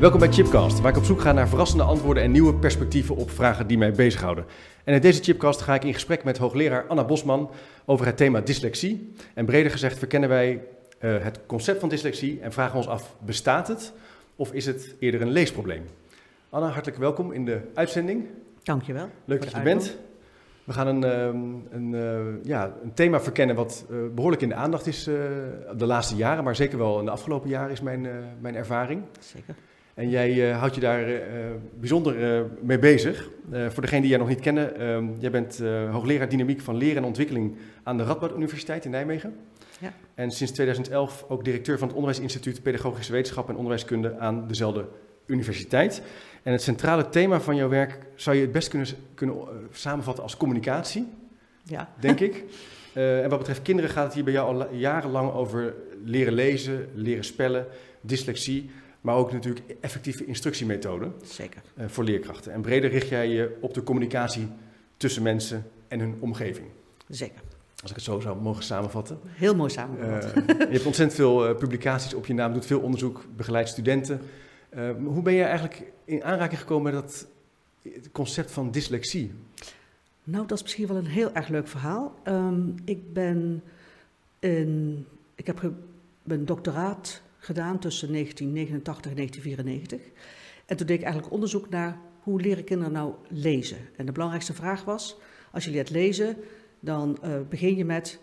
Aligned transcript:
Welkom 0.00 0.20
bij 0.20 0.32
Chipcast, 0.32 0.80
waar 0.80 0.90
ik 0.90 0.96
op 0.96 1.04
zoek 1.04 1.20
ga 1.20 1.32
naar 1.32 1.48
verrassende 1.48 1.84
antwoorden 1.84 2.22
en 2.22 2.30
nieuwe 2.30 2.54
perspectieven 2.54 3.16
op 3.16 3.30
vragen 3.30 3.66
die 3.66 3.78
mij 3.78 3.92
bezighouden. 3.92 4.44
En 4.84 4.94
in 4.94 5.00
deze 5.00 5.22
Chipcast 5.22 5.60
ga 5.60 5.74
ik 5.74 5.84
in 5.84 5.94
gesprek 5.94 6.24
met 6.24 6.38
hoogleraar 6.38 6.86
Anna 6.86 7.04
Bosman 7.04 7.50
over 7.84 8.06
het 8.06 8.16
thema 8.16 8.40
dyslexie. 8.40 9.12
En 9.34 9.44
breder 9.44 9.70
gezegd 9.70 9.98
verkennen 9.98 10.28
wij 10.28 10.64
uh, 11.00 11.22
het 11.22 11.40
concept 11.46 11.80
van 11.80 11.88
dyslexie 11.88 12.40
en 12.40 12.52
vragen 12.52 12.76
ons 12.76 12.88
af, 12.88 13.14
bestaat 13.18 13.68
het 13.68 13.92
of 14.36 14.52
is 14.52 14.66
het 14.66 14.94
eerder 14.98 15.20
een 15.22 15.30
leesprobleem? 15.30 15.84
Anna, 16.50 16.68
hartelijk 16.68 16.98
welkom 16.98 17.32
in 17.32 17.44
de 17.44 17.60
uitzending. 17.74 18.26
Dankjewel. 18.62 19.08
Leuk 19.24 19.40
dat 19.40 19.50
je 19.50 19.56
er 19.56 19.62
bent. 19.62 19.96
We 20.64 20.72
gaan 20.72 20.86
een, 20.86 21.02
een, 21.70 21.92
uh, 21.92 22.44
ja, 22.44 22.72
een 22.82 22.94
thema 22.94 23.20
verkennen 23.20 23.56
wat 23.56 23.84
uh, 23.90 23.98
behoorlijk 24.14 24.42
in 24.42 24.48
de 24.48 24.54
aandacht 24.54 24.86
is 24.86 25.04
de 25.04 25.86
laatste 25.86 26.16
jaren, 26.16 26.44
maar 26.44 26.56
zeker 26.56 26.78
wel 26.78 26.98
in 26.98 27.04
de 27.04 27.10
afgelopen 27.10 27.48
jaren 27.48 27.70
is 27.70 27.80
mijn, 27.80 28.06
mijn 28.40 28.54
ervaring. 28.54 29.02
Zeker. 29.20 29.54
En 30.00 30.08
jij 30.08 30.50
uh, 30.50 30.58
houdt 30.58 30.74
je 30.74 30.80
daar 30.80 31.10
uh, 31.10 31.18
bijzonder 31.78 32.38
uh, 32.38 32.46
mee 32.60 32.78
bezig. 32.78 33.30
voor 33.50 33.82
degenen 33.82 34.00
die 34.00 34.10
jij 34.10 34.18
nog 34.18 34.28
niet 34.28 34.40
kennen, 34.40 34.76
ehm, 34.76 35.08
jij 35.18 35.30
bent 35.30 35.58
hoogleraar 35.90 36.28
dynamiek 36.28 36.60
van 36.60 36.76
leren 36.76 36.96
en 36.96 37.04
ontwikkeling 37.04 37.56
aan 37.82 37.96
de 37.96 38.02
Radboud 38.02 38.36
Universiteit 38.36 38.84
in 38.84 38.90
Nijmegen. 38.90 39.34
Ja. 39.80 39.92
En 40.14 40.30
sinds 40.30 40.52
2011 40.52 41.24
ook 41.28 41.44
directeur 41.44 41.78
van 41.78 41.86
het 41.88 41.96
Onderwijsinstituut 41.96 42.62
Pedagogische 42.62 43.12
Wetenschap 43.12 43.48
en 43.48 43.54
Onderwijskunde 43.54 44.18
aan 44.18 44.46
dezelfde 44.48 44.88
universiteit. 45.26 46.02
En 46.42 46.52
het 46.52 46.62
centrale 46.62 47.08
thema 47.08 47.40
van 47.40 47.56
jouw 47.56 47.68
werk 47.68 47.98
zou 48.14 48.36
je 48.36 48.42
het 48.42 48.52
best 48.52 48.68
kunnen, 48.68 48.88
kunnen 49.14 49.36
samenvatten 49.70 50.22
als 50.22 50.36
communicatie, 50.36 51.06
ja. 51.62 51.92
denk 51.98 52.20
ik. 52.20 52.44
en 52.94 53.28
wat 53.28 53.38
betreft 53.38 53.62
kinderen 53.62 53.90
gaat 53.90 54.04
het 54.04 54.14
hier 54.14 54.24
bij 54.24 54.32
jou 54.32 54.54
al 54.54 54.74
jarenlang 54.74 55.32
over 55.32 55.74
leren 56.04 56.32
lezen, 56.32 56.88
leren 56.94 57.24
spellen, 57.24 57.66
dyslexie 58.00 58.70
maar 59.00 59.14
ook 59.14 59.32
natuurlijk 59.32 59.76
effectieve 59.80 60.24
instructiemethoden 60.24 61.12
Zeker. 61.22 61.62
Uh, 61.78 61.84
voor 61.88 62.04
leerkrachten. 62.04 62.52
En 62.52 62.60
breder 62.60 62.90
richt 62.90 63.08
jij 63.08 63.28
je 63.28 63.56
op 63.60 63.74
de 63.74 63.82
communicatie 63.82 64.48
tussen 64.96 65.22
mensen 65.22 65.70
en 65.88 66.00
hun 66.00 66.16
omgeving. 66.20 66.66
Zeker. 67.08 67.40
Als 67.82 67.90
ik 67.90 67.96
het 67.96 68.04
zo 68.04 68.20
zou 68.20 68.40
mogen 68.40 68.64
samenvatten. 68.64 69.18
Heel 69.26 69.54
mooi 69.54 69.70
samengevat. 69.70 70.36
Uh, 70.36 70.44
je 70.46 70.66
hebt 70.70 70.86
ontzettend 70.86 71.14
veel 71.14 71.48
uh, 71.48 71.56
publicaties 71.56 72.14
op 72.14 72.26
je 72.26 72.34
naam, 72.34 72.52
doet 72.52 72.66
veel 72.66 72.80
onderzoek, 72.80 73.24
begeleidt 73.36 73.68
studenten. 73.68 74.20
hoe 75.04 75.22
ben 75.22 75.32
je 75.32 75.42
eigenlijk 75.42 75.82
in 76.04 76.24
aanraking 76.24 76.60
gekomen 76.60 76.92
met 76.92 77.02
dat 77.02 77.26
concept 78.12 78.50
van 78.50 78.70
dyslexie? 78.70 79.32
Nou, 80.24 80.46
dat 80.46 80.56
is 80.56 80.62
misschien 80.62 80.86
wel 80.86 80.96
een 80.96 81.06
heel 81.06 81.32
erg 81.32 81.48
leuk 81.48 81.68
verhaal. 81.68 82.14
Um, 82.24 82.74
ik 82.84 83.12
ben 83.12 83.62
in, 84.38 85.06
ik 85.34 85.46
heb 85.46 85.70
mijn 86.22 86.44
doctoraat 86.44 87.22
gedaan 87.40 87.78
tussen 87.78 88.12
1989 88.12 89.10
en 89.10 89.16
1994. 89.16 90.22
En 90.66 90.76
toen 90.76 90.86
deed 90.86 90.96
ik 90.96 91.02
eigenlijk 91.02 91.32
onderzoek 91.32 91.68
naar 91.68 91.98
hoe 92.20 92.40
leren 92.40 92.64
kinderen 92.64 92.92
nou 92.92 93.14
lezen. 93.28 93.78
En 93.96 94.06
de 94.06 94.12
belangrijkste 94.12 94.54
vraag 94.54 94.84
was, 94.84 95.16
als 95.52 95.64
je 95.64 95.70
leert 95.70 95.90
lezen, 95.90 96.36
dan 96.80 97.18
uh, 97.24 97.40
begin 97.48 97.76
je 97.76 97.84
met 97.84 98.20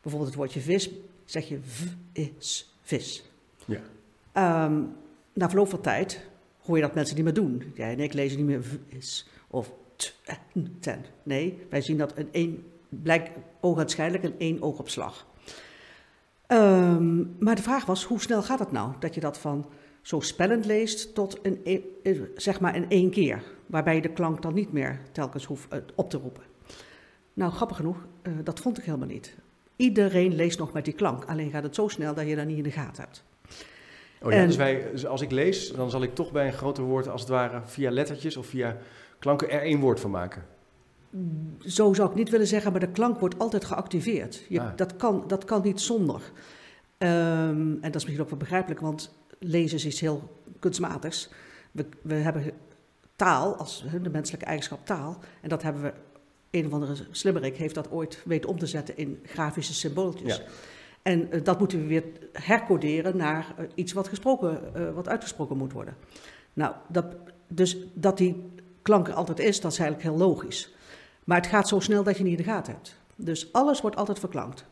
bijvoorbeeld 0.00 0.30
het 0.30 0.40
woordje 0.40 0.60
vis, 0.60 0.90
zeg 1.24 1.48
je 1.48 1.58
v 1.62 1.82
is 2.12 2.74
vis. 2.82 3.24
Ja. 3.64 4.64
Um, 4.64 4.92
na 5.32 5.48
verloop 5.48 5.68
van 5.68 5.80
tijd 5.80 6.28
hoor 6.60 6.76
je 6.76 6.82
dat 6.82 6.94
mensen 6.94 7.16
niet 7.16 7.24
meer 7.24 7.34
doen. 7.34 7.72
Jij 7.74 7.92
en 7.92 8.00
ik 8.00 8.12
lezen 8.12 8.38
niet 8.38 8.46
meer 8.46 8.64
v 8.64 8.74
is 8.88 9.28
of 9.48 9.72
t, 9.96 10.20
en, 10.24 10.76
ten. 10.80 11.04
Nee, 11.22 11.58
wij 11.70 11.80
zien 11.80 11.96
dat 11.96 12.12
een 12.16 12.28
één, 12.32 12.64
blijkt 12.88 13.30
ogenschijnlijk 13.60 14.24
een 14.24 14.38
één 14.38 14.62
oogopslag. 14.62 15.26
Um, 16.52 17.36
maar 17.38 17.54
de 17.54 17.62
vraag 17.62 17.84
was, 17.84 18.04
hoe 18.04 18.20
snel 18.20 18.42
gaat 18.42 18.58
het 18.58 18.72
nou? 18.72 18.92
Dat 18.98 19.14
je 19.14 19.20
dat 19.20 19.38
van 19.38 19.66
zo 20.02 20.20
spellend 20.20 20.64
leest 20.64 21.14
tot 21.14 21.38
een, 21.42 21.60
e, 21.64 21.80
zeg 22.36 22.60
maar 22.60 22.76
in 22.76 22.90
één 22.90 23.10
keer. 23.10 23.42
Waarbij 23.66 23.94
je 23.94 24.00
de 24.00 24.12
klank 24.12 24.42
dan 24.42 24.54
niet 24.54 24.72
meer 24.72 25.00
telkens 25.12 25.44
hoeft 25.44 25.72
uh, 25.72 25.78
op 25.94 26.10
te 26.10 26.18
roepen. 26.18 26.42
Nou, 27.32 27.52
grappig 27.52 27.76
genoeg, 27.76 28.06
uh, 28.22 28.32
dat 28.44 28.60
vond 28.60 28.78
ik 28.78 28.84
helemaal 28.84 29.08
niet. 29.08 29.36
Iedereen 29.76 30.34
leest 30.34 30.58
nog 30.58 30.72
met 30.72 30.84
die 30.84 30.94
klank. 30.94 31.24
Alleen 31.24 31.50
gaat 31.50 31.62
het 31.62 31.74
zo 31.74 31.88
snel 31.88 32.14
dat 32.14 32.26
je 32.26 32.36
dat 32.36 32.46
niet 32.46 32.56
in 32.56 32.62
de 32.62 32.70
gaten 32.70 33.02
hebt. 33.02 33.24
Oh 34.22 34.32
ja, 34.32 34.38
en, 34.38 34.46
dus, 34.46 34.56
wij, 34.56 34.90
dus 34.90 35.06
als 35.06 35.20
ik 35.20 35.30
lees, 35.30 35.72
dan 35.72 35.90
zal 35.90 36.02
ik 36.02 36.14
toch 36.14 36.32
bij 36.32 36.46
een 36.46 36.52
groter 36.52 36.84
woord 36.84 37.08
als 37.08 37.20
het 37.20 37.30
ware 37.30 37.60
via 37.64 37.90
lettertjes 37.90 38.36
of 38.36 38.46
via 38.46 38.76
klanken 39.18 39.50
er 39.50 39.62
één 39.62 39.80
woord 39.80 40.00
van 40.00 40.10
maken. 40.10 40.44
Zo 41.58 41.94
zou 41.94 42.10
ik 42.10 42.14
niet 42.14 42.30
willen 42.30 42.46
zeggen, 42.46 42.70
maar 42.70 42.80
de 42.80 42.90
klank 42.90 43.20
wordt 43.20 43.38
altijd 43.38 43.64
geactiveerd. 43.64 44.44
Je, 44.48 44.60
Ah. 44.60 44.76
dat, 44.76 44.96
kan, 44.96 45.24
dat 45.26 45.44
kan 45.44 45.62
niet 45.62 45.80
zonder. 45.80 46.32
Ehm, 46.98 47.10
en 47.58 47.80
dat 47.80 47.94
is 47.94 48.02
misschien 48.02 48.20
ook 48.20 48.30
wel 48.30 48.38
begrijpelijk, 48.38 48.80
want 48.80 49.14
lezen 49.38 49.76
is 49.76 49.86
iets 49.86 50.00
heel 50.00 50.36
kunstmatigs. 50.58 51.30
We, 51.72 51.86
we 52.02 52.14
hebben 52.14 52.52
taal, 53.16 53.56
als 53.56 53.84
de 54.02 54.10
menselijke 54.10 54.46
eigenschap 54.46 54.86
taal, 54.86 55.18
en 55.42 55.48
dat 55.48 55.62
hebben 55.62 55.82
we, 55.82 55.92
een 56.50 56.66
of 56.66 56.72
andere 56.72 56.94
slimmerik 57.10 57.56
heeft 57.56 57.74
dat 57.74 57.90
ooit 57.90 58.22
weten 58.24 58.50
om 58.50 58.58
te 58.58 58.66
zetten 58.66 58.96
in 58.96 59.20
grafische 59.22 59.74
symbooltjes. 59.74 60.36
Ja. 60.36 60.42
En 61.02 61.28
uh, 61.34 61.44
dat 61.44 61.58
moeten 61.58 61.80
we 61.80 61.86
weer 61.86 62.04
hercoderen 62.32 63.16
naar 63.16 63.54
uh, 63.58 63.64
iets 63.74 63.92
wat, 63.92 64.08
gesproken, 64.08 64.60
uh, 64.76 64.90
wat 64.94 65.08
uitgesproken 65.08 65.56
moet 65.56 65.72
worden. 65.72 65.96
Nou, 66.52 66.74
dat, 66.88 67.06
dus 67.48 67.76
dat 67.94 68.18
die 68.18 68.52
klank 68.82 69.08
er 69.08 69.14
altijd 69.14 69.38
is, 69.38 69.60
dat 69.60 69.72
is 69.72 69.78
eigenlijk 69.78 70.08
heel 70.08 70.26
logisch. 70.26 70.74
Maar 71.28 71.36
het 71.36 71.46
gaat 71.46 71.68
zo 71.68 71.80
snel 71.80 72.02
dat 72.02 72.16
je 72.16 72.22
niet 72.22 72.38
in 72.38 72.44
de 72.44 72.50
gaten 72.50 72.72
hebt. 72.72 72.96
Dus 73.16 73.52
alles 73.52 73.80
wordt 73.80 73.96
altijd 73.96 74.18
verklankt. 74.18 74.64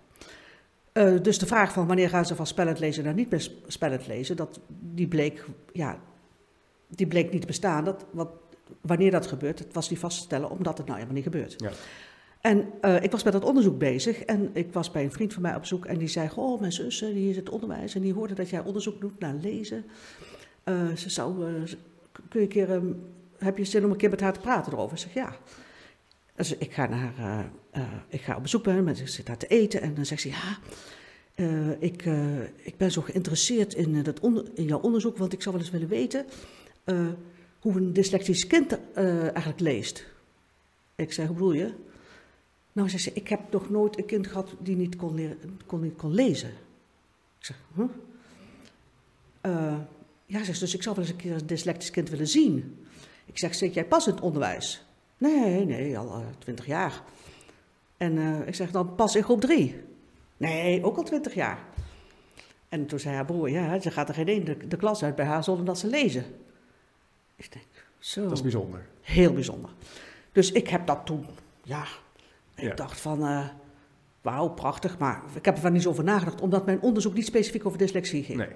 Uh, 0.93 1.23
dus 1.23 1.39
de 1.39 1.47
vraag 1.47 1.73
van 1.73 1.87
wanneer 1.87 2.09
gaan 2.09 2.27
ze 2.27 2.35
van 2.35 2.47
spellend 2.47 2.79
lezen 2.79 3.05
naar 3.05 3.15
niet 3.15 3.31
meer 3.31 3.51
spellend 3.67 4.07
lezen, 4.07 4.37
dat, 4.37 4.61
die, 4.69 5.09
bleek, 5.09 5.45
ja, 5.73 5.99
die 6.89 7.07
bleek 7.07 7.33
niet 7.33 7.41
te 7.41 7.47
bestaan. 7.47 7.85
Dat, 7.85 8.05
wat, 8.11 8.29
wanneer 8.81 9.11
dat 9.11 9.27
gebeurt, 9.27 9.59
het 9.59 9.75
was 9.75 9.91
niet 9.91 9.99
vast 9.99 10.17
te 10.17 10.23
stellen, 10.23 10.51
omdat 10.51 10.79
het 10.79 10.87
nou 10.87 10.99
helemaal 10.99 11.23
niet 11.23 11.33
gebeurt. 11.33 11.55
Ja. 11.57 11.71
En 12.41 12.69
uh, 12.83 13.03
ik 13.03 13.11
was 13.11 13.23
met 13.23 13.33
dat 13.33 13.45
onderzoek 13.45 13.79
bezig 13.79 14.23
en 14.23 14.51
ik 14.53 14.73
was 14.73 14.91
bij 14.91 15.05
een 15.05 15.13
vriend 15.13 15.33
van 15.33 15.43
mij 15.43 15.55
op 15.55 15.65
zoek 15.65 15.87
en 15.87 15.99
die 15.99 16.09
zei, 16.09 16.29
oh 16.37 16.61
mijn 16.61 16.73
zus, 16.73 16.99
die 16.99 17.31
is 17.31 17.37
het 17.37 17.49
onderwijs 17.49 17.95
en 17.95 18.03
die 18.03 18.15
hoorde 18.15 18.35
dat 18.35 18.49
jij 18.51 18.61
onderzoek 18.61 19.01
doet 19.01 19.19
naar 19.19 19.35
lezen. 19.35 19.85
Uh, 20.65 20.93
ze 20.95 21.11
zou, 21.11 21.45
kun 22.29 22.41
je 22.41 22.41
een 22.41 22.49
keer, 22.49 22.71
um, 22.71 23.03
heb 23.39 23.59
je 23.59 23.65
zin 23.65 23.85
om 23.85 23.91
een 23.91 23.97
keer 23.97 24.11
met 24.11 24.21
haar 24.21 24.33
te 24.33 24.41
praten 24.41 24.73
erover? 24.73 24.97
Ik 24.97 25.03
zeg, 25.03 25.15
ja. 25.15 25.37
Dus 26.37 26.57
ik 26.57 26.73
ga, 26.73 26.87
naar, 26.87 27.15
uh, 27.19 27.39
uh, 27.83 27.93
ik 28.09 28.21
ga 28.21 28.37
op 28.37 28.43
bezoek 28.43 28.63
bij 28.63 28.75
hem, 28.75 28.95
zit 28.95 29.27
daar 29.27 29.37
te 29.37 29.47
eten 29.47 29.81
en 29.81 29.95
dan 29.95 30.07
zegt 30.07 30.21
ze, 30.21 30.29
ja, 30.29 30.59
uh, 31.37 31.83
ik, 31.83 32.05
ik 32.57 32.77
ben 32.77 32.93
zo 32.93 33.03
geïnteresseerd 33.03 33.75
in, 33.75 34.03
dat 34.03 34.21
in 34.55 34.65
jouw 34.65 34.81
onderzoek, 34.81 35.17
want 35.17 35.33
ik 35.33 35.43
zou 35.43 35.55
wel 35.55 35.65
eens 35.65 35.73
willen 35.73 35.89
weten 35.89 36.27
hoe 37.61 37.77
een 37.77 37.93
dyslectisch 37.93 38.47
kind 38.47 38.79
eigenlijk 38.95 39.61
leest. 39.61 40.07
Ik 40.95 41.13
zei, 41.13 41.27
hoe 41.27 41.37
bedoel 41.37 41.53
je? 41.53 41.73
Nou, 42.73 42.89
zegt 42.89 43.03
ze, 43.03 43.11
ik 43.15 43.29
heb 43.29 43.41
nog 43.51 43.71
nooit 43.71 43.99
een 43.99 44.07
kind 44.07 44.27
gehad 44.27 44.55
die 44.59 44.77
niet 44.77 44.97
kon, 44.97 45.37
kon, 45.67 45.81
niet 45.81 45.97
kon 45.97 46.15
lezen. 46.15 46.51
Ik 47.39 47.45
zeg, 47.45 47.57
huh? 47.75 47.89
ja, 50.27 50.45
zegt 50.45 50.59
ze, 50.59 50.65
dus 50.65 50.75
ik 50.75 50.83
zou 50.83 50.95
wel 50.95 51.05
eens 51.05 51.13
een 51.13 51.21
keer 51.21 51.35
een 51.35 51.47
dyslectisch 51.47 51.91
kind 51.91 52.11
willen 52.11 52.29
zien. 52.29 52.87
Ik 53.25 53.39
zeg, 53.39 53.55
zit 53.55 53.75
jij 53.75 53.85
pas 53.85 54.07
in 54.07 54.15
het 54.15 54.23
onderwijs? 54.23 54.86
Nee, 55.19 55.65
nee, 55.65 55.99
al 55.99 56.23
twintig 56.39 56.65
uh, 56.65 56.71
jaar. 56.71 57.03
En 57.97 58.17
uh, 58.17 58.47
ik 58.47 58.55
zeg 58.55 58.71
dan 58.71 58.95
pas 58.95 59.17
in 59.17 59.23
groep 59.23 59.41
drie. 59.41 59.83
Nee, 60.37 60.85
ook 60.85 60.97
al 60.97 61.03
twintig 61.03 61.35
jaar. 61.35 61.59
En 62.69 62.87
toen 62.87 62.99
zei 62.99 63.15
haar 63.15 63.25
broer, 63.25 63.51
ja, 63.51 63.81
ze 63.81 63.91
gaat 63.91 64.09
er 64.09 64.15
geen 64.15 64.29
één 64.29 64.45
de, 64.45 64.67
de, 64.67 64.77
klas 64.77 65.05
uit 65.05 65.15
bij 65.15 65.25
haar 65.25 65.45
zonder 65.45 65.65
dat 65.65 65.79
ze 65.79 65.87
lezen. 65.87 66.25
Ik 67.37 67.53
denk, 67.53 67.87
zo. 67.99 68.23
Dat 68.23 68.33
is 68.33 68.43
bijzonder. 68.43 68.87
Heel 69.01 69.33
bijzonder. 69.33 69.71
Dus 70.33 70.53
ik 70.53 70.69
heb 70.69 70.87
dat 70.87 71.07
toen, 71.07 71.27
ja, 71.63 71.85
ik 72.55 72.63
Ja. 72.63 72.75
dacht 72.75 73.01
van, 73.01 73.21
uh, 73.23 73.49
wauw, 74.21 74.49
prachtig. 74.49 74.99
Maar 74.99 75.23
ik 75.35 75.45
heb 75.45 75.55
er 75.55 75.61
van 75.61 75.73
niet 75.73 75.83
zo 75.83 75.89
over 75.89 76.05
nagedacht, 76.05 76.41
omdat 76.41 76.67
mijn 76.67 76.81
onderzoek 76.81 77.15
niet 77.15 77.27
specifiek 77.27 77.67
over 77.67 77.79
dyslexie 77.79 78.25
ging. 78.25 78.39
Nee. 78.39 78.49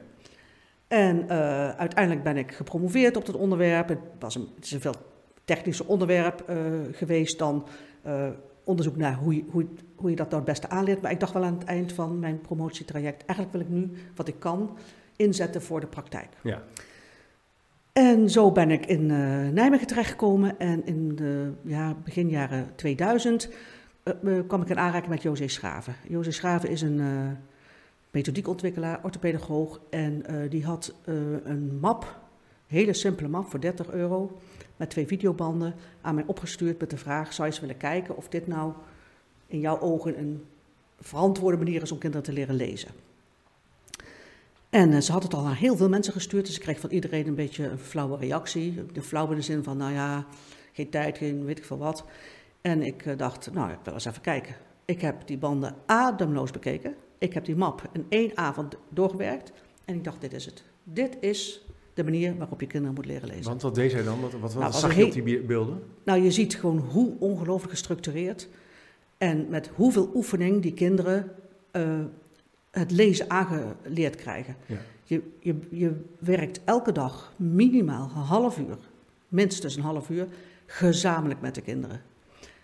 En 0.88 1.22
uh, 1.24 1.70
uiteindelijk 1.70 2.22
ben 2.24 2.36
ik 2.36 2.52
gepromoveerd 2.52 3.16
op 3.16 3.26
dat 3.26 3.34
onderwerp. 3.34 3.88
Het, 3.88 3.98
was 4.18 4.34
een, 4.34 4.48
het 4.54 4.64
is 4.64 4.72
een 4.72 4.80
veel 4.80 4.94
technischer 5.54 5.86
onderwerp 5.86 6.44
uh, 6.50 6.56
geweest 6.92 7.38
dan 7.38 7.66
uh, 8.06 8.28
onderzoek 8.64 8.96
naar 8.96 9.14
hoe 9.14 9.34
je, 9.34 9.44
hoe, 9.50 9.66
hoe 9.94 10.10
je 10.10 10.16
dat 10.16 10.30
nou 10.30 10.42
het 10.42 10.50
beste 10.50 10.68
aanleert. 10.68 11.02
Maar 11.02 11.10
ik 11.10 11.20
dacht 11.20 11.32
wel 11.32 11.44
aan 11.44 11.58
het 11.58 11.64
eind 11.64 11.92
van 11.92 12.18
mijn 12.18 12.40
promotietraject, 12.40 13.24
eigenlijk 13.24 13.52
wil 13.52 13.60
ik 13.60 13.68
nu 13.68 13.90
wat 14.14 14.28
ik 14.28 14.34
kan 14.38 14.76
inzetten 15.16 15.62
voor 15.62 15.80
de 15.80 15.86
praktijk. 15.86 16.28
Ja. 16.42 16.62
En 17.92 18.30
zo 18.30 18.52
ben 18.52 18.70
ik 18.70 18.86
in 18.86 19.10
eh, 19.10 19.48
Nijmegen 19.48 19.86
terechtgekomen 19.86 20.58
en 20.58 20.86
in 20.86 21.16
de 21.16 21.52
ja, 21.62 21.94
begin 22.04 22.28
jaren 22.28 22.72
2000 22.74 23.50
eh, 24.02 24.12
eh, 24.22 24.46
kwam 24.46 24.62
ik 24.62 24.68
in 24.68 24.78
aanraking 24.78 25.10
met 25.10 25.22
José 25.22 25.48
Schraven. 25.48 25.94
José 26.08 26.30
Schraven 26.30 26.68
is 26.68 26.82
een 26.82 27.00
eh 27.00 27.06
methodiekontwikkelaar, 28.10 29.00
orthopedagoog 29.02 29.80
en 29.90 30.26
eh, 30.26 30.50
die 30.50 30.64
had 30.64 30.94
eh, 31.04 31.14
een 31.44 31.78
map, 31.80 32.20
hele 32.66 32.92
simpele 32.92 33.28
map 33.28 33.50
voor 33.50 33.60
30 33.60 33.90
euro 33.90 34.38
met 34.80 34.90
twee 34.90 35.06
videobanden 35.06 35.74
aan 36.00 36.14
mij 36.14 36.24
opgestuurd 36.26 36.80
met 36.80 36.90
de 36.90 36.96
vraag, 36.96 37.32
zou 37.32 37.48
je 37.48 37.52
eens 37.52 37.62
willen 37.62 37.76
kijken 37.76 38.16
of 38.16 38.28
dit 38.28 38.46
nou 38.46 38.72
in 39.46 39.60
jouw 39.60 39.80
ogen 39.80 40.18
een 40.18 40.44
verantwoorde 41.00 41.56
manier 41.56 41.82
is 41.82 41.92
om 41.92 41.98
kinderen 41.98 42.26
te 42.26 42.32
leren 42.32 42.54
lezen. 42.54 42.90
En 44.70 44.92
eh, 44.92 45.00
ze 45.00 45.12
had 45.12 45.22
het 45.22 45.34
al 45.34 45.42
naar 45.42 45.56
heel 45.56 45.76
veel 45.76 45.88
mensen 45.88 46.12
gestuurd, 46.12 46.46
dus 46.46 46.54
ik 46.54 46.60
kreeg 46.60 46.80
van 46.80 46.90
iedereen 46.90 47.26
een 47.26 47.34
beetje 47.34 47.64
een 47.64 47.78
flauwe 47.78 48.16
reactie. 48.16 48.86
De 48.92 49.02
flauw 49.02 49.30
in 49.30 49.36
de 49.36 49.42
zin 49.42 49.62
van, 49.62 49.76
nou 49.76 49.92
ja, 49.92 50.26
geen 50.72 50.90
tijd, 50.90 51.18
geen 51.18 51.44
weet 51.44 51.58
ik 51.58 51.64
veel 51.64 51.78
wat. 51.78 52.04
En 52.60 52.82
ik 52.82 53.06
eh, 53.06 53.16
dacht, 53.18 53.52
nou, 53.52 53.70
ik 53.70 53.78
wil 53.84 53.92
eens 53.92 54.04
even 54.04 54.22
kijken. 54.22 54.54
Ik 54.84 55.00
heb 55.00 55.26
die 55.26 55.38
banden 55.38 55.74
ademloos 55.86 56.50
bekeken. 56.50 56.94
Ik 57.18 57.34
heb 57.34 57.44
die 57.44 57.56
map 57.56 57.88
in 57.92 58.06
één 58.08 58.36
avond 58.36 58.76
doorgewerkt. 58.88 59.52
En 59.84 59.94
ik 59.94 60.04
dacht, 60.04 60.20
dit 60.20 60.32
is 60.32 60.44
het. 60.44 60.62
Dit 60.84 61.16
is 61.20 61.64
de 62.04 62.10
manier 62.10 62.36
waarop 62.36 62.60
je 62.60 62.66
kinderen 62.66 62.94
moet 62.94 63.06
leren 63.06 63.28
lezen. 63.28 63.44
Want 63.44 63.62
wat 63.62 63.74
deed 63.74 63.90
zij 63.90 64.02
dan? 64.02 64.20
Wat, 64.20 64.32
wat, 64.32 64.40
wat 64.40 64.62
Nou, 64.62 64.72
zag 64.72 64.96
je 64.96 65.04
op 65.04 65.12
die 65.12 65.22
be- 65.22 65.44
beelden? 65.46 65.82
Nou, 66.04 66.22
je 66.22 66.30
ziet 66.30 66.54
gewoon 66.54 66.78
hoe 66.78 67.12
ongelooflijk 67.18 67.70
gestructureerd 67.72 68.48
en 69.18 69.46
met 69.48 69.70
hoeveel 69.74 70.10
oefening 70.14 70.62
die 70.62 70.74
kinderen 70.74 71.32
eh, 71.70 71.98
het 72.70 72.90
lezen 72.90 73.30
aangeleerd 73.30 74.16
krijgen. 74.16 74.56
Ja. 74.66 74.76
Je, 75.04 75.22
je, 75.40 75.54
je 75.70 75.92
werkt 76.18 76.60
elke 76.64 76.92
dag 76.92 77.32
minimaal 77.36 78.04
een 78.04 78.22
half 78.22 78.58
uur, 78.58 78.78
minstens 79.28 79.76
een 79.76 79.82
half 79.82 80.10
uur, 80.10 80.26
gezamenlijk 80.66 81.40
met 81.40 81.54
de 81.54 81.60
kinderen. 81.60 82.00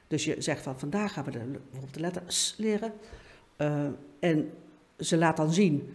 Dus 0.08 0.24
je 0.24 0.36
zegt 0.38 0.62
van 0.62 0.78
vandaag 0.78 1.12
gaan 1.12 1.24
we 1.24 1.30
de, 1.30 1.38
bijvoorbeeld 1.38 1.94
de 1.94 2.00
letter 2.00 2.22
S 2.26 2.54
leren. 2.58 2.92
Eh, 3.56 3.84
en 4.18 4.50
ze 4.98 5.16
laat 5.16 5.36
dan 5.36 5.52
zien 5.52 5.92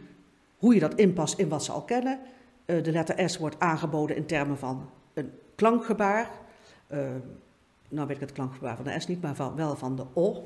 hoe 0.57 0.73
je 0.73 0.79
dat 0.79 0.95
inpast 0.95 1.39
in 1.39 1.49
wat 1.49 1.63
ze 1.63 1.71
al 1.71 1.81
kennen. 1.81 2.19
Eh, 2.65 2.83
de 2.83 2.91
letter 2.91 3.29
S 3.29 3.37
wordt 3.37 3.59
aangeboden 3.59 4.15
in 4.15 4.25
termen 4.25 4.57
van 4.57 4.89
een 5.13 5.31
klankgebaar. 5.55 6.29
Eh, 6.87 6.99
nou 7.89 8.07
weet 8.07 8.15
ik 8.15 8.21
het 8.21 8.31
klankgebaar 8.31 8.75
van 8.75 8.85
de 8.85 8.99
S 8.99 9.07
niet, 9.07 9.21
maar 9.21 9.35
van, 9.35 9.55
wel 9.55 9.75
van 9.75 9.95
de 9.95 10.05
O. 10.13 10.43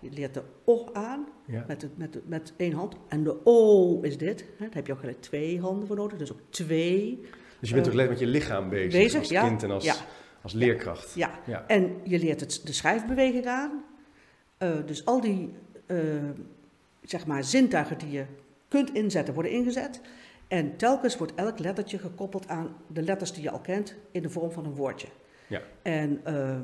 Je 0.00 0.10
leert 0.10 0.34
de 0.34 0.42
O 0.64 0.88
aan 0.92 1.26
Ja. 1.44 1.64
met, 1.66 1.80
de, 1.80 1.88
met, 1.94 2.12
de- 2.12 2.22
met 2.26 2.52
één 2.56 2.72
hand. 2.72 2.94
En 3.08 3.22
de 3.24 3.36
O 3.44 3.98
is 4.02 4.18
dit. 4.18 4.40
Hè. 4.40 4.64
Daar 4.66 4.74
heb 4.74 4.86
je 4.86 4.92
ook 4.92 4.98
gelijk 4.98 5.20
twee 5.20 5.60
handen 5.60 5.86
voor 5.86 5.96
nodig. 5.96 6.18
Dus 6.18 6.32
ook 6.32 6.40
twee. 6.50 7.20
Dus 7.60 7.68
je 7.68 7.74
bent 7.74 7.86
Eh, 7.86 7.92
ook 7.92 7.98
alleen 7.98 8.10
met 8.10 8.18
je 8.18 8.26
lichaam 8.26 8.68
bezig, 8.68 9.00
bezig, 9.00 9.18
als 9.18 9.28
ja. 9.28 9.46
kind 9.46 9.62
en 9.62 9.70
als, 9.70 9.84
Ja. 9.84 9.94
als 10.42 10.52
leerkracht. 10.52 11.14
Ja. 11.14 11.30
Ja. 11.46 11.64
En 11.66 11.96
je 12.02 12.18
leert 12.18 12.40
het, 12.40 12.60
de 12.64 12.72
schrijfbeweging 12.72 13.46
aan. 13.46 13.70
Dus 14.86 15.04
al 15.04 15.20
die 15.20 15.52
zeg 17.02 17.26
maar, 17.26 17.44
zintuigen 17.44 17.98
die 17.98 18.10
je 18.10 18.24
kunt 18.68 18.94
inzetten, 18.94 19.34
worden 19.34 19.52
ingezet. 19.52 20.00
En 20.48 20.76
telkens 20.76 21.16
wordt 21.16 21.34
elk 21.34 21.58
lettertje 21.58 21.98
gekoppeld 21.98 22.48
aan 22.48 22.76
de 22.86 23.02
letters 23.02 23.32
die 23.32 23.42
je 23.42 23.50
al 23.50 23.60
kent 23.60 23.94
in 24.10 24.22
de 24.22 24.30
vorm 24.30 24.50
van 24.50 24.64
een 24.64 24.74
woordje. 24.74 25.08
Ja. 25.46 25.60
En 25.82 26.20
eh, 26.24 26.56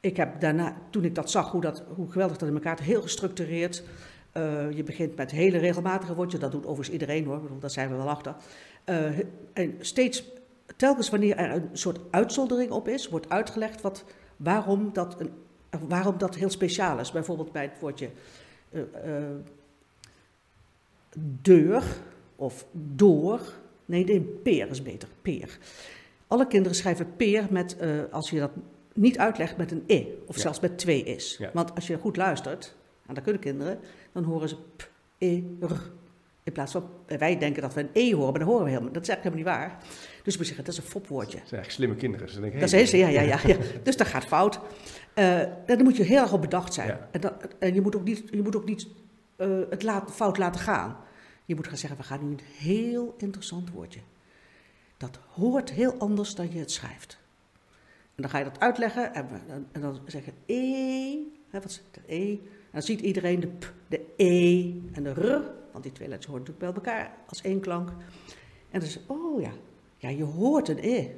ik 0.00 0.16
heb 0.16 0.40
daarna, 0.40 0.76
toen 0.90 1.04
ik 1.04 1.14
dat 1.14 1.30
zag, 1.30 1.50
hoe, 1.50 1.60
dat, 1.60 1.84
hoe 1.94 2.10
geweldig 2.10 2.36
dat 2.36 2.48
in 2.48 2.54
elkaar 2.54 2.80
heel 2.80 3.02
gestructureerd. 3.02 3.82
Eh, 4.32 4.70
je 4.70 4.82
begint 4.82 5.16
met 5.16 5.30
hele 5.30 5.58
regelmatige 5.58 6.14
woordjes, 6.14 6.40
dat 6.40 6.52
doet 6.52 6.66
overigens 6.66 6.90
iedereen 6.90 7.24
hoor, 7.24 7.40
daar 7.60 7.70
zijn 7.70 7.90
we 7.90 7.96
wel 7.96 8.08
achter. 8.08 8.34
Eh, 8.84 9.18
en 9.52 9.76
steeds, 9.80 10.24
telkens 10.76 11.10
wanneer 11.10 11.36
er 11.36 11.50
een 11.50 11.68
soort 11.72 11.98
uitzoldering 12.10 12.70
op 12.70 12.88
is, 12.88 13.08
wordt 13.08 13.28
uitgelegd 13.28 13.80
wat, 13.80 14.04
waarom, 14.36 14.92
dat 14.92 15.20
een, 15.20 15.32
waarom 15.88 16.18
dat 16.18 16.34
heel 16.34 16.50
speciaal 16.50 16.98
is. 16.98 17.12
Bijvoorbeeld 17.12 17.52
bij 17.52 17.62
het 17.62 17.80
woordje 17.80 18.10
eh, 18.70 18.82
deur 21.42 21.82
of 22.38 22.66
door. 22.72 23.40
Nee, 23.84 24.04
nee, 24.04 24.20
peer 24.20 24.68
is 24.68 24.82
beter, 24.82 25.08
peer. 25.22 25.58
Alle 26.26 26.46
kinderen 26.46 26.76
schrijven 26.76 27.16
peer 27.16 27.46
met, 27.50 27.76
eh, 27.76 27.90
als 28.10 28.30
je 28.30 28.38
dat 28.38 28.50
niet 28.94 29.18
uitlegt, 29.18 29.56
met 29.56 29.70
een 29.70 29.84
e. 29.86 30.04
Of 30.26 30.34
Ja. 30.36 30.40
zelfs 30.42 30.60
met 30.60 30.78
twee 30.78 31.02
is. 31.04 31.36
Ja. 31.38 31.50
Want 31.52 31.74
als 31.74 31.86
je 31.86 31.98
goed 31.98 32.16
luistert, 32.16 32.74
en 33.06 33.14
dat 33.14 33.22
kunnen 33.22 33.42
kinderen, 33.42 33.78
dan 34.12 34.24
horen 34.24 34.48
ze 34.48 34.56
p, 34.76 34.90
e, 35.18 35.42
r. 35.60 35.72
In 36.42 36.52
plaats 36.52 36.72
van, 36.72 36.88
eh, 37.06 37.18
wij 37.18 37.38
denken 37.38 37.62
dat 37.62 37.74
we 37.74 37.80
een 37.80 37.90
e 37.92 38.14
horen, 38.14 38.30
maar 38.30 38.38
dat 38.38 38.48
horen 38.48 38.64
we 38.64 38.70
helemaal. 38.70 38.92
Dat 38.92 39.02
is 39.02 39.08
eigenlijk 39.08 39.36
helemaal 39.36 39.62
niet 39.62 39.70
waar. 39.72 39.82
Dus 40.22 40.36
we 40.36 40.44
zeggen, 40.44 40.64
dat 40.64 40.72
is 40.74 40.80
een 40.80 40.86
fopwoordje. 40.90 41.38
Het 41.38 41.48
zijn 41.48 41.60
eigenlijk 41.60 41.70
slimme 41.70 41.96
kinderen. 41.96 42.28
Ze 42.28 42.40
denken, 42.40 42.60
Dat 42.60 42.72
is 42.72 42.90
ja, 42.90 43.08
ja, 43.08 43.20
ja, 43.20 43.38
ja. 43.46 43.56
Dus 43.82 43.96
dat 43.96 44.06
gaat 44.06 44.24
fout. 44.24 44.60
Eh, 45.14 45.40
en 45.40 45.58
daar 45.66 45.82
moet 45.82 45.96
je 45.96 46.02
heel 46.02 46.22
erg 46.22 46.32
op 46.32 46.40
bedacht 46.40 46.74
zijn. 46.74 46.88
Ja. 46.88 47.08
En, 47.10 47.20
dat, 47.20 47.34
en 47.58 47.74
je 47.74 47.80
moet 47.80 47.96
ook 47.96 48.04
niet, 48.04 48.22
je 48.30 48.42
moet 48.42 48.56
ook 48.56 48.64
niet 48.64 48.86
eh, 49.36 49.48
het 49.70 49.82
laat, 49.82 50.10
fout 50.12 50.38
laten 50.38 50.60
gaan. 50.60 50.96
Je 51.48 51.54
moet 51.54 51.66
gaan 51.68 51.76
zeggen, 51.76 51.98
we 51.98 52.04
gaan 52.04 52.24
nu 52.24 52.30
een 52.30 52.40
heel 52.58 53.14
interessant 53.18 53.70
woordje. 53.70 54.00
Dat 54.96 55.18
hoort 55.34 55.70
heel 55.70 55.94
anders 55.98 56.34
dan 56.34 56.52
je 56.52 56.58
het 56.58 56.70
schrijft. 56.70 57.18
En 58.14 58.22
dan 58.22 58.30
ga 58.30 58.38
je 58.38 58.44
dat 58.44 58.60
uitleggen 58.60 59.14
en, 59.14 59.28
we- 59.28 59.52
en- 59.52 59.66
en 59.72 59.80
dan 59.80 59.98
zeg 60.06 60.22
je 60.24 60.32
e, 60.46 61.18
hè, 61.50 61.60
wat 61.60 61.64
is 61.70 61.76
het, 61.76 61.94
de 61.94 62.14
e. 62.14 62.30
En 62.32 62.38
dan 62.72 62.82
ziet 62.82 63.00
iedereen 63.00 63.40
de 63.40 63.46
p, 63.46 63.72
de 63.88 64.00
e 64.16 64.72
en 64.92 65.02
de 65.02 65.10
r, 65.10 65.42
want 65.72 65.82
die 65.84 65.92
twee 65.92 66.08
letters 66.08 66.26
horen 66.26 66.42
natuurlijk 66.44 66.72
bij 66.74 66.82
elkaar 66.82 67.12
als 67.28 67.40
één 67.42 67.60
klank. 67.60 67.88
En 68.70 68.80
dan 68.80 68.88
is 68.88 68.98
oh 69.06 69.40
ja, 69.40 69.50
ja, 69.96 70.08
je 70.08 70.24
hoort 70.24 70.68
een 70.68 70.78
e, 70.82 71.10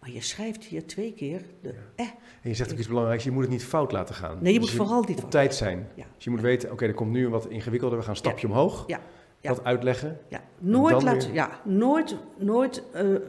maar 0.00 0.10
je 0.10 0.20
schrijft 0.20 0.64
hier 0.64 0.86
twee 0.86 1.12
keer 1.12 1.42
de 1.62 1.74
e. 1.96 2.02
En 2.42 2.48
je 2.48 2.54
zegt 2.54 2.72
ook 2.72 2.78
iets 2.78 2.88
belangrijks, 2.88 3.24
je 3.24 3.30
moet 3.30 3.42
het 3.42 3.50
niet 3.52 3.64
fout 3.64 3.92
laten 3.92 4.14
gaan. 4.14 4.38
Nee, 4.42 4.52
je 4.52 4.58
Dus 4.60 4.68
moet 4.68 4.76
vooral 4.78 5.00
niet 5.00 5.10
op 5.10 5.18
fout. 5.18 5.30
tijd 5.30 5.54
zijn. 5.54 5.88
Ja. 5.94 6.06
Dus 6.14 6.24
je 6.24 6.30
moet 6.30 6.40
weten, 6.40 6.72
oké, 6.72 6.86
er 6.86 6.94
komt 6.94 7.10
nu 7.10 7.24
een 7.24 7.30
wat 7.30 7.46
ingewikkelder, 7.48 7.96
we 7.98 8.04
gaan 8.04 8.12
een 8.14 8.18
stapje 8.20 8.46
omhoog. 8.46 8.84
Ja. 8.86 9.00
Dat 9.40 9.64
uitleggen. 9.64 10.18
Ja, 10.28 10.42
nooit, 10.58 11.02
laten, 11.02 11.26
weer- 11.26 11.34
ja, 11.34 11.60
nooit, 11.64 12.16
nooit 12.38 12.82
eh, 12.92 13.14
eh, 13.14 13.22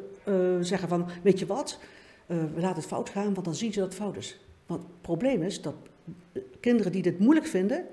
zeggen 0.61 0.89
van, 0.89 1.07
weet 1.23 1.39
je 1.39 1.45
wat, 1.45 1.79
eh, 2.27 2.37
we 2.55 2.61
laten 2.61 2.75
het 2.77 2.85
fout 2.85 3.09
gaan, 3.09 3.33
want 3.33 3.45
dan 3.45 3.55
zien 3.55 3.73
ze 3.73 3.79
dat 3.79 3.87
het 3.87 3.97
fout 3.97 4.17
is. 4.17 4.39
Want 4.65 4.81
het 4.81 5.01
probleem 5.01 5.41
is 5.41 5.61
dat 5.61 5.75
kinderen 6.59 6.91
die 6.91 7.01
dit 7.01 7.19
moeilijk 7.19 7.47
vinden, 7.47 7.85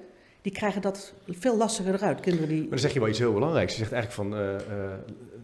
die 0.42 0.52
krijgen 0.52 0.82
dat 0.82 1.14
veel 1.28 1.56
lastiger 1.56 1.94
eruit. 1.94 2.20
Kinderen 2.20 2.48
die, 2.48 2.60
Maar 2.60 2.70
dan 2.70 2.78
zeg 2.78 2.92
je 2.92 3.00
wel 3.00 3.08
iets 3.08 3.18
heel 3.18 3.32
belangrijks. 3.32 3.72
Je 3.72 3.78
zegt 3.78 3.92
eigenlijk 3.92 4.30
van, 4.30 4.40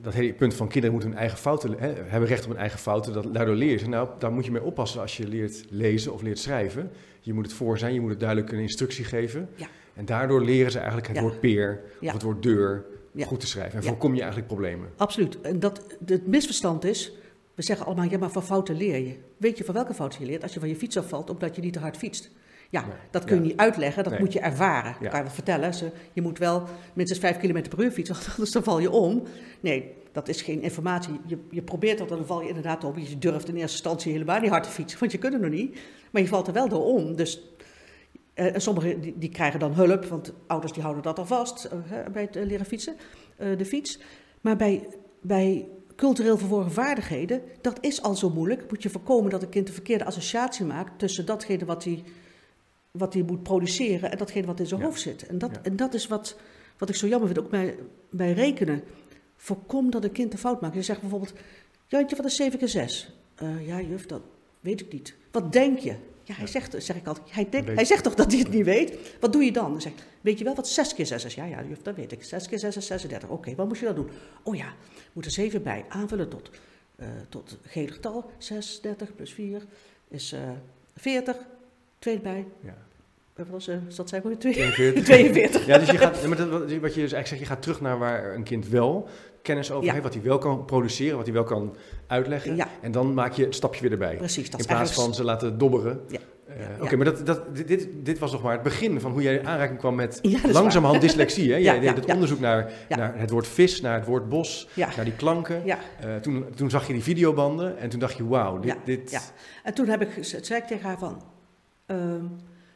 dat 0.02 0.14
hele 0.14 0.32
punt 0.32 0.54
van 0.54 0.66
kinderen 0.66 0.90
moeten 0.93 1.10
hun 1.10 1.19
eigen 1.19 1.38
fouten, 1.38 1.74
hè, 1.78 1.93
hebben 1.93 2.28
recht 2.28 2.44
op 2.44 2.50
hun 2.50 2.58
eigen 2.58 2.78
fouten, 2.78 3.12
dat, 3.12 3.34
daardoor 3.34 3.54
leren 3.54 3.78
ze. 3.78 3.88
Nou, 3.88 4.08
daar 4.19 4.32
moet 4.32 4.44
je 4.44 4.50
mee 4.50 4.62
oppassen 4.62 5.00
als 5.00 5.16
je 5.16 5.28
leert 5.28 5.64
lezen 5.70 6.12
of 6.12 6.22
leert 6.22 6.38
schrijven. 6.38 6.90
Je 7.20 7.32
moet 7.32 7.44
het 7.46 7.54
voor 7.54 7.78
zijn, 7.78 7.94
je 7.94 8.00
moet 8.00 8.10
het 8.10 8.20
duidelijk 8.20 8.52
een 8.52 8.58
instructie 8.58 9.04
geven. 9.04 9.48
Ja. 9.54 9.66
En 9.94 10.05
daardoor 10.05 10.44
leren 10.44 10.70
ze 10.72 10.77
eigenlijk 10.79 11.06
het 11.06 11.17
Ja. 11.17 11.22
woord 11.22 11.41
peer 11.41 11.81
Ja. 12.01 12.06
of 12.06 12.13
het 12.13 12.22
woord 12.22 12.43
deur 12.43 12.84
Ja. 13.13 13.27
goed 13.27 13.41
te 13.41 13.46
schrijven. 13.46 13.74
En 13.79 13.82
Ja. 13.82 13.89
voorkom 13.89 14.13
je 14.13 14.19
eigenlijk 14.19 14.48
problemen. 14.48 14.89
absoluut. 14.96 15.41
En 15.41 15.60
dat, 15.60 15.81
het 16.06 16.27
misverstand 16.27 16.84
is, 16.84 17.13
we 17.55 17.63
zeggen 17.63 17.86
allemaal, 17.86 18.05
ja 18.10 18.19
maar 18.19 18.31
van 18.31 18.43
fouten 18.44 18.77
leer 18.77 18.98
je. 18.98 19.17
Weet 19.36 19.58
je 19.58 19.65
van 19.65 19.74
welke 19.74 19.94
fouten 19.94 20.20
je 20.20 20.27
leert? 20.27 20.43
Als 20.43 20.55
je 20.55 20.60
van 20.60 20.69
je 20.69 20.77
fiets 20.77 20.96
afvalt 20.98 21.31
omdat 21.31 21.56
je 21.56 21.63
niet 21.63 21.72
te 21.72 21.79
hard 21.79 21.96
fietst. 21.96 22.31
Ja, 22.70 22.81
Nee. 22.81 22.91
dat 23.10 23.24
kun 23.24 23.36
je 23.36 23.43
Ja. 23.43 23.48
niet 23.48 23.56
uitleggen, 23.56 24.03
dat 24.03 24.13
Nee. 24.13 24.20
moet 24.22 24.32
je 24.32 24.41
ervaren. 24.41 24.91
Ja. 24.91 24.98
Dat 25.01 25.08
kan 25.08 25.19
je 25.19 25.24
wel 25.24 25.34
vertellen. 25.34 25.74
Ze, 25.74 25.91
je 26.13 26.22
moet 26.22 26.39
wel 26.39 26.63
minstens 26.93 27.20
5 27.20 27.36
km 27.39 27.69
per 27.69 27.82
uur 27.84 27.91
fietsen, 27.91 28.17
anders 28.31 28.51
dan 28.53 28.63
val 28.63 28.79
je 28.79 28.91
om. 28.91 29.22
Nee, 29.60 29.93
dat 30.13 30.29
is 30.29 30.43
geen 30.43 30.63
informatie. 30.63 31.20
Je, 31.27 31.39
je 31.51 31.63
probeert 31.63 31.98
dat, 31.98 32.08
dan 32.08 32.27
val 32.27 32.43
je 32.43 32.48
inderdaad 32.48 32.84
om. 32.84 32.98
Je 32.98 33.19
durft 33.19 33.48
in 33.48 33.55
eerste 33.55 33.72
instantie 33.77 34.13
helemaal 34.13 34.41
niet 34.41 34.51
hard 34.51 34.63
te 34.65 34.70
fietsen, 34.70 34.98
want 34.98 35.13
je 35.13 35.19
kunt 35.19 35.32
het 35.32 35.43
nog 35.43 35.51
niet. 35.51 35.79
Maar 36.10 36.22
je 36.22 36.29
valt 36.29 36.46
er 36.46 36.53
wel 36.53 36.69
door 36.69 36.84
om. 36.84 37.17
Dus, 37.17 37.41
en 38.34 38.60
sommigen 38.60 39.00
die, 39.00 39.14
die 39.19 39.29
krijgen 39.29 39.60
dan 39.60 39.72
hulp, 39.72 40.05
want 40.05 40.32
ouders 40.46 40.72
die 40.72 40.82
houden 40.82 41.03
dat 41.03 41.19
al 41.19 41.26
vast 41.26 41.64
eh, 41.64 41.79
hè, 41.84 42.10
bij 42.10 42.22
het 42.22 42.36
eh, 42.36 42.46
leren 42.46 42.67
fietsen, 42.67 42.96
eh, 43.36 43.58
de 43.58 43.64
fiets. 43.64 43.98
Maar 44.41 44.56
bij, 44.56 44.86
bij 45.20 45.69
cultureel 45.96 46.38
verworven 46.38 46.72
vaardigheden, 46.72 47.43
dat 47.60 47.79
is 47.81 48.03
al 48.03 48.14
zo 48.14 48.31
moeilijk. 48.31 48.70
Moet 48.70 48.82
je 48.82 48.91
voorkomen 48.91 49.31
dat 49.31 49.43
een 49.43 49.48
kind 49.48 49.69
een 49.69 49.74
verkeerde 49.74 50.05
associatie 50.05 50.64
maakt 50.64 50.98
tussen 50.98 51.26
datgene 51.26 51.64
wat 51.64 51.84
hij, 51.84 52.03
wat 52.91 53.14
hij 53.14 53.22
moet 53.22 53.43
produceren 53.43 54.10
en 54.10 54.19
datgene 54.19 54.46
wat 54.46 54.60
in 54.60 54.67
zijn 54.67 54.81
Ja. 54.81 54.86
hoofd 54.86 55.00
zit. 55.00 55.26
En 55.26 55.38
dat, 55.38 55.50
Ja. 55.53 55.60
en 55.62 55.76
dat 55.76 55.94
is 55.94 56.06
wat, 56.06 56.36
wat 56.79 56.88
ik 56.88 56.94
zo 56.94 57.06
jammer 57.06 57.29
vind, 57.29 57.41
ook 57.41 57.50
bij, 57.50 57.76
bij 58.10 58.32
rekenen. 58.32 58.82
Voorkom 59.36 59.91
dat 59.91 60.05
een 60.05 60.12
kind 60.12 60.32
een 60.32 60.38
fout 60.38 60.60
maakt. 60.60 60.74
Je 60.74 60.82
zegt 60.82 61.00
bijvoorbeeld, 61.00 61.32
Jantje, 61.86 62.17
wat 62.17 62.24
is 62.24 62.36
7 62.36 62.58
keer 62.58 62.69
6? 62.69 63.12
Eh, 63.34 63.67
ja, 63.67 63.81
juf, 63.81 64.06
dat 64.06 64.20
weet 64.60 64.81
ik 64.81 64.93
niet. 64.93 65.14
Wat 65.31 65.53
denk 65.53 65.79
je? 65.79 65.94
Ja, 66.24 66.34
hij 66.34 66.46
zegt, 66.46 66.74
zeg 66.78 66.96
ik 66.96 67.06
altijd, 67.06 67.32
hij, 67.32 67.48
denkt, 67.50 67.74
hij 67.74 67.84
zegt 67.84 68.02
toch 68.02 68.14
dat 68.14 68.31
hij 68.32 68.40
het 68.40 68.50
niet 68.50 68.64
weet? 68.64 69.16
Wat 69.20 69.32
doe 69.32 69.44
je 69.44 69.52
dan? 69.52 69.70
Dan 69.70 69.81
zeg 69.81 69.93
ik, 69.93 69.98
weet 70.20 70.38
je 70.38 70.44
wel 70.44 70.54
wat 70.54 70.69
6 70.69 70.94
keer 70.94 71.06
6 71.06 71.24
is? 71.24 71.34
Ja, 71.34 71.44
ja, 71.44 71.64
juf, 71.69 71.82
dat 71.82 71.94
weet 71.94 72.12
ik. 72.12 72.24
6 72.24 72.48
keer 72.48 72.58
6 72.58 72.76
is 72.76 72.86
36. 72.86 73.28
Oké, 73.28 73.54
wat 73.54 73.69
moet 73.69 73.78
je 73.78 73.84
dan 73.84 73.94
doen? 73.94 74.10
Oh 74.43 74.56
ja, 74.56 74.74
moet 75.12 75.24
er 75.24 75.31
7 75.31 75.62
bij. 75.62 75.84
Aanvullen 75.88 76.28
tot, 76.28 76.50
eh 76.96 77.06
tot 77.28 77.58
geheel 77.62 77.88
getal. 77.88 78.31
36 78.38 79.14
plus 79.14 79.32
4 79.32 79.62
is 80.08 80.32
eh 80.32 80.40
40. 80.96 81.36
2 81.98 82.14
erbij. 82.14 82.46
Ja. 82.60 82.76
Wat 83.36 83.48
was, 83.48 83.69
uh, 83.69 83.74
dat 83.96 84.08
zei 84.08 84.22
ik 84.29 84.41
42. 84.41 85.05
42. 85.05 85.67
Ja, 85.67 85.79
dus 85.79 85.91
je 85.91 85.98
gaat, 85.98 86.26
maar 86.26 86.36
dat, 86.36 86.48
wat 86.50 86.70
je 86.70 86.79
dus 86.81 86.94
eigenlijk 86.94 87.26
zegt, 87.26 87.41
je 87.41 87.46
gaat 87.46 87.62
terug 87.62 87.81
naar 87.81 87.98
waar 87.98 88.34
een 88.34 88.43
kind 88.43 88.69
wel 88.69 89.08
kennis 89.43 89.70
over 89.70 89.84
Ja. 89.84 89.93
heeft, 89.93 90.05
wat 90.05 90.14
hij 90.14 90.22
wel 90.22 90.38
kan 90.38 90.64
produceren, 90.64 91.17
wat 91.17 91.24
hij 91.24 91.34
wel 91.34 91.44
kan 91.44 91.76
uitleggen. 92.06 92.56
Ja. 92.56 92.69
En 92.81 92.93
dan 92.93 93.14
maak 93.14 93.32
je 93.32 93.44
het 93.44 93.55
stapje 93.55 93.81
weer 93.81 93.91
erbij. 93.91 94.17
Precies, 94.17 94.50
dat 94.50 94.60
In 94.60 94.67
plaats 94.67 94.93
van 94.93 95.14
ze 95.14 95.24
laten 95.24 95.58
dobberen. 95.58 96.00
Ja. 96.08 96.19
Eh. 96.46 96.82
Oké, 96.82 96.96
maar 96.96 97.05
dat, 97.05 97.26
dat, 97.26 97.56
dit- 97.67 97.88
dit, 97.93 98.19
was 98.19 98.32
nog 98.32 98.43
maar 98.43 98.53
het 98.53 98.62
begin 98.62 99.00
van 99.00 99.12
hoe 99.12 99.22
jij 99.22 99.34
in 99.34 99.46
aanraking 99.46 99.79
kwam 99.79 99.94
met 99.94 100.20
langzamerhand 100.53 101.00
dyslexie. 101.00 101.53
Hè? 101.53 101.58
Jij 101.69 101.81
deed 101.81 101.94
het 101.96 102.12
onderzoek 102.12 102.41
naar, 102.41 102.72
naar 102.88 103.19
het 103.19 103.31
woord 103.31 103.46
vis, 103.46 103.81
naar 103.81 103.94
het 103.94 104.06
woord 104.06 104.29
bos, 104.29 104.69
naar 104.96 105.05
die 105.05 105.14
klanken. 105.17 105.64
Eh, 105.67 105.76
toen, 106.20 106.44
toen 106.55 106.70
zag 106.70 106.86
je 106.86 106.93
die 106.93 107.03
videobanden 107.03 107.79
en 107.79 107.88
toen 107.88 108.00
dacht 108.00 108.17
je, 108.17 108.26
wauw, 108.26 108.58
dit... 108.58 108.72
Ja, 108.72 108.79
dit 108.84 109.10
ja. 109.10 109.20
en 109.62 109.74
toen 109.74 109.88
heb 109.88 110.03
ik, 110.03 110.19
zei 110.20 110.60
ik 110.60 110.67
tegen 110.67 110.86
haar 110.86 110.98
van, 110.98 111.22
ehm, 111.86 112.24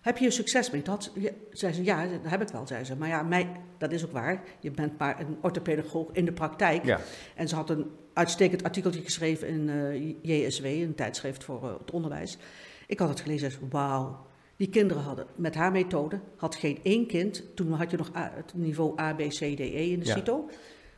heb 0.09 0.19
je 0.19 0.27
er 0.27 0.33
succes 0.33 0.71
mee? 0.71 0.83
Dat, 0.83 1.11
ja, 1.15 1.31
zei 1.51 1.73
ze, 1.73 1.85
ja, 1.85 2.07
dat 2.07 2.31
heb 2.31 2.43
ik 2.43 2.49
wel, 2.49 2.67
zei 2.67 2.85
ze. 2.85 2.97
Maar 2.97 3.09
ja, 3.09 3.23
mij, 3.23 3.49
dat 3.79 3.93
is 3.93 4.05
ook 4.05 4.13
waar. 4.13 4.43
Je 4.61 4.71
bent 4.71 4.99
maar 4.99 5.21
een 5.21 5.37
orthopedagoog 5.43 6.09
in 6.13 6.25
de 6.25 6.33
praktijk. 6.33 6.85
Ja. 6.85 7.01
En 7.35 7.49
ze 7.49 7.55
had 7.55 7.71
een 7.71 7.91
uitstekend 8.13 8.63
artikeltje 8.63 9.01
geschreven 9.03 9.49
in 9.49 9.69
eh, 9.69 10.47
JSW, 10.47 10.65
een 10.65 10.95
tijdschrift 10.95 11.45
voor 11.45 11.63
eh, 11.65 11.73
het 11.79 11.91
onderwijs. 11.91 12.39
Ik 12.87 12.99
had 12.99 13.09
het 13.09 13.21
gelezen 13.21 13.51
en 13.51 13.69
wauw. 13.71 14.27
Die 14.57 14.69
kinderen 14.69 15.03
hadden, 15.03 15.27
met 15.37 15.55
haar 15.55 15.73
methode, 15.73 16.21
had 16.37 16.55
geen 16.55 16.79
één 16.83 17.07
kind, 17.07 17.43
toen 17.57 17.73
had 17.73 17.91
je 17.91 17.97
nog 17.97 18.17
A- 18.17 18.33
het 18.35 18.53
niveau 18.55 19.01
A, 19.01 19.15
B, 19.15 19.19
C, 19.19 19.35
D, 19.37 19.41
E 19.61 19.91
in 19.91 20.01
de 20.01 20.07
Ja. 20.07 20.15
CITO. 20.15 20.49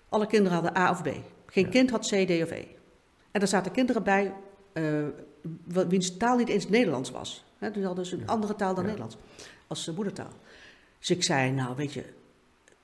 Alle 0.08 0.26
kinderen 0.26 0.52
hadden 0.52 0.76
A 0.76 0.90
of 0.90 1.02
B. 1.02 1.08
Geen 1.46 1.64
Ja. 1.64 1.70
kind 1.70 1.90
had 1.90 2.06
C, 2.06 2.10
D 2.26 2.42
of 2.42 2.50
E. 2.50 2.64
En 3.30 3.40
er 3.40 3.48
zaten 3.48 3.72
kinderen 3.72 4.02
bij 4.02 4.32
wa- 5.64 5.86
wiens 5.86 6.16
taal 6.16 6.36
niet 6.36 6.48
eens 6.48 6.68
Nederlands 6.68 7.10
was. 7.10 7.44
Hè, 7.60 7.70
die 7.70 7.84
hadden 7.84 8.04
dus 8.04 8.12
een 8.12 8.26
andere 8.26 8.54
taal 8.56 8.74
dan. 8.74 8.84
Nederlands, 8.84 9.16
als 9.66 9.88
eh, 9.88 9.94
moedertaal. 9.94 10.30
Dus 10.98 11.10
ik 11.10 11.22
zei, 11.22 11.50
nou 11.52 11.76
weet 11.76 11.92
je, 11.92 12.04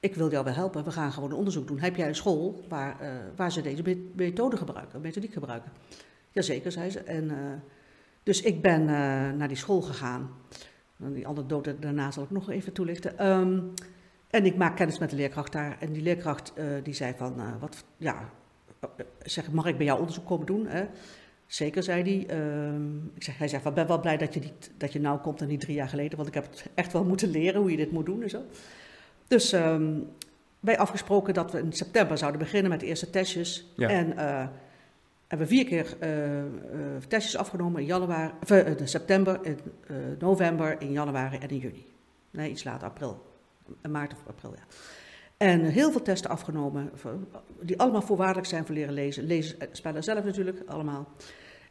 ik 0.00 0.14
wil 0.14 0.30
jou 0.30 0.44
wel 0.44 0.54
helpen, 0.54 0.84
we 0.84 0.90
gaan 0.90 1.12
gewoon 1.12 1.30
een 1.30 1.36
onderzoek 1.36 1.66
doen. 1.68 1.78
Heb 1.78 1.96
jij 1.96 2.08
een 2.08 2.14
school 2.14 2.64
waar, 2.68 3.00
eh, 3.00 3.08
waar 3.36 3.52
ze 3.52 3.62
deze 3.62 3.82
me- 3.82 4.10
methode 4.14 4.56
gebruiken, 4.56 5.00
methodiek 5.00 5.32
gebruiken? 5.32 5.72
Jazeker, 6.30 6.72
zei 6.72 6.90
ze. 6.90 7.00
En, 7.00 7.30
eh, 7.30 7.36
dus 8.22 8.42
ik 8.42 8.62
ben 8.62 8.84
naar 9.36 9.48
die 9.48 9.56
school 9.56 9.80
gegaan. 9.80 10.30
En 11.02 11.12
Die 11.12 11.26
anekdote 11.26 11.78
daarna 11.78 12.10
zal 12.10 12.22
ik 12.22 12.30
nog 12.30 12.50
even 12.50 12.72
toelichten. 12.72 13.18
Ehm, 13.18 13.60
en 14.30 14.44
ik 14.46 14.56
maak 14.56 14.76
kennis 14.76 14.98
met 14.98 15.10
de 15.10 15.16
leerkracht 15.16 15.52
daar. 15.52 15.76
En 15.80 15.92
die 15.92 16.02
leerkracht 16.02 16.52
die 16.82 16.94
zei 16.94 17.14
van, 17.16 17.58
wat, 17.60 17.84
ja, 17.96 18.30
zeg, 19.22 19.50
mag 19.52 19.66
ik 19.66 19.76
bij 19.76 19.86
jou 19.86 19.98
onderzoek 19.98 20.26
komen 20.26 20.46
doen? 20.46 20.66
Hè? 20.66 20.86
Zeker, 21.46 21.82
zei 21.82 22.02
hij. 22.02 22.36
Ehm, 22.36 22.96
ik 23.14 23.22
zeg, 23.22 23.38
hij 23.38 23.48
zegt, 23.48 23.66
ik 23.66 23.74
ben 23.74 23.86
wel 23.86 24.00
blij 24.00 24.16
dat 24.16 24.34
je, 24.34 24.40
niet, 24.40 24.70
dat 24.76 24.92
je 24.92 25.00
nou 25.00 25.18
komt 25.18 25.40
en 25.40 25.48
niet 25.48 25.60
drie 25.60 25.74
jaar 25.74 25.88
geleden, 25.88 26.16
want 26.16 26.28
ik 26.28 26.34
heb 26.34 26.44
het 26.50 26.66
echt 26.74 26.92
wel 26.92 27.04
moeten 27.04 27.30
leren 27.30 27.60
hoe 27.60 27.70
je 27.70 27.76
dit 27.76 27.90
moet 27.90 28.06
doen 28.06 28.22
en 28.22 28.30
zo. 28.30 28.42
Dus 29.26 29.52
ehm, 29.52 29.92
wij 30.60 30.78
afgesproken 30.78 31.34
dat 31.34 31.52
we 31.52 31.58
in 31.58 31.72
september 31.72 32.18
zouden 32.18 32.40
beginnen 32.40 32.70
met 32.70 32.80
de 32.80 32.86
eerste 32.86 33.10
testjes. 33.10 33.72
Ja. 33.76 33.88
En 33.88 34.16
eh, 34.16 34.46
hebben 35.26 35.46
vier 35.46 35.64
keer 35.64 35.96
eh, 35.98 36.38
eh, 36.38 36.46
testjes 37.08 37.36
afgenomen 37.36 37.80
in 37.80 37.86
januari, 37.86 38.32
of, 38.42 38.50
in 38.50 38.88
september, 38.88 39.38
in 39.42 39.58
november, 40.18 40.80
in 40.80 40.92
januari 40.92 41.38
en 41.38 41.48
in 41.48 41.58
juni. 41.58 41.86
Nee, 42.30 42.50
iets 42.50 42.64
later, 42.64 42.88
april. 42.88 43.24
In 43.82 43.90
maart 43.90 44.12
of 44.12 44.18
april, 44.26 44.54
ja. 44.56 44.64
En 45.36 45.64
heel 45.64 45.90
veel 45.90 46.02
testen 46.02 46.30
afgenomen, 46.30 46.92
die 47.60 47.78
allemaal 47.80 48.02
voorwaardelijk 48.02 48.46
zijn 48.46 48.66
voor 48.66 48.74
leren 48.74 48.94
lezen. 48.94 49.24
Lezen, 49.24 49.60
eh, 49.60 49.68
spellen 49.72 50.02
zelf 50.04 50.24
natuurlijk, 50.24 50.62
allemaal. 50.66 51.08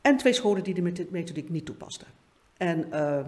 En 0.02 0.18
twee 0.18 0.34
scholen 0.34 0.64
die 0.64 0.74
de 0.74 0.82
meth- 0.82 1.10
methodiek 1.12 1.50
niet 1.50 1.66
toepasten. 1.66 2.08
En 2.58 2.92
eh, 2.92 3.26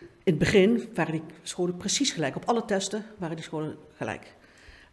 in 0.00 0.32
het 0.32 0.38
begin 0.38 0.90
waren 0.94 1.12
die 1.12 1.22
scholen 1.42 1.76
precies 1.76 2.10
gelijk. 2.10 2.36
Op 2.36 2.44
alle 2.44 2.64
testen 2.64 3.04
waren 3.18 3.36
die 3.36 3.44
scholen 3.44 3.76
gelijk. 3.96 4.34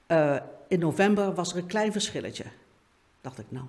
Eh, 0.07 0.37
in 0.67 0.79
november 0.79 1.33
was 1.33 1.51
er 1.51 1.57
een 1.57 1.65
klein 1.65 1.91
verschilletje. 1.91 2.45
Dacht 3.21 3.39
ik, 3.39 3.45
nou. 3.49 3.65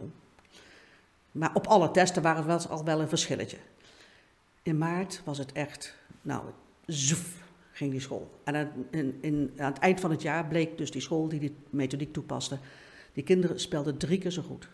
Maar 1.33 1.55
op 1.55 1.67
alle 1.67 1.91
testen 1.91 2.23
waren 2.23 2.47
wel 2.47 2.67
al 2.69 2.85
wel 2.85 3.01
een 3.01 3.09
verschilletje. 3.09 3.57
In 4.63 4.79
maart 4.79 5.21
was 5.25 5.39
het 5.39 5.53
echt, 5.53 5.95
nou, 6.23 6.45
zoef, 6.87 7.35
ging 7.81 7.91
die 7.93 8.01
school. 8.01 8.31
En 8.45 8.55
aan, 8.57 8.69
in, 8.91 9.19
in, 9.21 9.51
aan 9.57 9.73
het 9.73 9.81
eind 9.83 10.01
van 10.01 10.11
het 10.11 10.23
jaar 10.23 10.47
bleek 10.47 10.79
dus 10.79 10.91
die 10.91 11.01
school 11.01 11.29
die 11.29 11.41
die 11.41 11.55
methodiek 11.71 12.13
toepaste, 12.13 12.59
die 13.13 13.25
kinderen 13.25 13.61
spelden 13.61 13.97
drie 13.97 14.19
keer 14.19 14.31
zo 14.31 14.43
goed. 14.43 14.69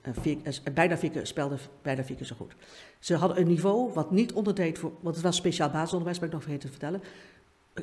En 0.00 0.14
vier, 0.14 0.36
eh, 0.42 0.74
bijna 0.74 0.98
vier 0.98 1.10
keer, 1.10 1.26
spelden 1.26 1.58
bijna 1.82 2.04
vier 2.04 2.16
keer 2.16 2.26
zo 2.26 2.36
goed. 2.36 2.52
Ze 2.98 3.14
hadden 3.14 3.40
een 3.40 3.46
niveau 3.46 3.92
wat 3.92 4.10
niet 4.10 4.32
onderdeed 4.32 4.78
voor, 4.78 4.92
want 5.00 5.14
het 5.14 5.24
was 5.24 5.36
speciaal 5.36 5.70
basisonderwijs, 5.70 6.18
ben 6.18 6.28
ik 6.28 6.34
nog 6.34 6.42
vergeten 6.42 6.70
te 6.70 6.76
vertellen. 6.78 7.00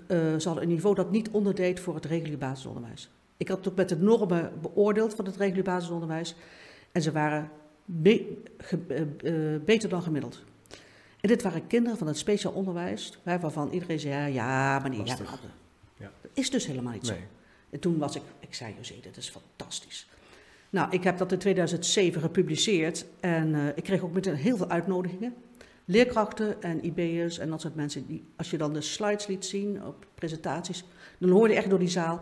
Eh, 0.07 0.39
ze 0.39 0.47
hadden 0.47 0.63
een 0.63 0.69
niveau 0.69 0.95
dat 0.95 1.11
niet 1.11 1.29
onderdeed 1.29 1.79
voor 1.79 1.95
het 1.95 2.05
regulier 2.05 2.37
basisonderwijs. 2.37 3.09
Ik 3.37 3.47
had 3.47 3.57
het 3.57 3.67
ook 3.67 3.75
met 3.75 3.89
de 3.89 3.97
normen 3.97 4.51
beoordeeld 4.61 5.13
van 5.15 5.25
het 5.25 5.35
regulier 5.35 5.63
basisonderwijs. 5.63 6.35
En 6.91 7.01
ze 7.01 7.11
waren 7.11 7.49
be- 7.85 8.37
ge- 8.57 8.79
eh, 8.87 9.55
eh, 9.55 9.61
beter 9.61 9.89
dan 9.89 10.01
gemiddeld. 10.01 10.43
En 11.21 11.27
dit 11.27 11.41
waren 11.43 11.67
kinderen 11.67 11.97
van 11.97 12.07
het 12.07 12.17
speciaal 12.17 12.53
onderwijs, 12.53 13.17
waar- 13.23 13.39
waarvan 13.39 13.69
iedereen 13.71 13.99
zei, 13.99 14.13
ja, 14.13 14.25
ja 14.25 14.79
maar 14.79 14.91
hadden. 15.25 15.51
Ja. 15.97 16.11
Dat 16.21 16.31
is 16.33 16.49
dus 16.49 16.65
helemaal 16.65 16.93
niet 16.93 17.07
zo. 17.07 17.13
En 17.69 17.79
toen 17.79 17.97
was 17.97 18.15
ik, 18.15 18.21
ik 18.39 18.53
zei, 18.53 18.73
José, 18.77 18.93
dit 19.01 19.17
is 19.17 19.29
fantastisch. 19.29 20.07
Nou, 20.69 20.87
ik 20.91 21.03
heb 21.03 21.17
dat 21.17 21.31
in 21.31 21.37
2007 21.37 22.21
gepubliceerd 22.21 23.05
en 23.19 23.55
eh, 23.55 23.67
ik 23.75 23.83
kreeg 23.83 24.01
ook 24.01 24.13
meteen 24.13 24.35
heel 24.35 24.57
veel 24.57 24.69
uitnodigingen. 24.69 25.35
Leerkrachten 25.85 26.61
en 26.61 26.85
IB'ers 26.85 27.37
en 27.37 27.49
dat 27.49 27.61
soort 27.61 27.75
mensen. 27.75 28.07
Die, 28.07 28.23
als 28.37 28.49
je 28.51 28.57
dan 28.57 28.73
de 28.73 28.81
slides 28.81 29.27
liet 29.27 29.45
zien 29.45 29.85
op 29.85 30.05
presentaties, 30.15 30.83
dan 31.19 31.29
hoorde 31.29 31.53
je 31.53 31.59
echt 31.59 31.69
door 31.69 31.79
die 31.79 31.87
zaal, 31.89 32.21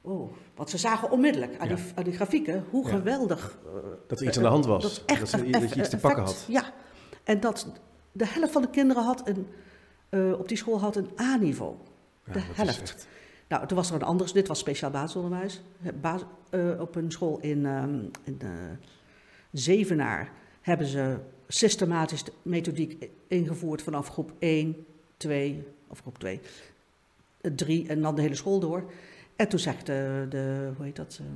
oh, 0.00 0.32
want 0.54 0.70
ze 0.70 0.78
zagen 0.78 1.10
onmiddellijk 1.10 1.58
aan, 1.58 1.68
Ja. 1.68 1.74
die, 1.74 1.84
aan 1.94 2.04
die 2.04 2.12
grafieken 2.12 2.64
hoe 2.70 2.84
Ja. 2.84 2.90
geweldig 2.90 3.58
eh, 3.66 3.72
Dat 4.06 4.20
er 4.20 4.26
iets 4.26 4.36
aan 4.36 4.42
de 4.42 4.48
hand 4.48 4.66
was. 4.66 4.82
dat, 4.82 5.02
echt 5.06 5.28
ze- 5.28 5.44
een 5.44 5.50
dat 5.50 5.74
je 5.74 5.80
iets 5.80 5.88
te 5.88 5.96
pakken 5.96 6.22
had. 6.24 6.44
Ja, 6.48 6.72
en 7.24 7.40
dat 7.40 7.66
de 8.14 8.26
helft 8.26 8.52
van 8.52 8.62
de 8.62 8.70
kinderen 8.70 9.02
had 9.02 9.28
een, 9.28 9.46
eh, 10.08 10.38
op 10.38 10.48
die 10.48 10.56
school 10.56 10.80
had 10.80 10.96
een 10.96 11.08
A-niveau. 11.20 11.76
Ja, 12.26 12.32
de 12.32 12.40
helft. 12.54 12.80
echt- 12.80 13.08
Nou, 13.48 13.66
toen 13.66 13.76
was 13.76 13.88
er 13.88 13.94
een 13.94 14.02
anders, 14.02 14.32
dit 14.32 14.48
was 14.48 14.58
speciaal 14.58 14.90
basisonderwijs. 14.90 15.62
Bas- 16.00 16.24
eh, 16.50 16.80
op 16.80 16.94
een 16.94 17.10
school 17.12 17.38
in, 17.40 17.66
ehm, 17.66 17.98
in 18.24 18.36
eh, 18.40 18.48
Zevenaar 19.52 20.32
hebben 20.60 20.86
ze 20.86 21.16
systematisch 21.48 22.24
de 22.24 22.32
methodiek 22.42 23.08
ingevoerd 23.28 23.82
vanaf 23.82 24.08
groep 24.08 24.32
1, 24.38 24.86
2, 25.16 25.66
of 25.88 26.00
groep 26.00 26.18
2, 26.18 26.40
3 27.54 27.88
en 27.88 28.00
dan 28.02 28.14
de 28.14 28.22
hele 28.22 28.34
school 28.34 28.60
door. 28.60 28.90
En 29.36 29.48
toen 29.48 29.58
zegt 29.58 29.86
de, 29.86 30.26
de 30.28 30.70
hoe 30.76 30.84
heet 30.84 30.96
dat, 30.96 31.18
ehm, 31.20 31.28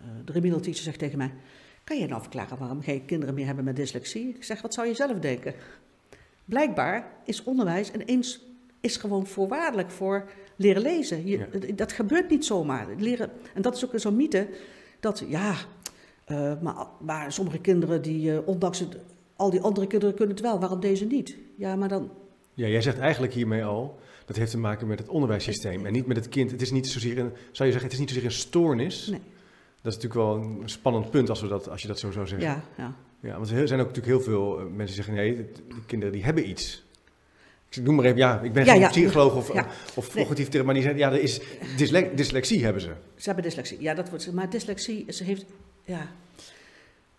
eh, 0.00 0.14
de 0.24 0.32
remedial 0.32 0.60
teacher 0.60 0.82
zegt 0.82 0.98
tegen 0.98 1.18
mij, 1.18 1.32
kan 1.84 1.98
je 1.98 2.06
nou 2.06 2.20
verklaren 2.20 2.58
waarom 2.58 2.82
geen 2.82 3.04
kinderen 3.04 3.34
meer 3.34 3.46
hebben 3.46 3.64
met 3.64 3.76
dyslexie? 3.76 4.28
Ik 4.28 4.44
zeg, 4.44 4.62
wat 4.62 4.74
zou 4.74 4.86
je 4.86 4.94
zelf 4.94 5.18
denken? 5.18 5.54
Blijkbaar 6.46 7.12
is 7.24 7.42
onderwijs 7.42 7.90
ineens 7.92 8.40
is 8.80 8.96
gewoon 8.96 9.26
voorwaardelijk 9.26 9.90
voor 9.90 10.30
leren 10.56 10.82
lezen. 10.82 11.26
Je, 11.26 11.38
Ja. 11.38 11.74
Dat 11.74 11.92
gebeurt 11.92 12.30
niet 12.30 12.44
zomaar. 12.44 12.86
Leren, 12.98 13.30
en 13.54 13.62
dat 13.62 13.76
is 13.76 13.84
ook 13.84 13.92
zo'n 13.94 14.16
mythe, 14.16 14.48
dat 15.00 15.24
ja, 15.28 15.54
eh, 16.24 16.52
maar, 16.60 16.86
maar 17.00 17.32
sommige 17.32 17.58
kinderen, 17.58 18.02
die, 18.02 18.32
eh, 18.32 18.48
ondanks 18.48 18.78
het, 18.78 18.96
al 19.36 19.50
die 19.50 19.60
andere 19.60 19.86
kinderen 19.86 20.14
kunnen 20.14 20.34
het 20.34 20.44
wel, 20.44 20.60
waarom 20.60 20.80
deze 20.80 21.04
niet? 21.04 21.36
Ja, 21.56 21.76
maar 21.76 21.88
dan, 21.88 22.10
Ja, 22.54 22.66
jij 22.66 22.82
zegt 22.82 22.98
eigenlijk 22.98 23.32
hiermee 23.32 23.64
al, 23.64 23.98
dat 24.24 24.36
heeft 24.36 24.50
te 24.50 24.58
maken 24.58 24.86
met 24.86 24.98
het 24.98 25.08
onderwijssysteem 25.08 25.86
en 25.86 25.92
niet 25.92 26.06
met 26.06 26.16
het 26.16 26.28
kind. 26.28 26.50
Het 26.50 26.62
is 26.62 26.70
niet 26.70 26.88
zozeer 26.88 27.18
een, 27.18 27.32
zou 27.50 27.68
je 27.68 27.78
zeggen, 27.78 27.82
het 27.82 27.92
is 27.92 27.98
niet 27.98 28.08
zozeer 28.08 28.24
een 28.24 28.32
stoornis. 28.32 29.06
Nee. 29.06 29.20
Dat 29.82 29.96
is 29.96 30.02
natuurlijk 30.02 30.14
wel 30.14 30.34
een 30.36 30.68
spannend 30.68 31.10
punt 31.10 31.30
als, 31.30 31.40
we 31.40 31.48
dat, 31.48 31.68
als 31.68 31.82
je 31.82 31.88
dat 31.88 31.98
zo 31.98 32.10
zou 32.10 32.26
zeggen. 32.26 32.48
ja, 32.48 32.62
ja. 32.76 32.94
Ja, 33.26 33.36
want 33.36 33.50
er 33.50 33.68
zijn 33.68 33.80
ook 33.80 33.86
natuurlijk 33.86 34.16
heel 34.16 34.20
veel 34.32 34.58
eh, 34.58 34.64
mensen 34.64 34.86
die 34.86 34.94
zeggen, 34.94 35.14
nee, 35.14 35.34
die 35.68 35.84
kinderen 35.86 36.14
die 36.14 36.24
hebben 36.24 36.48
iets. 36.48 36.84
Ik 37.70 37.82
noem 37.82 37.94
maar 37.94 38.04
even, 38.04 38.16
ja, 38.16 38.40
ik 38.40 38.52
ben 38.52 38.64
Ja, 38.64 38.72
geen 38.72 38.80
ja. 38.80 38.88
psycholoog 38.88 39.34
of, 39.36 39.52
Ja. 39.52 39.66
of 39.94 40.08
cognitief 40.14 40.48
therapeut, 40.48 40.64
maar 40.64 40.74
die 40.74 40.82
zeggen, 40.82 41.00
ja, 41.00 41.12
er 41.12 41.20
is 41.20 41.40
dysle- 41.76 42.10
dyslexie 42.14 42.64
hebben 42.64 42.82
ze. 42.82 42.88
Ze 43.16 43.24
hebben 43.26 43.44
dyslexie. 43.44 43.80
Ja, 43.80 43.94
dat 43.94 44.08
wordt. 44.08 44.32
Maar 44.32 44.50
dyslexie, 44.50 45.04
ze 45.12 45.24
heeft. 45.24 45.44
Ja. 45.84 46.06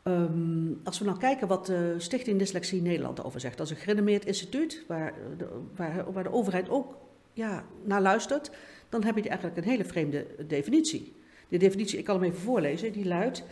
Ehm, 0.03 0.71
als 0.83 0.99
we 0.99 1.05
nou 1.05 1.17
kijken 1.17 1.47
wat 1.47 1.65
de 1.65 1.95
Stichting 1.97 2.39
Dyslexie 2.39 2.81
Nederland 2.81 3.23
over 3.23 3.39
zegt. 3.39 3.57
Dat 3.57 3.65
is 3.65 3.71
een 3.71 3.79
gerenommeerd 3.79 4.25
instituut 4.25 4.83
waar 4.87 5.13
de, 5.37 5.47
waar, 5.75 6.11
waar 6.11 6.23
de 6.23 6.31
overheid 6.33 6.69
ook 6.69 6.95
ja, 7.33 7.63
naar 7.83 8.01
luistert. 8.01 8.51
Dan 8.89 9.03
heb 9.03 9.15
je 9.17 9.29
eigenlijk 9.29 9.57
een 9.57 9.63
hele 9.71 9.85
vreemde 9.85 10.25
definitie. 10.47 11.13
De 11.47 11.57
definitie, 11.57 11.97
ik 11.99 12.05
kan 12.05 12.15
hem 12.15 12.23
even 12.29 12.39
voorlezen, 12.41 12.91
die 12.91 13.05
luidt. 13.05 13.43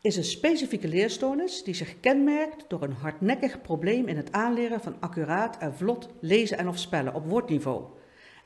Is 0.00 0.16
een 0.16 0.24
specifieke 0.24 0.88
leerstoornis 0.88 1.64
die 1.64 1.74
zich 1.74 2.00
kenmerkt 2.00 2.64
door 2.68 2.82
een 2.82 2.92
hardnekkig 2.92 3.60
probleem 3.62 4.06
in 4.06 4.16
het 4.16 4.32
aanleren 4.32 4.80
van 4.80 4.96
accuraat 5.00 5.58
en 5.58 5.74
vlot 5.74 6.08
lezen 6.20 6.58
en 6.58 6.68
of 6.68 6.78
spellen 6.78 7.14
op 7.14 7.26
woordniveau. 7.26 7.84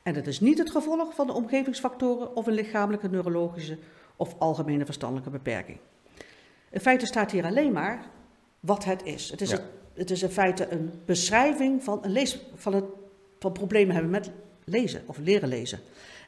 En 0.03 0.15
het 0.15 0.27
is 0.27 0.39
niet 0.39 0.57
het 0.57 0.69
gevolg 0.71 1.15
van 1.15 1.27
de 1.27 1.33
omgevingsfactoren 1.33 2.35
of 2.35 2.47
een 2.47 2.53
lichamelijke, 2.53 3.09
neurologische 3.09 3.77
of 4.15 4.35
algemene 4.39 4.85
verstandelijke 4.85 5.29
beperking. 5.29 5.77
In 6.69 6.79
feite 6.79 7.05
staat 7.05 7.31
hier 7.31 7.45
alleen 7.45 7.71
maar 7.71 8.05
wat 8.59 8.83
het 8.83 9.03
is. 9.03 9.29
Het 9.29 9.41
is, 9.41 9.49
Ja. 9.49 9.55
het, 9.55 9.65
het 9.93 10.11
is 10.11 10.23
in 10.23 10.29
feite 10.29 10.71
een 10.71 10.91
beschrijving 11.05 11.83
van, 11.83 11.99
een 12.01 12.11
lees, 12.11 12.39
van 12.55 12.73
het 12.73 12.85
van 13.43 13.51
problemen 13.51 13.93
hebben 13.93 14.11
met 14.11 14.31
lezen 14.63 15.03
of 15.05 15.17
leren 15.17 15.49
lezen. 15.49 15.79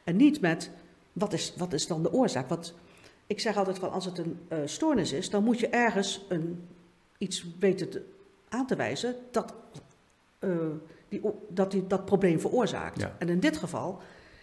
En 0.04 0.16
niet 0.16 0.40
met 0.40 0.70
wat 1.12 1.32
is, 1.32 1.52
wat 1.56 1.72
is 1.72 1.86
dan 1.86 2.02
de 2.02 2.12
oorzaak. 2.12 2.48
Want 2.48 2.74
ik 3.26 3.40
zeg 3.40 3.56
altijd 3.56 3.78
van 3.78 3.90
als 3.90 4.04
het 4.04 4.18
een 4.18 4.38
uh, 4.52 4.58
stoornis 4.64 5.12
is, 5.12 5.30
dan 5.30 5.44
moet 5.44 5.58
je 5.58 5.68
ergens 5.68 6.24
een, 6.28 6.66
iets 7.18 7.46
weten 7.58 7.90
te, 7.90 8.02
aan 8.48 8.66
te 8.66 8.76
wijzen 8.76 9.14
dat, 9.30 9.54
uh, 10.40 10.56
die, 11.08 11.20
dat 11.48 11.70
die, 11.70 11.86
dat 11.86 12.04
probleem 12.04 12.40
veroorzaakt. 12.40 13.00
Ja. 13.00 13.16
En 13.18 13.28
in 13.28 13.40
dit 13.40 13.56
geval 13.56 14.00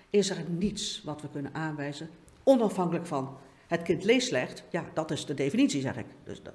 is 0.10 0.30
er 0.30 0.38
niets 0.50 1.02
wat 1.06 1.22
we 1.22 1.30
kunnen 1.30 1.54
aanwijzen, 1.54 2.10
onafhankelijk 2.44 3.06
van 3.06 3.38
het 3.68 3.82
kind 3.82 4.04
leest 4.04 4.28
slecht. 4.28 4.64
Ja, 4.70 4.86
dat 4.94 5.12
is 5.12 5.26
de 5.26 5.34
definitie, 5.34 5.82
zeg 5.82 5.98
ik. 5.98 6.06
Dus 6.24 6.44
dat, 6.44 6.54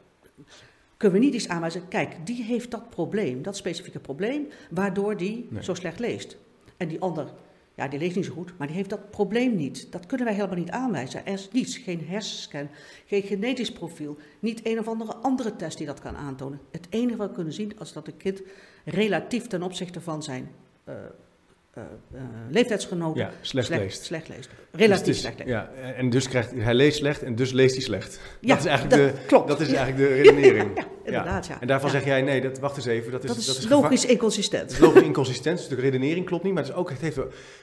kunnen 0.97 1.19
we 1.19 1.25
niet 1.25 1.35
iets 1.35 1.49
aanwijzen. 1.49 1.89
Kijk, 1.89 2.27
die 2.27 2.43
heeft 2.43 2.71
dat 2.71 2.91
probleem, 2.91 3.43
dat 3.43 3.57
specifieke 3.57 3.99
probleem, 3.99 4.49
waardoor 4.71 5.17
die 5.17 5.47
Nee. 5.51 5.65
zo 5.65 5.75
slecht 5.75 5.99
leest. 5.99 6.37
En 6.77 6.89
die 6.89 7.01
ander, 7.01 7.33
ja, 7.79 7.89
die 7.89 7.99
leest 7.99 8.17
niet 8.17 8.25
zo 8.25 8.33
goed, 8.33 8.53
maar 8.57 8.67
die 8.67 8.77
heeft 8.77 8.91
dat 8.91 9.11
probleem 9.11 9.57
niet. 9.57 9.93
Dat 9.93 10.07
kunnen 10.07 10.27
wij 10.27 10.35
helemaal 10.35 10.57
niet 10.57 10.71
aanwijzen. 10.71 11.27
Er 11.27 11.33
is 11.33 11.49
niets, 11.53 11.77
geen 11.77 12.07
hersenscan, 12.07 12.69
geen 13.07 13.23
genetisch 13.23 13.73
profiel, 13.73 14.17
niet 14.41 14.61
een 14.67 14.79
of 14.79 14.89
andere 14.89 15.15
andere 15.15 15.57
test 15.57 15.79
die 15.79 15.87
dat 15.87 16.01
kan 16.01 16.17
aantonen. 16.17 16.61
Het 16.71 16.87
enige 16.91 17.17
wat 17.17 17.29
we 17.29 17.35
kunnen 17.35 17.53
zien 17.53 17.73
is 17.81 17.93
dat 17.93 18.07
een 18.07 18.17
kind 18.17 18.43
relatief 18.85 19.47
ten 19.47 19.63
opzichte 19.63 20.01
van 20.01 20.23
zijn 20.23 20.51
eh, 20.85 20.95
eh, 22.15 22.21
leeftijdsgenoten 22.51 23.21
Ja, 23.21 23.31
slecht 23.41 23.69
leest. 23.69 24.05
slecht 24.05 24.29
leest. 24.29 24.49
Dus 24.71 24.81
Relatief 24.81 25.07
is- 25.15 25.21
slecht 25.21 25.39
leest. 25.39 25.49
Ja, 25.51 25.71
en 25.97 26.11
dus 26.11 26.29
krijgt 26.29 26.51
hij 26.55 26.75
leest 26.75 26.97
slecht 26.99 27.23
en 27.23 27.35
dus 27.35 27.53
leest 27.53 27.75
hij 27.75 27.85
slecht. 27.85 28.21
Ja, 28.41 28.49
dat 28.55 28.59
is 28.59 28.65
eigenlijk, 28.65 29.03
dat 29.03 29.17
de, 29.17 29.27
klopt. 29.27 29.49
Dat 29.49 29.61
is 29.61 29.71
Ja. 29.71 29.77
eigenlijk 29.77 30.09
de 30.09 30.15
redenering. 30.23 30.71
Ja, 31.09 31.15
inderdaad, 31.21 31.47
ja. 31.47 31.61
En 31.61 31.67
daarvan 31.67 31.91
zeg 31.91 32.05
jij, 32.05 32.23
nee, 32.23 32.41
dat, 32.41 32.59
wacht 32.59 32.77
eens 32.77 32.87
even. 32.87 33.13
Dat 33.13 33.25
is, 33.25 33.29
Dat 33.31 33.39
is, 33.39 33.49
gevaar- 33.57 33.71
logisch 33.81 34.03
Het 34.03 34.11
inconsistent. 34.11 34.71
is 34.71 34.79
logisch 34.79 35.03
inconsistent, 35.03 35.59
dus 35.59 35.69
de 35.69 35.75
redenering 35.75 36.27
klopt 36.27 36.45
niet, 36.45 36.53
maar 36.53 36.63
het 36.63 36.73
is 36.73 36.79
ook, 36.79 36.91
het 36.91 37.01
heeft, 37.01 37.17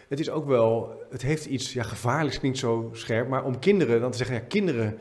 het 0.08 0.20
is 0.20 0.30
ook 0.30 0.48
wel, 0.48 0.94
het 1.10 1.22
heeft 1.22 1.46
iets, 1.46 1.74
ja, 1.74 1.84
gevaarlijks 1.84 2.40
klinkt 2.40 2.58
zo 2.58 2.90
scherp, 2.94 3.28
maar 3.28 3.44
om 3.44 3.60
kinderen 3.60 4.02
dan 4.02 4.12
te 4.12 4.18
zeggen, 4.18 4.36
ja, 4.36 4.42
kinderen, 4.48 4.98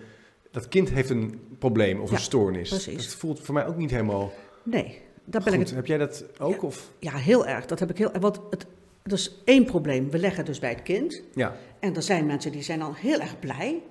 dat 0.50 0.68
kind 0.68 0.90
heeft 0.90 1.10
een 1.10 1.40
probleem 1.58 2.00
of 2.00 2.10
een 2.10 2.18
stoornis. 2.18 2.68
precies. 2.68 2.96
Dat 3.06 3.14
voelt 3.14 3.40
voor 3.40 3.54
mij 3.54 3.66
ook 3.66 3.76
niet 3.76 3.90
helemaal 3.90 4.32
Nee, 4.62 5.00
daar 5.24 5.42
ben 5.42 5.52
ik 5.52 5.58
het 5.60 5.70
Heb 5.74 5.86
jij 5.86 5.98
dat 5.98 6.24
ook? 6.40 6.62
Of? 6.62 6.90
Ja, 6.98 7.16
heel 7.16 7.46
erg. 7.46 7.66
Dat 7.66 7.78
heb 7.78 7.90
ik 7.90 7.98
heel 7.98 8.10
Want 8.20 8.40
het, 8.50 8.66
dat 9.08 9.18
is 9.18 9.42
één 9.44 9.64
probleem. 9.64 10.10
We 10.10 10.18
leggen 10.18 10.44
dus 10.44 10.58
bij 10.58 10.70
het 10.70 10.82
kind. 10.82 11.22
Ja, 11.34 11.56
En 11.78 11.94
er 11.96 12.02
zijn 12.02 12.26
mensen 12.26 12.52
die 12.52 12.62
zijn 12.62 12.82
al 12.82 12.94
heel 12.94 13.20
erg 13.20 13.38
blij. 13.38 13.82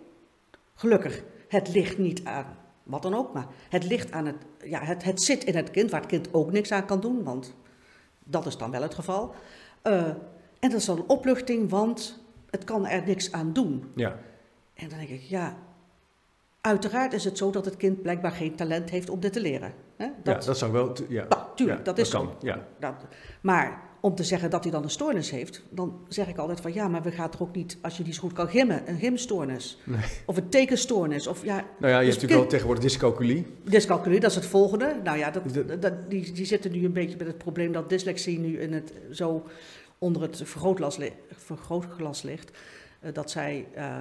Gelukkig, 0.75 1.23
het 1.47 1.73
ligt 1.73 1.97
niet 1.97 2.25
aan 2.25 2.57
wat 2.83 3.01
dan 3.01 3.13
ook, 3.13 3.33
maar 3.33 3.47
het 3.69 3.83
ligt 3.85 4.11
aan 4.11 4.25
het, 4.25 4.35
ja, 4.63 4.79
het, 4.83 5.03
het 5.03 5.21
zit 5.21 5.43
in 5.43 5.55
het 5.55 5.71
kind, 5.71 5.91
waar 5.91 5.99
het 6.01 6.09
kind 6.09 6.33
ook 6.33 6.51
niks 6.51 6.71
aan 6.71 6.85
kan 6.85 6.99
doen, 6.99 7.23
want 7.23 7.55
dat 8.23 8.45
is 8.45 8.57
dan 8.57 8.71
wel 8.71 8.81
het 8.81 8.93
geval. 8.93 9.33
Eh, 9.81 10.07
en 10.59 10.69
dat 10.69 10.73
is 10.73 10.85
dan 10.85 10.97
een 10.97 11.09
opluchting, 11.09 11.69
want 11.69 12.23
het 12.49 12.63
kan 12.63 12.87
er 12.87 13.03
niks 13.05 13.31
aan 13.31 13.53
doen. 13.53 13.91
ja, 13.95 14.17
En 14.73 14.89
dan 14.89 14.97
denk 14.97 15.09
ik, 15.09 15.21
ja, 15.21 15.57
uiteraard 16.61 17.13
is 17.13 17.23
het 17.23 17.37
zo 17.37 17.49
dat 17.51 17.65
het 17.65 17.77
kind 17.77 18.01
blijkbaar 18.01 18.31
geen 18.31 18.55
talent 18.55 18.89
heeft 18.89 19.09
om 19.09 19.19
dit 19.19 19.33
te 19.33 19.41
leren. 19.41 19.73
Hè? 19.95 20.05
ja, 20.23 20.33
dat 20.33 20.57
zou 20.57 20.71
wel, 20.71 20.95
ja. 21.09 21.25
Nou, 21.29 21.41
tuurlijk, 21.55 21.77
Ja, 21.77 21.83
dat 21.83 21.97
is 21.97 22.09
kan, 22.09 22.25
zo. 22.39 22.47
ja. 22.47 22.67
Dat, 22.79 22.93
maar 23.41 23.81
om 24.05 24.15
te 24.15 24.23
zeggen 24.23 24.49
dat 24.49 24.63
hij 24.63 24.71
dan 24.71 24.83
een 24.83 24.89
stoornis 24.89 25.29
heeft, 25.31 25.63
dan 25.69 25.99
zeg 26.07 26.27
ik 26.27 26.37
altijd 26.37 26.61
van 26.61 26.73
ja, 26.73 26.87
maar 26.87 27.01
we 27.01 27.11
gaan 27.11 27.31
er 27.31 27.41
ook 27.41 27.55
niet, 27.55 27.77
als 27.81 27.97
je 27.97 28.03
die 28.03 28.13
zo 28.13 28.21
goed 28.21 28.33
kan 28.33 28.47
gimmen, 28.47 28.89
een 28.89 28.97
gymstoornis. 28.97 29.79
Nee. 29.83 30.01
Of 30.25 30.37
een 30.37 30.49
tekenstoornis. 30.49 31.27
Of 31.27 31.43
ja, 31.43 31.55
Nou 31.55 31.65
ja, 31.79 31.87
je 31.87 31.93
hebt 31.93 32.05
Dus 32.05 32.13
natuurlijk 32.13 32.39
wel 32.39 32.49
tegenwoordig 32.49 32.83
dyscalculie. 32.83 33.45
dyscalculie, 33.63 34.19
dat 34.19 34.29
is 34.29 34.35
het 34.35 34.45
volgende. 34.45 34.95
Nou 35.03 35.17
ja, 35.17 35.31
dat, 35.31 35.43
dat, 35.81 35.93
die, 36.09 36.31
die 36.31 36.45
zitten 36.45 36.71
nu 36.71 36.85
een 36.85 36.93
beetje 36.93 37.17
met 37.17 37.27
het 37.27 37.37
probleem 37.37 37.71
dat 37.71 37.89
dyslexie 37.89 38.39
nu 38.39 38.59
in 38.59 38.73
het, 38.73 38.93
zo 39.11 39.43
onder 39.97 40.21
het 40.21 40.41
vergrootglas, 40.43 40.99
vergrootglas 41.31 42.21
ligt. 42.21 42.51
eh, 42.99 43.13
dat 43.13 43.31
zij, 43.31 43.65
eh, 43.73 43.95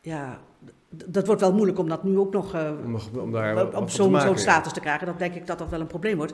ja, 0.00 0.40
dat 0.88 1.26
wordt 1.26 1.40
wel 1.40 1.52
moeilijk 1.52 1.78
om 1.78 1.88
dat 1.88 2.04
nu 2.04 2.18
ook 2.18 2.32
nog 2.32 2.54
eh, 2.54 2.70
Om, 3.16 3.32
daar 3.32 3.90
zo'n 3.90 4.38
status 4.38 4.72
te 4.72 4.80
krijgen, 4.80 5.06
dan 5.06 5.16
denk 5.18 5.34
ik 5.34 5.46
dat 5.46 5.58
dat 5.58 5.68
wel 5.68 5.80
een 5.80 5.86
probleem 5.86 6.16
wordt. 6.16 6.32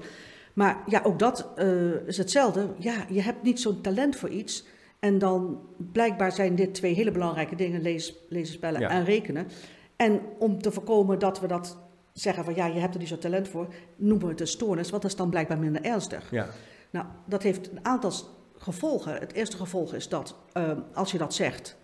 Maar 0.55 0.83
ja, 0.87 1.01
ook 1.03 1.19
dat 1.19 1.49
eh, 1.57 2.07
is 2.07 2.17
hetzelfde. 2.17 2.69
Ja, 2.79 3.05
je 3.09 3.23
hebt 3.23 3.43
niet 3.43 3.61
zo'n 3.61 3.81
talent 3.81 4.17
voor 4.17 4.29
iets. 4.29 4.65
En 4.99 5.19
dan 5.19 5.61
blijkbaar 5.93 6.33
zijn 6.33 6.55
dit 6.55 6.75
twee 6.75 6.95
hele 6.95 7.11
belangrijke 7.11 7.55
dingen, 7.57 7.83
lees, 7.83 8.15
lezen, 8.29 8.55
spellen 8.55 8.81
Ja. 8.81 8.89
en 8.89 9.05
rekenen. 9.05 9.47
En 9.97 10.21
om 10.39 10.63
te 10.63 10.71
voorkomen 10.73 11.19
dat 11.19 11.41
we 11.41 11.47
dat 11.47 11.79
zeggen 12.13 12.45
van 12.45 12.55
ja, 12.55 12.67
je 12.67 12.81
hebt 12.81 12.95
er 12.95 13.01
niet 13.01 13.09
zo'n 13.09 13.19
talent 13.19 13.49
voor, 13.49 13.75
noemen 13.97 14.25
we 14.25 14.31
het 14.33 14.41
een 14.41 14.47
stoornis, 14.47 14.91
want 14.91 15.03
dat 15.03 15.11
is 15.11 15.17
dan 15.17 15.31
blijkbaar 15.31 15.59
minder 15.59 15.83
ernstig. 15.83 16.31
Ja, 16.31 16.49
Nou, 16.91 17.07
dat 17.27 17.43
heeft 17.43 17.71
een 17.71 17.85
aantal 17.85 18.13
gevolgen. 18.57 19.15
Het 19.15 19.33
eerste 19.33 19.57
gevolg 19.57 19.95
is 19.95 20.09
dat 20.09 20.37
eh, 20.53 20.71
als 20.95 21.13
je 21.13 21.19
dat 21.19 21.35
zegt, 21.35 21.77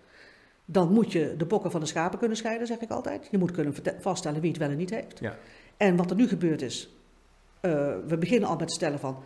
dan 0.65 0.93
moet 0.93 1.13
je 1.13 1.35
de 1.37 1.47
bokken 1.47 1.71
van 1.71 1.81
de 1.81 1.87
schapen 1.87 2.19
kunnen 2.19 2.37
scheiden, 2.37 2.67
zeg 2.67 2.79
ik 2.79 2.91
altijd. 2.91 3.29
Je 3.31 3.39
moet 3.39 3.51
kunnen 3.51 3.75
vaststellen 4.01 4.41
wie 4.41 4.51
het 4.51 4.59
wel 4.59 4.69
en 4.71 4.77
niet 4.77 4.91
heeft. 4.91 5.19
ja, 5.21 5.37
En 5.77 5.97
wat 5.97 6.11
er 6.11 6.17
nu 6.17 6.29
gebeurd 6.29 6.63
is, 6.63 6.97
eh, 7.71 7.95
we 8.07 8.19
beginnen 8.19 8.49
al 8.49 8.57
met 8.57 8.73
stellen 8.73 8.99
van, 8.99 9.17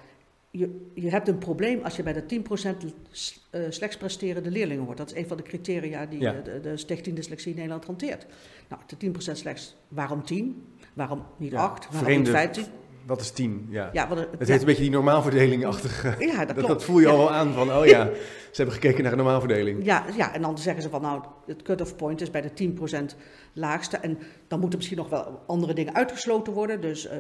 je, 0.51 0.87
je 0.95 1.11
hebt 1.11 1.29
een 1.29 1.39
probleem 1.39 1.81
als 1.83 1.97
je 1.97 2.03
bij 2.03 2.13
de 2.13 2.27
10% 2.27 2.95
s- 3.11 3.47
eh, 3.51 3.61
slechts 3.69 3.97
presterende 3.97 4.51
leerlingen 4.51 4.85
hoort. 4.85 4.97
Dat 4.99 5.11
is 5.11 5.17
een 5.17 5.27
van 5.29 5.37
de 5.37 5.43
criteria 5.43 6.07
die 6.07 6.21
Ja. 6.21 6.33
de, 6.45 6.61
de 6.61 6.77
Stichting 6.77 7.17
Dyslexie 7.17 7.55
Nederland 7.55 7.85
hanteert. 7.85 8.27
Nou, 8.69 8.83
de 8.87 8.97
10% 8.97 9.39
slechts, 9.39 9.77
waarom 9.89 10.25
10? 10.25 10.65
Waarom 10.95 11.23
niet 11.37 11.51
Ja, 11.53 11.59
8? 11.63 11.85
Waarom 11.85 12.03
vreemde- 12.03 12.23
niet 12.31 12.39
15? 12.39 12.65
wat 13.07 13.21
is 13.21 13.31
tien? 13.31 13.67
Ja. 13.71 13.91
Ja, 13.93 14.09
wat, 14.09 14.19
Het 14.19 14.29
ja, 14.39 14.47
heeft 14.47 14.61
een 14.61 14.67
beetje 14.67 14.83
die 14.83 14.91
normaalverdeling-achtige... 14.91 16.15
ja, 16.19 16.39
dat 16.39 16.47
Dat, 16.49 16.57
klopt. 16.57 16.69
dat 16.69 16.85
voel 16.85 16.99
je 16.99 17.09
al 17.09 17.17
wel 17.19 17.31
aan 17.33 17.53
van, 17.53 17.73
oh 17.73 17.87
ja, 17.87 18.05
ze 18.51 18.57
hebben 18.57 18.75
gekeken 18.75 19.03
naar 19.03 19.13
een 19.13 19.19
normaalverdeling. 19.19 19.85
Ja, 19.85 20.05
ja, 20.17 20.35
en 20.35 20.43
dan 20.43 20.59
zeggen 20.59 20.83
ze 20.83 20.89
van 20.89 21.03
nou, 21.03 21.23
het 21.47 21.63
cut-off 21.63 21.97
point 21.97 22.21
is 22.21 22.31
bij 22.31 22.41
de 22.41 22.51
10% 22.55 23.17
laagste. 23.53 23.97
En 23.97 24.19
dan 24.49 24.61
moeten 24.61 24.79
misschien 24.79 24.99
nog 24.99 25.09
wel 25.09 25.43
andere 25.47 25.73
dingen 25.75 25.95
uitgesloten 25.95 26.53
worden. 26.53 26.81
Dus, 26.81 27.07
eh, 27.07 27.19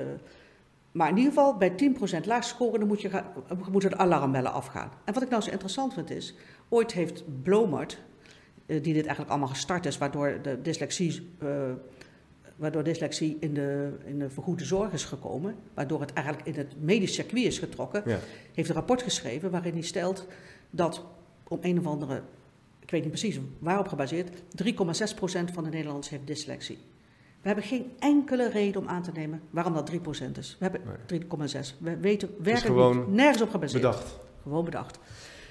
maar 0.92 1.09
in 1.09 1.16
ieder 1.16 1.33
geval, 1.33 1.57
bij 1.57 1.72
10% 2.22 2.26
laag 2.26 2.44
scoren, 2.44 2.79
dan 2.79 2.88
moet 2.88 3.00
je 3.00 3.11
gaan, 3.11 3.24
moeten 3.70 3.90
de 3.90 3.96
alarmbellen 3.96 4.53
afgaan. 4.53 4.90
En 5.05 5.14
wat 5.14 5.22
ik 5.22 5.29
nou 5.29 5.42
zo 5.42 5.50
interessant 5.50 5.94
vind 5.94 6.11
is, 6.11 6.35
ooit 6.68 6.92
heeft 6.92 7.42
Blomert, 7.42 7.98
eh, 8.66 8.83
die 8.83 8.92
dit 8.92 9.03
eigenlijk 9.07 9.31
allemaal 9.31 9.48
gestart 9.48 9.87
is, 9.87 9.98
waardoor 9.98 10.38
de 10.42 10.62
dyslexie, 10.62 11.31
eh, 11.38 11.48
waardoor 12.57 12.83
dyslexie 12.83 13.37
in 13.40 13.55
de, 13.55 13.98
in 14.05 14.18
de 14.18 14.31
vergoede 14.31 14.64
zorg 14.64 14.92
is 14.92 15.05
gekomen, 15.05 15.55
waardoor 15.74 16.00
het 16.00 16.12
eigenlijk 16.12 16.46
in 16.46 16.55
het 16.55 16.74
medisch 16.81 17.14
circuit 17.14 17.44
is 17.44 17.59
getrokken, 17.59 18.03
Ja, 18.07 18.18
heeft 18.53 18.68
een 18.68 18.74
rapport 18.74 19.03
geschreven 19.03 19.50
waarin 19.50 19.72
hij 19.72 19.83
stelt 19.83 20.26
dat 20.70 21.05
om 21.48 21.59
een 21.61 21.79
of 21.79 21.87
andere, 21.87 22.22
ik 22.81 22.90
weet 22.90 23.00
niet 23.00 23.11
precies 23.11 23.40
waarop 23.59 23.88
gebaseerd, 23.88 24.31
3,6% 24.55 25.50
van 25.53 25.64
de 25.64 25.70
Nederlanders 25.70 26.09
heeft 26.09 26.26
dyslexie. 26.26 26.79
We 27.42 27.46
hebben 27.46 27.64
geen 27.64 27.92
enkele 27.98 28.48
reden 28.50 28.81
om 28.81 28.88
aan 28.88 29.03
te 29.03 29.11
nemen 29.14 29.42
waarom 29.50 29.74
dat 29.74 29.90
3% 29.90 29.94
is. 30.38 30.57
We 30.59 30.68
hebben 30.70 30.81
3,6. 31.07 31.74
We 31.79 31.96
weten 31.96 32.29
werkelijk 32.38 32.66
gewoon 32.66 32.96
niet, 32.98 33.09
nergens 33.09 33.42
op 33.42 33.50
gebaseerd. 33.50 33.83
bedacht. 33.83 34.18
Gewoon 34.42 34.64
bedacht. 34.64 34.98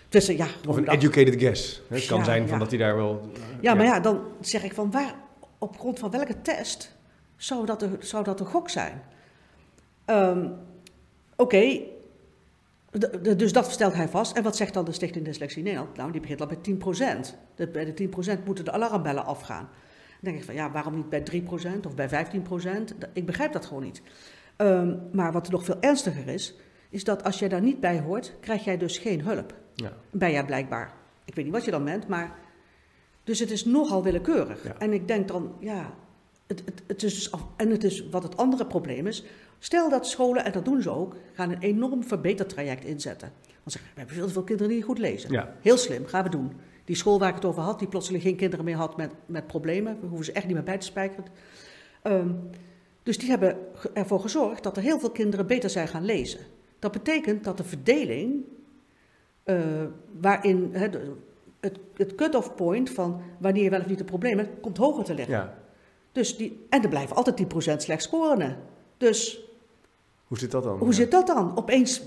Dus 0.10 0.28
eh, 0.28 0.38
ja, 0.38 0.46
Of 0.68 0.76
een 0.76 0.84
bedacht. 0.84 0.98
educated 1.04 1.40
guess. 1.40 1.82
Het 1.88 2.06
kan 2.06 2.18
Ja, 2.18 2.24
zijn 2.24 2.42
van 2.48 2.52
ja. 2.58 2.60
dat 2.64 2.70
hij 2.70 2.80
daar 2.80 2.96
wel... 2.96 3.30
eh, 3.34 3.42
Ja, 3.62 3.74
maar 3.74 3.86
ja, 3.86 4.00
dan 4.00 4.22
zeg 4.42 4.64
ik 4.64 4.74
van 4.74 4.92
waar, 4.92 5.16
op 5.58 5.80
grond 5.80 6.00
van 6.00 6.12
welke 6.12 6.42
test 6.42 6.96
zou 7.36 7.66
dat, 7.66 7.82
een- 7.82 7.98
zou 8.00 8.24
dat 8.24 8.40
een 8.40 8.46
gok 8.46 8.70
zijn? 8.70 9.02
Ehm, 10.06 10.48
Oké, 11.36 11.80
dus 13.38 13.54
dat 13.54 13.72
stelt 13.72 13.94
hij 13.94 14.08
vast. 14.08 14.38
En 14.38 14.44
wat 14.44 14.56
zegt 14.56 14.74
dan 14.74 14.86
de 14.86 14.92
Stichting 14.92 15.26
Dyslexie 15.26 15.64
Nederland? 15.64 15.98
Nou, 15.98 16.12
die 16.12 16.22
begint 16.22 16.42
al 16.42 16.48
bij 16.48 16.58
10%. 16.62 17.36
Dat 17.56 17.72
bij 17.72 17.86
de 17.86 17.94
10% 17.94 18.44
moeten 18.46 18.66
de 18.66 18.72
alarmbellen 18.72 19.26
afgaan. 19.26 19.70
Dan 20.22 20.32
denk 20.32 20.38
ik 20.38 20.44
van 20.44 20.54
ja, 20.56 20.72
waarom 20.72 20.96
niet 20.96 21.10
bij 21.10 21.24
3% 21.24 21.86
of 21.86 21.96
bij 21.96 22.10
15%? 22.10 22.94
Dat- 22.98 23.10
Ik 23.14 23.26
begrijp 23.26 23.54
dat 23.54 23.66
gewoon 23.66 23.84
niet. 23.84 24.02
Ehm, 24.56 24.96
maar 25.12 25.32
wat 25.32 25.50
nog 25.50 25.64
veel 25.64 25.78
ernstiger 25.80 26.28
is, 26.28 26.56
is 26.90 27.04
dat 27.04 27.24
als 27.24 27.40
jij 27.40 27.50
daar 27.50 27.62
niet 27.62 27.80
bij 27.80 28.00
hoort, 28.00 28.34
krijg 28.40 28.64
jij 28.64 28.78
dus 28.78 28.98
geen 28.98 29.22
hulp. 29.22 29.54
Ja. 29.76 29.94
Ben 30.12 30.32
jij 30.32 30.46
blijkbaar. 30.46 30.94
Ik 31.26 31.36
weet 31.36 31.46
niet 31.46 31.54
wat 31.54 31.66
je 31.66 31.72
dan 31.72 31.84
bent, 31.84 32.08
maar. 32.08 32.36
Dus 33.24 33.40
het 33.40 33.52
is 33.52 33.66
nogal 33.66 34.04
willekeurig. 34.04 34.64
Ja. 34.64 34.76
En 34.78 34.94
ik 34.94 35.08
denk 35.08 35.28
dan, 35.28 35.56
ja. 35.60 35.94
Het, 36.48 36.62
het, 36.66 36.82
het 36.88 37.04
is 37.04 37.14
dus 37.14 37.32
af, 37.32 37.46
en 37.58 37.70
het 37.70 37.84
is 37.84 38.10
wat 38.10 38.24
het 38.24 38.38
andere 38.38 38.66
probleem 38.66 39.08
is. 39.08 39.24
Stel 39.60 39.90
dat 39.90 40.08
scholen, 40.08 40.46
en 40.46 40.52
dat 40.52 40.66
doen 40.66 40.82
ze 40.82 40.90
ook, 40.90 41.16
gaan 41.34 41.52
een 41.52 41.60
enorm 41.62 42.04
verbetertraject 42.04 42.84
inzetten. 42.86 43.32
Dan 43.46 43.72
zeggen 43.72 43.92
we, 43.94 43.98
hebben 44.00 44.16
veel 44.16 44.26
te 44.28 44.34
veel 44.34 44.44
kinderen 44.44 44.72
die 44.72 44.82
goed 44.82 44.98
lezen. 44.98 45.32
Ja. 45.32 45.56
Heel 45.62 45.78
slim, 45.78 46.06
gaan 46.06 46.24
we 46.24 46.30
doen. 46.30 46.52
Die 46.90 46.98
school 46.98 47.20
waar 47.20 47.30
ik 47.30 47.36
het 47.36 47.46
over 47.46 47.62
had, 47.62 47.80
die 47.80 47.88
plotseling 47.88 48.24
geen 48.24 48.36
kinderen 48.36 48.66
meer 48.66 48.76
had 48.76 48.98
met, 48.98 49.12
met 49.26 49.48
problemen, 49.48 49.98
we 50.02 50.08
hoeven 50.08 50.26
ze 50.26 50.32
echt 50.32 50.46
niet 50.46 50.54
meer 50.56 50.64
bij 50.64 50.78
te 50.78 50.86
spijkeren. 50.86 51.26
Ehm, 52.02 52.30
dus 53.04 53.18
die 53.18 53.30
hebben 53.30 53.58
ervoor 53.94 54.20
gezorgd 54.20 54.64
dat 54.64 54.78
er 54.78 54.84
heel 54.84 55.00
veel 55.00 55.10
kinderen 55.12 55.48
beter 55.48 55.70
zijn 55.70 55.88
gaan 55.88 56.06
lezen. 56.06 56.40
Dat 56.80 56.92
betekent 56.92 57.44
dat 57.44 57.58
de 57.58 57.64
verdeling, 57.64 58.44
eh, 59.44 59.58
waarin 60.20 60.72
de- 60.72 61.14
het, 61.60 61.78
het 61.94 62.16
cut-off 62.16 62.56
point 62.56 62.90
van 62.90 63.22
wanneer 63.38 63.64
je 63.64 63.70
wel 63.70 63.80
of 63.80 63.88
niet 63.88 64.00
een 64.00 64.06
probleem 64.06 64.38
hebt, 64.38 64.60
komt 64.62 64.78
hoger 64.78 65.04
te 65.04 65.14
liggen. 65.14 65.34
ja. 65.36 65.58
Dus 66.12 66.38
die, 66.38 66.66
en 66.70 66.84
er 66.84 66.90
blijven 66.90 67.16
altijd 67.16 67.36
10% 67.36 67.82
slecht 67.82 68.04
scoren. 68.04 68.58
Dus 68.98 69.44
Hoe 70.28 70.38
zit 70.40 70.52
dat 70.52 70.64
dan? 70.64 70.78
hoe 70.78 70.88
Ja. 70.88 70.94
zit 70.94 71.12
dat 71.12 71.28
dan? 71.28 71.58
Opeens 71.58 72.02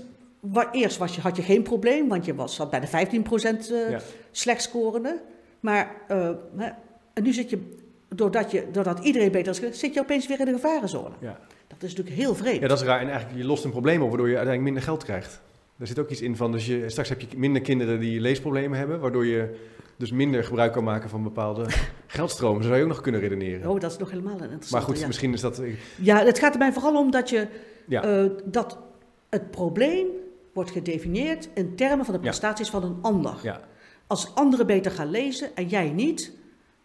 eerst 0.71 0.97
was 0.97 1.15
je, 1.15 1.21
had 1.21 1.35
je 1.35 1.41
geen 1.41 1.63
probleem, 1.63 2.07
want 2.07 2.25
je 2.25 2.35
was, 2.35 2.55
zat 2.55 2.69
bij 2.69 2.79
de 2.79 2.87
15% 2.87 3.71
eh 3.71 3.89
Ja. 3.89 3.99
slecht 4.31 4.61
scorende. 4.61 5.21
Maar 5.59 5.95
eh, 6.07 6.29
hè, 6.57 6.69
en 7.13 7.23
nu 7.23 7.33
zit 7.33 7.49
je, 7.49 7.59
doordat, 8.07 8.51
je, 8.51 8.67
doordat 8.71 8.99
iedereen 8.99 9.31
beter 9.31 9.63
is, 9.63 9.79
zit 9.79 9.93
je 9.93 9.99
opeens 9.99 10.27
weer 10.27 10.39
in 10.39 10.45
de 10.45 10.53
gevarenzone. 10.53 11.15
Ja. 11.19 11.39
Dat 11.67 11.83
is 11.83 11.89
natuurlijk 11.95 12.15
heel 12.15 12.35
vreemd. 12.35 12.61
Ja, 12.61 12.67
dat 12.67 12.79
is 12.79 12.85
raar. 12.85 12.99
En 12.99 13.09
eigenlijk, 13.09 13.37
je 13.37 13.45
lost 13.45 13.63
een 13.63 13.71
probleem 13.71 14.01
op, 14.01 14.07
waardoor 14.07 14.29
je 14.29 14.37
uiteindelijk 14.37 14.73
minder 14.73 14.83
geld 14.83 15.03
krijgt. 15.03 15.41
Daar 15.75 15.87
zit 15.87 15.99
ook 15.99 16.09
iets 16.09 16.21
in 16.21 16.35
van, 16.35 16.51
dus 16.51 16.65
je, 16.65 16.89
straks 16.89 17.09
heb 17.09 17.21
je 17.21 17.27
minder 17.35 17.61
kinderen 17.61 17.99
die 17.99 18.19
leesproblemen 18.19 18.77
hebben, 18.77 18.99
waardoor 18.99 19.25
je 19.25 19.55
dus 19.97 20.11
minder 20.11 20.43
gebruik 20.43 20.73
kan 20.73 20.83
maken 20.83 21.09
van 21.09 21.23
bepaalde 21.23 21.65
geldstromen. 22.07 22.61
Zo 22.61 22.67
zou 22.67 22.77
je 22.77 22.83
ook 22.83 22.91
nog 22.91 23.01
kunnen 23.01 23.21
redeneren. 23.21 23.69
Oh, 23.69 23.79
dat 23.79 23.91
is 23.91 23.97
nog 23.97 24.09
helemaal 24.09 24.33
een 24.33 24.41
interessante. 24.41 24.75
maar 24.75 24.81
goed, 24.81 24.99
ja. 24.99 25.07
misschien 25.07 25.33
is 25.33 25.41
dat... 25.41 25.61
Ja, 26.01 26.25
het 26.25 26.39
gaat 26.39 26.53
er 26.53 26.59
mij 26.59 26.73
vooral 26.73 26.97
om 26.97 27.11
dat, 27.11 27.29
je, 27.29 27.47
Ja, 27.87 28.03
eh, 28.03 28.25
dat 28.43 28.77
het 29.29 29.51
probleem 29.51 30.07
wordt 30.53 30.71
gedefinieerd 30.71 31.49
in 31.53 31.75
termen 31.75 32.05
van 32.05 32.13
de 32.13 32.19
Ja. 32.19 32.25
prestaties 32.25 32.69
van 32.69 32.83
een 32.83 32.97
ander. 33.01 33.35
ja, 33.41 33.61
Als 34.07 34.35
anderen 34.35 34.65
beter 34.67 34.91
gaan 34.91 35.09
lezen 35.09 35.55
en 35.55 35.67
jij 35.67 35.89
niet, 35.91 36.31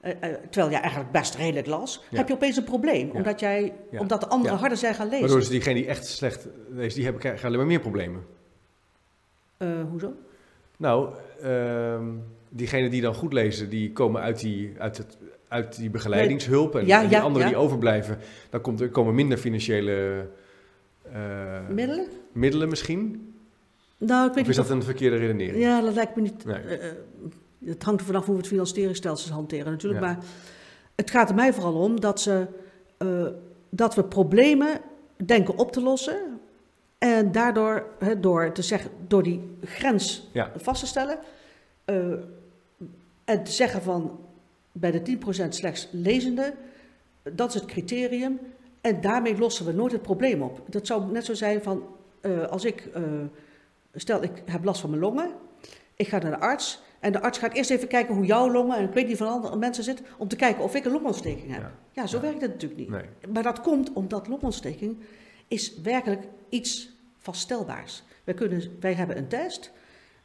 eh, 0.00 0.10
eh, 0.10 0.34
terwijl 0.50 0.70
jij 0.72 0.80
eigenlijk 0.80 1.12
best 1.12 1.34
redelijk 1.34 1.66
las, 1.66 2.04
Ja. 2.10 2.16
heb 2.16 2.28
je 2.28 2.34
opeens 2.34 2.56
een 2.56 2.64
probleem. 2.64 3.10
Omdat, 3.10 3.40
jij, 3.40 3.72
omdat 3.90 4.20
de 4.20 4.28
anderen 4.28 4.58
harder 4.58 4.78
zijn 4.78 4.94
gaan 4.94 5.06
lezen. 5.08 5.20
waardoor 5.20 5.42
ze 5.42 5.50
diegene 5.50 5.74
die 5.74 5.86
echt 5.86 6.06
slecht 6.06 6.48
leest, 6.70 6.94
die 6.94 7.04
hebben, 7.04 7.22
krijgen 7.22 7.46
alleen 7.46 7.58
maar 7.58 7.66
meer 7.66 7.80
problemen. 7.80 8.24
Eh, 9.56 9.68
hoezo? 9.90 10.12
Nou, 10.76 11.14
ehm 11.42 12.04
diegenen 12.50 12.90
die 12.90 13.00
dan 13.00 13.14
goed 13.14 13.32
lezen, 13.32 13.68
die 13.70 13.92
komen 13.92 14.22
uit 14.22 14.40
die, 14.40 14.74
uit 14.78 14.96
het, 14.96 15.18
uit 15.48 15.76
die 15.76 15.90
begeleidingshulp. 15.90 16.74
En, 16.76 16.86
Ja, 16.86 16.96
en 17.02 17.08
die 17.08 17.16
ja, 17.16 17.22
anderen 17.22 17.46
ja. 17.48 17.52
die 17.52 17.62
overblijven, 17.62 18.18
dan 18.50 18.60
komt, 18.60 18.80
er 18.80 18.88
komen 18.90 19.14
minder 19.14 19.38
financiële 19.38 20.28
Middelen? 21.68 22.06
middelen 22.32 22.68
misschien. 22.68 23.27
Nou, 23.98 24.28
ik 24.28 24.34
weet 24.34 24.44
Of 24.44 24.50
is 24.50 24.56
dat 24.56 24.70
een 24.70 24.82
verkeerde 24.82 25.16
redenering? 25.16 25.62
Ja, 25.62 25.80
dat 25.80 25.94
lijkt 25.94 26.16
me 26.16 26.22
niet. 26.22 26.44
Nee. 26.44 26.56
eh, 26.56 26.88
eh, 26.88 26.94
het 27.64 27.82
hangt 27.82 28.00
er 28.00 28.06
vanaf 28.06 28.24
hoe 28.24 28.34
we 28.34 28.40
het 28.40 28.48
financieringsstelsel 28.48 29.32
hanteren 29.34 29.72
natuurlijk. 29.72 30.00
Ja. 30.04 30.06
Maar 30.06 30.18
het 30.94 31.10
gaat 31.10 31.28
er 31.28 31.34
mij 31.34 31.52
vooral 31.52 31.74
om 31.74 32.00
dat, 32.00 32.20
ze, 32.20 32.46
eh, 32.98 33.26
dat 33.68 33.94
we 33.94 34.04
problemen 34.04 34.80
denken 35.24 35.56
op 35.56 35.72
te 35.72 35.80
lossen. 35.82 36.40
En 36.98 37.32
daardoor, 37.32 37.86
door, 38.20 38.52
te 38.52 38.62
zeggen, 38.62 38.90
door 39.06 39.22
die 39.22 39.40
grens 39.64 40.28
Ja. 40.32 40.52
vast 40.56 40.80
te 40.80 40.86
stellen. 40.86 41.18
en 43.24 43.44
te 43.44 43.52
zeggen 43.52 43.82
van 43.82 44.18
bij 44.72 44.90
de 44.90 45.02
10% 45.02 45.54
slechts 45.54 45.88
lezende, 45.90 46.54
dat 47.32 47.48
is 47.48 47.54
het 47.54 47.64
criterium. 47.64 48.38
En 48.80 49.00
daarmee 49.00 49.38
lossen 49.38 49.66
we 49.66 49.72
nooit 49.72 49.92
het 49.92 50.02
probleem 50.02 50.42
op. 50.42 50.60
Dat 50.66 50.86
zou 50.86 51.12
net 51.12 51.24
zo 51.24 51.34
zijn 51.34 51.62
van 51.62 51.82
als 52.50 52.64
ik, 52.64 52.88
stel 54.00 54.22
ik 54.22 54.42
heb 54.44 54.64
last 54.64 54.80
van 54.80 54.90
mijn 54.90 55.02
longen, 55.02 55.30
ik 55.94 56.08
ga 56.08 56.18
naar 56.18 56.30
de 56.30 56.38
arts 56.40 56.82
en 57.00 57.12
de 57.12 57.20
arts 57.20 57.38
gaat 57.38 57.52
eerst 57.54 57.70
even 57.70 57.88
kijken 57.88 58.14
hoe 58.14 58.24
jouw 58.24 58.50
longen 58.50 58.76
en 58.76 58.84
ik 58.84 58.92
weet 58.92 59.06
niet 59.06 59.16
van 59.16 59.28
andere 59.28 59.56
mensen 59.56 59.84
zitten, 59.84 60.04
om 60.18 60.28
te 60.28 60.36
kijken 60.36 60.62
of 60.64 60.74
ik 60.74 60.84
een 60.84 60.92
longontsteking 60.92 61.50
heb. 61.52 61.60
Ja. 61.60 61.72
Ja, 61.92 62.06
zo 62.06 62.16
Ja. 62.16 62.22
werkt 62.22 62.40
het 62.40 62.50
natuurlijk 62.50 62.80
niet. 62.80 62.88
Nee. 62.90 63.32
Maar 63.32 63.42
dat 63.42 63.60
komt 63.60 63.92
omdat 63.92 64.28
longontsteking 64.28 64.98
is 65.48 65.80
werkelijk 65.82 66.24
iets 66.48 66.90
vaststellbaars. 67.18 68.02
Wij, 68.24 68.34
kunnen, 68.34 68.62
wij 68.80 68.94
hebben 68.94 69.16
een 69.18 69.28
test 69.28 69.70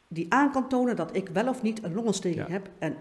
die 0.08 0.26
aan 0.28 0.52
kan 0.52 0.68
tonen 0.68 0.96
dat 0.96 1.16
ik 1.16 1.28
wel 1.28 1.48
of 1.48 1.62
niet 1.62 1.84
een 1.84 1.94
longontsteking 1.94 2.46
Ja. 2.46 2.52
heb. 2.52 2.68
En 2.78 2.96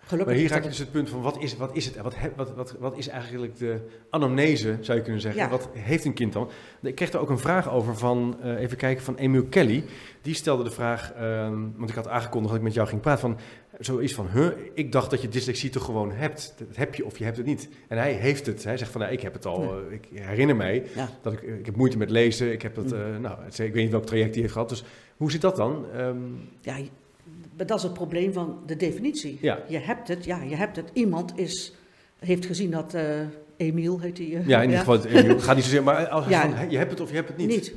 gelukkig 0.00 0.26
Maar 0.34 0.42
hier 0.42 0.50
raak 0.50 0.62
je 0.62 0.68
dus 0.68 0.78
het 0.78 0.90
punt 0.90 1.08
van 1.08 1.22
wat 1.22 1.38
is, 1.42 1.56
wat 1.56 1.76
is 1.76 1.84
het? 1.86 1.96
Wat, 1.96 2.14
wat, 2.36 2.54
wat, 2.54 2.76
wat 2.78 2.98
is 2.98 3.08
eigenlijk 3.08 3.58
de 3.58 3.80
anamnese, 4.10 4.76
zou 4.80 4.98
je 4.98 5.04
kunnen 5.04 5.20
zeggen? 5.20 5.42
Ja. 5.42 5.48
Wat 5.48 5.68
heeft 5.72 6.04
een 6.04 6.14
kind 6.14 6.32
dan? 6.32 6.50
Ik 6.82 6.94
kreeg 6.94 7.12
er 7.12 7.18
ook 7.20 7.30
een 7.30 7.38
vraag 7.38 7.70
over 7.70 7.96
van, 7.96 8.36
eh, 8.42 8.60
even 8.60 8.76
kijken, 8.76 9.04
van 9.04 9.16
Emil 9.16 9.44
Kelly. 9.44 9.84
Die 10.22 10.34
stelde 10.34 10.64
de 10.64 10.70
vraag, 10.70 11.12
ehm, 11.12 11.58
want 11.76 11.90
ik 11.90 11.96
had 11.96 12.08
aangekondigd 12.08 12.48
dat 12.52 12.58
ik 12.60 12.66
met 12.66 12.74
jou 12.74 12.88
ging 12.88 13.00
praten, 13.00 13.20
van 13.20 13.38
zoiets 13.78 14.14
van, 14.14 14.28
huh, 14.32 14.48
ik 14.74 14.92
dacht 14.92 15.10
dat 15.10 15.22
je 15.22 15.28
dyslexie 15.28 15.70
toch 15.70 15.84
gewoon 15.84 16.12
hebt. 16.12 16.54
Dat 16.58 16.76
heb 16.76 16.94
je 16.94 17.04
of 17.04 17.18
je 17.18 17.24
hebt 17.24 17.36
het 17.36 17.46
niet. 17.46 17.68
En 17.88 17.98
hij 17.98 18.12
heeft 18.12 18.46
het. 18.46 18.64
Hij 18.64 18.76
zegt 18.76 18.90
van, 18.90 19.00
nou, 19.00 19.12
ik 19.12 19.20
heb 19.20 19.32
het 19.32 19.46
al, 19.46 19.62
eh, 19.62 19.92
ik 19.92 20.08
herinner 20.12 20.56
mij 20.56 20.84
Ja. 20.94 21.08
dat 21.22 21.32
ik, 21.32 21.42
ik 21.42 21.66
heb 21.66 21.76
moeite 21.76 21.98
met 21.98 22.10
lezen. 22.10 22.52
Ik 22.52 22.62
heb 22.62 22.74
dat, 22.74 22.84
Mm. 22.84 22.92
eh, 22.92 23.18
nou, 23.20 23.38
ik 23.46 23.56
weet 23.56 23.74
niet 23.74 23.90
welk 23.90 24.06
traject 24.06 24.30
hij 24.32 24.40
heeft 24.40 24.52
gehad. 24.52 24.68
Dus 24.68 24.84
hoe 25.16 25.30
zit 25.30 25.40
dat 25.40 25.56
dan? 25.56 25.84
Ehm, 25.94 26.16
Ja, 26.60 26.76
maar 27.60 27.68
dat 27.68 27.78
is 27.78 27.82
het 27.84 27.92
probleem 27.94 28.32
van 28.32 28.58
de 28.66 28.76
definitie. 28.76 29.38
Ja. 29.40 29.58
Je 29.68 29.78
hebt 29.78 30.08
het, 30.08 30.24
ja, 30.24 30.42
je 30.42 30.54
hebt 30.56 30.76
het. 30.76 30.90
Iemand 30.92 31.32
is, 31.38 31.72
heeft 32.18 32.46
gezien 32.46 32.70
dat 32.70 32.94
eh 32.94 33.20
Emiel 33.56 34.00
heet 34.00 34.16
die. 34.16 34.36
eh, 34.36 34.46
ja, 34.46 34.62
in 34.62 34.70
ieder 34.70 34.84
geval, 34.84 34.98
gaat 35.38 35.54
niet 35.54 35.64
zozeer, 35.64 35.82
maar 35.82 36.08
als 36.08 36.26
Ja. 36.26 36.50
van, 36.50 36.70
je 36.70 36.76
hebt 36.76 36.90
het 36.90 37.00
of 37.00 37.08
je 37.08 37.14
hebt 37.14 37.28
het 37.28 37.36
niet. 37.36 37.48
niet. 37.48 37.72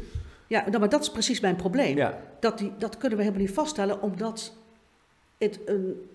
Ja, 0.47 0.63
nou, 0.67 0.79
maar 0.79 0.89
dat 0.89 1.01
is 1.01 1.11
precies 1.11 1.39
mijn 1.39 1.55
probleem. 1.55 1.97
Ja, 1.97 2.19
Dat, 2.39 2.57
die, 2.57 2.71
dat 2.77 2.97
kunnen 2.97 3.17
we 3.17 3.23
helemaal 3.23 3.45
niet 3.45 3.55
vaststellen, 3.55 4.01
omdat 4.01 4.53
het 5.37 5.59
een, 5.65 6.09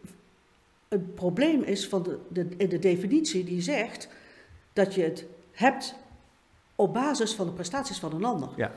een 0.88 1.12
probleem 1.14 1.62
is 1.62 1.88
van 1.88 2.02
de, 2.02 2.18
de, 2.28 2.46
in 2.56 2.68
de 2.68 2.78
definitie 2.78 3.44
die 3.44 3.60
zegt 3.62 4.08
dat 4.72 4.94
je 4.94 5.02
het 5.02 5.24
hebt 5.52 5.94
op 6.76 6.92
basis 6.94 7.34
van 7.34 7.46
de 7.46 7.52
prestaties 7.52 7.98
van 7.98 8.14
een 8.14 8.24
ander. 8.24 8.48
Ja, 8.56 8.72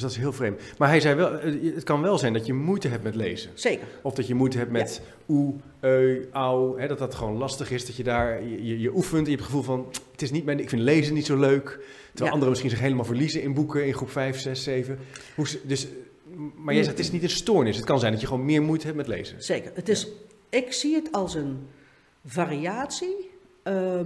dus 0.00 0.06
dat 0.06 0.16
is 0.16 0.16
heel 0.24 0.32
vreemd. 0.32 0.60
Maar 0.78 0.88
hij 0.88 1.00
zei 1.00 1.14
wel, 1.14 1.38
eh, 1.38 1.74
het 1.74 1.84
kan 1.84 2.02
wel 2.02 2.18
zijn 2.18 2.32
dat 2.32 2.46
je 2.46 2.52
moeite 2.52 2.88
hebt 2.88 3.02
met 3.02 3.14
lezen. 3.14 3.50
Zeker. 3.54 3.86
Of 4.02 4.14
dat 4.14 4.26
je 4.26 4.34
moeite 4.34 4.58
hebt 4.58 4.70
met 4.70 5.00
oe, 5.28 5.54
eu, 5.80 6.28
au, 6.32 6.80
hè, 6.80 6.86
dat 6.88 6.98
dat 6.98 7.14
gewoon 7.14 7.36
lastig 7.36 7.70
is. 7.70 7.86
Dat 7.86 7.96
je 7.96 8.02
daar, 8.04 8.42
je, 8.44 8.64
je, 8.66 8.80
je 8.80 8.94
oefent 8.94 9.26
en 9.26 9.30
je 9.30 9.36
hebt 9.36 9.40
het 9.40 9.46
gevoel 9.50 9.62
van, 9.62 9.86
het 10.12 10.22
is 10.22 10.30
niet 10.30 10.44
mijn, 10.44 10.60
ik 10.60 10.68
vind 10.68 10.82
lezen 10.82 11.14
niet 11.14 11.26
zo 11.26 11.36
leuk. 11.36 11.64
Terwijl 11.64 12.24
Ja. 12.26 12.30
anderen 12.30 12.48
misschien 12.48 12.70
zich 12.70 12.80
helemaal 12.80 13.04
verliezen 13.04 13.42
in 13.42 13.54
boeken 13.54 13.86
in 13.86 13.94
groep 13.94 14.10
5, 14.10 14.38
6, 14.40 14.62
7. 14.62 14.98
Hoe, 15.34 15.48
ze- 15.48 15.60
dus, 15.66 15.86
maar 16.56 16.74
jij 16.74 16.82
zegt, 16.84 16.96
het 16.96 17.06
is 17.06 17.12
niet 17.12 17.22
een 17.22 17.30
stoornis. 17.30 17.76
Het 17.76 17.84
kan 17.84 17.98
zijn 17.98 18.12
dat 18.12 18.20
je 18.20 18.26
gewoon 18.26 18.44
meer 18.44 18.62
moeite 18.62 18.84
hebt 18.84 18.96
met 18.98 19.06
lezen. 19.06 19.42
Zeker. 19.42 19.70
Het 19.74 19.88
is, 19.88 20.08
Ik 20.48 20.72
zie 20.72 20.94
het 20.94 21.12
als 21.12 21.34
een 21.34 21.58
variatie 22.26 23.30
ehm, 23.62 24.04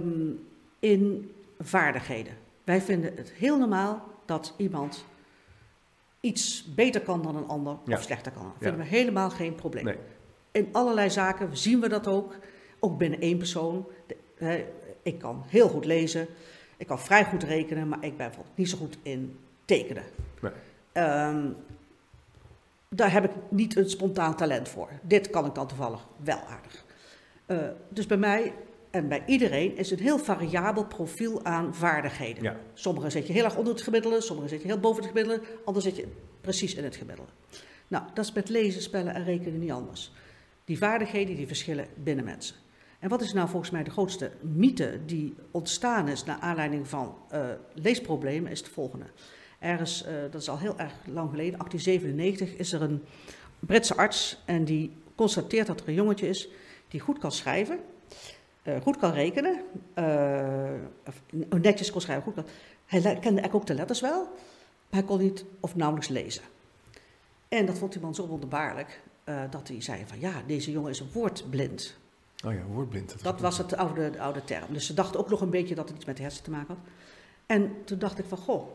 in 0.79 1.31
vaardigheden. 1.59 2.33
Wij 2.63 2.81
vinden 2.81 3.11
het 3.15 3.31
heel 3.37 3.57
normaal 3.57 4.03
dat 4.25 4.53
iemand 4.57 5.05
iets 6.23 6.73
beter 6.75 7.01
kan 7.01 7.21
dan 7.21 7.35
een 7.35 7.47
ander 7.47 7.77
Ja. 7.85 7.95
of 7.97 8.03
slechter 8.03 8.31
kan. 8.31 8.43
Dat 8.43 8.53
vinden 8.59 8.79
we 8.79 8.85
helemaal 8.85 9.29
geen 9.29 9.55
probleem. 9.55 9.83
Nee. 9.85 9.97
In 10.51 10.69
allerlei 10.71 11.09
zaken 11.09 11.57
zien 11.57 11.79
we 11.79 11.89
dat 11.89 12.07
ook. 12.07 12.35
Ook 12.79 12.97
binnen 12.97 13.19
één 13.19 13.37
persoon. 13.37 13.85
De- 14.07 14.17
hè, 14.35 14.65
ik 15.01 15.19
kan 15.19 15.43
heel 15.47 15.69
goed 15.69 15.85
lezen. 15.85 16.27
Ik 16.77 16.87
kan 16.87 16.99
vrij 16.99 17.25
goed 17.25 17.43
rekenen, 17.43 17.87
maar 17.87 17.97
ik 18.03 18.17
ben 18.17 18.27
bijvoorbeeld 18.27 18.57
niet 18.57 18.69
zo 18.69 18.77
goed 18.77 18.97
in 19.01 19.39
tekenen. 19.65 20.03
Nee. 20.41 20.51
Ehm, 20.91 21.49
daar 22.89 23.11
heb 23.11 23.23
ik 23.23 23.31
niet 23.49 23.75
een 23.75 23.89
spontaan 23.89 24.35
talent 24.35 24.69
voor. 24.69 24.89
Dit 25.01 25.29
kan 25.29 25.45
ik 25.45 25.55
dan 25.55 25.67
toevallig 25.67 26.07
wel 26.23 26.39
aardig. 26.49 26.85
Eh, 27.45 27.57
dus 27.89 28.05
bij 28.05 28.17
mij 28.17 28.53
en 28.93 29.07
bij 29.07 29.23
iedereen 29.25 29.77
is 29.77 29.91
een 29.91 29.99
heel 29.99 30.19
variabel 30.19 30.85
profiel 30.85 31.45
aan 31.45 31.75
vaardigheden. 31.75 32.43
Ja. 32.43 32.59
Sommige 32.73 33.09
zet 33.09 33.27
je 33.27 33.33
heel 33.33 33.43
erg 33.43 33.55
onder 33.55 33.73
het 33.73 33.81
gemiddelde, 33.81 34.21
sommige 34.21 34.47
zet 34.47 34.61
je 34.61 34.67
heel 34.67 34.79
boven 34.79 35.03
het 35.03 35.11
gemiddelde, 35.11 35.41
andere 35.65 35.85
zet 35.85 35.95
je 35.95 36.07
precies 36.41 36.75
in 36.75 36.83
het 36.83 36.95
gemiddelde. 36.95 37.31
Nou, 37.87 38.03
dat 38.13 38.25
is 38.25 38.31
met 38.31 38.49
lezen, 38.49 38.81
spellen 38.81 39.13
en 39.13 39.23
rekenen 39.23 39.59
niet 39.59 39.71
anders. 39.71 40.11
Die 40.65 40.77
vaardigheden 40.77 41.35
die 41.35 41.47
verschillen 41.47 41.87
binnen 41.95 42.25
mensen. 42.25 42.55
En 42.99 43.09
wat 43.09 43.21
is 43.21 43.33
nou 43.33 43.49
volgens 43.49 43.71
mij 43.71 43.83
de 43.83 43.89
grootste 43.89 44.31
mythe 44.41 44.99
die 45.05 45.35
ontstaan 45.51 46.07
is 46.07 46.23
naar 46.23 46.39
aanleiding 46.39 46.87
van 46.87 47.15
eh, 47.29 47.45
leesproblemen, 47.73 48.51
is 48.51 48.59
het 48.59 48.69
volgende. 48.69 49.05
Ergens, 49.59 50.03
eh, 50.03 50.13
dat 50.31 50.41
is 50.41 50.49
al 50.49 50.59
heel 50.59 50.77
erg 50.77 50.93
lang 51.05 51.29
geleden, 51.29 51.59
1897, 51.59 52.55
is 52.55 52.73
er 52.73 52.81
een 52.81 53.03
Britse 53.59 53.95
arts 53.95 54.41
en 54.45 54.65
die 54.65 54.91
constateert 55.15 55.67
dat 55.67 55.81
er 55.81 55.87
een 55.87 55.93
jongetje 55.93 56.27
is 56.27 56.49
die 56.87 56.99
goed 56.99 57.19
kan 57.19 57.31
schrijven, 57.31 57.79
eh, 58.63 58.81
goed 58.81 58.97
kan 58.97 59.11
rekenen, 59.11 59.61
eh, 59.93 60.73
of 61.07 61.21
netjes 61.61 61.91
kon 61.91 62.01
schrijven, 62.01 62.23
goed 62.23 62.33
kan. 62.33 62.45
Hij 62.85 63.01
kende 63.01 63.19
eigenlijk 63.19 63.55
ook 63.55 63.65
de 63.65 63.73
letters 63.73 64.01
wel, 64.01 64.21
maar 64.89 64.99
hij 64.99 65.03
kon 65.03 65.19
niet 65.19 65.45
of 65.59 65.75
nauwelijks 65.75 66.09
lezen. 66.09 66.43
En 67.47 67.65
dat 67.65 67.77
vond 67.77 67.91
die 67.91 68.01
man 68.01 68.15
zo 68.15 68.27
wonderbaarlijk 68.27 69.01
eh, 69.23 69.41
dat 69.49 69.67
hij 69.67 69.81
zei 69.81 70.03
van 70.05 70.19
ja, 70.19 70.41
deze 70.47 70.71
jongen 70.71 70.89
is 70.89 71.03
woordblind. 71.11 71.97
Oh 72.45 72.53
ja, 72.53 72.63
woordblind. 72.63 73.23
Dat 73.23 73.41
was 73.41 73.57
het 73.57 73.75
oude, 73.75 74.09
de 74.09 74.19
oude 74.19 74.43
term. 74.43 74.73
Dus 74.73 74.85
ze 74.85 74.93
dachten 74.93 75.19
ook 75.19 75.29
nog 75.29 75.41
een 75.41 75.49
beetje 75.49 75.75
dat 75.75 75.87
het 75.87 75.97
iets 75.97 76.05
met 76.05 76.15
de 76.15 76.21
hersenen 76.21 76.45
te 76.45 76.51
maken 76.51 76.75
had. 76.75 76.83
En 77.45 77.71
toen 77.85 77.99
dacht 77.99 78.19
ik 78.19 78.25
van, 78.25 78.37
goh, 78.37 78.67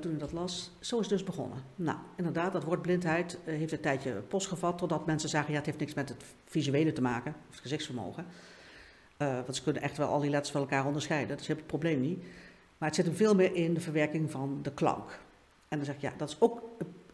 toen 0.00 0.12
ik 0.12 0.18
dat 0.18 0.32
las, 0.32 0.70
zo 0.80 0.94
is 0.94 1.00
het 1.00 1.18
dus 1.18 1.24
begonnen. 1.24 1.62
Nou, 1.74 1.98
inderdaad, 2.16 2.52
dat 2.52 2.64
woord 2.64 2.82
blindheid 2.82 3.38
eh, 3.44 3.54
heeft 3.54 3.72
een 3.72 3.80
tijdje 3.80 4.12
postgevat, 4.12 4.78
totdat 4.78 5.06
mensen 5.06 5.28
zagen, 5.28 5.50
ja, 5.50 5.56
het 5.56 5.66
heeft 5.66 5.78
niks 5.78 5.94
met 5.94 6.08
het 6.08 6.24
visuele 6.44 6.92
te 6.92 7.02
maken, 7.02 7.34
of 7.48 7.54
het 7.54 7.60
gezichtsvermogen. 7.60 8.26
Eh, 9.18 9.32
want 9.32 9.56
ze 9.56 9.62
kunnen 9.62 9.82
echt 9.82 9.96
wel 9.96 10.08
al 10.08 10.20
die 10.20 10.30
letters 10.30 10.50
van 10.50 10.60
elkaar 10.60 10.86
onderscheiden, 10.86 11.36
dus 11.36 11.46
je 11.46 11.52
hebt 11.52 11.64
het 11.70 11.80
probleem 11.80 12.00
niet. 12.00 12.24
Maar 12.78 12.88
het 12.88 12.96
zit 12.96 13.06
hem 13.06 13.14
veel 13.14 13.34
meer 13.34 13.54
in 13.54 13.74
de 13.74 13.80
verwerking 13.80 14.30
van 14.30 14.58
de 14.62 14.72
klank. 14.72 15.18
En 15.68 15.76
dan 15.76 15.84
zeg 15.86 15.94
ik, 15.94 16.00
ja, 16.00 16.12
dat 16.16 16.28
is 16.28 16.36
ook 16.38 16.62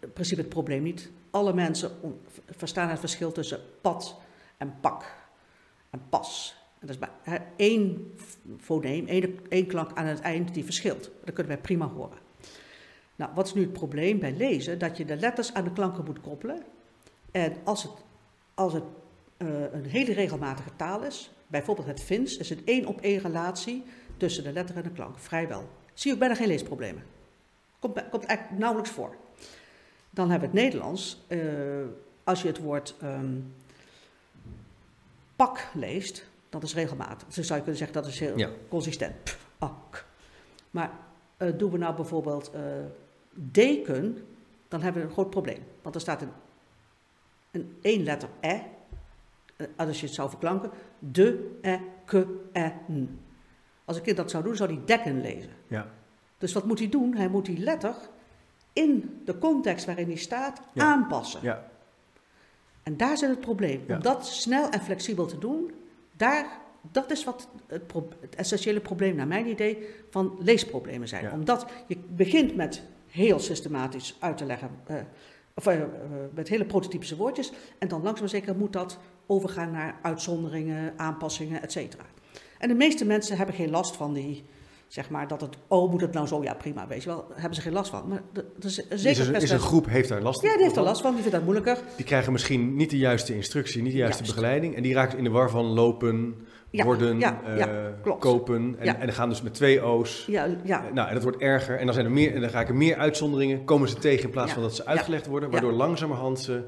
in 0.00 0.12
principe 0.12 0.40
het 0.40 0.50
probleem 0.50 0.82
niet. 0.82 1.10
Alle 1.30 1.52
mensen 1.52 1.90
verstaan 2.50 2.88
het 2.88 2.98
verschil 2.98 3.32
tussen 3.32 3.60
pad 3.80 4.16
en 4.56 4.74
pak 4.80 5.14
en 5.90 6.02
pas. 6.08 6.56
En 6.80 6.86
dat 6.86 6.96
is 6.96 7.08
maar 7.26 7.42
één 7.56 8.14
foneem, 8.58 9.06
één, 9.06 9.38
één 9.48 9.66
klank 9.66 9.90
aan 9.94 10.06
het 10.06 10.20
eind 10.20 10.54
die 10.54 10.64
verschilt. 10.64 11.10
Dat 11.24 11.34
kunnen 11.34 11.52
wij 11.52 11.62
prima 11.62 11.88
horen. 11.88 12.18
Nou, 13.16 13.30
wat 13.34 13.46
is 13.46 13.54
nu 13.54 13.60
het 13.60 13.72
probleem 13.72 14.18
bij 14.18 14.32
lezen? 14.32 14.78
Dat 14.78 14.96
je 14.96 15.04
de 15.04 15.16
letters 15.16 15.54
aan 15.54 15.64
de 15.64 15.72
klanken 15.72 16.04
moet 16.04 16.20
koppelen. 16.20 16.62
En 17.30 17.56
als 17.64 17.82
het, 17.82 17.92
als 18.54 18.72
het 18.72 18.84
eh, 19.36 19.72
een 19.72 19.84
hele 19.84 20.12
regelmatige 20.12 20.70
taal 20.76 21.02
is, 21.02 21.30
bijvoorbeeld 21.58 21.86
het 21.88 22.02
Fins, 22.02 22.36
is 22.36 22.48
het 22.48 22.64
één 22.64 22.86
op 22.86 23.00
één 23.00 23.18
relatie 23.18 23.84
tussen 24.16 24.44
de 24.44 24.52
letter 24.52 24.76
en 24.76 24.82
de 24.82 24.90
klank. 24.90 25.18
Vrijwel. 25.18 25.68
Zie 25.94 26.06
je 26.08 26.12
ook 26.12 26.18
bijna 26.18 26.34
geen 26.34 26.46
leesproblemen. 26.46 27.02
Komt, 27.78 28.08
komt 28.10 28.24
eigenlijk 28.24 28.58
nauwelijks 28.58 28.90
voor. 28.90 29.16
Dan 30.10 30.30
hebben 30.30 30.50
we 30.50 30.56
het 30.56 30.64
Nederlands. 30.64 31.20
Eh, 31.26 31.38
als 32.24 32.42
je 32.42 32.48
het 32.48 32.58
woord 32.58 32.94
ehm, 33.00 33.36
pak 35.36 35.68
leest, 35.74 36.26
dat 36.48 36.62
is 36.62 36.74
regelmatig. 36.74 37.28
Dus 37.28 37.46
zou 37.46 37.58
je 37.58 37.64
kunnen 37.64 37.76
zeggen 37.76 38.02
dat 38.02 38.06
is 38.12 38.18
heel 38.20 38.38
Ja. 38.38 38.50
consistent. 38.68 39.36
Pak. 39.58 40.06
Maar 40.70 40.90
eh, 41.36 41.48
doen 41.56 41.70
we 41.70 41.78
nou 41.78 41.94
bijvoorbeeld 41.94 42.50
eh, 42.50 42.62
deken, 43.32 44.26
dan 44.68 44.82
hebben 44.82 45.02
we 45.02 45.08
een 45.08 45.14
groot 45.14 45.30
probleem. 45.30 45.62
Want 45.82 45.94
er 45.94 46.00
staat 46.00 46.22
een, 46.22 46.32
een 47.50 47.76
één 47.82 48.02
letter 48.02 48.28
e, 48.40 48.60
als 49.76 50.00
je 50.00 50.06
het 50.06 50.14
zou 50.14 50.28
verklanken, 50.28 50.70
de, 50.98 51.58
e, 51.62 51.78
ke, 52.04 52.26
e, 52.52 52.70
n. 52.90 53.20
Als 53.84 53.96
een 53.96 54.02
kind 54.02 54.16
dat 54.16 54.30
zou 54.30 54.44
doen, 54.44 54.56
zou 54.56 54.72
hij 54.72 54.82
dekken 54.84 55.20
lezen. 55.20 55.50
Ja. 55.68 55.86
Dus 56.38 56.52
wat 56.52 56.64
moet 56.64 56.78
hij 56.78 56.88
doen? 56.88 57.16
Hij 57.16 57.28
moet 57.28 57.46
die 57.46 57.58
letter 57.58 57.94
in 58.72 59.20
de 59.24 59.38
context 59.38 59.86
waarin 59.86 60.08
die 60.08 60.16
staat 60.16 60.60
Ja. 60.72 60.84
aanpassen. 60.84 61.40
Ja. 61.42 61.64
En 62.82 62.96
daar 62.96 63.16
zit 63.16 63.28
het 63.28 63.40
probleem. 63.40 63.84
Ja. 63.86 63.94
Om 63.94 64.02
dat 64.02 64.26
snel 64.26 64.68
en 64.70 64.80
flexibel 64.80 65.26
te 65.26 65.38
doen, 65.38 65.70
daar, 66.16 66.46
dat 66.80 67.10
is 67.10 67.24
wat 67.24 67.48
het, 67.66 68.34
essentiële 68.36 68.80
probleem, 68.80 69.16
naar 69.16 69.26
mijn 69.26 69.46
idee, 69.46 69.88
van 70.10 70.36
leesproblemen 70.38 71.08
zijn. 71.08 71.32
Omdat 71.32 71.66
je 71.86 71.96
begint 72.08 72.56
met 72.56 72.82
heel 73.06 73.38
systematisch 73.38 74.16
uit 74.20 74.36
te 74.36 74.44
leggen, 74.44 74.70
eh, 74.86 74.96
of 75.54 75.66
eh, 75.66 75.80
eh, 75.80 75.88
met 76.34 76.48
hele 76.48 76.64
prototypische 76.64 77.16
woordjes, 77.16 77.52
en 77.78 77.88
dan 77.88 78.02
langzaam 78.02 78.20
maar 78.20 78.28
zeker 78.28 78.56
moet 78.56 78.72
dat 78.72 78.98
overgaan 79.26 79.70
naar 79.70 79.98
uitzonderingen, 80.02 80.92
aanpassingen, 80.96 81.62
et 81.62 81.72
cetera. 81.72 82.02
En 82.58 82.68
de 82.68 82.74
meeste 82.74 83.04
mensen 83.04 83.36
hebben 83.36 83.54
geen 83.54 83.70
last 83.70 83.96
van 83.96 84.12
die, 84.12 84.44
zeg 84.88 85.10
maar, 85.10 85.28
dat 85.28 85.40
het, 85.40 85.56
oh, 85.68 85.90
moet 85.90 86.00
het 86.00 86.12
nou 86.12 86.26
zo? 86.26 86.42
Ja, 86.42 86.54
prima, 86.54 86.86
weet 86.86 87.02
je 87.02 87.08
wel, 87.08 87.26
hebben 87.34 87.54
ze 87.54 87.60
geen 87.60 87.72
last 87.72 87.90
van. 87.90 88.08
Maar 88.08 88.22
er 88.34 88.44
is 88.64 88.74
zeker 88.74 89.20
is, 89.20 89.28
er, 89.28 89.42
is 89.42 89.50
een 89.50 89.58
groep 89.58 89.86
heeft 89.86 90.08
daar 90.08 90.22
last 90.22 90.42
Ja, 90.42 90.48
die 90.52 90.58
heeft 90.58 90.68
er 90.70 90.74
van. 90.74 90.84
last 90.84 91.00
van, 91.00 91.10
die 91.12 91.20
vindt 91.20 91.36
dat 91.36 91.44
moeilijker. 91.44 91.78
Die 91.96 92.04
krijgen 92.04 92.32
misschien 92.32 92.76
niet 92.76 92.90
de 92.90 92.98
juiste 92.98 93.34
instructie, 93.34 93.82
niet 93.82 93.92
de 93.92 93.98
juiste 93.98 94.22
Juist. 94.22 94.34
begeleiding. 94.34 94.74
En 94.76 94.82
die 94.82 94.94
raken 94.94 95.18
in 95.18 95.24
de 95.24 95.30
war 95.30 95.50
van 95.50 95.64
lopen, 95.64 96.34
Ja, 96.70 96.84
worden, 96.84 97.18
ja, 97.18 97.40
eh, 97.46 97.58
ja, 97.58 97.92
kopen. 98.18 98.76
En, 98.78 98.86
en 99.00 99.06
dan 99.06 99.14
gaan 99.14 99.28
dus 99.28 99.42
met 99.42 99.54
twee 99.54 99.82
O's. 99.84 100.24
Ja, 100.26 100.48
ja, 100.64 100.84
Nou, 100.94 101.08
en 101.08 101.14
dat 101.14 101.22
wordt 101.22 101.38
erger. 101.38 101.78
En 101.78 101.84
dan, 101.84 101.94
zijn 101.94 102.06
er 102.06 102.12
meer, 102.12 102.34
en 102.34 102.40
dan 102.40 102.50
raken 102.50 102.76
meer 102.76 102.96
uitzonderingen. 102.96 103.64
Komen 103.64 103.88
ze 103.88 103.94
tegen 103.94 104.24
in 104.24 104.30
plaats 104.30 104.52
van 104.52 104.62
dat 104.62 104.74
ze 104.74 104.86
uitgelegd 104.86 105.26
worden. 105.26 105.50
Waardoor 105.50 105.72
langzamerhand 105.72 106.40
ze 106.40 106.62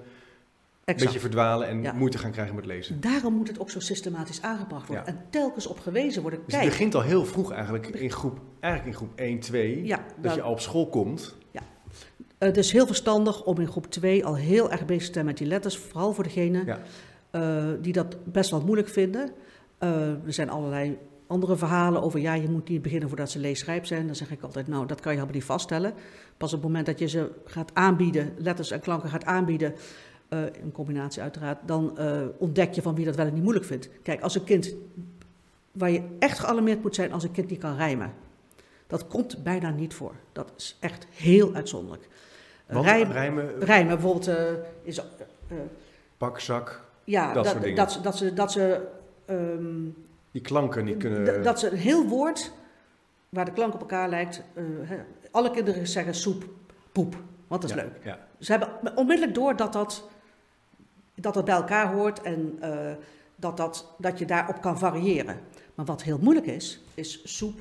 een 0.87 0.97
beetje 0.97 1.21
verdwalen 1.21 1.69
en 1.69 1.83
Ja. 1.83 1.93
moeite 1.93 2.19
gaan 2.19 2.31
krijgen 2.31 2.55
met 2.55 2.67
lezen. 2.67 3.01
Daarom 3.01 3.35
moet 3.35 3.49
het 3.49 3.59
ook 3.61 3.71
zo 3.71 3.81
systematisch 3.81 4.43
aangebracht 4.43 4.87
worden. 4.89 5.05
Ja. 5.07 5.13
En 5.13 5.25
telkens 5.31 5.67
op 5.67 5.79
gewezen 5.81 6.23
worden. 6.23 6.41
Dus 6.45 6.55
het 6.55 6.65
begint 6.65 6.95
al 6.95 7.03
heel 7.03 7.25
vroeg 7.25 7.53
eigenlijk 7.53 7.87
in 7.89 8.11
groep, 8.11 8.39
eigenlijk 8.61 8.95
in 8.95 9.07
groep 9.07 9.19
1, 9.21 9.41
2. 9.41 9.85
Ja, 9.85 9.97
dat 9.97 10.23
nou- 10.25 10.37
je 10.37 10.43
al 10.43 10.51
op 10.53 10.61
school 10.61 10.89
komt. 10.89 11.35
het 12.39 12.57
is 12.57 12.73
heel 12.73 12.87
verstandig 12.87 13.45
om 13.45 13.59
in 13.61 13.67
groep 13.69 13.87
2 13.91 14.25
al 14.27 14.37
heel 14.37 14.71
erg 14.71 14.85
bezig 14.87 15.07
te 15.07 15.13
zijn 15.13 15.25
met 15.27 15.39
die 15.39 15.47
letters. 15.47 15.79
Vooral 15.79 16.13
voor 16.13 16.25
degenen 16.25 16.65
Ja. 16.67 16.79
eh, 17.31 17.65
die 17.83 17.93
dat 17.93 18.17
best 18.33 18.51
wel 18.51 18.61
moeilijk 18.61 18.89
vinden. 18.89 19.31
Eh, 19.79 20.09
er 20.09 20.33
zijn 20.33 20.51
allerlei 20.51 20.99
andere 21.27 21.57
verhalen 21.57 22.03
over, 22.03 22.21
ja, 22.21 22.35
je 22.35 22.49
moet 22.49 22.69
niet 22.69 22.83
beginnen 22.83 23.09
voordat 23.09 23.31
ze 23.31 23.39
leesrijp 23.39 23.87
zijn. 23.87 24.07
Dan 24.07 24.15
zeg 24.17 24.31
ik 24.31 24.43
altijd, 24.43 24.67
nou, 24.69 24.87
dat 24.87 25.01
kan 25.01 25.13
je 25.13 25.19
helemaal 25.19 25.39
niet 25.41 25.49
vaststellen. 25.49 25.93
Pas 26.37 26.53
op 26.53 26.59
het 26.59 26.69
moment 26.69 26.87
dat 26.87 26.99
je 26.99 27.07
ze 27.09 27.31
gaat 27.45 27.71
aanbieden, 27.75 28.33
letters 28.39 28.71
en 28.71 28.81
klanken 28.81 29.09
gaat 29.09 29.25
aanbieden, 29.25 29.75
eh, 30.29 30.39
in 30.63 30.73
combinatie 30.73 31.23
uiteraard, 31.23 31.59
dan 31.67 31.99
eh, 31.99 32.21
ontdek 32.39 32.73
je 32.75 32.83
van 32.83 32.95
wie 32.95 33.05
dat 33.05 33.17
wel 33.17 33.27
en 33.27 33.33
niet 33.35 33.43
moeilijk 33.43 33.67
vindt. 33.67 33.89
Kijk, 34.03 34.21
als 34.21 34.35
een 34.35 34.45
kind, 34.45 34.75
waar 35.73 35.91
je 35.91 36.03
echt 36.19 36.39
gealarmeerd 36.39 36.83
moet 36.83 36.95
zijn 36.95 37.13
als 37.13 37.23
een 37.25 37.33
kind 37.33 37.51
niet 37.51 37.61
kan 37.61 37.77
rijmen. 37.77 38.13
Dat 38.87 39.07
komt 39.07 39.43
bijna 39.43 39.71
niet 39.71 39.95
voor. 39.95 40.13
Dat 40.33 40.53
is 40.57 40.77
echt 40.81 41.07
heel 41.11 41.55
uitzonderlijk. 41.55 42.09
Want 42.67 42.85
Rijm- 42.85 43.11
rijmen, 43.11 43.59
rijmen 43.61 43.93
bijvoorbeeld 43.95 44.27
eh, 44.29 44.45
is... 44.83 44.99
eh, 44.99 45.05
eh, 45.49 45.57
pak, 46.17 46.41
zak, 46.41 46.85
ja, 47.05 47.27
Dat 47.33 47.35
dat, 47.35 47.47
soort 47.53 47.63
dingen. 47.63 47.77
dat, 47.77 47.93
ze- 47.93 48.01
dat 48.01 48.17
ze... 48.17 48.33
Dat 48.33 48.53
ze 48.53 48.87
ehm, 49.25 49.85
die 50.31 50.43
klanken 50.43 50.85
niet 50.85 50.97
kunnen... 50.97 51.43
dat 51.43 51.59
ze 51.61 51.71
een 51.71 51.77
heel 51.77 52.07
woord 52.07 52.53
waar 53.29 53.45
de 53.45 53.53
klank 53.53 53.75
op 53.75 53.81
elkaar 53.81 54.09
lijkt. 54.09 54.43
eh, 54.55 54.65
alle 55.31 55.51
kinderen 55.51 55.87
zeggen 55.87 56.15
soep, 56.15 56.45
poep, 56.93 57.17
want 57.47 57.63
dat 57.63 57.71
is 57.71 57.77
Ja, 57.77 57.83
leuk. 57.83 58.05
Ja. 58.05 58.19
Ze 58.39 58.51
hebben 58.53 58.97
onmiddellijk 58.97 59.35
door 59.35 59.57
dat 59.57 59.73
dat, 59.73 60.09
dat, 61.17 61.35
dat 61.35 61.45
bij 61.45 61.55
elkaar 61.55 61.93
hoort 61.93 62.23
en 62.23 62.57
eh, 62.61 62.93
dat, 63.37 63.57
dat, 63.57 63.95
dat 63.99 64.19
je 64.19 64.25
daarop 64.25 64.61
kan 64.61 64.79
variëren. 64.79 65.41
Maar 65.75 65.87
wat 65.87 66.03
heel 66.03 66.19
moeilijk 66.19 66.47
is, 66.47 66.81
is 66.95 67.21
soep 67.25 67.61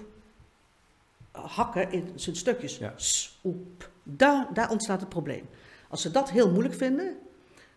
hakken 1.32 1.92
in 1.92 2.12
zijn 2.16 2.36
stukjes. 2.36 2.78
Ja. 2.78 2.94
Soep. 2.96 3.90
Daar, 4.04 4.48
daar 4.54 4.70
ontstaat 4.70 5.00
het 5.00 5.10
probleem. 5.10 5.48
Als 5.90 6.02
ze 6.02 6.12
dat 6.12 6.30
heel 6.30 6.52
moeilijk 6.52 6.76
vinden, 6.76 7.18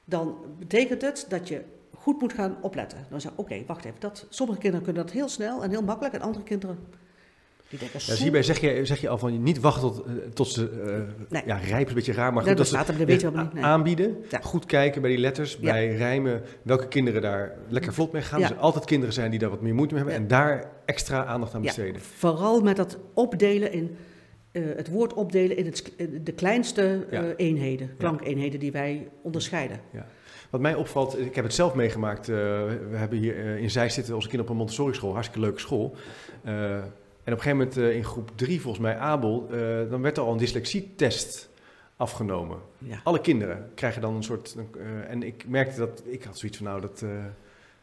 dan 0.05 0.37
betekent 0.59 1.03
het 1.03 1.27
dat 1.29 1.49
je 1.49 1.65
goed 1.95 2.21
moet 2.21 2.33
gaan 2.33 2.57
opletten. 2.61 3.07
Dan 3.11 3.21
zeg 3.21 3.33
je, 3.33 3.39
oké, 3.39 3.65
wacht 3.67 3.85
even. 3.85 4.01
Dat, 4.01 4.27
sommige 4.29 4.59
kinderen 4.59 4.85
kunnen 4.85 5.05
dat 5.05 5.15
heel 5.15 5.29
snel 5.29 5.63
en 5.63 5.71
heel 5.71 5.83
makkelijk. 5.83 6.15
En 6.15 6.21
andere 6.21 6.45
kinderen, 6.45 6.79
die 7.69 7.79
denken, 7.79 7.99
Ja, 7.99 8.05
soep. 8.07 8.17
hierbij 8.19 8.43
zeg 8.43 8.59
je, 8.61 8.85
zeg 8.85 9.01
je 9.01 9.09
al 9.09 9.19
van 9.19 9.33
je 9.33 9.39
niet 9.39 9.61
wachten 9.61 9.83
tot, 9.83 10.05
eh, 10.07 10.13
tot 10.35 10.49
ze 10.49 10.71
eh, 10.71 11.25
Nee. 11.29 11.43
ja, 11.47 11.57
rijp 11.57 11.83
is 11.83 11.89
een 11.89 11.95
beetje 11.95 12.13
raar, 12.13 12.33
maar 12.33 12.43
goed, 12.43 12.57
dat 12.57 12.57
dat 12.57 12.87
ze 13.21 13.31
nee. 13.53 13.65
aanbieden. 13.65 14.17
Ja. 14.31 14.41
Goed 14.43 14.67
kijken 14.67 15.01
bij 15.01 15.11
die 15.11 15.21
letters, 15.21 15.59
bij 15.59 15.97
rijmen, 15.97 16.43
welke 16.63 16.89
kinderen 16.89 17.23
daar 17.23 17.57
lekker 17.69 17.93
vlot 17.95 18.13
mee 18.13 18.23
gaan. 18.23 18.41
Er 18.41 18.47
zullen 18.47 18.63
altijd 18.63 18.85
kinderen 18.85 19.15
zijn 19.15 19.31
die 19.31 19.39
daar 19.39 19.51
wat 19.51 19.61
meer 19.61 19.75
moeite 19.75 19.95
mee 19.95 20.03
hebben 20.03 20.23
en 20.23 20.29
daar 20.29 20.71
extra 20.85 21.25
aandacht 21.25 21.55
aan 21.55 21.63
besteden. 21.63 22.01
vooral 22.01 22.61
met 22.61 22.77
dat 22.77 22.99
opdelen 23.15 23.73
in 23.73 23.97
eh, 24.53 24.63
het 24.77 24.89
woord 24.89 25.15
opdelen 25.15 25.57
in 25.57 25.67
het, 25.67 25.93
in 25.97 26.21
de 26.25 26.33
kleinste 26.33 27.07
Ja. 27.11 27.25
eenheden, 27.37 27.91
klankeenheden 27.99 28.61
die 28.61 28.73
wij 28.73 29.09
onderscheiden. 29.23 29.81
Wat 30.51 30.61
mij 30.61 30.75
opvalt, 30.75 31.19
ik 31.19 31.35
heb 31.35 31.45
het 31.45 31.55
zelf 31.55 31.75
meegemaakt. 31.75 32.27
we 32.27 32.79
hebben 32.95 33.19
hier 33.19 33.57
in 33.59 33.71
Zij 33.71 33.89
zitten 33.89 34.15
onze 34.15 34.29
kinderen 34.29 34.47
op 34.47 34.51
een 34.53 34.63
Montessori 34.65 34.95
school, 34.95 35.13
hartstikke 35.13 35.45
leuke 35.45 35.61
school. 35.61 35.95
En 37.29 37.35
op 37.35 37.41
een 37.41 37.45
gegeven 37.45 37.67
moment 37.67 37.77
eh, 37.91 37.97
in 37.97 38.05
groep 38.05 38.31
drie, 38.35 38.61
volgens 38.61 38.83
mij 38.83 38.97
Abel, 38.97 39.47
eh, 39.51 39.91
dan 39.91 40.03
werd 40.03 40.17
er 40.17 40.23
al 40.23 40.33
een 40.33 40.39
dyslexietest 40.39 41.49
afgenomen. 41.97 42.59
Ja. 42.79 43.01
Alle 43.05 43.21
kinderen 43.21 43.71
krijgen 43.75 44.01
dan 44.01 44.15
een 44.15 44.23
soort. 44.23 44.57
eh, 44.77 45.11
en 45.11 45.23
ik 45.23 45.45
merkte 45.49 45.79
dat. 45.79 46.03
Ik 46.05 46.23
had 46.25 46.39
zoiets 46.39 46.59
van: 46.59 46.67
nou, 46.67 46.81
dat. 46.81 47.05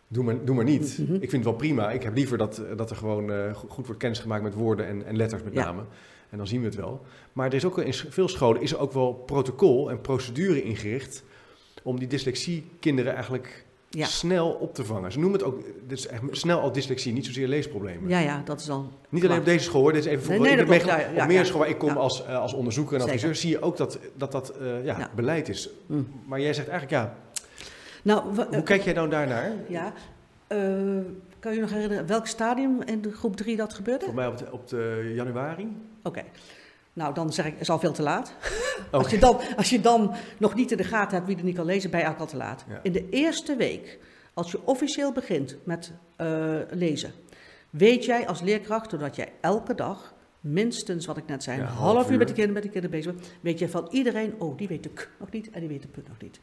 doe, 0.07 0.23
maar, 0.23 0.45
doe 0.45 0.55
maar 0.55 0.65
niet. 0.65 0.97
Mhm. 0.99 1.13
Ik 1.13 1.19
vind 1.19 1.31
het 1.31 1.43
wel 1.43 1.53
prima. 1.53 1.91
Ik 1.91 2.03
heb 2.03 2.15
liever 2.15 2.37
dat, 2.37 2.61
dat 2.75 2.89
er 2.89 2.95
gewoon 2.95 3.53
go- 3.55 3.67
goed 3.67 3.85
wordt 3.85 4.01
kennis 4.01 4.19
gemaakt 4.19 4.43
met 4.43 4.53
woorden 4.53 4.85
en, 4.87 5.05
en 5.05 5.15
letters 5.15 5.43
met 5.43 5.53
Ja. 5.53 5.63
name. 5.65 5.81
En 6.29 6.37
dan 6.37 6.47
zien 6.47 6.59
we 6.59 6.65
het 6.65 6.75
wel. 6.75 7.05
Maar 7.33 7.47
er 7.47 7.53
is 7.53 7.65
ook 7.65 7.77
in 7.79 7.93
veel 7.93 8.27
scholen 8.27 8.61
is 8.61 8.71
er 8.71 8.79
ook 8.79 8.91
wel 8.93 9.13
protocol 9.13 9.89
en 9.89 10.01
procedure 10.01 10.63
ingericht. 10.63 11.23
om 11.83 11.99
die 11.99 12.07
dyslexie-kinderen 12.07 13.13
eigenlijk 13.13 13.64
Ja. 13.95 14.05
snel 14.05 14.49
op 14.49 14.73
te 14.73 14.85
vangen. 14.85 15.11
Ze 15.11 15.19
noemen 15.19 15.39
het 15.39 15.47
ook 15.47 15.63
dus 15.87 16.07
echt 16.07 16.21
snel 16.31 16.59
al 16.59 16.71
dyslexie, 16.71 17.13
niet 17.13 17.25
zozeer 17.25 17.47
leesproblemen. 17.47 18.09
ja, 18.09 18.19
ja, 18.19 18.41
dat 18.45 18.59
is 18.59 18.65
dan. 18.65 18.91
Niet 19.09 19.25
alleen 19.25 19.39
op 19.39 19.45
deze 19.45 19.63
school 19.63 19.81
hoor, 19.81 19.93
dit 19.93 20.05
is 20.05 20.11
even 20.11 20.23
voor 20.23 20.39
Nee, 20.39 20.57
ik 20.57 20.85
Ja, 20.85 21.21
op 21.21 21.27
meer 21.27 21.31
ja. 21.31 21.43
school 21.43 21.59
waar 21.59 21.69
ik 21.69 21.77
kom 21.77 21.97
als, 21.97 22.25
eh, 22.25 22.39
als 22.39 22.53
onderzoeker 22.53 22.93
en 22.93 22.99
Zeker. 22.99 23.15
adviseur, 23.15 23.35
zie 23.35 23.49
je 23.49 23.61
ook 23.61 23.77
dat 23.77 23.99
dat, 24.15 24.31
dat 24.31 24.49
eh, 24.49 24.85
ja, 24.85 25.09
beleid 25.15 25.49
is. 25.49 25.69
Mm. 25.85 26.07
Maar 26.25 26.41
jij 26.41 26.53
zegt 26.53 26.67
eigenlijk 26.67 27.01
ja, 27.03 27.15
Nou, 28.01 28.35
hoe 28.51 28.63
kijk 28.63 28.81
jij 28.81 28.93
nou 28.93 29.09
daarnaar? 29.09 29.51
ja, 29.67 29.93
eh, 30.47 30.57
kan 31.39 31.51
je 31.51 31.55
je 31.55 31.61
nog 31.61 31.71
herinneren 31.71 32.07
welk 32.07 32.27
stadium 32.27 32.81
in 32.81 33.01
de 33.01 33.11
groep 33.11 33.35
3 33.35 33.55
dat 33.55 33.73
gebeurde? 33.73 34.05
Voor 34.05 34.13
mij 34.13 34.27
op 34.27 34.37
de, 34.37 34.45
op 34.51 34.67
de 34.67 35.11
januari. 35.15 35.77
Oké. 36.03 36.23
Nou, 36.95 37.13
dan 37.13 37.33
zeg 37.33 37.45
ik, 37.45 37.59
is 37.59 37.69
al 37.69 37.79
veel 37.79 37.91
te 37.91 38.01
laat. 38.01 38.33
Als, 38.91 39.09
je 39.09 39.17
dan, 39.19 39.39
als 39.55 39.69
je 39.69 39.81
dan 39.81 40.13
nog 40.37 40.55
niet 40.55 40.71
in 40.71 40.77
de 40.77 40.83
gaten 40.83 41.15
hebt 41.15 41.27
wie 41.27 41.37
er 41.37 41.43
niet 41.43 41.55
kan 41.55 41.65
lezen, 41.65 41.89
ben 41.89 41.99
je 41.99 42.05
eigenlijk 42.05 42.33
al 42.33 42.39
te 42.39 42.45
laat. 42.45 42.65
Ja. 42.69 42.79
In 42.83 42.91
de 42.91 43.09
eerste 43.09 43.55
week, 43.55 43.99
als 44.33 44.51
je 44.51 44.65
officieel 44.65 45.11
begint 45.11 45.57
met 45.63 45.91
eh, 46.15 46.55
lezen, 46.69 47.11
weet 47.69 48.05
jij 48.05 48.27
als 48.27 48.41
leerkracht, 48.41 48.89
doordat 48.89 49.15
jij 49.15 49.31
elke 49.41 49.75
dag 49.75 50.13
minstens, 50.39 51.05
wat 51.05 51.17
ik 51.17 51.27
net 51.27 51.43
zei, 51.43 51.57
Ja, 51.57 51.63
een 51.63 51.69
half 51.69 51.93
half 51.93 52.05
uur 52.05 52.11
uur. 52.11 52.17
met 52.17 52.27
de 52.27 52.33
kinderen, 52.33 52.63
met 52.63 52.73
de 52.73 52.79
kinderen 52.79 52.97
bezig 52.99 53.13
bent, 53.13 53.33
weet 53.41 53.59
je 53.59 53.69
van 53.69 53.87
iedereen, 53.91 54.35
oh, 54.37 54.57
die 54.57 54.67
weet 54.67 54.83
de 54.83 54.89
k 54.89 55.09
nog 55.19 55.31
niet 55.31 55.49
en 55.51 55.59
die 55.59 55.69
weet 55.69 55.81
de 55.81 55.87
punt 55.87 56.07
nog 56.07 56.21
niet. 56.21 56.39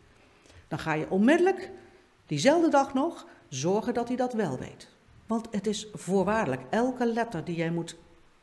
Dan 0.68 0.78
ga 0.78 0.94
je 0.94 1.06
onmiddellijk, 1.10 1.70
diezelfde 2.26 2.68
dag 2.68 2.94
nog, 2.94 3.26
zorgen 3.48 3.94
dat 3.94 4.08
hij 4.08 4.16
dat 4.16 4.32
wel 4.32 4.58
weet. 4.58 4.88
Want 5.26 5.48
het 5.50 5.66
is 5.66 5.88
voorwaardelijk. 5.92 6.62
Elke 6.70 7.06
letter 7.06 7.44
die 7.44 7.56
jij 7.56 7.70
moet 7.70 7.96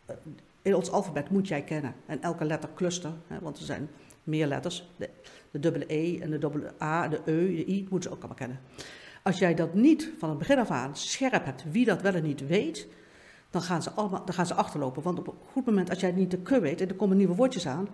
eh, 0.06 0.16
in 0.62 0.76
ons 0.76 0.92
alfabet 0.92 1.30
moet 1.30 1.48
jij 1.48 1.62
kennen. 1.62 1.96
En 2.06 2.22
elke 2.22 2.46
lettercluster, 2.46 3.12
hè, 3.28 3.40
want 3.40 3.58
er 3.58 3.64
zijn 3.64 3.90
meer 4.24 4.48
letters. 4.48 4.90
De, 4.98 5.10
de 5.52 5.60
dubbele 5.60 5.86
E 5.94 6.20
en 6.20 6.30
de 6.30 6.38
dubbele 6.38 6.74
A, 6.82 7.08
de 7.08 7.20
E, 7.26 7.56
de 7.56 7.66
I, 7.68 7.88
moeten 7.90 8.10
ze 8.10 8.16
ook 8.16 8.24
allemaal 8.24 8.38
kennen. 8.38 8.60
Als 9.24 9.40
jij 9.40 9.54
dat 9.54 9.74
niet 9.74 10.12
van 10.18 10.30
het 10.30 10.38
begin 10.38 10.60
af 10.60 10.70
aan 10.72 10.96
scherp 10.96 11.46
hebt, 11.46 11.64
wie 11.72 11.86
dat 11.86 12.02
wel 12.02 12.14
en 12.14 12.24
niet 12.24 12.48
weet, 12.48 12.88
dan 13.50 13.62
gaan 13.62 13.84
ze, 13.84 13.92
allemaal, 13.92 14.26
dan 14.26 14.34
gaan 14.34 14.46
ze 14.46 14.54
achterlopen. 14.54 15.04
Want 15.04 15.20
op 15.20 15.28
een 15.28 15.34
goed 15.52 15.66
moment, 15.66 15.90
als 15.90 16.00
jij 16.00 16.12
niet 16.12 16.32
de 16.32 16.38
K 16.38 16.50
weet 16.50 16.82
en 16.82 16.90
er 16.90 16.96
komen 16.96 17.18
nieuwe 17.18 17.36
woordjes 17.36 17.68
aan, 17.68 17.88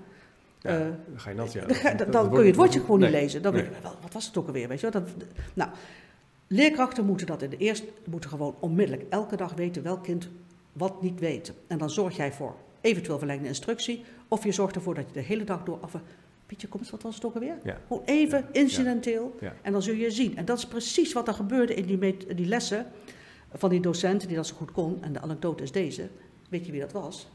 Ja, 0.59 0.69
eh, 0.69 0.79
dan 0.79 1.19
ga 1.19 1.29
je 1.29 1.35
nat, 1.35 1.53
ja. 1.53 1.93
dan, 1.93 2.29
kun 2.29 2.41
je 2.41 2.47
het 2.47 2.55
woordje 2.55 2.79
gewoon 2.79 2.99
nee. 2.99 3.09
niet 3.09 3.19
lezen. 3.19 3.41
Dan 3.41 3.53
nee. 3.53 3.63
je, 3.63 3.69
wel, 3.81 3.95
wat 4.01 4.13
was 4.13 4.25
het 4.25 4.37
ook 4.37 4.47
alweer, 4.47 4.67
weet 4.67 4.79
je? 4.79 4.89
Dat, 4.89 5.03
nou, 5.53 5.69
leerkrachten 6.47 7.05
moeten 7.05 7.27
dat 7.27 7.41
in 7.41 7.49
de 7.49 7.57
eerste, 7.57 7.87
moeten 8.05 8.29
gewoon 8.29 8.55
onmiddellijk 8.59 9.05
elke 9.09 9.35
dag 9.35 9.53
weten 9.53 9.83
welk 9.83 10.03
kind 10.03 10.29
wat 10.75 11.01
niet 11.01 11.19
weet. 11.19 11.53
En 11.67 11.77
dan 11.77 11.89
zorg 11.89 12.15
jij 12.15 12.31
voor 12.33 12.55
eventueel 12.81 13.17
verlengde 13.17 13.47
instructie, 13.47 14.03
of 14.27 14.43
je 14.43 14.51
zorgt 14.51 14.75
ervoor 14.75 14.95
dat 14.95 15.05
je 15.07 15.13
de 15.13 15.19
hele 15.21 15.43
dag 15.43 15.63
door, 15.63 15.79
eh, 15.81 15.95
Pietje, 16.45 16.67
kom 16.67 16.79
eens, 16.79 16.89
wat 16.89 17.01
was 17.01 17.15
het 17.15 17.25
ook 17.25 17.33
alweer? 17.33 17.57
Ja. 17.63 17.77
Gewoon 17.87 18.03
even 18.05 18.37
Ja. 18.37 18.47
incidenteel, 18.61 19.35
Ja. 19.39 19.53
en 19.61 19.71
dan 19.71 19.81
zul 19.81 19.93
je 19.95 20.11
zien. 20.11 20.37
En 20.37 20.45
dat 20.45 20.57
is 20.57 20.65
precies 20.67 21.13
wat 21.13 21.27
er 21.27 21.33
gebeurde 21.33 21.73
in 21.73 21.85
die, 21.85 21.97
met- 21.97 22.25
die 22.35 22.45
lessen 22.45 22.85
van 23.53 23.69
die 23.69 23.79
docent 23.79 24.27
die 24.27 24.35
dat 24.35 24.47
zo 24.47 24.55
goed 24.55 24.71
kon. 24.71 25.03
En 25.03 25.13
de 25.13 25.21
anekdote 25.21 25.63
is 25.63 25.71
deze. 25.71 26.07
Weet 26.49 26.65
je 26.65 26.71
wie 26.71 26.81
dat 26.81 26.91
was? 26.91 27.27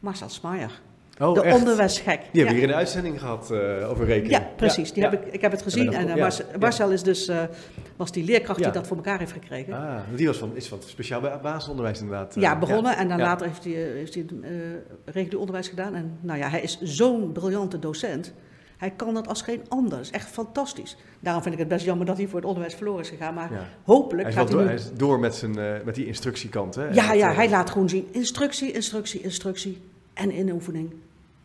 Marcel 0.00 0.28
Smaier. 0.28 0.80
Oh, 1.18 1.34
de 1.34 1.42
echt? 1.42 1.58
onderwijsgek. 1.58 2.20
Die 2.20 2.20
hebben 2.22 2.40
Ja. 2.40 2.44
we 2.46 2.52
hier 2.52 2.62
in 2.62 2.68
de 2.68 2.74
uitzending 2.74 3.18
gehad 3.20 3.50
eh, 3.50 3.90
over 3.90 4.04
rekenen. 4.04 4.30
Ja, 4.30 4.48
precies. 4.56 4.92
Die 4.92 5.02
Ja. 5.02 5.10
Heb 5.10 5.26
ik, 5.26 5.32
ik 5.32 5.40
heb 5.40 5.50
het 5.50 5.62
gezien. 5.62 5.92
En 5.92 6.08
eh. 6.08 6.30
Marcel, 6.60 6.90
is 6.90 7.02
dus 7.02 7.28
eh, 7.28 7.42
was 7.96 8.12
die 8.12 8.24
leerkracht 8.24 8.62
die 8.62 8.70
dat 8.72 8.86
voor 8.86 8.96
elkaar 8.96 9.18
heeft 9.18 9.32
gekregen. 9.32 9.72
Ah, 9.72 9.96
die 10.14 10.26
was 10.26 10.36
van, 10.36 10.50
is 10.56 10.68
van 10.68 10.78
het 10.78 10.88
speciaal 10.88 11.20
ba- 11.20 11.38
basisonderwijs 11.42 12.00
inderdaad. 12.00 12.34
ja, 12.34 12.58
begonnen 12.58 12.96
en 12.96 13.08
dan 13.08 13.18
later 13.18 13.46
heeft 13.46 13.64
hij, 13.64 13.72
heeft 13.72 14.14
hij 14.14 14.24
regulier 15.04 15.38
onderwijs 15.38 15.68
gedaan. 15.68 15.94
En 15.94 16.18
nou 16.20 16.38
ja, 16.38 16.48
hij 16.48 16.60
is 16.60 16.78
zo'n 16.82 17.32
briljante 17.32 17.78
docent. 17.78 18.32
Hij 18.76 18.90
kan 18.90 19.14
dat 19.14 19.28
als 19.28 19.42
geen 19.42 19.60
ander. 19.68 19.90
Dat 19.90 20.00
is 20.00 20.10
echt 20.10 20.28
fantastisch. 20.28 20.96
Daarom 21.20 21.42
vind 21.42 21.54
ik 21.54 21.60
het 21.60 21.68
best 21.68 21.84
jammer 21.84 22.06
dat 22.06 22.16
hij 22.16 22.26
voor 22.26 22.36
het 22.38 22.46
onderwijs 22.48 22.74
verloren 22.74 23.00
is 23.00 23.08
gegaan. 23.08 23.34
Maar 23.34 23.52
Ja. 23.52 23.66
hopelijk 23.84 24.22
Hij 24.28 24.32
gaat 24.36 24.42
hij 24.48 24.52
door, 24.52 24.62
nu... 24.62 24.66
hij 24.68 24.76
is 24.78 24.90
door 24.96 25.18
met, 25.20 25.34
zijn, 25.34 25.52
met 25.84 25.94
die 25.94 26.06
instructiekant. 26.06 26.74
Hè? 26.74 26.88
Ja, 26.88 27.10
En 27.12 27.16
ja, 27.18 27.32
hij 27.32 27.48
laat 27.48 27.70
gewoon 27.70 27.88
zien. 27.88 28.08
Instructie, 28.10 28.72
instructie, 28.72 29.20
instructie. 29.20 29.80
En 30.14 30.30
inoefening 30.38 30.92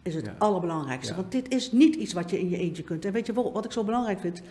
is 0.03 0.15
het 0.15 0.25
Ja. 0.25 0.35
allerbelangrijkste. 0.37 1.13
Ja. 1.13 1.19
Want 1.19 1.31
dit 1.31 1.49
is 1.53 1.71
niet 1.71 1.95
iets 1.95 2.13
wat 2.13 2.29
je 2.29 2.39
in 2.39 2.49
je 2.49 2.57
eentje 2.57 2.83
kunt. 2.83 3.05
En 3.05 3.11
weet 3.11 3.25
je 3.25 3.33
wat, 3.33 3.65
ik 3.65 3.71
zo 3.71 3.83
belangrijk 3.83 4.19
vind? 4.19 4.41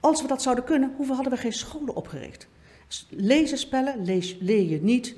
Als 0.00 0.22
we 0.22 0.28
dat 0.28 0.42
zouden 0.42 0.64
kunnen, 0.64 0.92
hoeveel 0.96 1.14
hadden 1.14 1.32
we 1.32 1.38
geen 1.38 1.52
scholen 1.52 1.94
opgericht? 1.94 2.48
Lezen, 3.08 3.58
spellen, 3.58 4.04
lees, 4.04 4.36
leer 4.40 4.68
je 4.68 4.82
niet 4.82 5.14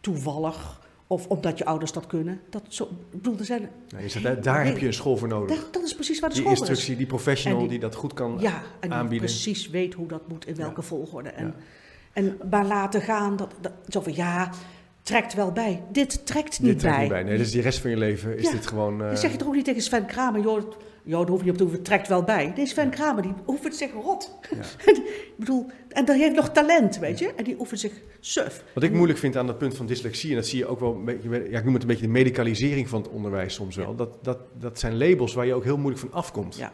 toevallig 0.00 0.80
of 1.06 1.26
omdat 1.26 1.58
je 1.58 1.64
ouders 1.64 1.92
dat 1.92 2.06
kunnen. 2.06 2.40
Dat 2.50 2.62
zo, 2.68 2.84
ik 2.84 3.22
bedoel, 3.22 3.38
er 3.38 3.44
zijn, 3.44 3.70
nou, 4.22 4.40
daar- 4.40 4.64
heb 4.64 4.78
je 4.78 4.86
een 4.86 4.92
school 4.94 5.16
voor 5.16 5.28
nodig. 5.28 5.56
dat, 5.56 5.72
dat 5.72 5.82
is 5.82 5.94
precies 5.94 6.20
waar 6.20 6.28
de 6.28 6.34
Die 6.34 6.44
school 6.44 6.56
is. 6.56 6.60
instructie, 6.60 6.96
die 6.96 7.06
professional 7.06 7.58
die, 7.60 7.68
die- 7.68 7.78
dat 7.78 7.94
goed 7.94 8.14
kan 8.14 8.36
Ja, 8.40 8.54
en 8.54 8.88
die 8.88 8.92
aanbieden. 8.92 9.28
precies 9.28 9.68
weet 9.70 9.94
hoe 9.94 10.06
dat 10.06 10.28
moet, 10.28 10.46
in 10.46 10.54
welke 10.54 10.80
Ja. 10.80 10.86
volgorde. 10.86 11.28
En, 11.28 11.54
en 12.12 12.38
maar 12.50 12.66
laten 12.66 13.00
gaan, 13.00 13.36
dat, 13.36 13.54
dat, 13.60 13.72
zo 13.88 14.00
van 14.00 14.14
ja, 14.14 14.50
trekt 15.02 15.34
wel 15.34 15.52
bij. 15.52 15.82
Dit 15.92 16.26
trekt 16.26 16.60
niet 16.60 16.70
Dit 16.70 16.78
trekt 16.78 16.94
bij. 16.94 17.02
niet 17.04 17.12
bij. 17.12 17.22
Nee, 17.22 17.38
dus 17.38 17.50
die 17.50 17.62
rest 17.62 17.78
van 17.78 17.90
je 17.90 17.96
leven 17.96 18.36
is 18.38 18.44
Ja. 18.44 18.50
dit 18.50 18.66
gewoon... 18.66 19.00
eh, 19.00 19.06
Dan 19.06 19.16
zeg 19.16 19.30
je 19.32 19.36
toch 19.38 19.48
ook 19.48 19.54
niet 19.54 19.64
tegen 19.64 19.82
Sven 19.82 20.06
Kramer, 20.06 20.40
joh, 20.42 20.60
joh, 21.04 21.20
daar 21.20 21.28
hoef 21.28 21.38
je 21.38 21.42
niet 21.44 21.50
op 21.52 21.56
te 21.56 21.62
hoeven, 21.62 21.82
trekt 21.82 22.08
wel 22.08 22.22
bij. 22.22 22.52
Nee, 22.56 22.66
Sven 22.66 22.90
Kramer, 22.90 23.22
die 23.22 23.32
oefent 23.46 23.74
zich 23.76 23.92
rot. 23.92 24.38
Ja. 24.50 24.92
ik 24.92 25.32
bedoel, 25.36 25.66
en 25.88 26.04
die 26.04 26.14
heeft 26.14 26.34
nog 26.36 26.48
talent, 26.50 26.98
weet 26.98 27.18
je. 27.18 27.32
En 27.34 27.44
die 27.44 27.56
oefent 27.60 27.80
zich 27.80 27.92
suf. 28.20 28.64
Wat 28.74 28.82
ik 28.82 28.92
moeilijk 28.92 29.18
vind 29.18 29.36
aan 29.36 29.46
dat 29.46 29.58
punt 29.58 29.76
van 29.76 29.86
dyslexie, 29.86 30.30
en 30.30 30.36
dat 30.36 30.46
zie 30.46 30.58
je 30.58 30.66
ook 30.66 30.80
wel 30.80 30.94
een 30.94 31.04
beetje, 31.04 31.28
ja, 31.50 31.58
ik 31.58 31.64
noem 31.64 31.72
het 31.74 31.82
een 31.82 31.88
beetje 31.88 32.06
de 32.06 32.12
medicalisering 32.12 32.88
van 32.88 33.02
het 33.02 33.10
onderwijs 33.10 33.54
soms 33.54 33.76
wel. 33.76 33.94
Dat, 33.94 34.18
dat, 34.24 34.38
dat 34.58 34.78
zijn 34.78 34.96
labels 34.98 35.34
waar 35.34 35.46
je 35.46 35.54
ook 35.54 35.64
heel 35.64 35.76
moeilijk 35.78 36.00
van 36.00 36.12
afkomt. 36.12 36.56
Ja. 36.56 36.72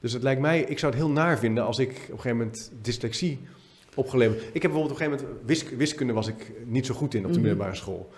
Dus 0.00 0.12
het 0.12 0.22
lijkt 0.22 0.40
mij, 0.40 0.60
ik 0.60 0.78
zou 0.78 0.92
het 0.92 1.00
heel 1.02 1.10
naar 1.10 1.38
vinden 1.38 1.64
als 1.64 1.78
ik 1.78 1.88
op 1.90 1.96
een 1.96 2.06
gegeven 2.20 2.36
moment 2.36 2.70
dyslexie 2.82 3.38
opgeleverd. 3.94 4.40
Ik 4.52 4.62
heb 4.62 4.70
bijvoorbeeld 4.70 4.90
op 4.92 5.00
een 5.00 5.04
gegeven 5.06 5.26
moment, 5.26 5.46
wisk- 5.46 5.70
wiskunde 5.70 6.12
was 6.12 6.26
ik 6.28 6.52
niet 6.64 6.86
zo 6.86 6.94
goed 6.94 7.14
in 7.14 7.20
op 7.20 7.26
de 7.32 7.38
Mhm. 7.38 7.40
middelbare 7.46 7.76
school. 7.76 8.10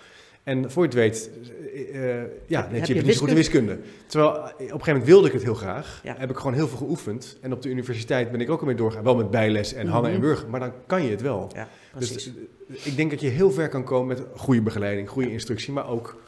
En 0.43 0.71
voor 0.71 0.83
je 0.83 0.89
het 0.89 0.99
weet, 0.99 1.31
eh, 1.75 2.21
eh, 2.21 2.27
ja, 2.47 2.69
Heb- 2.71 2.85
je 2.85 2.95
je 2.95 3.03
niet 3.03 3.13
zo 3.13 3.19
goed 3.21 3.29
in 3.29 3.35
wiskunde. 3.35 3.79
Terwijl 4.07 4.33
eh, 4.37 4.43
op 4.45 4.51
een 4.51 4.59
gegeven 4.59 4.87
moment 4.87 5.05
wilde 5.07 5.27
ik 5.27 5.33
het 5.33 5.43
heel 5.43 5.55
graag. 5.55 6.01
Ja. 6.05 6.15
Heb 6.19 6.31
ik 6.31 6.37
gewoon 6.37 6.55
heel 6.55 6.69
veel 6.69 6.77
geoefend. 6.79 7.39
En 7.41 7.53
op 7.53 7.63
de 7.63 7.69
universiteit 7.69 8.31
ben 8.31 8.41
ik 8.41 8.51
ook 8.51 8.61
ermee 8.61 8.75
doorgegaan. 8.75 9.05
Wel 9.05 9.17
met 9.17 9.31
bijles 9.31 9.73
en 9.75 9.87
hangen 9.87 10.11
Mhm. 10.11 10.15
en 10.21 10.27
wurgen. 10.27 10.51
Maar 10.51 10.61
dan 10.61 10.73
kan 10.87 11.03
je 11.05 11.11
het 11.11 11.21
wel. 11.21 11.51
Ja, 11.55 11.69
Dus 11.99 12.31
ik 12.67 12.97
denk 12.97 13.11
dat 13.11 13.21
je 13.21 13.29
heel 13.29 13.51
ver 13.51 13.69
kan 13.69 13.85
komen 13.85 14.07
met 14.07 14.27
goede 14.37 14.63
begeleiding, 14.63 15.09
goede 15.09 15.31
instructie, 15.33 15.73
maar 15.73 15.89
ook 15.89 16.23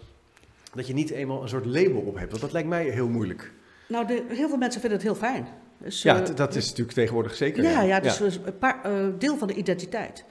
dat 0.74 0.86
je 0.86 0.92
niet 0.94 1.10
eenmaal 1.10 1.42
een 1.42 1.48
soort 1.48 1.66
label 1.66 2.00
op 2.00 2.14
hebt. 2.16 2.30
Want 2.30 2.42
dat 2.42 2.52
lijkt 2.52 2.68
mij 2.68 2.84
heel 2.88 3.08
moeilijk. 3.08 3.52
nou, 3.88 4.06
de, 4.06 4.22
heel 4.28 4.48
veel 4.48 4.56
mensen 4.58 4.80
vinden 4.80 4.98
het 4.98 5.06
heel 5.08 5.16
fijn. 5.16 5.46
Dus, 5.78 6.02
Ja, 6.02 6.22
eh, 6.22 6.36
dat 6.36 6.54
is 6.54 6.68
natuurlijk 6.68 6.96
tegenwoordig 6.96 7.34
zeker. 7.34 7.62
Ja, 7.62 7.82
ja, 7.82 8.00
dus 8.00 8.20
een 8.20 8.58
paar, 8.58 8.80
eh, 8.84 8.92
deel 9.18 9.36
van 9.36 9.48
de 9.48 9.54
identiteit. 9.54 10.24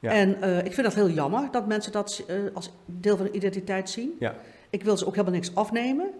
Ja. 0.00 0.10
En 0.10 0.42
eh, 0.42 0.58
ik 0.58 0.72
vind 0.74 0.86
dat 0.86 0.94
heel 0.94 1.10
jammer 1.10 1.48
dat 1.50 1.66
mensen 1.66 1.92
dat 1.92 2.24
als 2.54 2.70
deel 2.84 3.16
van 3.16 3.26
de 3.26 3.32
identiteit 3.32 3.90
zien. 3.90 4.16
Ja. 4.18 4.34
Ik 4.70 4.82
wil 4.82 4.96
ze 4.96 5.06
ook 5.06 5.14
helemaal 5.14 5.34
niks 5.34 5.54
afnemen. 5.54 6.10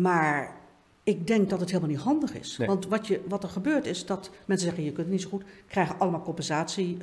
Maar 0.00 0.56
ik 1.02 1.26
denk 1.26 1.50
dat 1.50 1.60
het 1.60 1.68
helemaal 1.70 1.90
niet 1.90 2.00
handig 2.00 2.34
is. 2.34 2.56
Nee. 2.58 2.68
Want 2.68 2.86
wat, 2.86 3.06
je, 3.06 3.20
wat 3.28 3.42
er 3.42 3.48
gebeurt 3.48 3.86
is 3.86 4.06
dat 4.06 4.30
mensen 4.44 4.66
zeggen: 4.66 4.84
je 4.84 4.92
kunt 4.92 5.06
het 5.06 5.14
niet 5.14 5.22
zo 5.22 5.28
goed, 5.28 5.44
krijgen 5.66 5.98
allemaal 5.98 6.22
compensatie. 6.22 6.96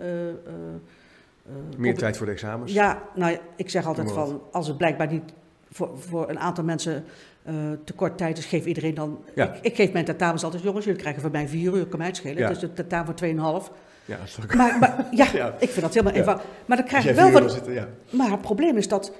Meer 1.77 1.97
tijd 1.97 2.17
voor 2.17 2.25
de 2.25 2.31
examens. 2.31 2.73
Ja, 2.73 3.03
nou 3.15 3.37
ik 3.55 3.69
zeg 3.69 3.85
altijd 3.85 4.11
van: 4.11 4.41
als 4.51 4.67
het 4.67 4.77
blijkbaar 4.77 5.11
niet 5.11 5.33
voor, 5.71 5.99
voor 5.99 6.29
een 6.29 6.39
aantal 6.39 6.63
mensen 6.63 7.05
eh, 7.45 7.53
te 7.83 7.93
kort 7.93 8.17
tijd 8.17 8.37
is, 8.37 8.45
geef 8.45 8.65
iedereen 8.65 8.93
dan. 8.93 9.23
Ja. 9.35 9.53
Ik, 9.53 9.59
ik 9.61 9.75
geef 9.75 9.91
mijn 9.91 10.05
tentamens 10.05 10.43
altijd: 10.43 10.63
jongens, 10.63 10.85
jullie 10.85 10.99
krijgen 10.99 11.21
van 11.21 11.31
mij 11.31 11.47
vier 11.47 11.73
uur, 11.73 11.85
kan 11.85 11.97
mij 11.97 12.07
het 12.07 12.15
schelen. 12.17 12.37
Ja. 12.37 12.47
Het 12.47 12.57
is 12.57 12.63
een 12.63 12.73
tentamen 12.73 13.05
voor 13.05 13.15
2,5. 13.15 13.71
Ja, 14.05 14.17
ook- 14.43 14.55
Maar, 14.55 14.79
maar 14.79 15.05
ja, 15.11 15.27
Ja. 15.33 15.55
ik 15.59 15.69
vind 15.69 15.81
dat 15.81 15.93
helemaal 15.93 16.13
Ja. 16.13 16.19
eenvoudig. 16.19 16.45
Maar 16.65 16.77
dan 16.77 16.85
krijg 16.85 17.03
je 17.03 17.13
wel 17.13 17.31
wat. 17.31 17.41
wil 17.41 17.49
zitten, 17.49 17.73
ja. 17.73 17.87
Maar 18.09 18.31
het 18.31 18.41
probleem 18.41 18.77
is 18.77 18.87
dat, 18.87 19.11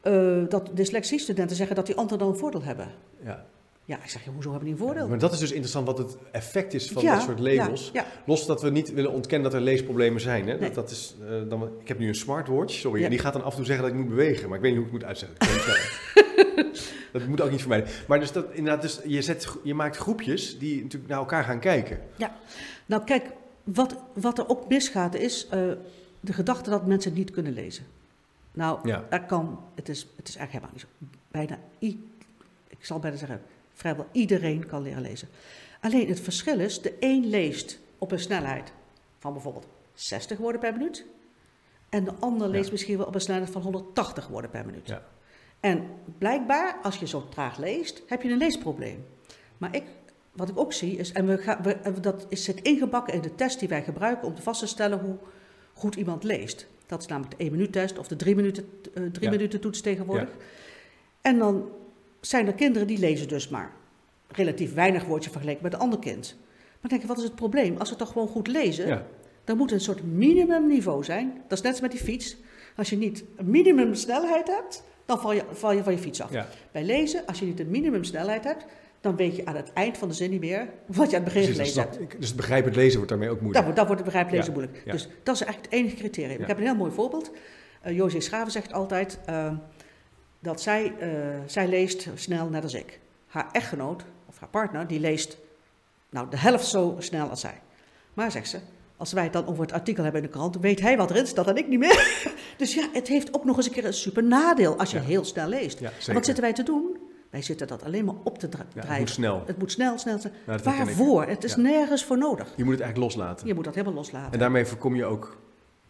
eh 0.00 0.42
dat 0.48 0.70
dyslexiestudenten 0.72 1.56
zeggen 1.56 1.76
dat 1.76 1.86
die 1.86 1.96
anderen 1.96 2.18
dan 2.18 2.28
een 2.28 2.36
voordeel 2.36 2.62
hebben. 2.62 2.88
Ja. 3.24 3.44
Ja, 3.92 3.98
ik 4.02 4.10
zeg, 4.10 4.24
ja, 4.24 4.32
hoezo 4.32 4.50
hebben 4.50 4.68
die 4.68 4.78
een 4.78 4.84
voordeel? 4.84 5.08
Maar 5.08 5.18
dat 5.18 5.32
is 5.32 5.38
dus 5.38 5.50
interessant 5.50 5.86
wat 5.86 5.98
het 5.98 6.16
effect 6.30 6.74
is 6.74 6.90
van 6.90 7.02
Ja, 7.02 7.14
dat 7.14 7.22
soort 7.22 7.38
labels. 7.38 7.90
Ja, 7.92 8.00
ja. 8.00 8.06
Los 8.26 8.46
dat 8.46 8.62
we 8.62 8.70
niet 8.70 8.92
willen 8.92 9.12
ontkennen 9.12 9.50
dat 9.50 9.60
er 9.60 9.64
leesproblemen 9.64 10.20
zijn. 10.20 10.48
Hè? 10.48 10.52
Nee. 10.52 10.60
Dat, 10.60 10.74
dat 10.74 10.90
is, 10.90 11.14
eh, 11.28 11.48
dan, 11.48 11.68
ik 11.80 11.88
heb 11.88 11.98
nu 11.98 12.08
een 12.08 12.14
smartwatch, 12.14 12.74
sorry, 12.74 12.98
Ja. 12.98 13.04
en 13.04 13.10
die 13.10 13.18
gaat 13.20 13.32
dan 13.32 13.42
af 13.44 13.50
en 13.50 13.56
toe 13.56 13.64
zeggen 13.66 13.84
dat 13.84 13.94
ik 13.94 14.00
moet 14.00 14.08
bewegen. 14.08 14.48
Maar 14.48 14.56
ik 14.56 14.62
weet 14.62 14.74
niet 14.74 14.80
hoe 14.84 14.98
ik 14.98 15.02
het 15.02 15.18
moet 15.18 15.28
uitzetten. 15.38 15.48
Dat 17.12 17.26
moet 17.26 17.40
ook 17.40 17.50
niet 17.50 17.60
voor 17.60 17.68
mij. 17.68 17.84
Maar 18.08 18.20
dus 18.20 18.32
dat, 18.32 18.46
inderdaad, 18.52 18.82
dus 18.82 19.00
je, 19.06 19.22
zet, 19.22 19.48
je 19.62 19.74
maakt 19.74 19.96
groepjes 19.96 20.58
die 20.58 20.82
natuurlijk 20.82 21.10
naar 21.10 21.18
elkaar 21.20 21.44
gaan 21.44 21.60
kijken. 21.60 22.00
Nou 22.86 23.04
kijk, 23.04 23.30
wat, 23.64 23.96
wat 24.12 24.38
er 24.38 24.48
ook 24.48 24.68
misgaat 24.68 25.14
is 25.14 25.46
eh, 25.50 25.60
de 26.20 26.32
gedachte 26.32 26.70
dat 26.70 26.86
mensen 26.86 27.10
het 27.10 27.18
niet 27.18 27.30
kunnen 27.30 27.52
lezen. 27.52 27.84
Nou, 28.52 28.88
Ja. 28.88 29.04
dat 29.10 29.26
kan, 29.26 29.60
het 29.74 29.88
is, 29.88 30.06
het 30.16 30.28
is 30.28 30.36
eigenlijk 30.36 30.52
helemaal 30.52 30.70
niet 30.72 30.80
zo. 30.80 31.16
Bijna, 31.30 31.58
ik 32.68 32.84
zal 32.84 32.98
bijna 32.98 33.16
zeggen, 33.16 33.40
vrijwel 33.74 34.06
iedereen 34.12 34.66
kan 34.66 34.82
leren 34.82 35.02
lezen. 35.02 35.28
Alleen 35.80 36.08
het 36.08 36.20
verschil 36.20 36.60
is, 36.60 36.80
de 36.80 36.96
een 37.00 37.26
leest 37.30 37.78
op 37.98 38.12
een 38.12 38.18
snelheid 38.20 38.72
van 39.18 39.32
bijvoorbeeld 39.32 39.66
60 39.94 40.38
woorden 40.38 40.60
per 40.60 40.72
minuut. 40.72 41.04
En 41.88 42.04
de 42.04 42.12
ander 42.20 42.46
Ja. 42.46 42.52
leest 42.52 42.70
misschien 42.70 42.96
wel 42.96 43.06
op 43.06 43.14
een 43.14 43.20
snelheid 43.20 43.50
van 43.50 43.62
180 43.62 44.26
woorden 44.28 44.50
per 44.50 44.66
minuut. 44.66 44.88
Ja. 44.88 45.02
En 45.60 45.84
blijkbaar, 46.18 46.78
als 46.82 46.96
je 46.96 47.06
zo 47.06 47.28
traag 47.28 47.58
leest, 47.58 48.02
heb 48.06 48.22
je 48.22 48.30
een 48.30 48.38
leesprobleem. 48.38 49.04
Maar 49.58 49.74
ik, 49.76 49.82
wat 50.32 50.48
ik 50.48 50.58
ook 50.58 50.72
zie 50.72 50.96
is, 50.96 51.12
en 51.12 51.26
we 51.26 51.38
gaan, 51.38 51.62
we, 51.62 51.72
en 51.72 51.94
dat 52.00 52.26
is 52.28 52.44
zit 52.44 52.62
ingebakken 52.62 53.14
in 53.14 53.20
de 53.20 53.34
test 53.34 53.58
die 53.58 53.68
wij 53.68 53.82
gebruiken 53.82 54.28
om 54.28 54.34
te 54.34 54.42
vast 54.42 54.60
te 54.60 54.66
stellen 54.66 54.98
hoe 55.00 55.16
goed 55.72 55.94
iemand 55.94 56.24
leest. 56.24 56.66
Dat 56.86 57.00
is 57.00 57.06
namelijk 57.06 57.36
de 57.38 57.42
1 57.44 57.50
minuut 57.52 57.72
test 57.72 57.98
of 57.98 58.08
de 58.08 58.16
3 58.16 58.34
minuten, 58.34 58.68
eh, 58.94 59.02
drie 59.04 59.24
Ja. 59.24 59.30
minuten 59.30 59.60
toets 59.60 59.80
tegenwoordig. 59.80 60.28
En 61.20 61.38
dan 61.38 61.70
zijn 62.26 62.46
er 62.46 62.52
kinderen 62.54 62.86
die 62.88 62.98
lezen 62.98 63.28
dus 63.28 63.48
maar 63.48 63.70
relatief 64.28 64.74
weinig 64.74 65.04
woordjes 65.04 65.32
vergeleken 65.32 65.62
met 65.62 65.72
een 65.72 65.78
ander 65.78 65.98
kind. 65.98 66.36
Maar 66.80 66.90
denk 66.90 67.02
je, 67.02 67.08
wat 67.08 67.18
is 67.18 67.24
het 67.24 67.34
probleem? 67.34 67.76
Als 67.76 67.88
ze 67.88 67.96
toch 67.96 68.12
gewoon 68.12 68.28
goed 68.28 68.46
lezen, 68.46 68.86
Ja. 68.86 69.06
dan 69.44 69.56
moet 69.56 69.72
een 69.72 69.80
soort 69.80 70.02
minimumniveau 70.04 71.04
zijn. 71.04 71.40
Dat 71.48 71.58
is 71.58 71.64
net 71.64 71.72
als 71.72 71.80
met 71.80 71.90
die 71.90 72.00
fiets. 72.00 72.36
Als 72.76 72.90
je 72.90 72.96
niet 72.96 73.24
een 73.36 73.50
minimumsnelheid 73.50 74.46
hebt, 74.46 74.84
dan 75.06 75.20
val 75.20 75.32
je, 75.32 75.42
val 75.52 75.72
je 75.72 75.82
van 75.82 75.92
je 75.92 75.98
fiets 75.98 76.20
af. 76.20 76.32
Ja. 76.32 76.46
Bij 76.72 76.84
lezen, 76.84 77.26
als 77.26 77.38
je 77.38 77.44
niet 77.44 77.60
een 77.60 77.70
minimumsnelheid 77.70 78.44
hebt, 78.44 78.66
dan 79.00 79.16
weet 79.16 79.36
je 79.36 79.46
aan 79.46 79.56
het 79.56 79.72
eind 79.72 79.98
van 79.98 80.08
de 80.08 80.14
zin 80.14 80.30
niet 80.30 80.40
meer 80.40 80.68
wat 80.86 81.10
je 81.10 81.16
aan 81.16 81.22
het 81.24 81.32
begin 81.32 81.52
Precies, 81.52 81.56
gelezen 81.72 81.82
dat 81.84 81.96
hebt. 81.98 82.20
dus 82.20 82.28
het 82.28 82.36
begrijpend 82.36 82.76
lezen 82.76 82.94
wordt 82.96 83.08
daarmee 83.08 83.30
ook 83.30 83.40
moeilijk. 83.40 83.66
dan 83.66 83.86
wordt 83.86 84.00
het 84.00 84.04
begrijpelijk 84.04 84.46
lezen 84.46 84.60
Ja, 84.60 84.68
moeilijk. 84.68 84.92
Dus 84.92 85.08
dat 85.22 85.34
is 85.34 85.40
eigenlijk 85.42 85.72
het 85.72 85.80
enige 85.80 85.96
criterium. 85.96 86.40
Ik 86.40 86.46
heb 86.46 86.56
een 86.56 86.62
heel 86.64 86.74
mooi 86.74 86.92
voorbeeld. 86.92 87.30
Uh, 87.86 87.96
José 87.96 88.20
Schaven 88.20 88.52
zegt 88.52 88.72
altijd 88.72 89.18
eh, 89.26 89.52
dat 90.42 90.60
zij, 90.60 90.92
eh, 90.98 91.08
zij 91.46 91.68
leest 91.68 92.08
snel 92.14 92.48
net 92.48 92.62
als 92.62 92.74
ik. 92.74 93.00
Haar 93.26 93.48
echtgenoot, 93.52 94.04
of 94.28 94.38
haar 94.38 94.48
partner, 94.48 94.86
die 94.86 95.00
leest 95.00 95.36
nou, 96.10 96.30
de 96.30 96.38
helft 96.38 96.66
zo 96.66 96.96
snel 96.98 97.28
als 97.28 97.40
zij. 97.40 97.60
Maar, 98.14 98.30
zegt 98.30 98.48
ze, 98.48 98.58
als 98.96 99.12
wij 99.12 99.22
het 99.24 99.32
dan 99.32 99.46
over 99.46 99.62
het 99.62 99.72
artikel 99.72 100.02
hebben 100.04 100.22
in 100.22 100.26
de 100.26 100.32
krant, 100.32 100.56
weet 100.56 100.80
hij 100.80 100.96
wat 100.96 101.10
erin 101.10 101.26
staat 101.26 101.46
en 101.48 101.56
ik 101.56 101.68
niet 101.68 101.78
meer. 101.78 102.24
dus 102.56 102.74
ja, 102.74 102.88
het 102.92 103.08
heeft 103.08 103.34
ook 103.34 103.44
nog 103.44 103.56
eens 103.56 103.66
een 103.66 103.72
keer 103.72 103.84
een 103.84 103.92
super 103.94 104.24
nadeel 104.24 104.76
als 104.78 104.90
je 104.90 104.96
Ja. 104.98 105.04
heel 105.04 105.24
snel 105.24 105.48
leest. 105.48 105.78
Ja, 105.78 105.86
En 105.88 105.92
zeker. 105.98 106.14
wat 106.14 106.24
zitten 106.24 106.42
wij 106.44 106.52
te 106.52 106.62
doen? 106.62 106.96
Wij 107.30 107.42
zitten 107.42 107.66
dat 107.66 107.84
alleen 107.84 108.04
maar 108.04 108.14
op 108.24 108.38
te 108.38 108.48
dra- 108.48 108.66
Ja, 108.74 108.84
het 108.86 108.98
moet 108.98 109.10
snel. 109.10 109.42
Het 109.46 109.58
moet 109.58 109.72
snel, 109.72 109.98
snel, 109.98 110.18
snel. 110.18 110.32
Ik. 110.56 110.62
Waarvoor? 110.62 111.26
Het 111.26 111.44
is 111.44 111.56
nergens 111.56 112.04
voor 112.04 112.18
nodig. 112.18 112.52
Je 112.56 112.64
moet 112.64 112.72
het 112.72 112.82
eigenlijk 112.82 113.12
loslaten. 113.14 113.46
Je 113.46 113.54
moet 113.54 113.64
dat 113.64 113.74
helemaal 113.74 113.94
loslaten. 113.94 114.32
En 114.32 114.38
daarmee 114.38 114.64
voorkom 114.66 114.94
je 114.94 115.04
ook 115.04 115.36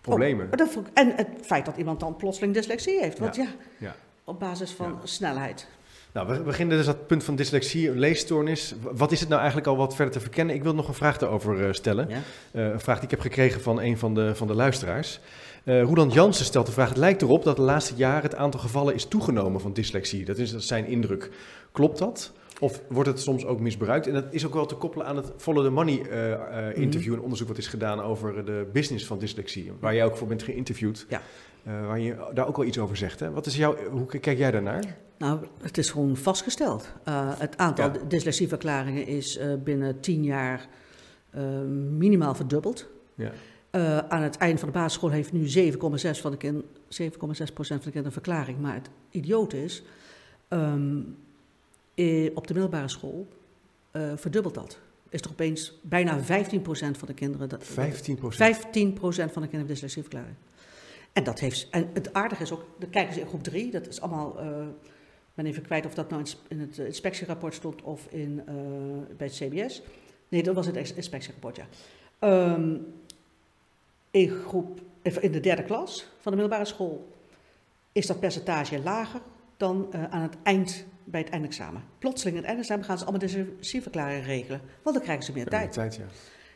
problemen. 0.00 0.48
Oh, 0.60 0.66
ik- 0.66 0.86
en 0.94 1.12
het 1.16 1.28
feit 1.40 1.64
dat 1.64 1.76
iemand 1.76 2.00
dan 2.00 2.16
plotseling 2.16 2.54
dyslexie 2.54 3.00
heeft. 3.00 3.18
Want 3.18 3.36
ja, 3.36 3.46
Ja. 3.78 3.94
Op 4.24 4.40
basis 4.40 4.70
van 4.70 4.86
Ja. 4.86 5.06
snelheid. 5.06 5.66
Nou, 6.12 6.28
we 6.28 6.40
beginnen 6.40 6.76
dus 6.76 6.86
dat 6.86 7.06
punt 7.06 7.24
van 7.24 7.36
dyslexie, 7.36 7.94
leesstoornis. 7.94 8.74
Wat 8.80 9.12
is 9.12 9.20
het 9.20 9.28
nou 9.28 9.40
eigenlijk 9.40 9.70
al 9.70 9.76
wat 9.76 9.94
verder 9.94 10.14
te 10.14 10.20
verkennen? 10.20 10.54
Ik 10.54 10.62
wil 10.62 10.74
nog 10.74 10.88
een 10.88 10.94
vraag 10.94 11.18
daarover 11.18 11.66
eh, 11.66 11.72
stellen. 11.72 12.08
Ja? 12.08 12.20
Eh, 12.50 12.64
een 12.64 12.80
vraag 12.80 12.94
die 12.94 13.04
ik 13.04 13.10
heb 13.10 13.20
gekregen 13.20 13.60
van 13.60 13.80
een 13.80 13.98
van 13.98 14.14
de, 14.14 14.34
van 14.34 14.46
de 14.46 14.54
luisteraars. 14.54 15.20
Eh 15.64 15.82
Roland 15.82 16.12
Jansen 16.12 16.44
stelt 16.44 16.66
de 16.66 16.72
vraag: 16.72 16.88
Het 16.88 16.96
lijkt 16.98 17.22
erop 17.22 17.44
dat 17.44 17.56
de 17.56 17.62
laatste 17.62 17.94
jaren 17.94 18.22
het 18.22 18.34
aantal 18.34 18.60
gevallen 18.60 18.94
is 18.94 19.04
toegenomen 19.04 19.60
van 19.60 19.72
dyslexie. 19.72 20.24
Dat 20.24 20.38
is, 20.38 20.50
dat 20.50 20.60
is 20.60 20.66
zijn 20.66 20.86
indruk. 20.86 21.30
Klopt 21.72 21.98
dat? 21.98 22.32
Of 22.62 22.82
wordt 22.88 23.08
het 23.08 23.20
soms 23.20 23.44
ook 23.44 23.60
misbruikt? 23.60 24.06
En 24.06 24.12
dat 24.12 24.24
is 24.30 24.46
ook 24.46 24.54
wel 24.54 24.66
te 24.66 24.74
koppelen 24.74 25.06
aan 25.06 25.16
het 25.16 25.32
Follow 25.36 25.64
the 25.64 25.70
Money 25.70 26.02
eh, 26.02 26.32
eh, 26.32 26.76
interview, 26.76 27.12
een 27.12 27.20
onderzoek 27.20 27.48
wat 27.48 27.58
is 27.58 27.66
gedaan 27.66 28.00
over 28.00 28.44
de 28.44 28.68
business 28.72 29.06
van 29.06 29.18
dyslexie, 29.18 29.72
waar 29.80 29.94
jij 29.94 30.04
ook 30.04 30.16
voor 30.16 30.26
bent 30.26 30.42
geïnterviewd. 30.42 31.06
Ja. 31.08 31.22
Eh, 31.64 31.86
waar 31.86 31.98
je 31.98 32.30
daar 32.34 32.48
ook 32.48 32.56
wel 32.56 32.66
iets 32.66 32.78
over 32.78 32.96
zegt. 32.96 33.20
Hè? 33.20 33.30
Wat 33.30 33.46
is 33.46 33.56
jouw, 33.56 33.76
hoe 33.90 34.06
kijk 34.06 34.38
jij 34.38 34.50
daarnaar? 34.50 34.96
Nou, 35.18 35.38
het 35.62 35.78
is 35.78 35.90
gewoon 35.90 36.16
vastgesteld. 36.16 36.92
Het 37.38 37.56
aantal 37.56 37.92
Ja. 37.92 37.98
dyslexieverklaringen 38.08 39.06
is 39.06 39.38
binnen 39.64 40.00
tien 40.00 40.24
jaar 40.24 40.68
minimaal 41.90 42.34
verdubbeld. 42.34 42.86
Ja. 43.14 43.32
Uh, 43.72 43.98
aan 43.98 44.22
het 44.22 44.36
eind 44.36 44.58
van 44.58 44.68
de 44.68 44.74
basisschool 44.74 45.10
heeft 45.10 45.32
nu 45.32 45.48
7,6 45.48 46.20
van 46.20 46.30
de 46.30 46.36
kind, 46.36 46.64
7,6% 46.88 47.66
van 47.66 47.76
de 47.76 47.82
kinderen 47.82 48.04
een 48.04 48.12
verklaring. 48.12 48.60
Maar 48.60 48.74
het 48.74 48.90
idioot 49.10 49.52
is, 49.52 49.82
um, 50.48 51.16
op 52.34 52.46
de 52.46 52.52
middelbare 52.52 52.88
school 52.88 53.26
uh, 53.92 54.12
verdubbelt 54.16 54.54
dat. 54.54 54.78
Is 55.08 55.20
er 55.20 55.30
opeens 55.30 55.72
bijna 55.82 56.20
15% 56.20 56.24
van 56.64 57.06
de 57.06 57.14
kinderen. 57.14 57.48
Dat, 57.48 57.64
15%? 57.64 57.72
15% 57.72 57.74
van 57.74 57.92
de 58.82 59.30
kinderen 59.32 59.50
heeft 59.50 59.68
dyslexieverklaring. 59.68 60.34
En 61.12 61.24
dat 61.24 61.40
heeft. 61.40 61.68
En 61.70 61.90
het 61.92 62.12
aardige 62.12 62.42
is 62.42 62.52
ook, 62.52 62.64
dan 62.78 62.90
kijken 62.90 63.14
ze 63.14 63.20
in 63.20 63.26
groep 63.26 63.42
3, 63.42 63.70
dat 63.70 63.86
is 63.86 64.00
allemaal. 64.00 64.44
Uh, 64.44 64.66
ik 65.32 65.38
ben 65.38 65.46
even 65.46 65.62
kwijt 65.62 65.86
of 65.86 65.94
dat 65.94 66.10
nou 66.10 66.24
in 66.48 66.60
het 66.60 66.78
inspectierapport 66.78 67.54
stond 67.54 67.82
of 67.82 68.06
in, 68.10 68.42
uh, 68.48 68.54
bij 69.16 69.26
het 69.26 69.36
CBS. 69.36 69.82
Nee, 70.28 70.42
dat 70.42 70.54
was 70.54 70.66
het 70.66 70.92
inspectierapport, 70.96 71.56
ja. 71.56 71.66
Um, 72.52 72.86
in, 74.10 74.30
groep, 74.30 74.80
in 75.02 75.32
de 75.32 75.40
derde 75.40 75.62
klas 75.62 76.06
van 76.20 76.32
de 76.32 76.38
middelbare 76.38 76.64
school 76.64 77.08
is 77.92 78.06
dat 78.06 78.20
percentage 78.20 78.82
lager 78.82 79.20
dan 79.56 79.88
uh, 79.94 80.04
aan 80.04 80.22
het 80.22 80.36
eind 80.42 80.84
bij 81.04 81.20
het 81.20 81.30
eindexamen. 81.30 81.82
Plotseling 81.98 82.36
in 82.36 82.42
het 82.42 82.50
eindexamen 82.50 82.84
gaan 82.84 82.98
ze 82.98 83.04
allemaal 83.04 83.20
dyslexieverklaringen 83.20 84.24
regelen, 84.24 84.60
want 84.82 84.96
dan 84.96 85.04
krijgen 85.04 85.24
ze 85.24 85.32
meer 85.32 85.46
tijd. 85.46 85.72
tijd 85.72 85.94
ja. 85.94 86.04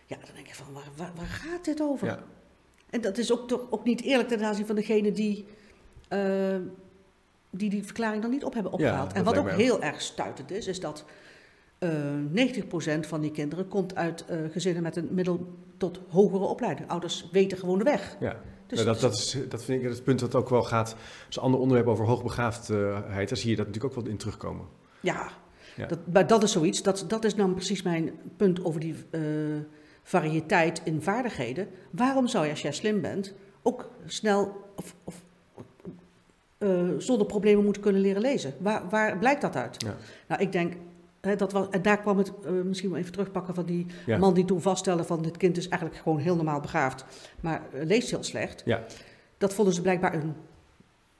Ja, 0.06 0.16
dan 0.16 0.34
denk 0.34 0.46
je 0.46 0.54
van, 0.54 0.72
waar, 0.72 0.88
waar, 0.96 1.12
waar 1.14 1.26
gaat 1.26 1.64
dit 1.64 1.80
over? 1.80 2.06
Ja. 2.06 2.18
En 2.90 3.00
dat 3.00 3.18
is 3.18 3.32
ook, 3.32 3.48
toch 3.48 3.70
ook 3.70 3.84
niet 3.84 4.02
eerlijk 4.02 4.28
ten 4.28 4.44
aanzien 4.44 4.66
van 4.66 4.74
degene 4.74 5.12
die, 5.12 5.46
uh, 6.08 6.56
die 7.50 7.70
die 7.70 7.84
verklaring 7.84 8.22
dan 8.22 8.30
niet 8.30 8.44
op 8.44 8.54
hebben 8.54 8.72
opgehaald. 8.72 9.12
en 9.12 9.24
wat 9.24 9.38
ook 9.38 9.50
heel 9.50 9.82
erg 9.82 10.00
stuitend 10.00 10.50
is, 10.50 10.66
is 10.66 10.80
dat 10.80 11.04
uh, 11.78 12.54
90% 12.54 13.00
van 13.00 13.20
die 13.20 13.30
kinderen 13.30 13.68
komt 13.68 13.94
uit 13.94 14.24
uh, 14.30 14.38
gezinnen 14.50 14.82
met 14.82 14.96
een 14.96 15.08
middel 15.10 15.54
tot 15.76 16.00
hogere 16.08 16.44
opleiding. 16.44 16.88
Ouders 16.88 17.28
weten 17.32 17.58
gewoon 17.58 17.78
de 17.78 17.84
weg. 17.84 18.16
Ja. 18.20 18.40
Dus 18.66 18.78
Nou, 18.78 18.90
dat, 18.90 19.00
dat, 19.00 19.14
is, 19.14 19.36
dat 19.48 19.64
vind 19.64 19.82
ik 19.82 19.88
het 19.88 20.04
punt 20.04 20.20
dat 20.20 20.34
ook 20.34 20.48
wel 20.48 20.62
gaat. 20.62 20.96
als 21.26 21.36
een 21.36 21.42
ander 21.42 21.60
onderwerp 21.60 21.88
over 21.88 22.04
hoogbegaafdheid. 22.04 23.28
Daar 23.28 23.38
zie 23.38 23.50
je 23.50 23.56
dat 23.56 23.66
natuurlijk 23.66 23.94
ook 23.94 24.02
wel 24.02 24.12
in 24.12 24.18
terugkomen. 24.18 24.66
Ja, 25.00 25.28
Ja. 25.76 25.86
Dat, 25.86 25.98
maar 26.12 26.26
dat 26.26 26.42
is 26.42 26.52
zoiets. 26.52 26.82
Dat, 26.82 27.04
dat 27.08 27.24
is 27.24 27.34
nou 27.34 27.52
precies 27.52 27.82
mijn 27.82 28.10
punt 28.36 28.64
over 28.64 28.80
die 28.80 28.94
uh, 29.10 29.20
variëteit 30.02 30.80
in 30.84 31.02
vaardigheden. 31.02 31.68
Waarom 31.90 32.28
zou 32.28 32.44
je, 32.44 32.50
als 32.50 32.62
jij 32.62 32.72
slim 32.72 33.00
bent, 33.00 33.34
ook 33.62 33.90
snel 34.06 34.70
of, 34.76 34.94
of 35.04 35.22
uh, 36.58 36.88
zonder 36.98 37.26
problemen 37.26 37.64
moeten 37.64 37.82
kunnen 37.82 38.00
leren 38.00 38.22
lezen? 38.22 38.54
Waar, 38.58 38.88
waar 38.88 39.18
blijkt 39.18 39.40
dat 39.40 39.56
uit? 39.56 39.82
Ja. 39.82 39.96
Nou, 40.28 40.40
ik 40.42 40.52
denk. 40.52 40.74
Hè, 41.26 41.36
dat 41.36 41.52
was, 41.52 41.68
en 41.70 41.82
daar 41.82 42.00
kwam 42.00 42.18
het, 42.18 42.32
uh, 42.44 42.50
misschien 42.62 42.90
wel 42.90 42.98
even 42.98 43.12
terugpakken 43.12 43.54
van 43.54 43.64
die 43.64 43.86
Ja. 44.06 44.18
man 44.18 44.34
die 44.34 44.44
toen 44.44 44.60
vaststelde 44.60 45.04
van 45.04 45.22
dit 45.22 45.36
kind 45.36 45.56
is 45.56 45.68
eigenlijk 45.68 46.02
gewoon 46.02 46.18
heel 46.18 46.36
normaal 46.36 46.60
begaafd, 46.60 47.04
maar 47.40 47.62
uh, 47.74 47.84
leest 47.84 48.10
heel 48.10 48.22
slecht. 48.22 48.62
Ja. 48.64 48.84
Dat 49.38 49.54
vonden 49.54 49.74
ze 49.74 49.82
blijkbaar 49.82 50.14
een, 50.14 50.34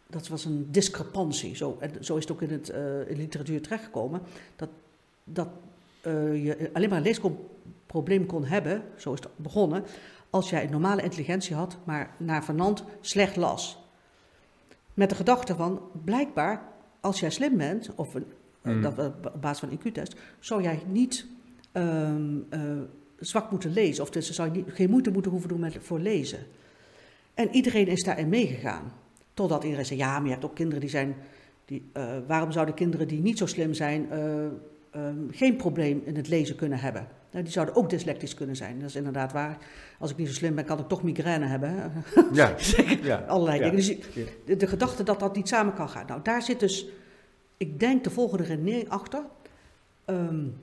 dat 0.07 0.29
was 0.29 0.45
een 0.45 0.69
discrepantie. 0.71 1.57
Zo, 1.57 1.77
en 1.81 2.05
zo 2.05 2.17
is 2.17 2.23
het 2.23 2.33
ook 2.33 2.43
in, 2.43 2.51
het, 2.51 2.71
uh, 2.71 3.11
in 3.11 3.17
literatuur 3.17 3.63
terechtgekomen. 3.63 4.21
Dat, 4.57 4.69
dat 5.25 5.49
je 6.33 6.71
alleen 6.73 6.89
maar 6.89 6.99
een 6.99 7.05
leesprobleem 7.05 8.27
kon 8.27 8.45
hebben, 8.45 8.83
zo 8.97 9.13
is 9.13 9.21
het 9.21 9.29
begonnen, 9.37 9.85
als 10.31 10.51
jij 10.51 10.65
een 10.65 10.71
normale 10.71 11.03
intelligentie 11.03 11.57
had, 11.57 11.77
maar 11.85 12.11
naar 12.17 12.45
Vernant 12.45 12.85
slecht 13.01 13.37
las. 13.37 13.79
Met 14.95 15.11
de 15.11 15.15
gedachte 15.17 15.55
van, 15.55 15.81
blijkbaar, 16.05 16.63
als 17.01 17.21
jij 17.21 17.31
slim 17.31 17.57
bent, 17.57 17.91
of 17.95 18.15
een, 18.15 18.27
Mm. 18.75 18.83
dat, 18.83 18.99
op 18.99 19.37
basis 19.41 19.59
van 19.59 19.71
een 19.71 19.79
IQ-test, 19.79 20.15
zou 20.39 20.63
jij 20.63 20.83
niet 20.87 21.27
um, 21.73 22.47
uh, 22.51 22.61
zwak 23.19 23.51
moeten 23.51 23.73
lezen. 23.73 24.03
Of 24.03 24.11
dus 24.11 24.31
zou 24.31 24.53
je 24.53 24.57
niet, 24.57 24.75
geen 24.75 24.91
moeite 24.91 25.11
moeten 25.11 25.31
hoeven 25.31 25.49
doen 25.49 25.61
met, 25.61 25.77
voor 25.81 26.01
lezen. 26.01 26.39
En 27.35 27.49
iedereen 27.55 27.87
is 27.87 28.03
daarin 28.03 28.29
meegegaan. 28.29 28.93
Totdat 29.35 29.65
iedereen 29.65 29.87
zei, 29.87 29.99
ja, 29.99 30.19
maar 30.19 30.27
je 30.27 30.33
hebt 30.33 30.45
ook 30.45 30.55
kinderen 30.55 30.81
die 30.81 30.91
zijn... 30.91 31.17
Die, 31.65 31.91
uh, 31.97 32.05
waarom 32.27 32.53
zouden 32.53 32.75
kinderen 32.75 33.09
die 33.09 33.21
niet 33.21 33.39
zo 33.39 33.47
slim 33.47 33.75
zijn... 33.75 34.07
Uh, 34.13 34.45
um, 34.97 35.29
geen 35.31 35.57
probleem 35.57 36.03
in 36.05 36.17
het 36.17 36.29
lezen 36.29 36.57
kunnen 36.57 36.79
hebben? 36.79 37.09
Nou, 37.31 37.45
die 37.45 37.53
zouden 37.53 37.75
ook 37.75 37.91
dyslectisch 37.91 38.35
kunnen 38.35 38.57
zijn. 38.57 38.79
Dat 38.81 38.89
is 38.89 38.97
inderdaad 38.97 39.33
waar. 39.33 39.59
Als 39.99 40.11
ik 40.11 40.17
niet 40.17 40.29
zo 40.29 40.35
slim 40.35 40.55
ben, 40.55 40.65
kan 40.65 40.79
ik 40.79 40.89
toch 40.89 41.03
migraine 41.03 41.47
hebben. 41.47 41.93
Ja. 42.33 42.55
ja. 43.03 43.25
Allerlei 43.27 43.59
ja. 43.59 43.71
dingen. 43.71 43.77
Dus 43.77 43.97
de, 44.45 44.57
de 44.57 44.67
gedachte 44.67 45.03
dat 45.03 45.21
dat 45.21 45.37
niet 45.37 45.49
samen 45.49 45.75
kan 45.75 45.89
gaan. 45.89 46.07
Nou, 46.07 46.21
daar 46.23 46.43
zit 46.43 46.61
dus, 46.61 46.87
ik 47.57 47.81
denk, 47.81 48.05
de 48.05 48.11
volgende 48.11 48.45
redenering 48.45 48.89
achter. 48.89 49.23
Um, 50.07 50.57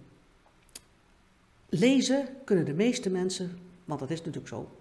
lezen 1.69 2.27
kunnen 2.43 2.65
de 2.65 2.73
meeste 2.73 3.09
mensen, 3.09 3.57
want 3.85 3.99
dat 3.99 4.09
is 4.09 4.17
natuurlijk 4.17 4.47
zo, 4.47 4.77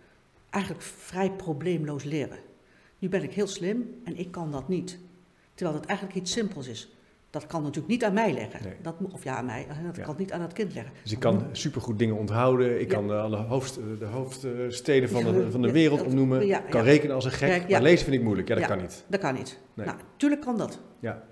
eigenlijk 0.51 0.85
vrij 0.85 1.31
probleemloos 1.31 2.05
leren. 2.05 2.39
Nu 2.99 3.09
ben 3.09 3.23
ik 3.23 3.33
heel 3.33 3.47
slim 3.47 4.01
en 4.05 4.17
ik 4.19 4.31
kan 4.31 4.51
dat 4.51 4.69
niet. 4.69 4.99
Terwijl 5.55 5.79
het 5.79 5.89
eigenlijk 5.89 6.19
iets 6.19 6.33
simpels 6.33 6.67
is. 6.67 6.93
Dat 7.31 7.47
kan 7.47 7.61
natuurlijk 7.63 7.89
niet 7.89 8.05
aan 8.05 8.13
mij 8.15 8.33
leggen. 8.33 8.63
Nee. 8.63 8.73
Dat, 8.83 8.95
of 9.13 9.25
ja, 9.25 9.37
aan 9.37 9.45
mij. 9.45 9.67
Dat 9.87 9.97
Ja. 9.97 10.03
kan 10.03 10.15
niet 10.19 10.33
aan 10.33 10.41
het 10.41 10.53
kind 10.53 10.75
leggen. 10.75 10.93
Dus 11.03 11.13
ik 11.13 11.19
kan 11.19 11.45
supergoed 11.53 11.99
dingen 11.99 12.17
onthouden. 12.17 12.81
Ik 12.81 12.91
Ja. 12.91 12.97
kan 12.99 13.11
alle 13.21 13.37
hoofd, 13.37 13.75
de 13.99 14.05
hoofdsteden 14.05 15.09
van 15.09 15.25
de, 15.25 15.51
van 15.51 15.63
de 15.63 15.73
wereld 15.73 15.99
dat- 15.99 16.07
opnoemen. 16.09 16.47
ja, 16.47 16.59
kan 16.59 16.83
rekenen 16.83 17.15
als 17.15 17.25
een 17.25 17.31
gek. 17.31 17.69
Maar 17.71 17.83
lezen 17.83 18.05
vind 18.05 18.17
ik 18.17 18.23
moeilijk. 18.23 18.49
Ja, 18.49 18.55
dat 18.55 18.67
kan 18.67 18.79
niet. 18.79 19.05
Dat 19.09 19.21
kan 19.21 19.35
niet. 19.35 19.59
Nee. 19.75 19.87
Nou, 19.87 19.99
tuurlijk 20.17 20.41
kan 20.43 20.57
dat. 20.59 20.81
Ja. 21.01 21.23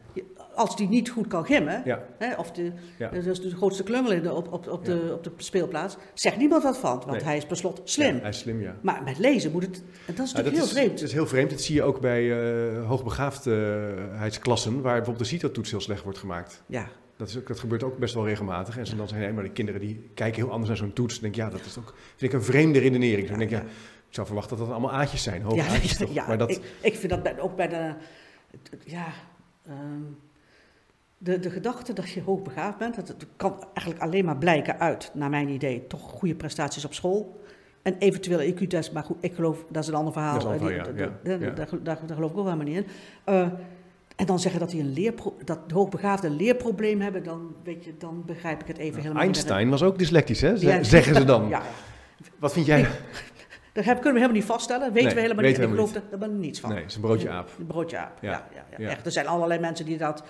Als 0.60 0.76
die 0.76 0.88
niet 0.88 1.08
goed 1.10 1.26
kan 1.26 1.44
gimmen, 1.44 1.82
Ja. 1.84 2.02
hè, 2.18 2.34
of 2.34 2.50
de, 2.52 2.72
Ja. 2.98 3.08
de 3.08 3.50
grootste 3.56 3.82
klungel 3.82 4.12
in 4.12 4.22
de, 4.22 4.32
op, 4.34 4.52
op, 4.52 4.68
op, 4.68 4.84
de, 4.84 5.10
op 5.14 5.24
de 5.24 5.30
speelplaats, 5.36 5.96
zegt 6.14 6.36
niemand 6.36 6.62
wat 6.62 6.78
van, 6.78 6.90
want 6.98 7.10
Nee. 7.10 7.22
hij 7.22 7.36
is 7.36 7.46
per 7.46 7.56
slot 7.56 7.80
slim. 7.84 8.14
Ja, 8.14 8.20
hij 8.20 8.30
is 8.30 8.38
slim, 8.38 8.60
ja. 8.60 8.76
Maar 8.80 9.02
met 9.02 9.18
lezen 9.18 9.52
moet 9.52 9.62
het, 9.62 9.76
en 10.06 10.14
dat 10.14 10.26
is 10.26 10.32
natuurlijk 10.32 10.44
dat 10.44 10.54
heel 10.54 10.64
is, 10.64 10.70
vreemd. 10.70 10.98
Dat 10.98 11.08
is 11.08 11.12
heel 11.14 11.26
vreemd. 11.26 11.50
Dat 11.50 11.60
zie 11.60 11.74
je 11.74 11.82
ook 11.82 12.00
bij 12.00 12.22
uh, 12.22 12.86
hoogbegaafdheidsklassen, 12.86 14.72
waar 14.80 14.96
bijvoorbeeld 14.96 15.18
de 15.18 15.24
CITO-toets 15.36 15.70
heel 15.70 15.80
slecht 15.80 16.02
wordt 16.02 16.18
gemaakt. 16.18 16.62
Ja, 16.66 16.86
Dat, 17.16 17.28
is 17.28 17.38
ook, 17.38 17.46
dat 17.46 17.58
gebeurt 17.60 17.82
ook 17.82 17.98
best 17.98 18.14
wel 18.14 18.26
regelmatig. 18.26 18.78
En 18.78 18.86
ze 18.86 18.96
dan 18.96 19.08
zeggen, 19.08 19.26
nee, 19.26 19.34
maar 19.34 19.44
de 19.44 19.50
kinderen 19.50 19.80
die 19.80 20.10
kijken 20.14 20.42
heel 20.42 20.50
anders 20.50 20.68
naar 20.68 20.76
zo'n 20.78 20.92
toets. 20.92 21.14
Dan 21.14 21.22
denk 21.22 21.34
ja, 21.34 21.50
dat 21.50 21.64
is 21.66 21.78
ook 21.78 21.94
vind 22.16 22.32
ik 22.32 22.38
een 22.38 22.44
vreemde 22.44 22.78
redenering. 22.78 23.28
Dan 23.28 23.38
denk 23.38 23.50
ik, 23.50 23.56
ja. 23.58 23.64
ik 24.08 24.14
zou 24.14 24.26
verwachten 24.26 24.56
dat 24.56 24.66
dat 24.66 24.76
allemaal 24.76 24.92
aatjes 25.00 25.22
zijn, 25.22 25.42
hoge 25.48 25.56
ja, 25.56 25.66
aatjes 25.66 25.96
toch? 25.96 26.12
ja, 26.12 26.26
maar 26.26 26.38
dat, 26.38 26.50
ik, 26.50 26.60
ik 26.80 26.94
vind 26.96 27.12
dat 27.12 27.22
bij, 27.22 27.40
ook 27.40 27.56
bij 27.56 27.68
de, 27.68 27.94
ja, 28.84 29.06
ehm, 29.66 30.02
de, 31.22 31.38
de 31.38 31.50
gedachte 31.50 31.92
dat 31.92 32.10
je 32.10 32.22
hoogbegaafd 32.22 32.78
bent, 32.78 32.94
dat, 32.94 33.06
dat 33.06 33.26
kan 33.36 33.64
eigenlijk 33.74 34.00
alleen 34.00 34.24
maar 34.24 34.36
blijken 34.36 34.80
uit, 34.80 35.10
naar 35.14 35.30
mijn 35.30 35.48
idee, 35.48 35.86
toch 35.86 36.00
goede 36.00 36.34
prestaties 36.34 36.84
op 36.84 36.94
school. 36.94 37.40
En 37.82 37.96
eventuele 37.98 38.54
IQ-test, 38.54 38.92
maar 38.92 39.02
goed, 39.02 39.16
ik 39.20 39.34
geloof, 39.34 39.64
dat 39.68 39.82
is 39.82 39.88
een 39.88 39.94
ander 39.94 40.12
verhaal. 40.12 40.38
Dat 40.38 40.54
is 40.54 40.60
een. 40.60 41.54
Daar, 41.84 41.96
geloof 41.96 42.30
ik 42.30 42.38
ook 42.38 42.44
helemaal 42.44 42.66
niet 42.66 42.76
in. 42.76 42.86
Eh, 43.24 43.40
en 44.16 44.26
dan 44.26 44.38
zeggen 44.38 44.60
dat, 44.60 44.70
die 44.70 44.80
een 44.80 44.92
leerpro 44.92 45.36
dat 45.44 45.68
de 45.68 45.74
hoogbegaafden 45.74 46.30
een 46.30 46.36
leerprobleem 46.36 47.00
hebben, 47.00 47.22
dan, 47.22 47.54
weet 47.64 47.84
je, 47.84 47.94
dan 47.98 48.22
begrijp 48.26 48.60
ik 48.60 48.66
het 48.66 48.78
even 48.78 49.00
helemaal 49.00 49.26
niet. 49.26 49.34
Einstein 49.34 49.70
was 49.70 49.82
ook 49.82 49.98
dyslectisch, 49.98 50.40
hè? 50.40 50.50
Ja. 50.50 50.82
Zeggen 50.82 51.14
ze 51.14 51.24
dan. 51.24 51.48
Ja, 51.48 51.48
ja. 51.58 51.62
Wat 52.38 52.52
vind 52.52 52.66
jij? 52.66 52.86
Dat 53.72 53.84
kunnen 53.84 54.02
we 54.02 54.08
helemaal 54.08 54.30
niet 54.30 54.44
vaststellen. 54.44 54.92
Weten 54.92 55.04
Nee, 55.04 55.14
we 55.14 55.20
helemaal 55.20 55.44
weten 55.44 55.60
niet. 55.60 55.70
we 55.70 55.82
Ik 55.82 55.88
geloof 55.88 55.94
er 55.94 56.10
helemaal 56.10 56.38
niets 56.38 56.60
van. 56.60 56.70
Nee, 56.70 56.78
het 56.78 56.90
is 56.90 56.94
een 56.94 57.02
broodje 57.02 57.30
aap. 57.30 57.50
Een 57.58 57.66
broodje 57.66 57.98
aap. 57.98 58.18
Ja. 58.20 58.30
Ja. 58.30 58.46
Ja, 58.54 58.64
ja, 58.70 58.84
Ja. 58.84 58.90
Echt. 58.90 59.06
Er 59.06 59.12
zijn 59.12 59.26
allerlei 59.26 59.60
mensen 59.60 59.86
die 59.86 59.98
dat 59.98 60.22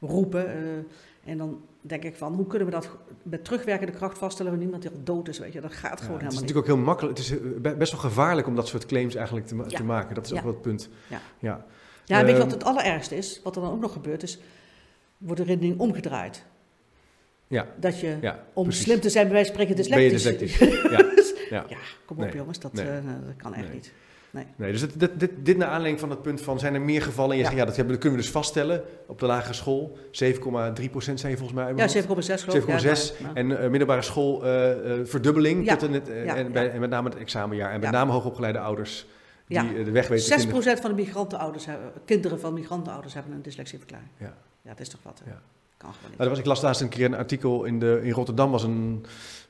roepen. 0.00 0.46
eh, 0.48 1.30
en 1.30 1.38
dan 1.38 1.60
denk 1.80 2.02
ik 2.02 2.16
van, 2.16 2.34
hoe 2.34 2.46
kunnen 2.46 2.66
we 2.68 2.74
dat 2.74 2.88
met 3.22 3.44
terugwerkende 3.44 3.92
kracht 3.92 4.18
vaststellen 4.18 4.50
wanneer 4.52 4.68
iemand 4.70 4.88
die 4.88 4.98
al 4.98 5.04
dood 5.04 5.28
is? 5.28 5.38
Weet 5.38 5.52
je, 5.52 5.60
dat 5.60 5.72
gaat 5.72 5.98
Ja, 5.98 6.04
gewoon 6.04 6.20
het 6.20 6.32
is 6.32 6.38
helemaal 6.38 6.40
niet. 6.46 6.54
natuurlijk 6.54 6.68
ook 6.68 6.74
heel 6.76 6.84
makkelijk. 6.84 7.18
Het 7.18 7.26
is 7.26 7.32
eh, 7.38 7.60
be- 7.60 7.76
best 7.76 7.92
wel 7.92 8.00
gevaarlijk 8.00 8.46
om 8.46 8.56
dat 8.56 8.68
soort 8.68 8.86
claims 8.86 9.14
eigenlijk 9.14 9.46
te, 9.46 9.56
Ja. 9.56 9.64
te 9.76 9.84
maken. 9.84 10.14
Dat 10.14 10.24
is 10.26 10.32
ook 10.32 10.42
wel 10.42 10.52
het 10.52 10.62
punt. 10.62 10.88
Ja. 11.08 11.20
ja. 11.38 11.64
Ja, 12.04 12.18
en 12.18 12.24
weet 12.24 12.34
je 12.34 12.40
wat 12.42 12.46
Ehm, 12.52 12.58
het 12.58 12.64
allerergste 12.68 13.16
is? 13.16 13.40
Wat 13.44 13.56
er 13.56 13.62
dan 13.62 13.70
ook 13.72 13.80
nog 13.80 13.92
gebeurt 13.92 14.22
is, 14.22 14.38
wordt 15.18 15.40
de 15.40 15.46
redening 15.46 15.78
omgedraaid. 15.80 16.44
Ja, 17.48 17.66
Dat 17.80 18.00
je, 18.00 18.16
ja 18.20 18.44
om 18.52 18.64
precies. 18.64 18.82
slim 18.84 19.00
te 19.00 19.10
zijn, 19.10 19.24
bij 19.24 19.32
wijze 19.34 19.52
van 19.52 19.62
spreken 19.62 19.90
Ben 19.90 20.02
je 20.02 20.10
dyslectisch. 20.10 20.58
dyslectisch? 20.58 20.90
ja. 20.90 21.04
Ja. 21.50 21.64
ja, 21.68 21.76
kom 22.04 22.16
op 22.16 22.22
Nee. 22.24 22.34
jongens, 22.36 22.58
dat, 22.60 22.72
Nee. 22.72 22.86
eh, 22.86 22.94
dat 23.26 23.36
kan 23.36 23.54
echt 23.54 23.64
Nee. 23.66 23.74
niet. 23.74 23.92
Nee. 24.36 24.46
Nee, 24.56 24.72
dus 24.72 24.80
dit, 24.80 25.00
dit, 25.00 25.20
dit, 25.20 25.30
dit 25.42 25.56
naar 25.56 25.68
aanleiding 25.68 26.00
van 26.00 26.10
het 26.10 26.22
punt 26.22 26.40
van, 26.40 26.58
zijn 26.58 26.74
er 26.74 26.80
meer 26.80 27.02
gevallen? 27.02 27.30
En 27.30 27.36
je 27.36 27.42
Ja. 27.42 27.48
zegt, 27.48 27.60
ja, 27.60 27.66
dat, 27.66 27.76
hebben, 27.76 27.94
dat 27.94 28.02
kunnen 28.02 28.18
we 28.18 28.24
dus 28.24 28.34
vaststellen 28.34 28.82
op 29.06 29.18
de 29.18 29.26
lagere 29.26 29.52
school. 29.52 29.98
7,3% 29.98 30.08
zijn 31.14 31.30
je 31.32 31.36
volgens 31.36 31.52
mij. 31.52 31.72
Ja, 31.76 31.80
hoofd. 31.82 31.94
7,6 31.94 32.44
geloof 32.44 32.66
ik. 32.68 32.96
7,6 32.96 33.18
Ja, 33.18 33.30
en 33.34 33.58
eh, 33.58 33.68
middelbare 33.68 34.02
school 34.02 34.44
eh, 34.44 34.70
verdubbeling 35.04 35.64
Ja. 35.64 35.76
tot 35.76 35.88
en, 35.88 35.94
het, 35.94 36.08
en, 36.10 36.52
bij, 36.52 36.70
en 36.70 36.80
met 36.80 36.90
name 36.90 37.08
het 37.08 37.18
examenjaar. 37.18 37.72
En 37.72 37.80
met 37.80 37.90
name 37.90 38.12
hoogopgeleide 38.12 38.58
ouders 38.58 39.06
die 39.46 39.56
Ja. 39.62 39.84
de 39.84 39.90
weg 39.90 40.08
weten 40.08 40.26
te 40.26 40.46
6% 40.46 40.48
vinden. 40.48 40.78
van 40.78 40.90
de 40.90 40.96
migrantenouders 41.02 41.66
hebben, 41.66 41.92
kinderen 42.04 42.40
van 42.40 42.54
migrantenouders 42.54 43.14
hebben 43.14 43.32
een 43.32 43.42
dyslexieverklaring. 43.42 44.10
Ja. 44.18 44.34
Ja, 44.62 44.70
dat 44.70 44.80
is 44.80 44.88
toch 44.88 45.00
wat? 45.02 45.22
Kan 45.76 45.92
gewoon 45.94 46.08
niet. 46.10 46.18
Nou, 46.18 46.30
was, 46.30 46.38
ik 46.38 46.44
las 46.46 46.62
laatst 46.62 46.80
een 46.80 46.88
keer 46.88 47.04
een 47.04 47.14
artikel 47.14 47.64
in, 47.64 47.78
de, 47.78 48.00
in 48.02 48.10
Rotterdam. 48.12 48.50
was 48.50 48.62
een 48.62 49.04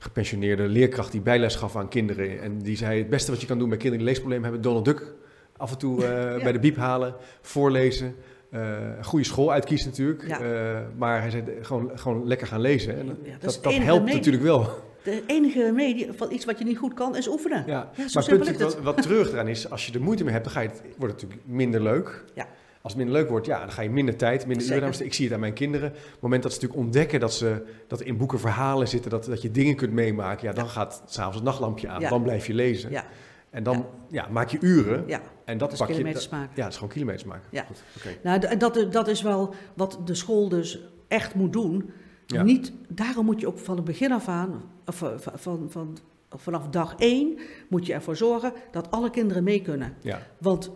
gepensioneerde 0.07 0.63
leerkracht 0.69 1.13
die 1.13 1.21
bijles 1.21 1.55
gaf 1.55 1.77
aan 1.77 1.89
kinderen. 1.89 2.41
En 2.41 2.59
die 2.59 2.77
zei: 2.77 2.99
Het 2.99 3.11
beste 3.11 3.31
wat 3.31 3.41
je 3.41 3.47
kan 3.47 3.59
doen 3.59 3.69
bij 3.69 3.79
kinderen 3.79 3.99
die 4.05 4.07
leesproblemen 4.07 4.45
hebben, 4.45 4.63
Donald 4.63 4.85
Duck 4.85 5.15
af 5.57 5.71
en 5.73 5.79
toe 5.79 6.05
eh, 6.05 6.11
Ja. 6.37 6.43
bij 6.43 6.53
de 6.53 6.59
biep 6.59 6.77
halen, 6.77 7.15
voorlezen. 7.41 8.15
een 8.51 9.05
goede 9.05 9.25
school 9.25 9.53
uitkiezen 9.53 9.89
natuurlijk. 9.89 10.29
Ja. 10.29 10.41
Eh, 10.41 10.81
maar 10.97 11.21
hij 11.21 11.31
zei: 11.31 11.45
gewoon, 11.63 11.91
gewoon 11.95 12.27
lekker 12.27 12.47
gaan 12.47 12.61
lezen. 12.61 12.99
En 12.99 13.07
Ja, 13.23 13.37
dat 13.41 13.59
dat, 13.63 13.73
helpt 13.75 13.87
remedie. 13.87 14.15
natuurlijk 14.15 14.45
wel. 14.45 14.85
De 15.03 15.23
enige 15.27 15.63
remedie 15.63 16.09
van 16.13 16.33
iets 16.33 16.45
wat 16.45 16.59
je 16.59 16.65
niet 16.65 16.79
goed 16.79 16.95
kan, 16.95 17.17
is 17.17 17.29
oefenen. 17.29 17.65
Ja. 17.67 17.91
Maar 18.15 18.25
punt, 18.25 18.59
wat, 18.61 18.81
wat 18.81 19.03
treurig 19.03 19.33
eraan 19.33 19.49
is, 19.49 19.71
als 19.71 19.87
je 19.87 19.93
er 19.93 20.03
moeite 20.03 20.25
mee 20.25 20.33
hebt, 20.33 20.45
dan 20.45 20.55
ga 20.55 20.61
je 20.61 20.69
het, 20.69 20.83
wordt 20.97 21.13
het 21.13 21.23
natuurlijk 21.23 21.49
minder 21.49 21.83
leuk. 21.83 22.25
Ja. 22.35 22.47
Als 22.87 22.95
het 22.95 23.05
minder 23.05 23.21
leuk 23.23 23.31
wordt, 23.31 23.47
ja, 23.47 23.59
dan 23.59 23.71
ga 23.71 23.83
je 23.83 23.91
minder 23.91 24.17
tijd, 24.17 24.47
minder 24.47 24.73
uren. 24.77 25.05
Ik 25.05 25.15
zie 25.15 25.25
het 25.25 25.35
aan 25.35 25.41
mijn 25.41 25.53
kinderen. 25.53 25.89
Op 25.91 25.97
het 26.13 26.21
moment 26.21 26.43
dat 26.43 26.53
ze 26.53 26.59
natuurlijk 26.61 26.87
ontdekken 26.87 27.21
dat, 27.21 27.35
ze, 27.35 27.63
dat 27.87 28.01
in 28.01 28.17
boeken 28.17 28.41
verhalen 28.41 28.89
zitten, 28.89 29.11
dat, 29.11 29.25
dat 29.25 29.43
je 29.43 29.51
dingen 29.51 29.77
kunt 29.77 29.93
meemaken, 29.93 30.49
ja, 30.49 30.55
dan 30.55 30.69
gaat 30.69 31.03
s'avonds 31.07 31.37
het 31.37 31.45
nachtlampje 31.45 31.89
aan. 31.89 32.03
Dan 32.03 32.23
blijf 32.23 32.47
je 32.47 32.55
lezen. 32.55 32.91
Ja, 32.91 33.05
En 33.51 33.63
dan 33.63 33.87
ja. 34.09 34.29
maak 34.31 34.49
je 34.49 34.59
uren. 34.61 35.05
ja. 35.07 35.21
En 35.45 35.59
dat 35.59 35.71
Dus 35.71 35.79
pak 35.79 35.89
je. 35.89 35.95
kilometers 35.95 36.29
dat- 36.29 36.39
maken. 36.39 36.53
ja, 36.55 36.63
het 36.63 36.71
is 36.73 36.79
gewoon 36.79 36.93
kilometers 36.93 37.25
maken. 37.25 37.49
Ja. 37.51 37.65
Goed, 37.65 37.83
oké. 37.97 38.09
Nou, 38.23 38.57
dat, 38.59 38.87
dat 38.93 39.09
is 39.09 39.23
wel 39.23 39.55
wat 39.75 39.99
de 40.05 40.15
school 40.15 40.49
dus 40.49 40.81
echt 41.09 41.35
moet 41.35 41.53
doen. 41.53 41.91
Ja. 42.27 42.43
Niet, 42.43 42.73
daarom 42.89 43.25
moet 43.25 43.41
je 43.41 43.47
ook 43.47 43.59
van 43.59 43.77
het 43.77 43.85
begin 43.85 44.13
af 44.13 44.29
aan, 44.29 44.63
of 44.87 45.03
eh, 45.03 45.09
van, 45.17 45.33
van, 45.39 45.67
van, 45.71 45.99
vanaf 46.31 46.69
dag 46.69 46.95
één, 46.99 47.39
moet 47.69 47.87
je 47.87 47.93
ervoor 47.93 48.17
zorgen 48.17 48.53
dat 48.71 48.91
alle 48.91 49.11
kinderen 49.11 49.45
mee 49.45 49.63
kunnen. 49.63 49.95
Ja. 50.01 50.23
Want 50.39 50.71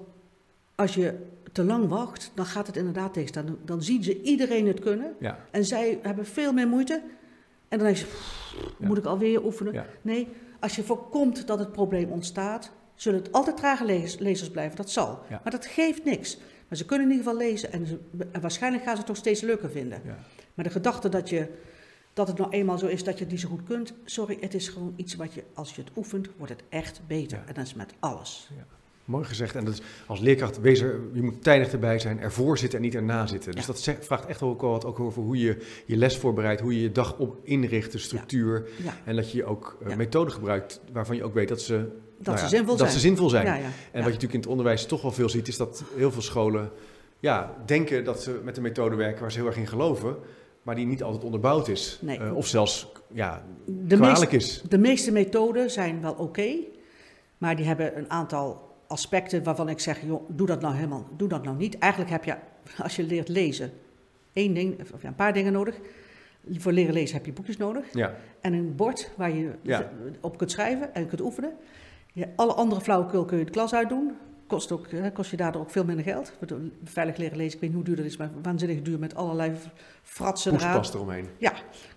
als 0.74 0.94
je 0.94 1.14
te 1.52 1.64
lang 1.64 1.88
wacht, 1.88 2.30
dan 2.34 2.46
gaat 2.46 2.66
het 2.66 2.76
inderdaad 2.76 3.12
tegenstaan. 3.12 3.46
Dan, 3.46 3.58
dan 3.64 3.82
zien 3.82 4.04
ze 4.04 4.22
iedereen 4.22 4.66
het 4.66 4.80
kunnen. 4.80 5.14
Ja. 5.20 5.38
En 5.50 5.64
zij 5.64 5.98
hebben 6.02 6.26
veel 6.26 6.52
meer 6.52 6.68
moeite. 6.68 7.02
En 7.68 7.78
dan 7.78 7.86
denk 7.86 7.96
je, 7.98 8.04
"Pff, 8.04 8.54
Ja. 8.78 8.86
moet 8.86 8.98
ik 8.98 9.04
alweer 9.04 9.44
oefenen? 9.44 9.72
Ja. 9.72 9.86
Nee, 10.02 10.28
als 10.60 10.76
je 10.76 10.82
voorkomt 10.82 11.46
dat 11.46 11.58
het 11.58 11.72
probleem 11.72 12.10
ontstaat, 12.10 12.70
zullen 12.94 13.22
het 13.22 13.32
altijd 13.32 13.56
trage 13.56 13.84
lezers, 13.84 14.18
lezers 14.18 14.50
blijven. 14.50 14.76
Dat 14.76 14.90
zal. 14.90 15.18
Ja. 15.28 15.40
Maar 15.42 15.52
dat 15.52 15.66
geeft 15.66 16.04
niks. 16.04 16.38
Maar 16.68 16.78
ze 16.78 16.84
kunnen 16.84 17.06
in 17.10 17.12
ieder 17.16 17.26
geval 17.32 17.46
lezen 17.48 17.72
en, 17.72 17.86
ze, 17.86 17.98
en 18.32 18.40
waarschijnlijk 18.40 18.82
gaan 18.84 18.92
ze 18.92 18.98
het 18.98 19.06
toch 19.08 19.16
steeds 19.16 19.40
leuker 19.40 19.70
vinden. 19.70 20.00
Ja. 20.04 20.16
Maar 20.54 20.64
de 20.64 20.70
gedachte 20.70 21.08
dat, 21.08 21.28
je, 21.28 21.48
dat 22.12 22.28
het 22.28 22.38
nou 22.38 22.50
eenmaal 22.50 22.78
zo 22.78 22.86
is 22.86 23.04
dat 23.04 23.14
je 23.18 23.22
het 23.24 23.32
niet 23.32 23.40
zo 23.40 23.48
goed 23.48 23.64
kunt, 23.64 23.92
sorry, 24.04 24.36
het 24.40 24.54
is 24.54 24.68
gewoon 24.68 24.92
iets 24.96 25.14
wat 25.14 25.32
je, 25.32 25.42
als 25.54 25.74
je 25.74 25.82
het 25.82 25.90
oefent, 25.96 26.28
wordt 26.36 26.52
het 26.52 26.62
echt 26.68 27.00
beter. 27.06 27.38
Ja. 27.38 27.44
En 27.46 27.54
dat 27.54 27.64
is 27.66 27.74
met 27.74 27.92
alles. 27.98 28.50
Mooi 29.10 29.24
gezegd. 29.24 29.54
En 29.54 29.64
dat 29.64 29.74
is, 29.74 29.80
als 30.06 30.20
leerkracht, 30.20 30.60
wees 30.60 30.80
er, 30.80 31.00
je 31.12 31.22
moet 31.22 31.42
tijdig 31.42 31.72
erbij 31.72 31.98
zijn, 31.98 32.20
ervoor 32.20 32.58
zitten 32.58 32.78
en 32.78 32.84
niet 32.84 32.94
erna 32.94 33.26
zitten. 33.26 33.52
Dus 33.54 33.66
Ja. 33.66 33.72
dat 33.72 34.04
vraagt 34.04 34.26
echt 34.26 34.42
ook 34.42 34.60
wel 34.60 34.70
wat 34.70 34.84
ook 34.84 35.00
over 35.00 35.22
hoe 35.22 35.38
je 35.38 35.56
je 35.86 35.96
les 35.96 36.16
voorbereidt, 36.16 36.60
hoe 36.60 36.74
je 36.74 36.80
je 36.82 36.92
dag 36.92 37.18
op 37.18 37.36
inricht, 37.42 37.92
de 37.92 37.98
structuur. 37.98 38.68
Ja, 38.84 38.96
En 39.04 39.16
dat 39.16 39.32
je 39.32 39.44
ook 39.44 39.76
eh, 39.86 39.96
methoden 39.96 40.32
gebruikt 40.32 40.80
waarvan 40.92 41.16
je 41.16 41.24
ook 41.24 41.34
weet 41.34 41.48
dat 41.48 41.60
ze, 41.60 41.76
dat 42.18 42.26
nou 42.34 42.38
ze 42.38 42.48
zinvol 42.56 42.66
dat 42.76 42.78
zijn. 42.78 42.90
ze 42.90 42.98
zinvol 42.98 43.28
zijn. 43.28 43.46
Ja, 43.46 43.54
ja. 43.54 43.60
En 43.62 43.70
wat 43.92 43.92
je 43.92 43.98
natuurlijk 44.02 44.32
in 44.32 44.40
het 44.40 44.48
onderwijs 44.48 44.86
toch 44.86 45.02
wel 45.02 45.12
veel 45.12 45.28
ziet, 45.28 45.48
is 45.48 45.56
dat 45.56 45.82
heel 45.96 46.12
veel 46.12 46.22
scholen 46.22 46.70
ja, 47.18 47.54
denken 47.66 48.04
dat 48.04 48.22
ze 48.22 48.40
met 48.44 48.56
een 48.56 48.62
methode 48.62 48.96
werken 48.96 49.20
waar 49.20 49.32
ze 49.32 49.38
heel 49.38 49.46
erg 49.46 49.56
in 49.56 49.66
geloven, 49.66 50.16
maar 50.62 50.74
die 50.74 50.86
niet 50.86 51.02
altijd 51.02 51.24
onderbouwd 51.24 51.68
is. 51.68 51.98
Nee. 52.02 52.18
Eh, 52.18 52.36
of 52.36 52.46
zelfs 52.46 52.92
ja, 53.12 53.44
De 53.66 53.96
kwalijk 53.96 54.32
is. 54.32 54.62
de 54.68 54.78
meeste 54.78 55.12
methoden 55.12 55.70
zijn 55.70 56.00
wel 56.02 56.12
oké, 56.12 56.48
maar 57.38 57.56
die 57.56 57.64
hebben 57.66 57.98
een 57.98 58.10
aantal 58.10 58.68
aspecten 58.90 59.42
waarvan 59.42 59.68
ik 59.68 59.78
zeg, 59.80 60.00
joh, 60.04 60.22
doe 60.28 60.46
dat 60.46 60.60
nou 60.60 60.74
helemaal, 60.74 61.06
doe 61.16 61.28
dat 61.28 61.44
nou 61.44 61.56
niet. 61.56 61.78
Eigenlijk 61.78 62.12
heb 62.12 62.24
je, 62.24 62.36
als 62.82 62.96
je 62.96 63.02
leert 63.02 63.28
lezen, 63.28 63.72
één 64.32 64.54
ding, 64.54 64.80
of 64.94 65.02
ja, 65.02 65.08
een 65.08 65.14
paar 65.14 65.32
dingen 65.32 65.52
nodig. 65.52 65.78
Voor 66.52 66.72
leren 66.72 66.94
lezen 66.94 67.16
heb 67.16 67.26
je 67.26 67.32
boekjes 67.32 67.56
nodig 67.56 67.84
Ja, 67.92 68.14
en 68.40 68.52
een 68.52 68.76
bord 68.76 69.10
waar 69.16 69.30
je 69.30 69.50
Ja. 69.62 69.90
op 70.20 70.38
kunt 70.38 70.50
schrijven 70.50 70.94
en 70.94 71.06
kunt 71.08 71.20
oefenen. 71.20 71.52
Ja, 72.12 72.26
alle 72.36 72.52
andere 72.52 72.80
flauwekul 72.80 73.24
kun 73.24 73.38
je 73.38 73.44
de 73.44 73.50
klas 73.50 73.74
uitdoen. 73.74 74.12
Kost, 74.46 74.72
ook, 74.72 74.90
hè, 74.90 75.12
kost 75.12 75.30
je 75.30 75.36
daardoor 75.36 75.62
ook 75.62 75.70
veel 75.70 75.84
minder 75.84 76.04
geld. 76.04 76.32
Veilig 76.84 77.16
leren 77.16 77.36
lezen, 77.36 77.54
ik 77.54 77.60
weet 77.60 77.68
niet 77.68 77.78
hoe 77.78 77.84
duur 77.84 77.96
dat 77.96 78.04
is, 78.04 78.16
maar 78.16 78.30
waanzinnig 78.42 78.82
duur 78.82 78.98
met 78.98 79.14
allerlei 79.14 79.52
fratsen 80.02 80.54
eraan 80.54 80.84
eromheen. 80.94 81.26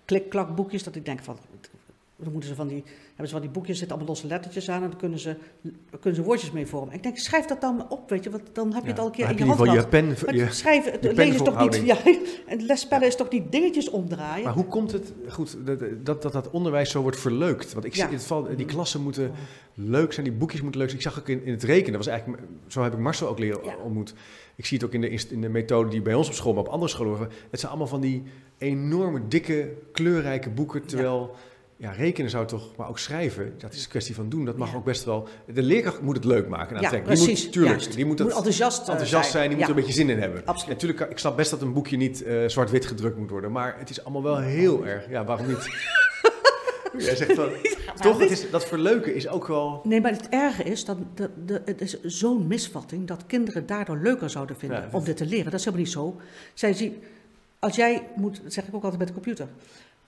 klik-klak 0.05 0.55
boekjes, 0.55 0.83
dat 0.83 0.95
ik 0.95 1.05
denk 1.05 1.19
van, 1.19 1.37
dan 2.23 2.31
moeten 2.31 2.49
ze 2.49 2.55
van 2.55 2.67
die, 2.67 2.83
hebben 3.07 3.27
ze 3.27 3.33
van 3.33 3.41
die 3.41 3.49
boekjes, 3.49 3.77
zitten 3.77 3.95
allemaal 3.95 4.13
losse 4.13 4.27
lettertjes 4.27 4.69
aan 4.69 4.83
en 4.83 4.89
dan 4.89 4.99
kunnen 4.99 5.19
ze, 5.19 5.35
kunnen 5.99 6.19
ze 6.19 6.25
woordjes 6.25 6.51
mee 6.51 6.67
vormen. 6.67 6.93
Ik 6.93 7.03
denk, 7.03 7.17
schrijf 7.17 7.45
dat 7.45 7.61
dan 7.61 7.89
op, 7.89 8.09
weet 8.09 8.23
je, 8.23 8.29
want 8.29 8.43
dan 8.53 8.73
heb 8.73 8.83
je 8.83 8.89
het 8.89 8.99
al 8.99 9.05
een 9.05 9.11
keer 9.11 9.29
in 9.29 9.37
je 9.37 9.43
hand 9.43 9.71
je 9.71 9.87
pen, 9.87 10.15
je, 10.31 10.51
schrijven, 10.51 10.91
het 10.91 11.03
lezen 11.03 11.33
is 11.33 11.41
toch 11.41 11.59
niet, 11.59 11.75
ja, 11.85 11.97
en 12.47 12.65
lesspellen 12.65 13.07
is 13.07 13.15
toch 13.15 13.29
niet 13.29 13.51
dingetjes 13.51 13.89
omdraaien? 13.89 14.43
Maar 14.43 14.53
hoe 14.53 14.65
komt 14.65 14.91
het 14.91 15.13
goed 15.27 15.57
dat 15.65 15.79
dat, 16.05 16.21
dat, 16.21 16.31
dat 16.31 16.49
onderwijs 16.49 16.89
zo 16.89 17.01
wordt 17.01 17.19
verleukt? 17.19 17.73
Want 17.73 17.85
ik 17.85 17.95
zie 17.95 18.03
het 18.03 18.21
geval, 18.21 18.55
die 18.55 18.65
klassen 18.65 19.01
moeten 19.01 19.31
leuk 19.73 20.13
zijn, 20.13 20.25
die 20.25 20.35
boekjes 20.35 20.61
moeten 20.61 20.79
leuk 20.79 20.89
zijn. 20.89 21.01
Ik 21.01 21.07
zag 21.07 21.19
ook 21.19 21.29
in, 21.29 21.45
in 21.45 21.51
het 21.51 21.63
rekenen, 21.63 21.91
dat 21.91 22.05
was 22.05 22.13
eigenlijk, 22.13 22.43
zo 22.67 22.83
heb 22.83 22.93
ik 22.93 22.99
Marcel 22.99 23.27
ook 23.27 23.39
leren 23.39 23.83
ontmoet. 23.83 24.13
Ik 24.55 24.65
zie 24.65 24.77
het 24.77 24.85
ook 24.85 24.93
in 24.93 25.01
de, 25.01 25.09
in 25.09 25.41
de 25.41 25.49
methode 25.49 25.89
die 25.89 26.01
bij 26.01 26.13
ons 26.13 26.27
op 26.27 26.33
school, 26.33 26.53
maar 26.53 26.63
op 26.63 26.69
andere 26.69 26.91
scholen. 26.91 27.29
Het 27.49 27.59
zijn 27.59 27.71
allemaal 27.71 27.87
van 27.87 28.01
die 28.01 28.23
enorme, 28.57 29.27
dikke, 29.27 29.73
kleurrijke 29.91 30.49
boeken. 30.49 30.85
Terwijl, 30.85 31.31
ja, 31.31 31.37
rekenen 31.91 32.29
zou 32.31 32.45
toch, 32.47 32.75
maar 32.77 32.89
ook 32.89 32.99
schrijven, 32.99 33.53
dat 33.57 33.73
is 33.73 33.83
een 33.83 33.89
kwestie 33.89 34.15
van 34.15 34.29
doen. 34.29 34.45
Dat 34.45 34.57
mag 34.57 34.71
Ja. 34.71 34.75
ook 34.77 34.83
best 34.83 35.03
wel. 35.03 35.27
De 35.53 35.61
leerkracht 35.61 36.01
moet 36.01 36.15
het 36.15 36.25
leuk 36.25 36.47
maken. 36.47 36.75
en 36.75 36.81
ja, 36.81 36.87
aantrekken. 36.87 37.15
Die 37.15 37.23
precies. 37.23 37.43
moet, 37.43 37.53
tuurlijk, 37.53 37.79
juist. 37.79 37.95
die 37.95 38.05
moet, 38.05 38.19
enthousiast, 38.19 38.81
eh, 38.81 38.87
enthousiast 38.89 39.31
zijn, 39.31 39.47
die 39.49 39.57
moet 39.57 39.59
Ja, 39.67 39.71
er 39.71 39.77
een 39.79 39.85
beetje 39.85 39.99
zin 39.99 40.09
in 40.09 40.19
hebben. 40.19 40.41
Absoluut. 40.45 40.81
Natuurlijk, 40.81 41.11
ik 41.11 41.17
snap 41.17 41.35
best 41.37 41.51
dat 41.51 41.61
een 41.61 41.73
boekje 41.73 41.97
niet 41.97 42.23
eh, 42.23 42.47
zwart-wit 42.47 42.85
gedrukt 42.85 43.17
moet 43.17 43.29
worden, 43.29 43.51
maar 43.51 43.75
het 43.79 43.89
is 43.89 44.03
allemaal 44.03 44.23
wel 44.23 44.37
heel 44.39 44.85
erg. 44.85 45.09
Ja, 45.09 45.23
waarom 45.25 45.47
niet? 45.47 45.67
Jij 46.97 47.15
zegt 47.15 47.33
van, 47.33 47.49
toch, 48.01 48.19
het 48.19 48.31
is, 48.31 48.49
dat 48.49 48.65
verleuken 48.65 49.15
is 49.15 49.27
ook 49.27 49.47
wel. 49.47 49.81
Nee, 49.83 50.01
maar 50.01 50.11
het 50.11 50.29
erge 50.29 50.63
is, 50.63 50.85
dat 50.85 50.97
het 51.65 51.81
is 51.81 52.01
zo'n 52.03 52.47
misvatting 52.47 53.07
dat 53.07 53.25
kinderen 53.27 53.65
daardoor 53.65 53.97
leuker 53.97 54.29
zouden 54.29 54.55
vinden 54.57 54.77
Ja, 54.77 54.87
om 54.91 55.03
dit 55.03 55.17
te 55.17 55.25
leren. 55.25 55.51
Dat 55.51 55.59
is 55.59 55.65
helemaal 55.65 55.85
niet 55.85 55.93
zo. 55.93 56.19
Zij 56.53 56.73
zien, 56.73 57.03
als 57.59 57.75
jij 57.75 58.07
moet, 58.15 58.39
dat 58.43 58.53
zeg 58.53 58.67
ik 58.67 58.75
ook 58.75 58.81
altijd 58.83 58.99
met 58.99 59.07
de 59.07 59.13
computer. 59.13 59.47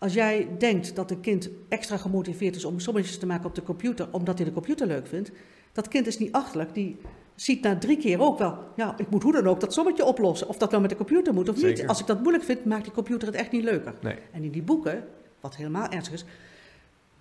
Als 0.06 0.14
jij 0.14 0.48
denkt 0.58 0.96
dat 0.96 1.12
een 1.12 1.20
kind 1.22 1.50
extra 1.70 1.98
gemotiveerd 1.98 2.56
is 2.56 2.66
om 2.66 2.80
sommetjes 2.80 3.18
te 3.18 3.26
maken 3.26 3.46
op 3.46 3.56
de 3.56 3.64
computer, 3.64 4.08
omdat 4.12 4.38
hij 4.38 4.48
de 4.48 4.54
computer 4.54 4.88
leuk 4.88 5.08
vindt, 5.08 5.32
dat 5.72 5.88
kind 5.88 6.08
is 6.08 6.18
niet 6.18 6.32
achterlijk. 6.32 6.74
Die 6.74 6.98
ziet 7.36 7.62
na 7.62 7.78
drie 7.78 7.98
keer 7.98 8.20
ook 8.22 8.38
wel, 8.38 8.58
ja, 8.76 8.94
ik 8.98 9.10
moet 9.10 9.24
hoe 9.24 9.32
dan 9.32 9.48
ook 9.48 9.60
dat 9.60 9.74
sommetje 9.74 10.06
oplossen. 10.06 10.48
Of 10.48 10.58
dat 10.58 10.70
nou 10.70 10.82
met 10.82 10.90
de 10.92 10.96
computer 10.98 11.34
moet 11.34 11.50
of 11.50 11.64
niet. 11.64 11.88
Als 11.88 12.00
ik 12.00 12.08
dat 12.08 12.20
moeilijk 12.22 12.44
vind, 12.44 12.66
maakt 12.66 12.84
die 12.84 12.94
computer 12.94 13.28
het 13.28 13.38
echt 13.38 13.52
niet 13.52 13.64
leuker. 13.64 13.94
Nee. 14.02 14.16
En 14.32 14.44
in 14.44 14.52
die 14.52 14.62
boeken, 14.64 15.04
wat 15.40 15.56
helemaal 15.56 15.90
ernstig 15.90 16.14
is, 16.14 16.26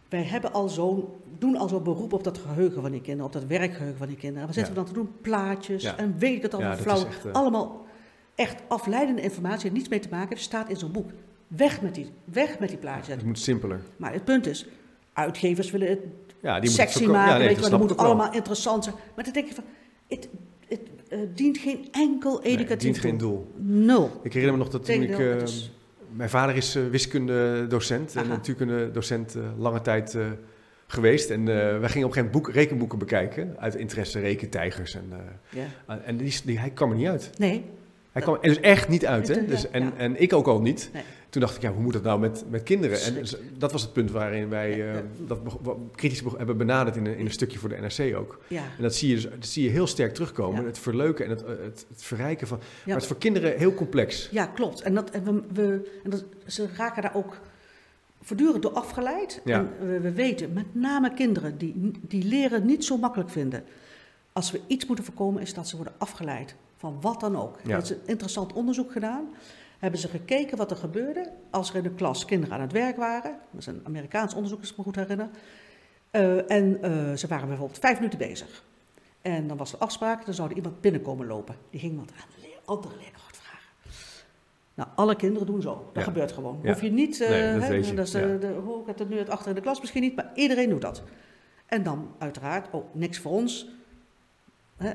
wij 0.09 0.23
hebben 0.23 0.53
al 0.53 0.69
zo'n, 0.69 1.05
doen 1.39 1.57
al 1.57 1.69
zo'n 1.69 1.83
beroep 1.83 2.13
op 2.13 2.25
dat 2.25 2.39
geheugen 2.39 2.83
van 2.83 2.91
die 2.91 3.01
kinderen, 3.01 3.27
op 3.27 3.33
dat 3.33 3.45
werkgeheugen 3.45 3.99
van 3.99 4.07
die 4.09 4.17
kinderen. 4.17 4.41
En 4.41 4.47
wat 4.47 4.55
zitten 4.57 4.75
Ja. 4.75 4.81
we 4.81 4.87
dan 4.87 4.95
te 4.95 5.01
doen? 5.01 5.21
Plaatjes 5.21 5.83
Ja. 5.83 5.97
en 5.97 6.15
weet 6.19 6.37
ik 6.37 6.43
het 6.43 6.55
allemaal 6.55 6.73
Ja, 6.77 6.79
flauw. 6.83 7.05
eh, 7.25 7.33
Allemaal 7.33 7.87
echt 8.35 8.63
afleidende 8.69 9.23
informatie, 9.23 9.63
die 9.71 9.73
niets 9.79 9.89
mee 9.89 10.01
te 10.01 10.09
maken 10.11 10.29
heeft, 10.29 10.43
staat 10.43 10.69
in 10.69 10.77
zo'n 10.77 10.93
boek. 10.93 11.11
Weg 11.57 11.81
met 11.83 11.95
die, 11.95 12.11
weg 12.25 12.59
met 12.59 12.69
die 12.69 12.79
plaatjes. 12.79 13.15
Het 13.15 13.25
moet 13.25 13.39
simpeler. 13.39 13.81
Maar 13.97 14.13
het 14.13 14.25
punt 14.25 14.47
is, 14.47 14.67
uitgevers 15.13 15.71
willen 15.71 15.89
het 15.89 15.99
Ja, 16.41 16.61
die 16.61 16.69
het 16.71 16.79
sexy 16.79 17.05
maken, 17.07 17.33
Ja, 17.33 17.39
nee, 17.39 17.49
weet 17.49 17.61
dat 17.61 17.71
dat 17.71 17.81
moet 17.81 17.97
allemaal 17.97 18.33
interessant 18.33 18.85
zijn. 18.85 18.97
Maar 19.15 19.25
dan 19.25 19.33
denk 19.33 19.49
je 19.49 19.55
van, 19.55 19.65
het, 20.09 20.29
het 20.69 20.81
eh, 21.09 21.19
dient 21.35 21.59
geen 21.59 21.89
enkel 21.93 22.43
educatief 22.43 22.69
het 22.69 22.81
dient 22.81 22.99
geen 22.99 23.19
doel. 23.19 23.53
Nul. 23.57 24.11
Ik 24.23 24.33
herinner 24.33 24.59
me 24.59 24.65
nog 24.65 24.73
dat 24.73 24.85
toen 24.85 25.03
ik... 25.03 25.19
Eh, 25.19 25.43
Mijn 26.11 26.31
vader 26.31 26.57
is 26.57 26.75
eh, 26.75 26.83
wiskundedocent 26.91 28.15
en 28.15 28.23
Aha. 28.23 28.29
natuurkundedocent 28.29 29.35
eh 29.35 29.43
lange 29.59 29.81
tijd 29.81 30.17
geweest. 30.87 31.31
En 31.31 31.41
eh, 31.41 31.45
wij 31.47 31.59
gingen 31.59 31.79
op 31.79 31.89
een 31.89 31.93
gegeven 31.93 32.25
moment 32.25 32.33
boek, 32.33 32.51
rekenboeken 32.51 32.99
bekijken. 32.99 33.55
Uit 33.59 33.75
interesse 33.75 34.21
rekentijgers. 34.21 34.95
En, 34.95 35.13
Ja. 35.51 35.99
en 36.05 36.17
die, 36.17 36.41
die, 36.45 36.59
hij 36.59 36.71
kwam 36.71 36.91
er 36.91 36.97
niet 36.97 37.07
uit. 37.09 37.31
Nee, 37.39 37.65
Hij 38.13 38.23
kwam 38.23 38.35
er 38.35 38.41
dus 38.49 38.61
echt 38.61 38.89
niet 38.89 39.07
uit. 39.07 39.29
Hè? 39.29 39.45
Dus, 39.47 39.71
en, 39.71 39.83
ja. 39.85 39.93
en 39.97 40.21
ik 40.21 40.33
ook 40.33 40.47
al 40.47 40.61
niet. 40.61 40.91
Nee. 40.93 41.03
Toen 41.35 41.43
dacht 41.43 41.57
ik, 41.57 41.63
ja, 41.63 41.73
hoe 41.73 41.83
moet 41.83 41.93
dat 41.93 42.03
nou 42.03 42.21
met, 42.21 42.45
met 42.51 42.63
kinderen? 42.63 43.01
En 43.03 43.25
dat 43.57 43.73
was 43.73 43.83
het 43.83 43.93
punt 43.93 44.11
waarin 44.11 44.49
wij 44.49 44.91
eh, 44.91 45.01
dat 45.27 45.41
kritisch 45.95 46.23
hebben 46.37 46.57
benaderd 46.57 46.97
in 46.97 47.07
een, 47.07 47.17
in 47.17 47.25
een 47.25 47.33
stukje 47.33 47.59
voor 47.59 47.69
de 47.69 47.77
NRC 47.77 48.17
ook. 48.17 48.39
ja. 48.49 48.63
En 48.77 48.83
dat 48.83 48.95
zie 48.95 49.09
je, 49.09 49.15
dus, 49.15 49.25
dat 49.25 49.47
zie 49.47 49.65
je 49.65 49.71
heel 49.71 49.87
sterk 49.87 50.15
terugkomen. 50.15 50.61
Ja. 50.61 50.67
Het 50.67 50.79
verleuken 50.79 51.25
en 51.25 51.31
het, 51.31 51.41
het, 51.41 51.87
het 51.89 52.03
verrijken 52.03 52.47
van. 52.47 52.59
Ja. 52.59 52.65
Maar 52.85 52.95
het 52.95 53.03
is 53.03 53.09
voor 53.09 53.19
kinderen 53.19 53.59
heel 53.59 53.75
complex. 53.75 54.29
Ja, 54.31 54.47
klopt. 54.47 54.81
En, 54.81 54.95
dat, 54.95 55.11
en, 55.11 55.25
we, 55.25 55.43
we, 55.53 56.01
en 56.05 56.11
dat, 56.11 56.25
ze 56.47 56.69
raken 56.77 57.03
daar 57.03 57.15
ook 57.15 57.41
voortdurend 58.23 58.63
door 58.63 58.73
afgeleid. 58.73 59.41
En 59.45 59.71
we, 59.81 60.01
we 60.01 60.13
weten, 60.13 60.53
met 60.53 60.75
name 60.75 61.15
kinderen, 61.15 61.59
die, 61.59 61.91
die 62.01 62.25
leren 62.25 62.67
niet 62.67 62.85
zo 62.85 62.97
makkelijk 62.97 63.31
vinden. 63.31 63.65
Als 64.33 64.51
we 64.51 64.61
iets 64.67 64.87
moeten 64.87 65.05
voorkomen, 65.05 65.43
is 65.43 65.55
dat 65.55 65.69
ze 65.69 65.77
worden 65.77 65.95
afgeleid 65.99 66.55
van 66.77 66.99
wat 67.01 67.21
dan 67.21 67.37
ook. 67.37 67.59
Er 67.67 67.83
is 67.83 67.91
een 67.91 67.99
interessant 68.07 68.53
onderzoek 68.53 68.93
gedaan. 68.93 69.25
Hebben 69.85 70.03
ze 70.03 70.09
gekeken 70.09 70.57
wat 70.57 70.71
er 70.71 70.77
gebeurde 70.77 71.33
als 71.51 71.71
er 71.71 71.77
in 71.77 71.83
de 71.83 71.95
klas 71.95 72.25
kinderen 72.25 72.55
aan 72.55 72.61
het 72.61 72.73
werk 72.73 72.97
waren. 72.97 73.39
Dat 73.51 73.61
is 73.61 73.67
een 73.67 73.81
Amerikaans 73.85 74.35
onderzoek, 74.35 74.61
als 74.61 74.71
ik 74.71 74.77
me 74.77 74.83
goed 74.83 74.97
herinner. 74.97 75.29
Eh, 76.11 76.51
en 76.51 76.83
eh, 76.83 77.13
ze 77.17 77.27
waren 77.27 77.49
bijvoorbeeld 77.49 77.79
vijf 77.79 77.99
minuten 77.99 78.19
bezig. 78.19 78.65
En 79.23 79.47
dan 79.47 79.57
was 79.57 79.73
er 79.73 79.79
afspraak, 79.79 80.25
dan 80.25 80.35
zou 80.35 80.51
er 80.51 80.57
iemand 80.57 80.81
binnenkomen 80.81 81.27
lopen. 81.27 81.57
Die 81.71 81.81
ging 81.81 81.97
wat 81.99 82.11
aan 82.11 82.29
de 82.41 82.49
andere 82.65 82.97
leerkracht 82.97 83.37
vragen. 83.37 83.69
Nou, 84.75 84.89
alle 84.95 85.17
kinderen 85.17 85.47
doen 85.47 85.63
zo. 85.63 85.75
Dat 85.93 85.95
Ja. 85.95 86.03
gebeurt 86.03 86.33
gewoon. 86.33 86.59
Ja. 86.63 86.73
Hoef 86.73 86.83
je 86.83 86.91
niet, 86.93 87.19
Nee, 87.19 87.53
dat 87.53 87.63
hè, 87.63 87.69
weet 87.69 87.87
je, 87.87 87.95
dat 87.95 88.07
is, 88.07 88.13
ja. 88.13 88.21
de, 88.37 88.63
oh, 88.67 88.89
ik 88.89 88.99
het 88.99 89.09
nu 89.09 89.19
het 89.19 89.31
achter 89.31 89.49
in 89.49 89.55
de 89.55 89.61
klas 89.61 89.81
misschien 89.81 90.03
niet, 90.03 90.17
maar 90.17 90.31
iedereen 90.35 90.69
doet 90.69 90.81
dat. 90.83 91.03
En 91.67 91.83
dan 91.83 92.15
uiteraard, 92.19 92.69
oh, 92.71 92.95
niks 92.95 93.19
voor 93.19 93.33
ons. 93.33 93.69
Hè. 94.77 94.93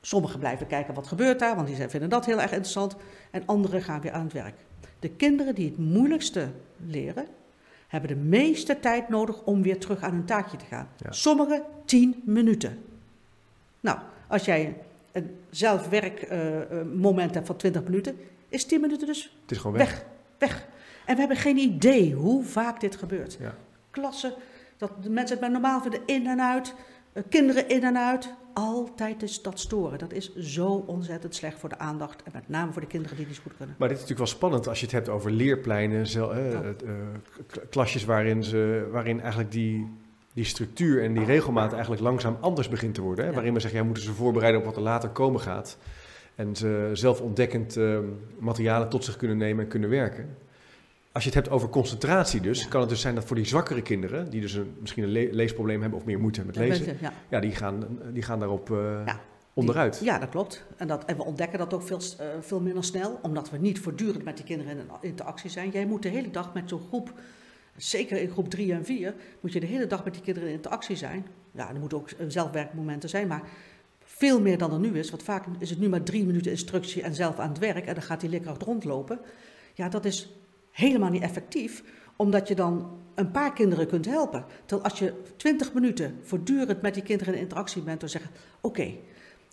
Sommigen 0.00 0.38
blijven 0.38 0.66
kijken 0.66 0.94
wat 0.94 1.06
gebeurt 1.06 1.38
daar, 1.38 1.56
want 1.56 1.66
die 1.66 1.88
vinden 1.88 2.08
dat 2.08 2.26
heel 2.26 2.40
erg 2.40 2.50
interessant. 2.50 2.96
En 3.30 3.42
anderen 3.46 3.82
gaan 3.82 4.00
weer 4.00 4.12
aan 4.12 4.24
het 4.24 4.32
werk. 4.32 4.54
De 4.98 5.10
kinderen 5.10 5.54
die 5.54 5.68
het 5.68 5.78
moeilijkste 5.78 6.48
leren, 6.86 7.26
hebben 7.88 8.08
de 8.08 8.16
meeste 8.16 8.80
tijd 8.80 9.08
nodig 9.08 9.42
om 9.42 9.62
weer 9.62 9.78
terug 9.78 10.02
aan 10.02 10.12
hun 10.12 10.24
taakje 10.24 10.56
te 10.56 10.64
gaan. 10.64 10.88
Ja. 10.96 11.12
Sommigen 11.12 11.62
10 11.84 12.22
minuten. 12.24 12.78
Nou, 13.80 13.98
als 14.28 14.44
jij 14.44 14.76
een 15.12 15.36
zelfwerkmoment 15.50 17.34
hebt 17.34 17.46
van 17.46 17.56
20 17.56 17.82
minuten, 17.82 18.16
is 18.48 18.64
10 18.64 18.80
minuten 18.80 19.06
dus 19.06 19.36
Het 19.42 19.50
is 19.50 19.58
gewoon 19.58 19.76
weg. 19.76 19.90
weg. 19.90 20.04
Weg. 20.38 20.66
En 21.06 21.14
we 21.14 21.20
hebben 21.20 21.38
geen 21.38 21.56
idee 21.56 22.14
hoe 22.14 22.44
vaak 22.44 22.80
dit 22.80 22.96
gebeurt. 22.96 23.36
Ja. 23.40 23.54
Klassen, 23.90 24.32
dat 24.76 25.02
de 25.02 25.10
mensen 25.10 25.32
het 25.36 25.40
maar 25.40 25.50
normaal 25.60 25.80
vinden, 25.80 26.00
in 26.06 26.26
en 26.26 26.42
uit. 26.42 26.74
Eh, 27.12 27.22
kinderen 27.28 27.68
in 27.68 27.84
en 27.84 27.98
uit. 27.98 28.34
Altijd 28.54 29.22
is 29.22 29.42
dat 29.42 29.58
storen. 29.58 29.98
Dat 29.98 30.12
is 30.12 30.34
zo 30.36 30.66
ontzettend 30.86 31.34
slecht 31.34 31.58
voor 31.58 31.68
de 31.68 31.78
aandacht. 31.78 32.22
En 32.22 32.30
met 32.34 32.48
name 32.48 32.72
voor 32.72 32.80
de 32.80 32.86
kinderen 32.88 33.16
die 33.16 33.26
niet 33.26 33.38
goed 33.38 33.56
kunnen. 33.56 33.74
Maar 33.78 33.88
dit 33.88 33.96
is 33.96 34.02
natuurlijk 34.02 34.30
wel 34.30 34.38
spannend 34.38 34.68
als 34.68 34.78
je 34.78 34.84
het 34.84 34.94
hebt 34.94 35.08
over 35.08 35.30
leerpleinen, 35.30 36.06
zel- 36.06 36.34
eh, 36.34 36.50
Ja. 36.52 36.62
eh, 36.62 36.92
klasjes 37.70 38.04
waarin, 38.04 38.44
ze, 38.44 38.88
waarin 38.92 39.20
eigenlijk 39.20 39.52
die, 39.52 39.88
die 40.32 40.44
structuur 40.44 41.02
en 41.02 41.12
die 41.12 41.24
regelmaat 41.24 41.72
eigenlijk 41.72 42.02
langzaam 42.02 42.36
anders 42.40 42.68
begint 42.68 42.94
te 42.94 43.00
worden. 43.02 43.24
Hè? 43.24 43.28
Ja. 43.30 43.36
Waarin 43.36 43.54
we 43.54 43.60
zeggen, 43.60 43.78
ja, 43.78 43.84
moeten 43.84 44.02
ze 44.04 44.12
voorbereiden 44.12 44.60
op 44.60 44.66
wat 44.66 44.76
er 44.76 44.82
later 44.82 45.08
komen 45.08 45.40
gaat. 45.40 45.78
En 46.34 46.56
ze 46.56 46.90
zelf 46.92 47.20
ontdekkend 47.20 47.76
eh, 47.76 47.98
materialen 48.38 48.88
tot 48.88 49.04
zich 49.04 49.16
kunnen 49.16 49.36
nemen 49.36 49.64
en 49.64 49.70
kunnen 49.70 49.90
werken. 49.90 50.36
Als 51.12 51.22
je 51.22 51.28
het 51.30 51.38
hebt 51.38 51.50
over 51.54 51.68
concentratie 51.68 52.40
dus, 52.40 52.68
kan 52.68 52.80
het 52.80 52.88
dus 52.90 53.00
zijn 53.00 53.14
dat 53.14 53.24
voor 53.24 53.36
die 53.36 53.44
zwakkere 53.44 53.82
kinderen, 53.82 54.30
die 54.30 54.40
dus 54.40 54.52
een, 54.52 54.76
misschien 54.80 55.02
een 55.02 55.10
le- 55.10 55.28
leesprobleem 55.30 55.80
hebben 55.80 55.98
of 55.98 56.04
meer 56.04 56.20
moeite 56.20 56.40
hebben 56.40 56.60
met 56.60 56.68
lezen, 56.78 56.96
ja. 57.00 57.12
ja, 57.28 57.40
die, 57.40 57.54
gaan, 57.54 57.98
die 58.12 58.22
gaan 58.22 58.38
daarop 58.38 58.68
Ja, 59.06 59.20
onderuit. 59.54 60.00
Ja, 60.04 60.18
dat 60.18 60.28
klopt. 60.28 60.64
En, 60.76 60.86
dat, 60.86 61.04
en 61.04 61.16
we 61.16 61.24
ontdekken 61.24 61.58
dat 61.58 61.74
ook 61.74 61.82
veel, 61.82 62.00
eh, 62.18 62.26
veel 62.40 62.60
minder 62.60 62.84
snel, 62.84 63.18
omdat 63.22 63.50
we 63.50 63.58
niet 63.58 63.80
voortdurend 63.80 64.24
met 64.24 64.36
die 64.36 64.44
kinderen 64.44 64.76
in 64.76 64.88
interactie 65.00 65.50
zijn. 65.50 65.70
Jij 65.70 65.86
moet 65.86 66.02
de 66.02 66.08
hele 66.08 66.30
dag 66.30 66.54
met 66.54 66.68
zo'n 66.68 66.82
groep, 66.88 67.12
zeker 67.76 68.20
in 68.20 68.30
groep 68.30 68.50
3 68.50 68.72
en 68.72 68.84
4, 68.84 69.14
moet 69.40 69.52
je 69.52 69.60
de 69.60 69.66
hele 69.66 69.86
dag 69.86 70.04
met 70.04 70.12
die 70.12 70.22
kinderen 70.22 70.48
in 70.48 70.54
interactie 70.54 70.96
zijn. 70.96 71.26
Ja, 71.52 71.68
er 71.68 71.80
moeten 71.80 71.98
ook 71.98 72.10
eh, 72.10 72.26
zelfwerkmomenten 72.28 73.08
zijn, 73.08 73.26
maar 73.26 73.42
veel 74.04 74.40
meer 74.40 74.58
dan 74.58 74.72
er 74.72 74.78
nu 74.78 74.98
is. 74.98 75.10
Want 75.10 75.22
vaak 75.22 75.44
is 75.58 75.70
het 75.70 75.78
nu 75.78 75.88
maar 75.88 76.02
drie 76.02 76.24
minuten 76.26 76.50
instructie 76.50 77.02
en 77.02 77.14
zelf 77.14 77.38
aan 77.38 77.48
het 77.48 77.58
werk 77.58 77.86
en 77.86 77.94
dan 77.94 78.02
gaat 78.02 78.20
die 78.20 78.30
leerkracht 78.30 78.62
rondlopen. 78.62 79.20
Ja, 79.74 79.88
dat 79.88 80.04
is 80.04 80.30
helemaal 80.80 81.10
niet 81.10 81.22
effectief, 81.22 81.82
omdat 82.16 82.48
je 82.48 82.54
dan 82.54 82.98
een 83.14 83.30
paar 83.30 83.52
kinderen 83.52 83.86
kunt 83.86 84.06
helpen. 84.06 84.44
Terwijl 84.64 84.90
als 84.90 84.98
je 84.98 85.12
20 85.36 85.72
minuten 85.72 86.18
voortdurend 86.22 86.82
met 86.82 86.94
die 86.94 87.02
kinderen 87.02 87.34
in 87.34 87.40
interactie 87.40 87.82
bent, 87.82 88.00
door 88.00 88.08
zeggen: 88.08 88.30
Oké, 88.60 88.94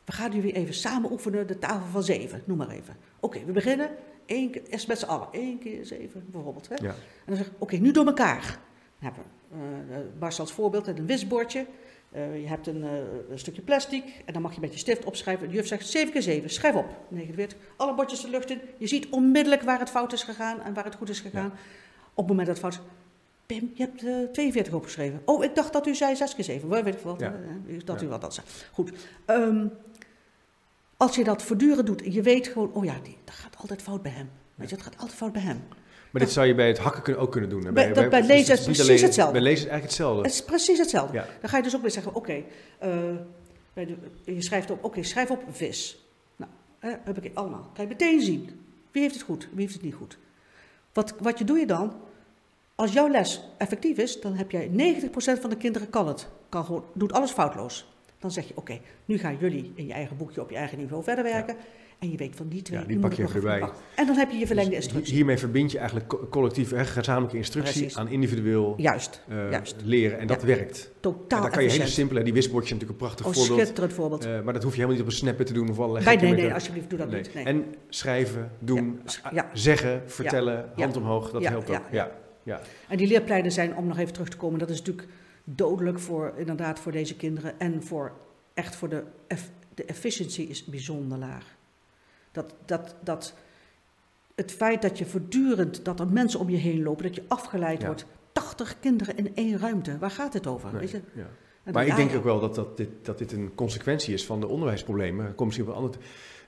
we 0.05 0.11
gaan 0.11 0.31
nu 0.31 0.41
weer 0.41 0.53
even 0.53 0.73
samen 0.73 1.11
oefenen, 1.11 1.47
de 1.47 1.59
tafel 1.59 1.87
van 1.91 2.03
zeven, 2.03 2.41
noem 2.45 2.57
maar 2.57 2.69
even. 2.69 2.95
Oké, 3.19 3.45
we 3.45 3.51
beginnen. 3.51 3.89
Eén 4.25 4.51
keer, 4.51 4.63
eerst 4.69 4.87
met 4.87 4.99
z'n 4.99 5.05
allen, 5.05 5.27
één 5.31 5.59
keer 5.59 5.85
zeven 5.85 6.25
bijvoorbeeld. 6.31 6.69
Hè? 6.69 6.75
Ja. 6.75 6.89
En 6.89 6.95
dan 7.25 7.35
zeg 7.35 7.45
ik, 7.45 7.53
oké, 7.57 7.75
nu 7.75 7.91
door 7.91 8.05
elkaar. 8.05 8.59
Dan 8.99 9.11
hebben 9.13 9.23
we 10.19 10.25
uh, 10.25 10.39
als 10.39 10.51
voorbeeld 10.51 10.85
met 10.85 10.97
een 10.99 11.05
wisbordje. 11.05 11.65
Uh, 12.15 12.41
je 12.41 12.47
hebt 12.47 12.67
een, 12.67 12.83
uh, 12.83 12.91
een, 13.29 13.39
stukje 13.39 13.61
plastic 13.61 14.03
en 14.25 14.33
dan 14.33 14.41
mag 14.41 14.53
je 14.53 14.59
met 14.59 14.73
je 14.73 14.79
stift 14.79 15.05
opschrijven. 15.05 15.47
De 15.47 15.53
juf 15.53 15.67
zegt 15.67 15.87
7 15.87 16.13
keer 16.13 16.21
7, 16.21 16.49
schrijf 16.49 16.75
op. 16.75 16.85
49. 17.07 17.57
Alle 17.75 17.95
bordjes 17.95 18.21
de 18.21 18.29
lucht 18.29 18.49
in. 18.49 18.61
Je 18.77 18.87
ziet 18.87 19.09
onmiddellijk 19.09 19.61
waar 19.61 19.79
het 19.79 19.89
fout 19.89 20.13
is 20.13 20.23
gegaan 20.23 20.61
en 20.61 20.73
waar 20.73 20.83
het 20.83 20.95
goed 20.95 21.09
is 21.09 21.19
gegaan. 21.19 21.51
Ja. 21.53 21.59
Op 22.13 22.27
het 22.27 22.27
moment 22.27 22.47
dat 22.47 22.57
het 22.57 22.65
fout 22.65 22.73
is. 22.73 22.91
Pim, 23.45 23.71
je 23.73 23.83
hebt 23.83 24.03
uh, 24.03 24.31
42 24.31 24.73
opgeschreven. 24.73 25.21
Oh, 25.25 25.43
ik 25.43 25.55
dacht 25.55 25.73
dat 25.73 25.87
u 25.87 25.95
zei 25.95 26.15
6 26.15 26.35
keer 26.35 26.43
7. 26.43 26.69
Weet 26.69 26.87
ik 26.87 26.99
wat, 26.99 27.19
ja. 27.19 27.33
dat 27.85 28.01
u 28.01 28.07
wat 28.07 28.21
dat 28.21 28.33
zei. 28.33 28.47
Goed. 28.71 28.91
Um, 29.25 29.71
als 30.97 31.15
je 31.15 31.23
dat 31.23 31.43
voortdurend 31.43 31.85
doet 31.85 32.01
en 32.01 32.11
je 32.11 32.21
weet 32.21 32.47
gewoon, 32.47 32.73
oh 32.73 32.85
ja, 32.85 32.95
die, 33.03 33.17
dat 33.23 33.35
gaat 33.35 33.57
altijd 33.57 33.81
fout 33.81 34.01
bij 34.01 34.11
hem. 34.11 34.29
Weet 34.55 34.69
je, 34.69 34.75
het 34.75 34.83
gaat 34.83 34.97
altijd 34.97 35.17
fout 35.17 35.31
bij 35.31 35.41
hem. 35.41 35.63
Maar 36.17 36.25
dit 36.25 36.35
zou 36.35 36.47
je 36.47 36.55
bij 36.55 36.67
het 36.67 36.77
hakken 36.77 37.01
kunnen, 37.01 37.21
ook 37.21 37.31
kunnen 37.31 37.49
doen. 37.49 37.65
Hè? 37.65 37.71
Bij, 37.71 37.93
bij, 37.93 38.09
bij 38.09 38.21
lezen 38.21 38.41
is 38.41 38.47
het 38.47 38.63
precies 38.63 38.83
alleen, 38.83 39.01
hetzelfde. 39.03 39.33
Bij 39.33 39.41
lezen 39.41 39.65
is 39.65 39.71
eigenlijk 39.71 39.83
hetzelfde. 39.83 40.21
Het 40.21 40.31
is 40.31 40.43
precies 40.43 40.77
hetzelfde. 40.77 41.17
Ja. 41.17 41.25
Dan 41.41 41.49
ga 41.49 41.57
je 41.57 41.63
dus 41.63 41.75
ook 41.75 41.81
weer 41.81 41.91
zeggen, 41.91 42.15
oké, 42.15 42.43
okay, 42.79 43.85
uh, 43.85 43.95
je 44.23 44.41
schrijft 44.41 44.71
op, 44.71 44.77
oké, 44.77 44.85
okay, 44.85 45.03
schrijf 45.03 45.31
op 45.31 45.43
vis. 45.51 46.07
Nou, 46.35 46.51
uh, 46.81 46.91
heb 47.03 47.23
ik 47.23 47.31
allemaal. 47.33 47.69
Kan 47.73 47.83
je 47.83 47.89
meteen 47.89 48.21
zien. 48.21 48.49
Wie 48.91 49.01
heeft 49.01 49.15
het 49.15 49.23
goed, 49.23 49.47
wie 49.51 49.61
heeft 49.61 49.73
het 49.73 49.83
niet 49.83 49.93
goed. 49.93 50.17
Wat, 50.93 51.13
wat 51.19 51.37
je 51.37 51.45
doe 51.45 51.57
je 51.57 51.65
dan? 51.65 51.93
Als 52.75 52.93
jouw 52.93 53.09
les 53.09 53.41
effectief 53.57 53.97
is, 53.97 54.21
dan 54.21 54.33
heb 54.33 54.51
jij 54.51 54.69
90% 54.69 55.09
van 55.41 55.49
de 55.49 55.57
kinderen 55.57 55.89
kan 55.89 56.07
het. 56.07 56.27
Kan 56.49 56.65
gewoon, 56.65 56.85
doet 56.93 57.13
alles 57.13 57.31
foutloos. 57.31 57.87
Dan 58.19 58.31
zeg 58.31 58.47
je, 58.47 58.51
oké, 58.55 58.59
okay, 58.59 58.81
nu 59.05 59.17
gaan 59.17 59.37
jullie 59.37 59.71
in 59.75 59.87
je 59.87 59.93
eigen 59.93 60.17
boekje 60.17 60.41
op 60.41 60.49
je 60.49 60.55
eigen 60.55 60.77
niveau 60.77 61.03
verder 61.03 61.23
werken. 61.23 61.55
Ja. 61.55 61.63
En 61.99 62.11
je 62.11 62.17
weet 62.17 62.35
van 62.35 62.47
die 62.47 62.61
twee, 62.61 62.79
ja, 62.79 62.85
die 62.85 62.99
pak 62.99 63.13
je 63.13 63.23
even 63.23 63.41
bij. 63.41 63.69
En 63.95 64.05
dan 64.05 64.15
heb 64.15 64.31
je 64.31 64.37
je 64.37 64.45
verlengde 64.47 64.75
dus 64.75 64.83
instructie. 64.83 65.15
Hiermee 65.15 65.37
verbind 65.37 65.71
je 65.71 65.77
eigenlijk 65.77 66.29
collectieve, 66.29 66.75
hè, 66.75 66.85
gezamenlijke 66.85 67.37
instructie 67.37 67.79
Precies. 67.79 67.97
aan 67.97 68.07
individueel 68.07 68.73
juist, 68.77 69.23
uh, 69.29 69.51
juist. 69.51 69.75
leren. 69.83 70.19
En 70.19 70.27
dat 70.27 70.41
ja. 70.41 70.47
werkt. 70.47 70.91
Totaal 70.99 71.37
en 71.37 71.43
dan 71.43 71.51
kan 71.51 71.63
je 71.63 71.69
hele 71.69 71.87
simpele, 71.87 72.23
die 72.23 72.33
wisbordje 72.33 72.73
natuurlijk 72.73 72.99
een 72.99 73.07
prachtig 73.07 73.25
oh, 73.25 73.33
voorbeeld. 73.33 73.59
schitterend 73.59 73.93
voorbeeld. 73.93 74.25
Uh, 74.25 74.41
maar 74.41 74.53
dat 74.53 74.63
hoef 74.63 74.71
je 74.75 74.81
helemaal 74.81 74.97
niet 74.97 75.01
op 75.05 75.11
een 75.11 75.17
snapper 75.17 75.45
te 75.45 75.53
doen 75.53 75.69
of 75.69 75.79
allerlei 75.79 76.05
nee, 76.05 76.17
nee, 76.17 76.41
nee, 76.41 76.53
alsjeblieft, 76.53 76.89
doe 76.89 76.99
dat 76.99 77.09
Nee. 77.09 77.21
niet. 77.21 77.33
Nee. 77.33 77.45
En 77.45 77.65
schrijven, 77.89 78.51
doen, 78.59 79.01
Ja, 79.33 79.49
zeggen, 79.53 80.01
vertellen, 80.05 80.69
hand 80.75 80.97
omhoog, 80.97 81.31
dat 81.31 81.45
helpt 81.45 81.69
ook. 81.69 81.81
Ja. 81.91 82.11
Ja. 82.43 82.61
En 82.87 82.97
die 82.97 83.07
leerpleinen 83.07 83.51
zijn, 83.51 83.75
om 83.75 83.87
nog 83.87 83.97
even 83.97 84.13
terug 84.13 84.29
te 84.29 84.37
komen, 84.37 84.59
dat 84.59 84.69
is 84.69 84.77
natuurlijk 84.79 85.07
dodelijk 85.43 85.99
voor, 85.99 86.33
inderdaad, 86.37 86.79
voor 86.79 86.91
deze 86.91 87.15
kinderen. 87.15 87.59
En 87.59 87.83
voor, 87.83 88.11
echt 88.53 88.75
voor 88.75 88.89
de, 88.89 89.03
de 89.73 89.85
efficiency 89.85 90.41
is 90.41 90.65
bijzonder 90.65 91.17
laag. 91.17 91.56
Dat, 92.37 92.53
dat, 92.65 92.95
dat, 93.03 93.33
het 94.35 94.51
feit 94.51 94.81
dat 94.81 94.97
je 94.97 95.05
voortdurend, 95.05 95.85
dat 95.85 95.99
er 95.99 96.07
mensen 96.07 96.39
om 96.39 96.49
je 96.49 96.57
heen 96.57 96.83
lopen, 96.83 97.03
dat 97.03 97.15
je 97.15 97.23
afgeleid 97.27 97.79
Ja. 97.81 97.85
wordt. 97.85 98.05
80 98.31 98.79
kinderen 98.79 99.17
in 99.17 99.35
één 99.35 99.57
ruimte, 99.57 99.97
waar 99.97 100.11
gaat 100.11 100.33
het 100.33 100.47
over? 100.47 100.71
Nee, 100.71 100.79
Weet 100.79 100.91
je? 100.91 101.01
ja. 101.13 101.27
Maar 101.71 101.85
ik 101.87 101.95
denk 101.95 102.15
ook 102.15 102.23
wel 102.23 102.39
dat, 102.39 102.55
dat, 102.55 102.77
dit, 102.77 102.89
dat 103.01 103.17
dit 103.17 103.31
een 103.31 103.51
consequentie 103.55 104.13
is 104.13 104.25
van 104.25 104.39
de 104.39 104.47
onderwijsproblemen. 104.47 105.25
Er 105.25 105.31
komt 105.33 105.45
misschien 105.45 105.65
wel 105.67 105.75
ander. 105.75 105.91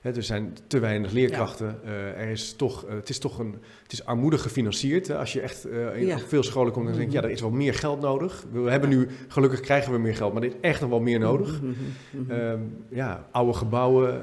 Hè, 0.00 0.10
er 0.16 0.22
zijn 0.22 0.56
te 0.66 0.78
weinig 0.78 1.12
leerkrachten. 1.12 1.78
Eh, 1.84 2.20
er 2.20 2.28
is 2.28 2.52
toch, 2.56 2.84
eh, 2.86 2.94
het 2.94 3.08
is 3.08 3.18
toch 3.18 3.38
een, 3.38 3.54
het 3.82 3.92
is 3.92 4.04
armoedig 4.04 4.42
gefinancierd. 4.42 5.06
Hè. 5.06 5.16
Als 5.18 5.32
je 5.32 5.40
echt 5.40 5.64
eh, 5.64 5.96
in 5.96 6.06
Ja. 6.06 6.14
op 6.14 6.22
veel 6.28 6.42
scholen 6.42 6.72
komt, 6.72 6.86
dan 6.86 6.96
denk 6.96 7.10
je, 7.10 7.16
ja, 7.16 7.22
er 7.22 7.30
is 7.30 7.40
wel 7.40 7.50
meer 7.50 7.74
geld 7.74 8.00
nodig. 8.00 8.44
We 8.52 8.70
hebben 8.70 8.88
nu, 8.88 9.08
gelukkig 9.28 9.60
krijgen 9.60 9.92
we 9.92 9.98
meer 9.98 10.16
geld, 10.16 10.32
maar 10.32 10.42
er 10.42 10.48
is 10.48 10.54
echt 10.60 10.80
nog 10.80 10.90
wel 10.90 11.00
meer 11.00 11.18
nodig. 11.18 11.60
Mhm, 11.60 11.70
mhm, 12.10 12.22
mhm. 12.22 12.30
Ehm, 12.30 12.60
ja, 12.88 13.28
oude 13.30 13.52
gebouwen. 13.52 14.20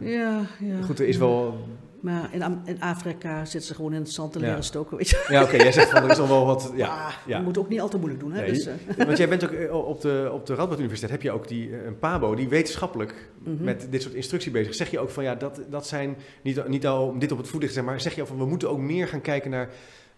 ja, 0.00 0.40
ja. 0.60 0.82
Goed, 0.82 0.98
er 0.98 1.08
is 1.08 1.16
wel. 1.16 1.58
Maar 2.00 2.28
in, 2.32 2.60
in 2.64 2.80
Afrika 2.80 3.44
zitten 3.44 3.62
ze 3.62 3.74
gewoon 3.74 3.92
in 3.92 4.00
het 4.00 4.10
zand 4.10 4.32
te 4.32 4.38
Ja. 4.38 4.46
leren 4.46 4.64
stoken, 4.64 4.96
weet 4.96 5.08
je. 5.08 5.26
Ja, 5.28 5.42
oké, 5.42 5.56
jij 5.56 5.72
zegt 5.72 5.90
van 5.90 6.02
er 6.02 6.10
is 6.10 6.18
nog 6.18 6.28
wel 6.28 6.46
wat. 6.46 6.72
Ja, 6.76 6.88
Ah, 6.88 7.12
ja. 7.26 7.38
Je 7.38 7.44
moet 7.44 7.58
ook 7.58 7.68
niet 7.68 7.80
al 7.80 7.88
te 7.88 7.96
moeilijk 7.96 8.20
doen, 8.20 8.32
hè. 8.32 8.40
Nee, 8.40 8.52
dus, 8.52 8.66
eh, 8.66 8.74
Want 9.06 9.18
jij 9.18 9.28
bent 9.28 9.44
ook 9.44 9.50
eh, 9.50 9.74
op 9.74 10.00
de, 10.00 10.30
op 10.32 10.46
de 10.46 10.54
Radboud 10.54 10.78
Universiteit, 10.78 11.12
heb 11.12 11.22
je 11.22 11.30
ook 11.30 11.48
die, 11.48 11.70
eh, 11.70 11.84
een 11.86 11.98
PABO, 11.98 12.34
die 12.34 12.48
wetenschappelijk 12.48 13.30
mhm. 13.38 13.64
met 13.64 13.86
dit 13.90 14.02
soort 14.02 14.14
instructie 14.14 14.50
bezig. 14.50 14.74
Zeg 14.74 14.90
je 14.90 14.98
ook 14.98 15.10
van 15.10 15.24
ja, 15.24 15.34
dat, 15.34 15.60
dat 15.70 15.86
zijn 15.86 16.16
niet, 16.42 16.68
niet 16.68 16.86
al 16.86 17.06
om 17.06 17.18
dit 17.18 17.32
op 17.32 17.38
het 17.38 17.48
voetlicht 17.48 17.72
te 17.72 17.78
zetten, 17.78 17.92
maar 17.92 18.02
zeg 18.02 18.14
je 18.14 18.20
ook 18.22 18.28
van 18.28 18.38
we 18.38 18.46
moeten 18.46 18.70
ook 18.70 18.78
meer 18.78 19.08
gaan 19.08 19.20
kijken 19.20 19.50
naar, 19.50 19.68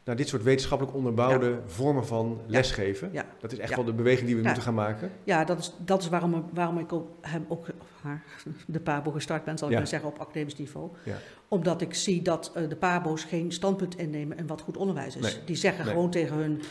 naar 0.05 0.17
dit 0.17 0.29
soort 0.29 0.43
wetenschappelijk 0.43 0.97
onderbouwde 0.97 1.61
vormen 1.67 2.07
van 2.07 2.41
lesgeven. 2.47 3.11
Ja. 3.13 3.25
Dat 3.41 3.53
is 3.53 3.59
echt 3.59 3.75
wel 3.75 3.85
de 3.85 3.93
beweging 3.93 4.27
die 4.27 4.37
we 4.37 4.43
moeten 4.43 4.63
gaan 4.63 4.75
maken. 4.75 5.11
Ja, 5.25 5.45
dat 5.45 5.59
is, 5.59 5.75
dat 5.85 6.03
is 6.03 6.09
waarom, 6.09 6.49
waarom 6.53 6.79
ik 6.79 6.93
ook, 6.93 7.09
hem 7.21 7.45
ook 7.49 7.67
haar, 8.03 8.23
de 8.67 8.81
PABO 8.81 9.11
gestart 9.11 9.45
ben, 9.45 9.59
zal 9.59 9.71
ik 9.71 9.77
maar 9.77 9.87
zeggen, 9.87 10.09
op 10.09 10.19
academisch 10.19 10.57
niveau. 10.57 10.91
Ja. 11.05 11.17
Omdat 11.49 11.81
ik 11.81 11.95
zie 11.95 12.23
dat 12.23 12.53
eh, 12.55 12.69
de 12.69 12.77
PABO's 12.77 13.25
geen 13.25 13.53
standpunt 13.53 13.99
innemen 13.99 14.37
in 14.39 14.47
wat 14.47 14.61
goed 14.61 14.77
onderwijs 14.77 15.17
is. 15.17 15.23
Nee. 15.23 15.45
Die 15.45 15.57
zeggen 15.57 15.85
Nee. 15.85 15.95
gewoon 15.95 16.11
tegen 16.11 16.37
hun 16.37 16.63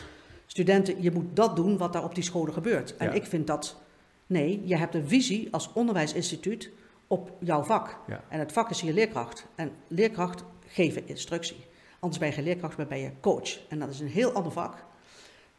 studenten, 0.46 1.02
je 1.02 1.10
moet 1.10 1.36
dat 1.36 1.56
doen 1.56 1.76
wat 1.78 1.92
daar 1.92 2.04
op 2.04 2.14
die 2.14 2.24
scholen 2.24 2.52
gebeurt. 2.52 2.96
En 2.96 3.14
ik 3.14 3.26
vind 3.26 3.46
dat, 3.46 3.80
nee, 4.26 4.62
je 4.64 4.76
hebt 4.76 4.94
een 4.94 5.08
visie 5.08 5.48
als 5.50 5.70
onderwijsinstituut 5.72 6.70
op 7.06 7.32
jouw 7.40 7.62
vak. 7.62 7.98
En 8.28 8.38
het 8.38 8.52
vak 8.52 8.70
is 8.70 8.80
hier 8.80 8.92
leerkracht. 8.92 9.46
En 9.54 9.70
leerkracht 9.88 10.44
geven 10.66 11.08
instructie. 11.08 11.68
Anders 12.00 12.18
ben 12.20 12.28
je 12.28 12.34
geen 12.34 12.44
leerkracht, 12.44 12.76
maar 12.76 12.86
ben 12.86 12.98
je 12.98 13.10
coach. 13.20 13.68
En 13.68 13.78
dat 13.78 13.88
is 13.90 14.00
een 14.00 14.08
heel 14.08 14.32
ander 14.32 14.52
vak. 14.52 14.84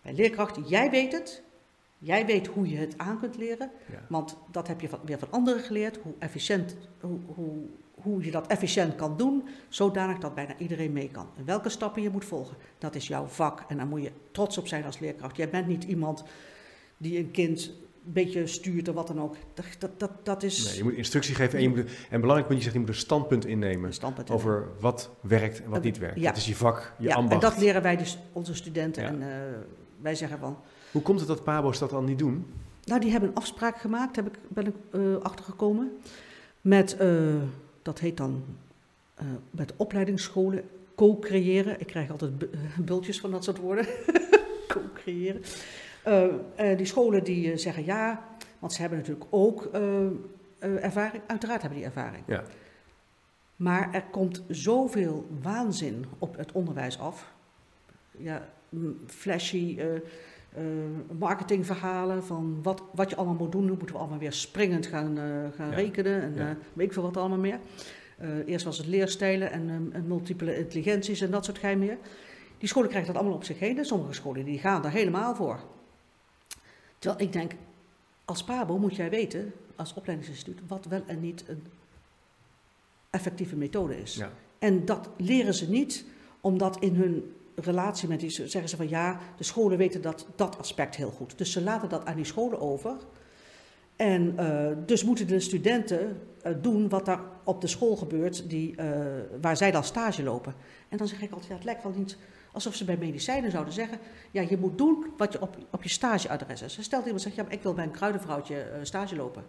Bij 0.02 0.14
leerkracht, 0.14 0.70
jij 0.70 0.89
weet 0.89 1.12
het, 1.12 1.44
Jij 2.04 2.26
weet 2.26 2.48
hoe 2.48 2.70
je 2.70 2.78
het 2.78 2.98
aan 2.98 3.20
kunt 3.20 3.38
leren, 3.38 3.72
Ja. 3.92 4.00
want 4.10 4.38
dat 4.52 4.68
heb 4.68 4.82
je 4.82 4.89
van, 4.89 5.00
weer 5.06 5.20
van 5.20 5.32
anderen 5.32 5.62
geleerd, 5.62 5.98
hoe, 6.04 6.14
efficiënt, 6.20 6.76
hoe, 7.00 7.20
hoe, 7.36 7.54
hoe 8.02 8.24
je 8.26 8.32
dat 8.32 8.48
efficiënt 8.48 8.96
kan 8.96 9.18
doen, 9.18 9.48
zodanig 9.70 10.18
dat 10.18 10.36
bijna 10.36 10.58
iedereen 10.58 10.92
mee 10.92 11.10
kan. 11.10 11.28
En 11.38 11.46
welke 11.46 11.70
stappen 11.70 12.02
je 12.02 12.10
moet 12.10 12.26
volgen, 12.26 12.58
dat 12.78 12.96
is 12.96 13.08
jouw 13.08 13.26
vak 13.26 13.64
en 13.68 13.78
daar 13.78 13.88
moet 13.88 14.02
je 14.02 14.12
trots 14.32 14.58
op 14.58 14.68
zijn 14.68 14.86
als 14.86 15.00
leerkracht. 15.00 15.36
Jij 15.38 15.50
bent 15.50 15.68
niet 15.68 15.84
iemand 15.84 16.24
die 16.98 17.18
een 17.18 17.32
kind 17.32 17.72
een 18.06 18.12
beetje 18.14 18.47
stuurt 18.47 18.88
of 18.89 18.95
wat 18.95 19.08
dan 19.08 19.22
ook. 19.22 19.36
Dat, 19.54 19.66
dat, 19.80 19.99
dat, 19.99 20.12
dat 20.24 20.43
is 20.43 20.66
Nee, 20.66 20.78
je 20.78 20.84
moet 20.84 20.93
instructie 20.93 21.36
geven 21.36 21.58
en, 21.58 21.62
je 21.64 21.70
moet, 21.70 21.89
en 22.10 22.20
belangrijk 22.22 22.45
punt, 22.47 22.58
je 22.58 22.64
zegt, 22.64 22.74
je 22.74 22.80
moet 22.80 22.89
een 22.89 22.95
standpunt 22.95 23.45
innemen 23.45 23.86
een 23.88 23.93
standpunt. 23.93 24.30
over 24.30 24.68
wat 24.80 25.10
werkt 25.22 25.64
en 25.64 25.70
wat 25.70 25.84
niet 25.84 25.97
werkt. 25.97 26.20
ja. 26.20 26.28
Dat 26.28 26.38
is 26.38 26.45
je 26.45 26.56
vak, 26.56 26.93
je 26.97 27.08
ja, 27.08 27.16
ambacht. 27.16 27.43
en 27.43 27.49
dat 27.49 27.60
leren 27.60 27.82
wij 27.82 27.97
dus 27.97 28.18
onze 28.34 28.56
studenten. 28.56 29.04
Ja. 29.04 29.10
En 29.10 29.22
eh, 29.22 29.28
wij 30.02 30.16
zeggen 30.16 30.39
van, 30.39 30.58
Hoe 30.91 31.02
komt 31.02 31.20
het 31.20 31.28
dat 31.28 31.43
Pabo's 31.43 31.80
dat 31.80 31.89
dan 31.89 32.06
niet 32.06 32.20
doen? 32.20 32.45
Nou, 32.86 33.02
die 33.02 33.12
hebben 33.12 33.30
een 33.30 33.36
afspraak 33.36 33.78
gemaakt, 33.78 34.16
heb 34.16 34.28
ik, 34.28 34.34
ben 34.47 34.68
ik 34.68 34.76
eh, 34.91 35.16
achtergekomen. 35.22 35.91
Met, 36.62 36.97
eh, 36.97 37.08
dat 37.82 37.99
heet 37.99 38.18
dan, 38.18 38.43
met 39.52 39.74
opleidingsscholen 39.76 40.64
co-creëren. 40.95 41.80
Ik 41.80 41.88
krijg 41.88 42.12
altijd 42.12 42.38
bu- 42.38 42.49
bultjes 42.80 43.20
van 43.20 43.32
dat 43.32 43.43
soort 43.43 43.58
woorden. 43.58 43.86
co-creëren. 44.68 45.41
Eh, 46.04 46.24
eh, 46.56 46.78
die 46.78 46.86
scholen 46.86 47.24
die 47.24 47.52
eh, 47.52 47.58
zeggen 47.58 47.86
ja, 47.86 48.24
want 48.60 48.74
ze 48.74 48.82
hebben 48.82 48.99
natuurlijk 48.99 49.26
ook 49.30 49.70
ervaring. 50.60 51.24
Uiteraard 51.28 51.62
hebben 51.62 51.80
die 51.80 51.88
ervaring. 51.88 52.24
Ja. 52.28 52.43
Maar 53.56 53.93
er 53.93 54.04
komt 54.12 54.43
zoveel 54.47 55.28
waanzin 55.41 56.06
op 56.20 56.38
het 56.38 56.52
onderwijs 56.52 56.99
af. 56.99 57.34
Ja, 58.18 58.47
flashy 59.08 59.80
marketingverhalen 61.20 62.24
van 62.24 62.60
wat, 62.64 62.84
wat 62.93 63.10
je 63.10 63.16
allemaal 63.16 63.36
moet 63.36 63.52
doen. 63.52 63.66
Nu 63.66 63.70
moeten 63.72 63.95
we 63.95 63.97
allemaal 63.97 64.20
weer 64.20 64.34
springend 64.34 64.86
gaan, 64.86 65.18
gaan 65.56 65.70
Ja. 65.70 65.76
rekenen 65.76 66.22
en 66.22 66.34
Ja. 66.36 66.58
weet 66.74 66.88
ik 66.88 66.93
veel 66.93 67.04
wat 67.04 67.18
allemaal 67.18 67.38
meer. 67.38 67.60
Eerst 68.45 68.66
was 68.66 68.78
het 68.78 68.88
leerstijlen 68.88 69.52
en, 69.52 69.89
en 69.93 70.08
multiple 70.08 70.58
intelligenties 70.58 71.22
en 71.22 71.32
dat 71.32 71.45
soort 71.45 71.58
gein 71.58 71.80
meer. 71.80 71.97
Die 72.58 72.70
scholen 72.70 72.89
krijgen 72.89 73.12
dat 73.14 73.22
allemaal 73.22 73.38
op 73.38 73.43
zich 73.45 73.60
heen. 73.60 73.78
En 73.78 73.86
sommige 73.86 74.14
scholen 74.14 74.45
die 74.45 74.60
gaan 74.60 74.82
daar 74.82 74.91
helemaal 74.91 75.36
voor. 75.36 75.60
Terwijl 77.02 77.22
ik 77.22 77.34
denk, 77.34 77.52
als 78.26 78.43
PABO 78.43 78.78
moet 78.78 78.95
jij 78.95 79.10
weten, 79.10 79.54
als 79.76 79.93
opleidingsinstituut, 79.93 80.60
wat 80.68 80.86
wel 80.86 81.04
en 81.06 81.20
niet 81.20 81.43
een 81.47 81.64
effectieve 83.10 83.56
methode 83.56 84.02
is. 84.02 84.16
Ja. 84.16 84.32
En 84.60 84.86
dat 84.86 85.10
leren 85.18 85.54
ze 85.54 85.70
niet, 85.70 86.06
omdat 86.41 86.80
in 86.80 86.95
hun 86.95 87.36
relatie 87.56 88.08
met 88.08 88.20
die 88.20 88.30
zeggen 88.30 88.70
ze 88.70 88.76
van 88.76 88.89
ja, 88.89 89.20
de 89.38 89.43
scholen 89.43 89.78
weten 89.78 90.02
dat, 90.02 90.28
dat 90.36 90.58
aspect 90.58 90.95
heel 90.95 91.12
goed. 91.12 91.38
Dus 91.38 91.52
ze 91.52 91.62
laten 91.62 91.89
dat 91.89 92.06
aan 92.06 92.16
die 92.16 92.26
scholen 92.26 92.60
over. 92.60 92.95
En 93.95 94.38
eh, 94.38 94.78
dus 94.86 95.04
moeten 95.04 95.28
de 95.28 95.39
studenten 95.39 96.22
eh, 96.41 96.54
doen 96.62 96.89
wat 96.89 97.06
daar 97.06 97.20
op 97.43 97.62
de 97.62 97.68
school 97.68 97.95
gebeurt, 97.95 98.49
die, 98.49 98.76
eh, 98.76 98.88
waar 99.41 99.58
zij 99.58 99.72
dan 99.72 99.84
stage 99.84 100.24
lopen. 100.24 100.56
En 100.89 100.97
dan 100.97 101.08
zeg 101.08 101.22
ik 101.22 101.32
altijd, 101.32 101.49
ja, 101.49 101.56
het 101.56 101.64
lijkt 101.64 101.84
wel 101.84 101.93
niet 101.95 102.18
alsof 102.52 102.76
ze 102.76 102.86
bij 102.86 102.97
medicijnen 102.97 103.52
zouden 103.52 103.74
zeggen, 103.74 103.97
ja, 104.32 104.41
je 104.49 104.58
moet 104.58 104.78
doen 104.78 105.06
wat 105.18 105.34
je 105.34 105.41
op, 105.41 105.58
op 105.72 105.84
je 105.84 105.89
stageadres 105.89 106.62
is. 106.62 106.78
Stelt 106.82 107.04
iemand 107.04 107.22
zegt, 107.22 107.36
ja, 107.36 107.43
maar 107.43 107.54
ik 107.54 107.64
wil 107.64 107.74
bij 107.74 107.84
een 107.84 107.91
kruidenvrouwtje 107.91 108.62
eh, 108.62 108.80
stage 108.82 109.16
lopen. 109.16 109.43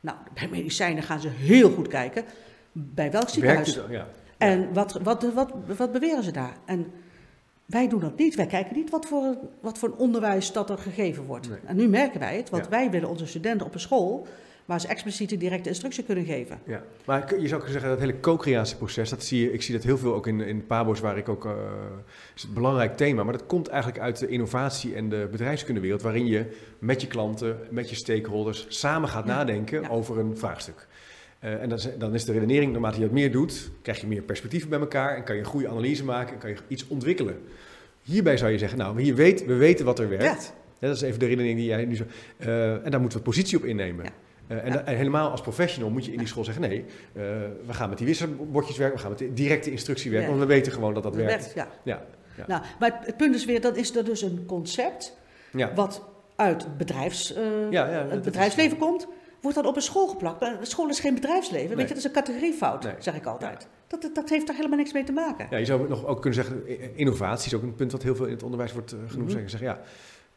Nou, 0.00 0.16
bij 0.34 0.48
medicijnen 0.48 1.02
gaan 1.02 1.20
ze 1.20 1.28
heel 1.28 1.70
goed 1.70 1.88
kijken. 1.88 2.24
Bij 2.72 3.10
welk 3.10 3.28
ziekenhuis? 3.28 3.74
Het? 3.74 3.84
Ja. 3.88 4.06
En 4.38 4.72
wat, 4.72 4.92
wat, 4.92 5.32
wat, 5.32 5.52
wat 5.76 5.92
beweren 5.92 6.22
ze 6.22 6.30
daar? 6.30 6.56
En 6.64 6.92
wij 7.66 7.88
doen 7.88 8.00
dat 8.00 8.16
niet. 8.18 8.34
Wij 8.34 8.46
kijken 8.46 8.76
niet 8.76 8.90
wat 8.90 9.06
voor, 9.06 9.36
wat 9.60 9.78
voor 9.78 9.88
een 9.88 9.96
onderwijs 9.98 10.52
dat 10.52 10.70
er 10.70 10.78
gegeven 10.78 11.24
wordt. 11.24 11.48
Nee. 11.48 11.58
En 11.64 11.76
nu 11.76 11.88
merken 11.88 12.20
wij 12.20 12.36
het, 12.36 12.50
want 12.50 12.64
Ja. 12.64 12.70
wij 12.70 12.90
willen 12.90 13.08
onze 13.08 13.26
studenten 13.26 13.66
op 13.66 13.74
een 13.74 13.80
school 13.80 14.26
waar 14.68 14.80
ze 14.80 14.88
expliciete 14.88 15.36
directe 15.36 15.68
instructie 15.68 16.04
kunnen 16.04 16.24
geven. 16.24 16.60
Ja, 16.64 16.82
maar 17.04 17.40
je 17.40 17.48
zou 17.48 17.60
kunnen 17.62 17.70
zeggen 17.72 17.90
dat 17.90 17.98
hele 17.98 18.20
co-creatieproces, 18.20 19.10
dat 19.10 19.24
zie 19.24 19.42
je, 19.42 19.52
ik 19.52 19.62
zie 19.62 19.74
dat 19.74 19.84
heel 19.84 19.98
veel 19.98 20.14
ook 20.14 20.26
in, 20.26 20.40
in 20.40 20.66
Pabo's, 20.66 21.00
waar 21.00 21.18
ik 21.18 21.28
ook, 21.28 21.44
eh, 21.44 21.52
is 22.34 22.42
een 22.42 22.52
belangrijk 22.52 22.96
thema, 22.96 23.22
maar 23.22 23.32
dat 23.32 23.46
komt 23.46 23.68
eigenlijk 23.68 24.02
uit 24.02 24.18
de 24.18 24.28
innovatie 24.28 24.94
en 24.94 25.08
de 25.08 25.28
bedrijfskundewereld, 25.30 26.02
waarin 26.02 26.26
je 26.26 26.44
met 26.78 27.00
je 27.00 27.06
klanten, 27.06 27.58
met 27.70 27.90
je 27.90 27.96
stakeholders 27.96 28.66
samen 28.68 29.08
gaat 29.08 29.26
Ja, 29.26 29.34
nadenken 29.34 29.82
ja. 29.82 29.88
over 29.88 30.18
een 30.18 30.36
vraagstuk. 30.36 30.86
Eh, 31.38 31.62
en 31.62 31.68
dan 31.68 31.78
is, 31.78 31.88
dan 31.98 32.14
is 32.14 32.24
de 32.24 32.32
redenering, 32.32 32.72
naarmate 32.72 32.96
je 32.98 33.04
dat 33.04 33.12
meer 33.12 33.32
doet, 33.32 33.70
krijg 33.82 34.00
je 34.00 34.06
meer 34.06 34.22
perspectieven 34.22 34.68
bij 34.68 34.78
elkaar 34.78 35.16
en 35.16 35.24
kan 35.24 35.34
je 35.34 35.40
een 35.40 35.46
goede 35.46 35.68
analyse 35.68 36.04
maken 36.04 36.32
en 36.34 36.38
kan 36.38 36.50
je 36.50 36.56
iets 36.68 36.86
ontwikkelen. 36.88 37.40
Hierbij 38.02 38.36
zou 38.36 38.50
je 38.50 38.58
zeggen, 38.58 38.78
nou, 38.78 39.02
hier 39.02 39.14
weet, 39.14 39.44
we 39.44 39.54
weten 39.54 39.84
wat 39.84 39.98
er 39.98 40.08
werkt. 40.08 40.54
Ja, 40.78 40.86
dat 40.88 40.96
is 40.96 41.02
even 41.02 41.18
de 41.18 41.26
redenering 41.26 41.58
die 41.58 41.68
jij 41.68 41.84
nu 41.84 41.96
zo... 41.96 42.04
eh, 42.36 42.84
en 42.84 42.90
daar 42.90 43.00
moeten 43.00 43.18
we 43.18 43.24
positie 43.24 43.58
op 43.58 43.64
innemen. 43.64 44.04
Eh, 44.48 44.64
en, 44.64 44.72
Ja. 44.72 44.80
en 44.84 44.96
helemaal 44.96 45.30
als 45.30 45.40
professional 45.40 45.90
moet 45.90 46.04
je 46.04 46.12
in 46.12 46.18
die 46.18 46.26
school 46.26 46.44
zeggen: 46.44 46.62
nee, 46.62 46.78
eh, 47.12 47.22
we 47.66 47.72
gaan 47.72 47.88
met 47.88 47.98
die 47.98 48.06
wisselbordjes 48.06 48.76
werken, 48.76 48.96
we 48.96 49.02
gaan 49.02 49.10
met 49.10 49.18
de 49.18 49.32
directe 49.32 49.70
instructie 49.70 50.10
werken, 50.10 50.30
Ja. 50.30 50.36
want 50.36 50.48
we 50.48 50.54
weten 50.54 50.72
gewoon 50.72 50.94
dat 50.94 51.02
dat 51.02 51.12
Dat 51.14 51.22
werkt. 51.22 51.52
ja. 51.54 51.68
Ja, 51.82 52.02
ja. 52.36 52.44
Nou, 52.46 52.62
maar 52.78 53.00
het, 53.04 53.16
punt 53.16 53.34
is 53.34 53.44
weer, 53.44 53.60
dat 53.60 53.76
is 53.76 53.96
er 53.96 54.04
dus 54.04 54.22
een 54.22 54.44
concept 54.46 55.16
wat 55.74 56.04
uit 56.36 56.62
het, 56.62 56.76
bedrijfs, 56.78 57.34
eh, 57.34 57.42
het 57.70 58.12
is- 58.12 58.20
bedrijfsleven 58.20 58.78
komt, 58.78 59.06
wordt 59.40 59.56
dan 59.56 59.66
op 59.66 59.76
een 59.76 59.82
school 59.82 60.06
geplakt. 60.06 60.40
Maar 60.40 60.56
school 60.62 60.88
is 60.88 61.00
geen 61.00 61.14
bedrijfsleven, 61.14 61.66
Nee. 61.66 61.76
weet 61.76 61.88
je, 61.88 61.94
dat 61.94 61.96
is 61.98 62.04
een 62.04 62.12
categoriefout, 62.12 62.82
Nee. 62.84 62.92
zeg 62.98 63.14
ik 63.14 63.26
altijd. 63.26 63.66
Dat, 63.86 64.10
dat, 64.14 64.28
heeft 64.28 64.46
daar 64.46 64.56
helemaal 64.56 64.78
niks 64.78 64.92
mee 64.92 65.04
te 65.04 65.12
maken. 65.12 65.46
Ja, 65.50 65.56
je 65.56 65.64
zou 65.64 65.88
nog 65.88 66.06
ook 66.06 66.20
kunnen 66.20 66.44
zeggen: 66.44 66.62
innovatie 66.96 67.46
is 67.46 67.54
ook 67.54 67.62
een 67.62 67.74
punt 67.74 67.92
wat 67.92 68.02
heel 68.02 68.14
veel 68.16 68.24
in 68.24 68.32
het 68.32 68.42
onderwijs 68.42 68.72
wordt 68.72 68.90
genoemd. 68.90 69.14
Mhm. 69.16 69.30
Zeggen 69.30 69.50
zeggen 69.50 69.68
ja. 69.68 69.80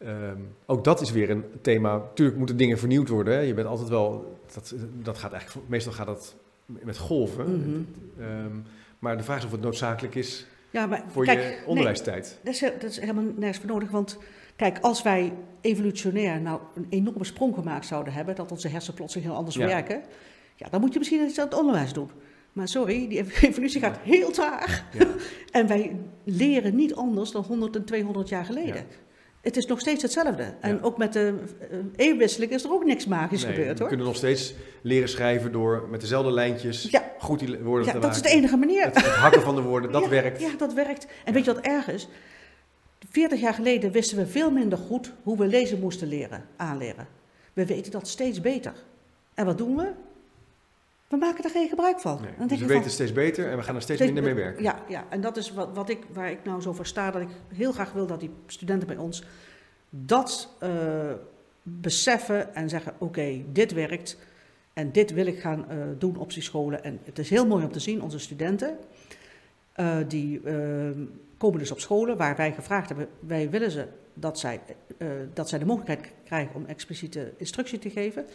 Ehm, 0.05 0.37
ook 0.65 0.83
dat 0.83 1.01
is 1.01 1.11
weer 1.11 1.29
een 1.29 1.43
thema. 1.61 1.97
Natuurlijk 1.97 2.37
moeten 2.37 2.57
dingen 2.57 2.77
vernieuwd 2.79 3.09
worden. 3.09 3.33
Hè. 3.33 3.39
Je 3.39 3.53
bent 3.53 3.67
altijd 3.67 3.89
wel. 3.89 4.39
Dat, 4.53 4.73
dat 5.01 5.17
gaat 5.17 5.31
eigenlijk. 5.31 5.69
Meestal 5.69 5.91
gaat 5.93 6.05
dat 6.05 6.35
met 6.65 6.97
golven. 6.97 7.59
Mhm. 7.59 7.81
Ehm, 8.23 8.55
maar 8.99 9.17
de 9.17 9.23
vraag 9.23 9.37
is 9.37 9.45
of 9.45 9.51
het 9.51 9.61
noodzakelijk 9.61 10.15
is 10.15 10.45
Ja, 10.69 10.85
maar 10.85 11.03
voor 11.07 11.25
kijk, 11.25 11.39
je 11.41 11.45
nee, 11.47 11.65
onderwijstijd. 11.65 12.39
Dat 12.43 12.53
is, 12.53 12.59
dat 12.59 12.83
is 12.83 12.99
helemaal 12.99 13.23
nergens 13.35 13.57
voor 13.57 13.69
nodig. 13.69 13.89
Want 13.89 14.17
kijk, 14.55 14.77
als 14.81 15.01
wij 15.01 15.33
evolutionair 15.61 16.41
nou 16.41 16.59
een 16.75 16.87
enorme 16.89 17.23
sprong 17.23 17.53
gemaakt 17.55 17.85
zouden 17.85 18.13
hebben, 18.13 18.35
dat 18.35 18.51
onze 18.51 18.67
hersenen 18.67 18.95
plotseling 18.95 19.29
heel 19.29 19.37
anders 19.37 19.55
Ja. 19.55 19.65
werken, 19.65 20.01
ja, 20.55 20.69
dan 20.69 20.81
moet 20.81 20.93
je 20.93 20.99
misschien 20.99 21.27
iets 21.27 21.39
aan 21.39 21.45
het 21.45 21.57
onderwijs 21.59 21.93
doen. 21.93 22.09
Maar 22.53 22.67
sorry, 22.67 23.07
die 23.07 23.17
evolutie 23.49 23.81
gaat 23.81 23.97
heel 24.03 24.31
traag. 24.31 24.83
Ja. 24.97 25.07
En 25.51 25.67
wij 25.67 25.95
leren 26.23 26.75
niet 26.75 26.95
anders 26.95 27.31
dan 27.31 27.43
100 27.43 27.75
en 27.75 27.85
200 27.85 28.29
jaar 28.29 28.45
geleden. 28.45 28.85
Ja. 29.41 29.47
Het 29.49 29.57
is 29.57 29.65
nog 29.65 29.79
steeds 29.79 30.01
hetzelfde. 30.01 30.53
En 30.59 30.75
Ja. 30.75 30.79
ook 30.81 30.97
met 30.97 31.13
de 31.13 31.33
eh, 31.71 31.77
eeuwwisseling 31.95 32.51
is 32.51 32.63
er 32.63 32.71
ook 32.71 32.85
niks 32.85 33.05
magisch 33.05 33.43
Nee, 33.43 33.53
gebeurd 33.53 33.71
we 33.73 33.79
hoor. 33.79 33.87
kunnen 33.87 34.05
nog 34.07 34.15
steeds 34.15 34.53
leren 34.81 35.09
schrijven 35.09 35.51
door 35.51 35.87
met 35.89 36.01
dezelfde 36.01 36.31
lijntjes 36.31 36.87
Ja. 36.91 37.11
goed 37.19 37.39
die 37.39 37.59
woorden 37.59 37.85
Ja, 37.87 37.91
te 37.93 37.99
dat 37.99 38.11
is 38.11 38.17
de 38.17 38.23
maken. 38.23 38.37
enige 38.37 38.57
manier. 38.57 38.83
Het, 38.85 38.95
het 38.95 39.05
hakken 39.05 39.41
van 39.41 39.55
de 39.55 39.61
woorden, 39.61 39.91
dat 39.91 40.03
ja, 40.07 40.09
werkt. 40.09 40.41
Ja, 40.41 40.49
dat 40.57 40.73
werkt. 40.73 41.07
En 41.25 41.33
weet 41.33 41.45
je 41.45 41.53
wat 41.53 41.63
erg 41.63 41.87
is? 41.87 42.07
40 43.09 43.39
jaar 43.39 43.53
geleden 43.53 43.91
wisten 43.91 44.17
we 44.17 44.27
veel 44.27 44.51
minder 44.51 44.77
goed 44.77 45.11
hoe 45.23 45.37
we 45.37 45.47
lezen 45.47 45.79
moesten 45.79 46.07
leren, 46.07 46.45
aanleren. 46.55 47.07
We 47.53 47.65
weten 47.65 47.91
dat 47.91 48.07
steeds 48.07 48.41
beter. 48.41 48.73
En 49.33 49.45
wat 49.45 49.57
doen 49.57 49.75
we? 49.75 49.87
We 51.11 51.17
maken 51.17 51.43
er 51.43 51.49
geen 51.49 51.69
gebruik 51.69 51.99
van. 51.99 52.21
Nee, 52.21 52.31
Dan 52.37 52.47
dus 52.47 52.59
we 52.59 52.65
weten 52.65 52.83
van, 52.83 52.91
steeds 52.91 53.11
beter 53.11 53.49
en 53.49 53.57
we 53.57 53.63
gaan 53.63 53.75
er 53.75 53.81
steeds, 53.81 54.01
steeds 54.01 54.13
minder 54.13 54.33
mee 54.33 54.43
werken. 54.43 54.63
Ja, 54.63 54.83
ja, 54.87 55.05
en 55.09 55.21
dat 55.21 55.37
is 55.37 55.53
wat, 55.53 55.69
wat 55.73 55.89
ik, 55.89 55.99
waar 56.13 56.31
ik 56.31 56.43
nou 56.43 56.61
zo 56.61 56.73
voor 56.73 56.85
sta, 56.85 57.11
dat 57.11 57.21
ik 57.21 57.27
heel 57.53 57.71
graag 57.71 57.91
wil 57.91 58.07
dat 58.07 58.19
die 58.19 58.29
studenten 58.45 58.87
bij 58.87 58.97
ons 58.97 59.23
dat 59.89 60.55
eh, 60.59 61.11
beseffen 61.63 62.55
en 62.55 62.69
zeggen, 62.69 62.93
oké, 62.97 63.41
dit 63.51 63.73
werkt 63.73 64.17
en 64.73 64.91
dit 64.91 65.13
wil 65.13 65.25
ik 65.25 65.39
gaan 65.39 65.69
eh, 65.69 65.77
doen 65.97 66.17
op 66.17 66.33
die 66.33 66.43
scholen. 66.43 66.83
En 66.83 66.99
het 67.03 67.19
is 67.19 67.29
heel 67.29 67.47
mooi 67.47 67.63
om 67.63 67.71
te 67.71 67.79
zien, 67.79 68.01
onze 68.01 68.19
studenten, 68.19 68.77
eh, 69.71 69.97
die 70.07 70.41
komen 71.37 71.59
dus 71.59 71.71
op 71.71 71.79
scholen 71.79 72.17
waar 72.17 72.35
wij 72.35 72.53
gevraagd 72.53 72.87
hebben, 72.87 73.07
wij 73.19 73.49
willen 73.49 73.71
ze 73.71 73.87
dat 74.13 74.39
zij, 74.39 74.61
dat 75.33 75.49
zij 75.49 75.59
de 75.59 75.65
mogelijkheid 75.65 76.13
krijgen 76.25 76.55
om 76.55 76.65
expliciete 76.65 77.33
instructie 77.37 77.79
te 77.79 77.89
geven. 77.89 78.25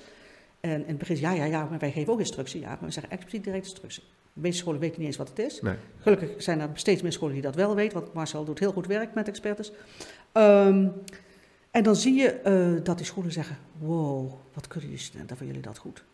En 0.60 0.80
in 0.80 0.86
het 0.86 0.98
begin, 0.98 1.18
ja, 1.18 1.32
ja, 1.32 1.44
ja, 1.44 1.64
maar 1.64 1.78
wij 1.78 1.92
geven 1.92 2.12
ook 2.12 2.18
instructie. 2.18 2.60
Ja, 2.60 2.68
maar 2.68 2.78
we 2.80 2.90
zeggen 2.90 3.12
expliciet 3.12 3.44
direct 3.44 3.64
instructie. 3.64 4.02
De 4.32 4.40
meeste 4.40 4.58
scholen 4.58 4.80
weten 4.80 4.98
niet 4.98 5.08
eens 5.08 5.16
wat 5.16 5.28
het 5.28 5.38
is. 5.38 5.60
Nee. 5.60 5.76
Gelukkig 5.98 6.42
zijn 6.42 6.60
er 6.60 6.70
steeds 6.72 7.02
meer 7.02 7.12
scholen 7.12 7.34
die 7.34 7.42
dat 7.42 7.54
wel 7.54 7.74
weten, 7.74 8.00
want 8.00 8.12
Marcel 8.12 8.44
doet 8.44 8.58
heel 8.58 8.72
goed 8.72 8.86
werk 8.86 9.14
met 9.14 9.28
experts. 9.28 9.72
Ehm, 10.32 10.88
en 11.70 11.82
dan 11.82 11.96
zie 11.96 12.14
je 12.14 12.30
eh, 12.30 12.84
dat 12.84 12.96
die 12.96 13.06
scholen 13.06 13.32
zeggen, 13.32 13.58
wow, 13.78 14.32
wat 14.52 14.68
kunnen 14.68 14.90
die 14.90 14.98
studenten 14.98 15.36
van 15.36 15.46
jullie 15.46 15.62
dat 15.62 15.78
goed. 15.78 16.04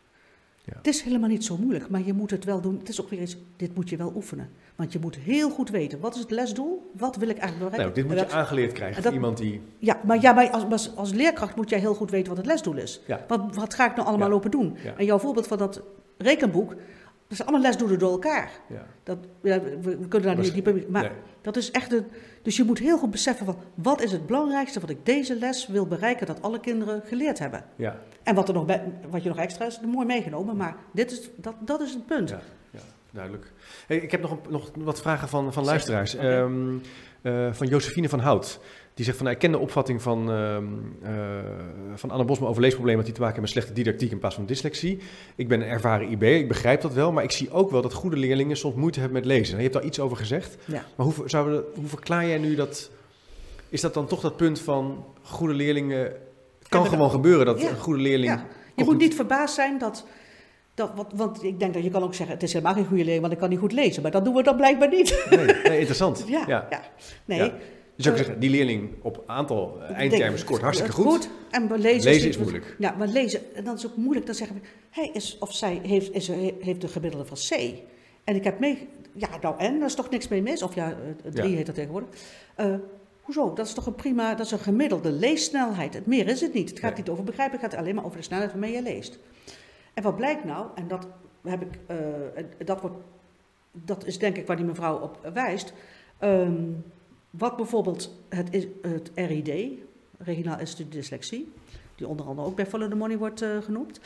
Ja. 0.65 0.73
Het 0.77 0.87
is 0.87 1.03
helemaal 1.03 1.29
niet 1.29 1.45
zo 1.45 1.57
moeilijk, 1.57 1.89
maar 1.89 2.03
je 2.05 2.13
moet 2.13 2.31
het 2.31 2.45
wel 2.45 2.61
doen. 2.61 2.79
Het 2.79 2.89
is 2.89 3.01
ook 3.01 3.11
weer 3.11 3.21
eens, 3.21 3.37
dit 3.57 3.75
moet 3.75 3.89
je 3.89 3.97
wel 3.97 4.13
oefenen. 4.15 4.51
Want 4.77 4.93
je 4.93 4.99
moet 4.99 5.17
heel 5.17 5.51
goed 5.51 5.71
weten, 5.71 6.01
wat 6.01 6.15
is 6.15 6.21
het 6.21 6.31
lesdoel? 6.31 6.91
Wat 6.97 7.17
wil 7.17 7.29
ik 7.29 7.39
eigenlijk 7.39 7.71
bereiken? 7.71 7.95
Nou, 8.03 8.09
dit 8.09 8.19
moet 8.19 8.31
je 8.31 8.37
aangeleerd 8.37 8.73
krijgen 8.73 9.03
dat- 9.03 9.13
iemand 9.13 9.37
die... 9.39 9.61
ja, 9.79 10.01
maar, 10.05 10.21
ja, 10.21 10.33
maar 10.33 10.51
als, 10.51 10.65
als, 10.71 10.97
als 10.97 11.13
leerkracht 11.13 11.57
moet 11.57 11.69
jij 11.71 11.79
heel 11.79 11.95
goed 11.95 12.11
weten 12.11 12.29
wat 12.29 12.37
het 12.37 12.47
lesdoel 12.47 12.77
is. 12.77 13.01
Ja. 13.07 13.25
Wat, 13.29 13.55
wat 13.55 13.75
ga 13.75 13.91
ik 13.91 13.97
nou 13.97 14.09
allemaal 14.09 14.27
Ja. 14.29 14.33
lopen 14.35 14.51
doen? 14.51 14.77
En 14.97 15.05
jouw 15.05 15.19
voorbeeld 15.19 15.47
van 15.47 15.59
dat 15.59 15.83
rekenboek, 16.19 16.75
Dat 17.33 17.41
zijn 17.41 17.53
allemaal 17.53 17.71
lesdoelen 17.71 17.99
door 17.99 18.11
elkaar. 18.11 18.51
Ja. 18.69 18.87
Dat, 19.03 19.19
ja, 19.43 19.61
we, 19.61 19.81
we 19.81 20.09
kunnen 20.09 20.35
daar 20.35 20.45
niet 20.45 20.55
dieper... 20.55 20.85
Maar 20.89 21.03
Nee. 21.03 21.11
dat 21.41 21.57
is 21.57 21.71
echt 21.71 21.93
een... 21.93 22.07
Dus 22.43 22.57
je 22.57 22.65
moet 22.65 22.79
heel 22.79 22.99
goed 22.99 23.11
beseffen 23.11 23.47
van... 23.47 23.57
Wat 23.75 24.03
is 24.03 24.13
het 24.13 24.27
belangrijkste 24.27 24.81
wat 24.81 24.91
ik 24.91 25.07
deze 25.07 25.37
les 25.37 25.67
wil 25.67 25.87
bereiken... 25.87 26.27
dat 26.27 26.43
alle 26.43 26.61
kinderen 26.61 27.03
geleerd 27.05 27.39
hebben. 27.39 27.65
Ja. 27.77 27.97
En 28.23 28.35
wat, 28.35 28.49
er 28.49 28.55
nog 28.55 28.65
bij, 28.65 28.93
wat 29.11 29.23
je 29.23 29.29
nog 29.29 29.39
extra 29.39 29.67
is, 29.67 29.81
mooi 29.81 30.07
meegenomen. 30.07 30.57
Maar 30.57 30.77
dit 30.93 31.11
is, 31.11 31.31
dat, 31.37 31.55
dat 31.61 31.81
is 31.81 31.93
het 31.93 32.07
punt. 32.07 32.29
Ja, 32.29 32.41
duidelijk. 33.13 33.53
Hey, 33.87 33.97
ik 33.97 34.11
heb 34.11 34.21
nog, 34.21 34.31
een, 34.31 34.39
nog 34.49 34.71
wat 34.77 35.01
vragen 35.01 35.29
van, 35.29 35.53
van 35.53 35.65
luisteraars. 35.65 36.15
Ehm, 36.17 36.77
eh, 37.23 37.53
van 37.53 37.67
Josephine 37.67 38.09
van 38.09 38.19
Hout. 38.21 38.61
Die 38.95 39.05
zegt 39.05 39.17
van, 39.17 39.27
nou, 39.27 39.37
ik 39.39 39.43
ken 39.43 39.53
de 39.53 39.59
opvatting 39.59 40.03
van, 40.03 40.31
ehm 40.33 40.65
eh, 41.03 41.15
van 41.95 42.11
Anne 42.11 42.25
Bosma 42.25 42.47
over 42.47 42.63
leesproblemen... 42.63 43.05
dat 43.05 43.07
die 43.07 43.15
te 43.15 43.21
maken 43.21 43.41
hebben 43.41 43.55
met 43.55 43.63
slechte 43.65 43.83
didactiek 43.83 44.11
in 44.11 44.19
plaats 44.19 44.35
van 44.35 44.47
dyslexie. 44.47 44.99
Ik 45.35 45.49
ben 45.49 45.61
een 45.61 45.69
ervaren 45.69 46.09
IB, 46.11 46.23
ik 46.23 46.49
begrijp 46.49 46.81
dat 46.81 46.93
wel. 46.93 47.13
Maar 47.13 47.25
ik 47.25 47.31
zie 47.31 47.51
ook 47.51 47.71
wel 47.71 47.83
dat 47.83 47.93
goede 47.93 48.17
leerlingen 48.17 48.57
soms 48.57 48.75
moeite 48.75 49.01
hebben 49.01 49.19
met 49.19 49.27
lezen. 49.27 49.57
Je 49.57 49.63
hebt 49.63 49.75
daar 49.75 49.85
iets 49.85 50.01
over 50.01 50.17
gezegd. 50.17 50.57
Ja. 50.65 50.85
Maar 50.97 51.07
hoe, 51.07 51.15
we- 51.27 51.65
hoe 51.75 51.87
verklaar 51.87 52.27
jij 52.27 52.39
nu 52.39 52.55
dat... 52.55 52.91
Is 53.69 53.81
dat 53.81 53.95
dan 53.95 54.07
toch 54.07 54.21
dat 54.21 54.37
punt 54.37 54.61
van 54.61 55.05
goede 55.23 55.55
leerlingen... 55.55 55.99
Het 56.59 56.69
kan 56.69 56.87
gewoon 56.87 57.11
gebeuren 57.11 57.47
dat 57.47 57.61
Ja. 57.61 57.69
een 57.71 57.77
goede 57.79 58.01
leerling... 58.03 58.33
Ja. 58.33 58.47
Je 58.77 58.85
moet 58.85 58.99
niet 58.99 59.15
verbaasd 59.15 59.55
zijn 59.55 59.79
dat... 59.79 60.07
dat 60.75 60.91
wat, 60.95 61.07
want 61.15 61.43
ik 61.43 61.59
denk 61.59 61.75
dat 61.75 61.83
je 61.83 61.91
kan 61.91 62.03
ook 62.03 62.15
zeggen... 62.15 62.35
het 62.35 62.45
is 62.45 62.53
helemaal 62.53 62.75
geen 62.75 62.85
goede 62.87 63.03
leerling, 63.03 63.21
want 63.21 63.33
ik 63.33 63.39
kan 63.39 63.49
niet 63.49 63.59
goed 63.59 63.73
lezen. 63.73 64.03
Maar 64.03 64.11
dat 64.11 64.25
doen 64.25 64.35
we 64.35 64.43
dan 64.43 64.57
blijkbaar 64.57 64.89
niet. 64.89 65.27
Nee, 65.31 65.45
nee, 65.45 65.79
interessant. 65.79 66.25
ja, 66.29 66.45
ja. 66.47 66.67
ja. 66.71 66.83
Nee, 67.25 67.39
Ja. 67.39 67.53
Dus 67.97 68.07
ik 68.07 68.13
Eh, 68.13 68.19
zeggen, 68.19 68.41
die 68.41 68.51
leerling 68.51 68.91
op 69.03 69.23
aantal 69.27 69.79
eh, 69.83 69.97
eindtermen 69.97 70.39
scoort 70.39 70.61
hartstikke 70.61 70.93
het 70.97 71.07
goed. 71.07 71.29
En 71.51 71.73
lezen, 71.81 72.11
Lezen 72.11 72.29
is 72.29 72.37
goed. 72.37 72.45
moeilijk. 72.45 72.77
Ja, 72.79 72.95
maar 72.99 73.09
lezen, 73.09 73.41
en 73.55 73.65
dan 73.65 73.75
is 73.75 73.87
ook 73.87 73.97
moeilijk. 73.97 74.27
Dan 74.27 74.35
zeggen 74.35 74.57
we, 74.57 74.63
hij 74.91 75.11
is 75.13 75.37
of 75.41 75.55
zij 75.55 75.81
heeft, 75.83 76.15
is, 76.15 76.29
heeft 76.61 76.83
een 76.83 76.89
gemiddelde 76.89 77.27
van 77.27 77.37
C. 77.37 77.75
En 78.25 78.35
ik 78.37 78.45
heb 78.45 78.59
mee, 78.59 78.89
ja, 79.13 79.29
nou 79.41 79.55
en, 79.59 79.79
daar 79.79 79.89
is 79.89 79.95
toch 79.95 80.11
niks 80.11 80.29
mee 80.29 80.43
mis? 80.43 80.63
Of 80.63 80.75
ja, 80.75 80.91
eh, 80.91 81.31
drie 81.33 81.51
Ja. 81.51 81.57
heet 81.57 81.67
dat 81.67 81.75
tegenwoordig. 81.75 82.09
Eh, 82.55 82.75
hoezo? 83.23 83.53
Dat 83.55 83.67
is 83.67 83.73
toch 83.73 83.87
een 83.87 83.95
prima, 83.95 84.35
dat 84.35 84.47
is 84.47 84.53
een 84.53 84.59
gemiddelde 84.59 85.11
leessnelheid. 85.13 85.95
Het 85.95 86.07
meer 86.07 86.29
is 86.29 86.41
het 86.41 86.53
niet. 86.55 86.71
Het 86.71 86.79
gaat 86.79 86.91
Nee. 86.91 86.99
niet 87.01 87.09
over 87.09 87.25
begrijpen, 87.25 87.61
het 87.61 87.71
gaat 87.71 87.81
alleen 87.81 87.95
maar 87.95 88.05
over 88.05 88.17
de 88.17 88.23
snelheid 88.25 88.51
waarmee 88.51 88.73
je 88.73 88.83
leest. 88.83 89.19
En 89.95 90.03
wat 90.03 90.17
blijkt 90.17 90.45
nou, 90.45 90.67
en 90.75 90.89
dat 90.89 91.07
heb 91.43 91.63
ik, 91.63 91.79
eh, 91.87 92.67
dat 92.67 92.81
wordt, 92.81 92.97
dat 93.73 94.07
is 94.07 94.19
denk 94.19 94.37
ik 94.37 94.47
waar 94.47 94.57
die 94.57 94.67
mevrouw 94.67 94.99
op 94.99 95.31
wijst. 95.33 95.73
Ehm, 96.19 96.63
wat 97.31 97.57
bijvoorbeeld 97.57 98.15
het, 98.29 98.69
het 98.83 99.11
RID, 99.15 99.79
Regionaal 100.19 100.59
Instituut 100.59 100.93
Dyslexie, 100.93 101.53
die 101.95 102.07
onder 102.07 102.27
andere 102.27 102.47
ook 102.47 102.57
bij 102.57 102.67
Follow 102.67 102.91
the 102.91 102.97
Money 102.97 103.19
wordt 103.19 103.43
eh, 103.43 103.59
genoemd. 103.63 104.01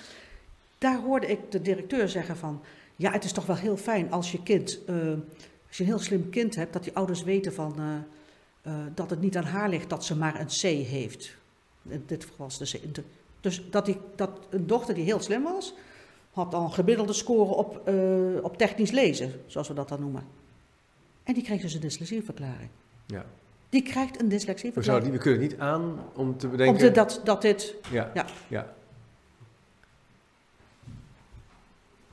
Daar 0.78 1.01
hoorde 1.01 1.26
ik 1.26 1.51
de 1.51 1.62
directeur 1.62 2.09
zeggen 2.09 2.37
van, 2.37 2.61
ja, 2.97 3.12
het 3.12 3.24
is 3.24 3.32
toch 3.32 3.47
wel 3.47 3.57
heel 3.57 3.76
fijn 3.76 4.12
als 4.12 4.32
je 4.32 4.43
kind, 4.43 4.84
eh, 4.84 4.95
als 5.66 5.76
je 5.76 5.82
een 5.82 5.89
heel 5.89 5.99
slim 5.99 6.30
kind 6.30 6.55
hebt, 6.55 6.72
dat 6.72 6.84
die 6.84 6.95
ouders 6.95 7.22
weten 7.22 7.53
van, 7.53 8.05
dat 8.95 9.11
het 9.11 9.20
niet 9.20 9.37
aan 9.37 9.45
haar 9.45 9.68
ligt 9.68 9.91
dat 9.91 10.05
ze 10.05 10.16
maar 10.16 10.41
een 10.41 10.47
C 10.47 10.61
heeft. 10.87 11.37
In 11.89 12.03
dit 12.07 12.24
geval 12.24 12.47
was 12.47 12.59
de 12.59 12.78
C. 12.78 13.03
Dus 13.47 13.62
dat, 13.70 13.84
die, 13.86 13.97
dat 14.16 14.30
een 14.51 14.66
dochter 14.66 14.94
die 14.94 15.05
heel 15.05 15.20
slim 15.20 15.42
was, 15.42 15.74
had 16.32 16.55
al 16.55 16.64
een 16.64 16.72
gemiddelde 16.72 17.12
score 17.12 17.55
op, 17.55 17.88
eh, 17.88 17.94
op 18.42 18.57
technisch 18.59 18.90
lezen, 18.90 19.32
zoals 19.47 19.68
we 19.68 19.74
dat 19.74 19.88
dan 19.88 20.01
noemen. 20.01 20.24
En 21.22 21.34
die 21.34 21.42
kreeg 21.42 21.61
dus 21.61 21.74
een 21.74 21.80
dyslexieverklaring. 21.80 22.68
Ja. 23.07 23.24
Die 23.68 23.82
krijgt 23.82 24.20
een 24.20 24.24
We, 24.28 24.34
dyslexieverklaring. 24.34 25.05
zouden, 25.05 25.09
die- 25.11 25.18
we 25.18 25.24
kunnen 25.24 25.40
niet 25.40 25.59
aan 25.59 25.99
om 26.14 26.38
te 26.38 26.49
bedenken... 26.49 26.74
Om 26.74 26.80
te, 26.80 26.90
dat, 26.90 27.20
dat 27.24 27.42
dit... 27.42 27.74
ja, 27.90 28.11
ja. 28.14 28.26
Ja. 28.49 28.74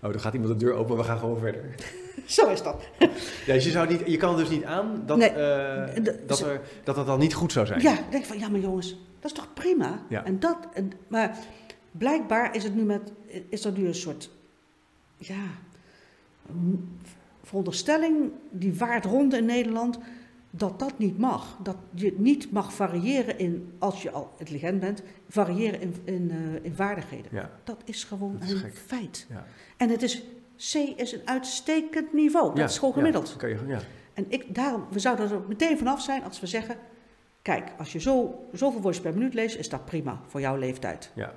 Oh, 0.02 0.14
er 0.14 0.20
gaat 0.20 0.34
iemand 0.34 0.60
de 0.60 0.66
deur 0.66 0.74
open, 0.76 0.98
we 0.98 1.04
gaan 1.04 1.20
gewoon 1.20 1.40
verder. 1.40 1.64
Zo 2.26 2.48
is 2.50 2.64
dat. 2.64 2.84
Ja, 3.46 3.54
dus 3.54 3.64
je, 3.64 3.72
zou 3.72 3.88
niet, 3.88 4.02
je 4.06 4.18
kan 4.18 4.38
dus 4.38 4.50
niet 4.50 4.64
aan 4.64 5.04
dat, 5.06 5.18
Nee. 5.18 5.30
eh, 5.30 6.04
dat, 6.28 6.40
er, 6.40 6.62
dat 6.84 6.96
het 6.96 7.06
dan 7.06 7.20
niet 7.20 7.34
goed 7.34 7.52
zou 7.52 7.66
zijn. 7.66 7.82
Ja, 7.82 7.94
dan 7.96 8.04
denk 8.10 8.24
ik 8.24 8.30
van, 8.30 8.40
ja 8.40 8.50
maar 8.50 8.60
jongens, 8.60 8.98
dat 9.24 9.32
is 9.32 9.38
toch 9.38 9.54
prima? 9.54 10.02
Ja. 10.10 10.24
En 10.26 10.40
dat, 10.40 10.58
en, 10.74 10.92
maar 11.08 11.38
blijkbaar 11.92 12.56
is, 12.56 12.64
het 12.64 12.76
nu 12.76 12.84
met, 12.84 13.12
is 13.50 13.66
er 13.66 13.72
nu 13.72 13.88
een 13.88 13.96
soort, 13.96 14.30
ja, 15.18 15.44
veronderstelling 17.44 18.32
die 18.52 18.74
waard 18.74 19.06
rond 19.06 19.34
in 19.34 19.46
Nederland, 19.46 19.98
dat 20.50 20.80
dat 20.80 20.98
niet 21.00 21.18
mag. 21.18 21.58
Dat 21.64 21.76
je 21.94 22.14
niet 22.18 22.52
mag 22.52 22.74
variëren 22.74 23.40
in, 23.40 23.74
als 23.80 24.02
je 24.02 24.12
al 24.12 24.34
intelligent 24.38 24.80
bent, 24.80 25.04
variëren 25.30 25.82
in, 25.82 25.96
in, 26.04 26.32
eh, 26.32 26.66
in 26.66 26.76
vaardigheden. 26.76 27.32
Ja, 27.32 27.50
Dat 27.64 27.82
is 27.86 28.04
gewoon 28.04 28.34
Dat 28.40 28.48
is 28.48 28.54
een 28.54 28.60
gek. 28.60 28.76
feit. 28.78 29.26
ja. 29.30 29.46
En 29.78 29.90
het 29.90 30.02
is, 30.02 30.22
C 30.72 30.74
is 30.76 31.12
een 31.12 31.22
uitstekend 31.28 32.14
niveau. 32.14 32.48
Dat 32.50 32.58
Ja, 32.58 32.64
is 32.64 32.78
gewoon 32.78 32.94
gemiddeld. 32.94 33.36
je, 33.40 33.60
ja. 33.68 33.80
En 34.14 34.26
ik, 34.28 34.56
daarom, 34.56 34.86
we 34.92 35.00
zouden 35.00 35.32
er 35.32 35.42
meteen 35.48 35.78
vanaf 35.78 36.02
zijn 36.02 36.24
als 36.24 36.40
we 36.40 36.48
zeggen... 36.48 36.78
Kijk, 37.44 37.72
als 37.78 37.92
je 37.92 38.00
zo, 38.00 38.46
zoveel 38.52 38.82
woordjes 38.82 39.04
per 39.04 39.14
minuut 39.14 39.34
leest, 39.34 39.58
is 39.58 39.70
dat 39.70 39.86
prima 39.86 40.20
voor 40.28 40.40
jouw 40.42 40.56
leeftijd. 40.56 41.12
Ja. 41.16 41.34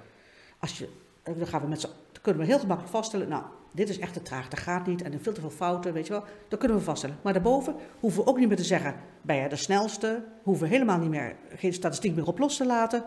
Als 0.59 0.79
je, 0.79 0.89
eh, 1.23 1.35
dan, 1.39 1.47
gaan 1.47 1.61
we 1.61 1.67
met 1.69 1.81
z'n- 1.81 1.89
kunnen 2.23 2.43
we 2.43 2.49
heel 2.49 2.59
gemakkelijk 2.59 2.95
vaststellen... 2.95 3.29
Nou, 3.29 3.43
dit 3.73 3.89
is 3.89 3.99
echt 3.99 4.13
te 4.13 4.23
traag, 4.23 4.49
dat 4.49 4.59
gaat 4.59 4.87
niet 4.87 5.03
en 5.03 5.13
er 5.13 5.21
veel 5.21 5.33
te 5.33 5.41
veel 5.41 5.51
fouten, 5.51 5.93
weet 5.93 6.07
je 6.07 6.13
wel. 6.13 6.25
Dat 6.49 6.59
kunnen 6.59 6.77
we 6.79 6.83
vaststellen. 6.83 7.17
Maar 7.23 7.33
daarboven 7.33 7.75
hoeven 8.01 8.23
we 8.25 8.29
ook 8.31 8.39
niet 8.39 8.49
meer 8.49 8.57
te 8.57 8.65
zeggen... 8.65 8.95
Ben 9.23 9.37
jij 9.37 9.49
de 9.49 9.57
snelste? 9.57 10.25
Hoeven 10.43 10.65
we 10.67 10.73
helemaal 10.73 10.99
niet 10.99 11.11
meer, 11.11 11.37
geen 11.57 11.73
statistiek 11.73 12.15
meer 12.15 12.27
op 12.27 12.39
los 12.39 12.57
te 12.57 12.67
laten. 12.67 13.05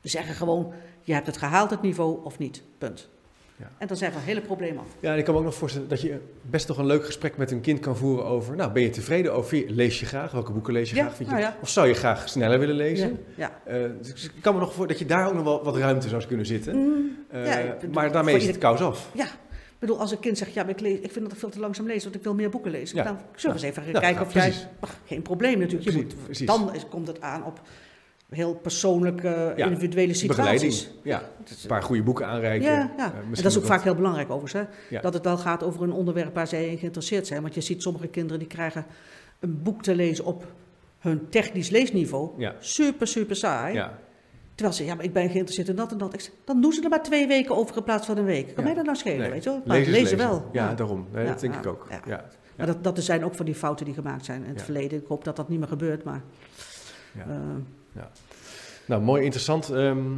We 0.00 0.08
zeggen 0.08 0.34
gewoon, 0.34 0.72
je 1.00 1.12
hebt 1.12 1.26
het 1.26 1.36
gehaald, 1.36 1.70
het 1.70 1.82
niveau, 1.82 2.24
of 2.24 2.38
niet. 2.38 2.62
Punt. 2.78 3.08
Ja. 3.56 3.70
En 3.78 3.86
dan 3.86 3.96
zijn 3.96 4.12
we 4.12 4.18
hele 4.18 4.40
probleem 4.40 4.78
af. 4.78 4.86
Ja, 5.00 5.12
en 5.12 5.18
ik 5.18 5.24
kan 5.24 5.34
me 5.34 5.40
ook 5.40 5.46
nog 5.46 5.54
voorstellen 5.54 5.88
dat 5.88 6.00
je 6.00 6.18
best 6.42 6.68
nog 6.68 6.78
een 6.78 6.86
leuk 6.86 7.04
gesprek 7.04 7.36
met 7.36 7.50
een 7.50 7.60
kind 7.60 7.80
kan 7.80 7.96
voeren 7.96 8.24
over... 8.24 8.56
Nou, 8.56 8.72
ben 8.72 8.82
je 8.82 8.90
tevreden 8.90 9.32
over... 9.34 9.64
Lees 9.68 10.00
je 10.00 10.06
graag? 10.06 10.32
Welke 10.32 10.52
boeken 10.52 10.72
lees 10.72 10.90
je 10.90 10.96
Ja, 10.96 11.02
graag? 11.02 11.16
Vind 11.16 11.28
je, 11.28 11.34
nou 11.34 11.46
ja. 11.46 11.56
Of 11.60 11.68
zou 11.68 11.86
je 11.88 11.94
graag 11.94 12.28
sneller 12.28 12.58
willen 12.58 12.74
lezen? 12.74 13.18
Ja. 13.34 13.60
Eh, 13.64 13.76
dus 14.02 14.24
ik 14.24 14.42
kan 14.42 14.54
me 14.54 14.60
nog 14.60 14.74
voor 14.74 14.86
dat 14.86 14.98
je 14.98 15.06
daar 15.06 15.26
ook 15.26 15.34
nog 15.34 15.44
wel 15.44 15.64
wat 15.64 15.76
ruimte 15.76 16.08
zou 16.08 16.24
kunnen 16.26 16.46
zitten. 16.46 16.76
Mm, 16.76 17.16
Eh, 17.30 17.54
bedoel, 17.80 17.94
maar 17.94 18.12
daarmee 18.12 18.36
is 18.36 18.46
het 18.46 18.58
kous 18.58 18.80
af. 18.80 19.10
Ja, 19.14 19.24
ik 19.24 19.90
bedoel, 19.90 20.00
als 20.00 20.10
een 20.10 20.18
kind 20.20 20.38
zegt, 20.38 20.54
ja, 20.54 20.62
maar 20.62 20.70
ik, 20.72 20.80
lees, 20.80 20.98
ik 20.98 21.12
vind 21.12 21.24
dat 21.24 21.32
ik 21.32 21.38
veel 21.38 21.48
te 21.48 21.60
langzaam 21.60 21.86
lees, 21.86 22.02
want 22.02 22.14
ik 22.14 22.22
wil 22.22 22.34
meer 22.34 22.50
boeken 22.50 22.70
lezen. 22.70 22.96
Ja. 22.96 23.04
Dan 23.04 23.18
zullen 23.36 23.56
we 23.56 23.66
eens 23.66 23.76
even 23.78 23.92
Ja, 23.92 24.00
kijken 24.00 24.22
of 24.22 24.32
precies. 24.32 24.56
jij... 24.60 24.68
Ach, 24.80 24.96
geen 25.06 25.22
probleem 25.22 25.58
natuurlijk. 25.58 25.90
Je 25.90 25.96
moet. 26.28 26.46
Dan 26.46 26.74
is, 26.74 26.88
komt 26.88 27.06
het 27.06 27.20
aan 27.20 27.44
op 27.44 27.60
heel 28.28 28.54
persoonlijke, 28.54 29.52
Ja, 29.56 29.66
individuele 29.66 30.14
situaties. 30.14 30.90
Ja, 31.02 31.20
een 31.20 31.66
paar 31.68 31.82
goede 31.82 32.02
boeken 32.02 32.26
aanreiken. 32.26 32.70
Ja, 32.70 32.80
Eh, 32.80 32.96
ja. 32.96 33.04
en 33.04 33.12
misschien 33.18 33.42
dat 33.42 33.52
is 33.52 33.58
ook 33.58 33.64
vaak 33.64 33.82
heel 33.82 33.94
belangrijk 33.94 34.30
overigens. 34.30 34.66
Hè? 34.66 34.96
Ja. 34.96 35.00
Dat 35.00 35.14
het 35.14 35.24
wel 35.24 35.36
gaat 35.38 35.62
over 35.62 35.82
een 35.82 35.92
onderwerp 35.92 36.34
waar 36.34 36.46
zij 36.46 36.68
in 36.68 36.78
geïnteresseerd 36.78 37.26
zijn. 37.26 37.42
Want 37.42 37.54
je 37.54 37.60
ziet 37.60 37.82
sommige 37.82 38.06
kinderen 38.06 38.38
die 38.38 38.48
krijgen 38.48 38.86
een 39.40 39.62
boek 39.62 39.82
te 39.82 39.94
lezen 39.94 40.24
op 40.24 40.44
hun 40.98 41.28
technisch 41.28 41.70
leesniveau. 41.70 42.30
Ja, 42.36 42.54
Super, 42.58 43.06
super 43.06 43.36
saai. 43.36 43.74
ja, 43.74 43.98
Terwijl 44.54 44.76
ze, 44.76 44.84
ja, 44.84 44.94
maar 44.94 45.04
ik 45.04 45.12
ben 45.12 45.22
geïnteresseerd 45.30 45.68
in 45.68 45.76
dat 45.76 45.92
en 45.92 45.98
dat. 45.98 46.30
Dan 46.44 46.60
doen 46.60 46.72
ze 46.72 46.82
er 46.82 46.88
maar 46.88 47.02
twee 47.02 47.26
weken 47.26 47.56
over 47.56 47.76
in 47.76 47.82
plaats 47.82 48.06
van 48.06 48.16
een 48.16 48.24
week. 48.24 48.54
Kan 48.54 48.64
mij 48.64 48.74
dat 48.74 48.84
nou 48.84 48.96
schelen, 48.96 49.18
Nee. 49.18 49.30
weet 49.30 49.44
je 49.44 49.50
wel? 49.50 49.62
Maar 49.66 49.76
lezen 49.78 49.92
lezen 49.92 50.18
wel. 50.18 50.48
Ja, 50.52 50.74
daarom. 50.74 51.06
Nee, 51.12 51.26
dat 51.26 51.40
denk 51.40 51.54
ik 51.54 51.66
ook. 51.66 51.86
ja. 52.06 52.24
Maar 52.56 52.66
dat, 52.66 52.84
dat 52.84 53.02
zijn 53.02 53.24
ook 53.24 53.34
van 53.34 53.46
die 53.46 53.54
fouten 53.54 53.84
die 53.84 53.94
gemaakt 53.94 54.24
zijn 54.24 54.44
in 54.44 54.50
het 54.50 54.62
verleden. 54.62 54.98
Ik 55.00 55.06
hoop 55.06 55.24
dat 55.24 55.36
dat 55.36 55.48
niet 55.48 55.58
meer 55.58 55.68
gebeurt, 55.68 56.04
maar... 56.04 56.22
Ja. 57.94 58.00
eh, 58.00 58.08
Nou, 58.86 59.02
mooi 59.02 59.22
interessant. 59.22 59.70
Ehm, 59.70 60.12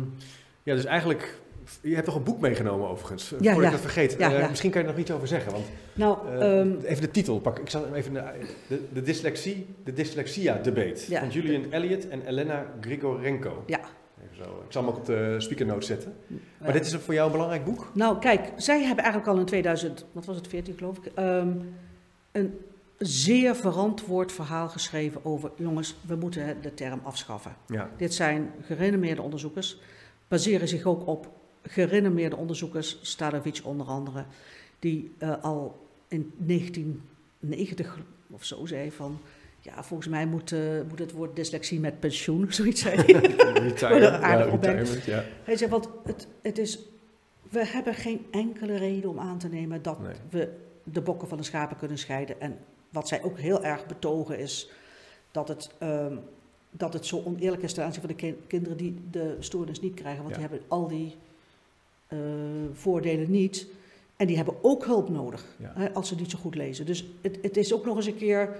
ja, 0.62 0.74
dus 0.74 0.84
eigenlijk... 0.84 1.38
Je 1.80 1.94
hebt 1.94 2.06
toch 2.06 2.14
een 2.14 2.22
boek 2.22 2.40
meegenomen 2.40 2.88
overigens? 2.88 3.28
Ja, 3.28 3.36
Voordat 3.36 3.56
ja. 3.56 3.64
ik 3.64 3.70
dat 3.70 3.80
vergeet. 3.92 4.16
Ja, 4.18 4.32
Eh. 4.32 4.48
Misschien 4.48 4.70
kan 4.70 4.80
je 4.80 4.86
er 4.86 4.92
nog 4.92 5.02
iets 5.02 5.10
over 5.12 5.28
zeggen. 5.28 5.52
Want, 5.52 5.64
nou, 5.94 6.18
eh, 6.28 6.58
ehm, 6.60 6.70
even 6.84 7.02
de 7.02 7.10
titel 7.10 7.40
pakken. 7.40 7.62
Ik 7.62 7.70
zal 7.70 7.94
even... 7.94 8.12
De, 8.12 8.22
de, 8.68 8.82
de 8.92 9.02
dyslexie, 9.02 9.66
de 9.84 9.92
dyslexia-debate. 9.92 11.04
Ja. 11.08 11.20
Van 11.20 11.28
Julian 11.28 11.72
Elliott 11.72 12.08
en 12.08 12.26
Elena 12.26 12.66
Grigorenko. 12.80 13.62
ja. 13.66 13.80
Even 14.24 14.44
zo. 14.44 14.62
Ik 14.66 14.72
zal 14.72 14.82
hem 14.82 14.90
ook 14.90 14.96
op 14.98 15.06
de 15.06 15.34
speakernote 15.38 15.86
zetten. 15.86 16.14
Maar 16.58 16.68
Ja. 16.68 16.72
dit 16.72 16.86
is 16.86 16.94
voor 16.94 17.14
jou 17.14 17.26
een 17.26 17.32
belangrijk 17.32 17.64
boek? 17.64 17.90
Nou, 17.94 18.18
kijk, 18.18 18.52
zij 18.56 18.82
hebben 18.84 19.04
eigenlijk 19.04 19.32
al 19.34 19.38
in 19.40 19.46
2000, 19.46 20.04
wat 20.12 20.24
was 20.24 20.36
het, 20.36 20.48
14 20.48 20.74
geloof 20.78 20.96
ik, 20.96 21.12
ehm, 21.14 21.48
een 22.32 22.58
zeer 22.98 23.56
verantwoord 23.56 24.32
verhaal 24.32 24.68
geschreven 24.68 25.24
over, 25.24 25.50
jongens, 25.56 25.96
we 26.06 26.16
moeten 26.16 26.62
de 26.62 26.74
term 26.74 27.00
afschaffen. 27.02 27.56
Ja. 27.66 27.90
Dit 27.96 28.14
zijn 28.14 28.52
gerenommeerde 28.62 29.22
onderzoekers, 29.22 29.78
baseren 30.28 30.68
zich 30.68 30.84
ook 30.84 31.06
op 31.06 31.30
gerenommeerde 31.62 32.36
onderzoekers, 32.36 32.98
Stadovic 33.02 33.60
onder 33.62 33.86
andere, 33.86 34.24
die 34.78 35.14
eh, 35.18 35.42
al 35.42 35.86
in 36.08 36.32
1990 36.36 37.98
of 38.30 38.44
zo 38.44 38.66
zei 38.66 38.92
van, 38.92 39.18
ja, 39.60 39.84
volgens 39.84 40.08
mij 40.08 40.26
moet, 40.26 40.52
eh, 40.52 40.60
moet 40.88 40.98
het 40.98 41.12
woord 41.12 41.36
dyslexie 41.36 41.80
met 41.80 42.00
pensioen, 42.00 42.52
zoiets 42.52 42.84
een 42.84 42.98
aardig 42.98 43.80
ja, 43.80 44.44
retirement, 44.44 45.04
ja. 45.04 45.24
Hij 45.44 45.56
zei, 45.56 45.70
want 45.70 45.88
het, 46.04 46.26
het 46.42 46.58
is, 46.58 46.78
we 47.50 47.66
hebben 47.66 47.94
geen 47.94 48.26
enkele 48.30 48.76
reden 48.76 49.10
om 49.10 49.18
aan 49.18 49.38
te 49.38 49.48
nemen 49.48 49.82
dat 49.82 50.00
Nee. 50.00 50.14
we 50.30 50.52
de 50.82 51.00
bokken 51.00 51.28
van 51.28 51.38
de 51.38 51.44
schapen 51.44 51.76
kunnen 51.76 51.98
scheiden. 51.98 52.40
En 52.40 52.58
wat 52.96 53.08
zij 53.08 53.22
ook 53.22 53.38
heel 53.38 53.64
erg 53.64 53.86
betogen 53.86 54.38
is 54.38 54.70
dat 55.30 55.48
het, 55.48 55.70
ehm, 55.78 56.16
dat 56.70 56.92
het 56.92 57.06
zo 57.06 57.22
oneerlijk 57.24 57.62
is 57.62 57.72
ten 57.72 57.84
aanzien 57.84 58.00
van 58.00 58.10
de 58.10 58.16
kin- 58.16 58.38
kinderen 58.46 58.76
die 58.76 59.00
de 59.10 59.36
stoornis 59.38 59.80
niet 59.80 59.94
krijgen. 59.94 60.22
Want 60.22 60.34
Ja. 60.34 60.40
die 60.40 60.48
hebben 60.50 60.68
al 60.68 60.88
die 60.88 61.16
eh, 62.08 62.18
voordelen 62.72 63.30
niet. 63.30 63.66
En 64.16 64.26
die 64.26 64.36
hebben 64.36 64.54
ook 64.62 64.84
hulp 64.84 65.08
nodig 65.08 65.44
Ja. 65.58 65.72
hè, 65.74 65.92
als 65.92 66.08
ze 66.08 66.14
niet 66.14 66.30
zo 66.30 66.38
goed 66.38 66.54
lezen. 66.54 66.86
Dus 66.86 67.06
het, 67.20 67.38
het 67.42 67.56
is 67.56 67.74
ook 67.74 67.84
nog 67.84 67.96
eens 67.96 68.06
een 68.06 68.16
keer. 68.16 68.56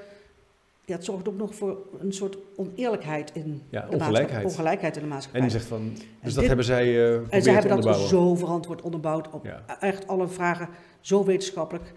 Ja, 0.84 0.94
het 0.94 1.04
zorgt 1.04 1.28
ook 1.28 1.36
nog 1.36 1.54
voor 1.54 1.78
een 1.98 2.12
soort 2.12 2.36
oneerlijkheid 2.56 3.30
in 3.34 3.62
Ja, 3.68 3.80
de 3.86 3.96
ongelijkheid. 3.96 4.44
Ongelijkheid 4.44 4.96
in 4.96 5.02
de 5.02 5.08
maatschappij. 5.08 5.40
En 5.40 5.48
die 5.48 5.56
zegt 5.58 5.68
van, 5.70 5.90
dus 5.94 6.00
En 6.02 6.06
dat 6.22 6.34
dit- 6.34 6.46
hebben 6.46 6.64
zij 6.64 6.84
eh 7.14 7.20
en 7.34 7.42
ze 7.42 7.50
hebben 7.50 7.80
dat 7.80 7.98
zo 7.98 8.34
verantwoord 8.34 8.82
onderbouwd. 8.82 9.30
Op 9.30 9.48
echt 9.80 10.06
alle 10.06 10.28
vragen 10.28 10.68
zo 11.00 11.24
wetenschappelijk. 11.24 11.92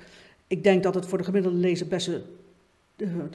Ik 0.50 0.64
denk 0.64 0.84
dat 0.84 0.96
het 0.96 1.06
voor 1.06 1.18
de 1.18 1.24
gemiddelde 1.24 1.58
lezer 1.58 1.88
best 1.88 2.08
een, 2.08 2.24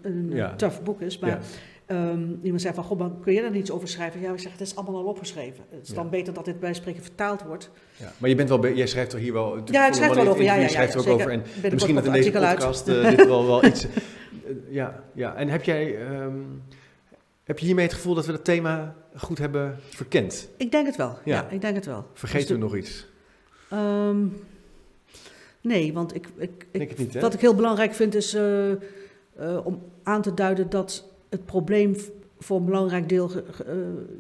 een 0.03 0.31
Ja. 0.33 0.55
tough 0.57 0.83
boek 0.83 1.01
is. 1.01 1.19
Maar 1.19 1.31
Ja. 1.31 1.39
Ehm, 1.87 2.27
iemand 2.43 2.63
zei 2.63 2.75
van, 2.75 2.85
goh, 2.85 3.21
kun 3.23 3.33
je 3.33 3.41
daar 3.41 3.51
niets 3.51 3.71
over 3.71 3.89
schrijven? 3.89 4.21
Ja, 4.21 4.33
ik 4.33 4.39
zeg, 4.39 4.53
het 4.53 4.61
is 4.61 4.77
allemaal 4.77 4.97
al 4.97 5.05
opgeschreven. 5.05 5.65
Het 5.71 5.83
is 5.83 5.89
Ja. 5.89 5.95
dan 5.95 6.11
beter 6.11 6.33
dat 6.35 6.45
dit 6.45 6.61
bij 6.61 6.75
spreken 6.75 7.03
vertaald 7.03 7.43
wordt. 7.43 7.71
Ja. 7.97 8.13
Maar 8.19 8.29
je 8.31 8.35
bent 8.37 8.49
wel, 8.49 8.69
jij 8.75 8.87
schrijft 8.87 9.13
er 9.13 9.19
hier 9.19 9.33
wel... 9.33 9.57
Ja, 9.65 9.87
ik 9.87 9.95
schrijf 9.95 10.11
er 10.11 10.17
wel 10.17 10.29
over. 10.29 10.43
Ja, 10.45 10.55
ja, 10.55 10.61
Je 10.63 10.69
schrijft 10.69 10.95
er 10.95 11.01
ook 11.01 11.07
over. 11.07 11.31
En 11.31 11.43
misschien 11.73 11.95
dat 11.95 12.05
in 12.07 12.13
deze 12.13 12.31
podcast 12.31 12.89
eh, 12.89 13.09
dit 13.09 13.27
wel, 13.27 13.47
wel 13.53 13.65
iets... 13.65 13.85
eh, 13.85 13.91
ja, 14.69 15.03
ja, 15.15 15.35
en 15.35 15.49
heb 15.49 15.63
jij... 15.65 16.07
ehm, 16.07 16.37
heb 17.45 17.59
je 17.59 17.67
hiermee 17.67 17.85
het 17.85 17.95
gevoel 17.95 18.15
dat 18.15 18.27
we 18.27 18.33
het 18.33 18.45
thema 18.45 18.95
goed 19.17 19.39
hebben 19.39 19.77
verkend? 19.89 20.49
Ik 20.57 20.71
denk 20.71 20.87
het 20.87 20.97
wel. 20.97 21.19
Ja. 21.25 21.35
Ja, 21.35 21.49
ik 21.51 21.61
denk 21.61 21.75
het 21.75 21.87
wel. 21.87 22.07
Vergeten 22.15 22.47
Dus 22.49 22.57
we 22.57 22.63
nog 22.63 22.77
iets? 22.77 23.07
Ehm, 23.71 24.27
nee, 25.65 25.93
want 25.93 26.15
ik, 26.15 26.29
ik, 26.71 26.99
niet, 26.99 27.21
wat 27.21 27.35
ik 27.35 27.41
heel 27.41 27.55
belangrijk 27.55 27.95
vind 27.95 28.15
is 28.15 28.35
eh, 28.35 28.73
eh, 28.73 28.79
om 29.65 29.83
aan 30.03 30.23
te 30.23 30.35
duiden 30.35 30.71
dat 30.71 31.09
het 31.29 31.45
probleem 31.45 31.97
voor 32.39 32.59
een 32.59 32.65
belangrijk 32.65 33.09
deel 33.09 33.31
eh, 33.31 33.75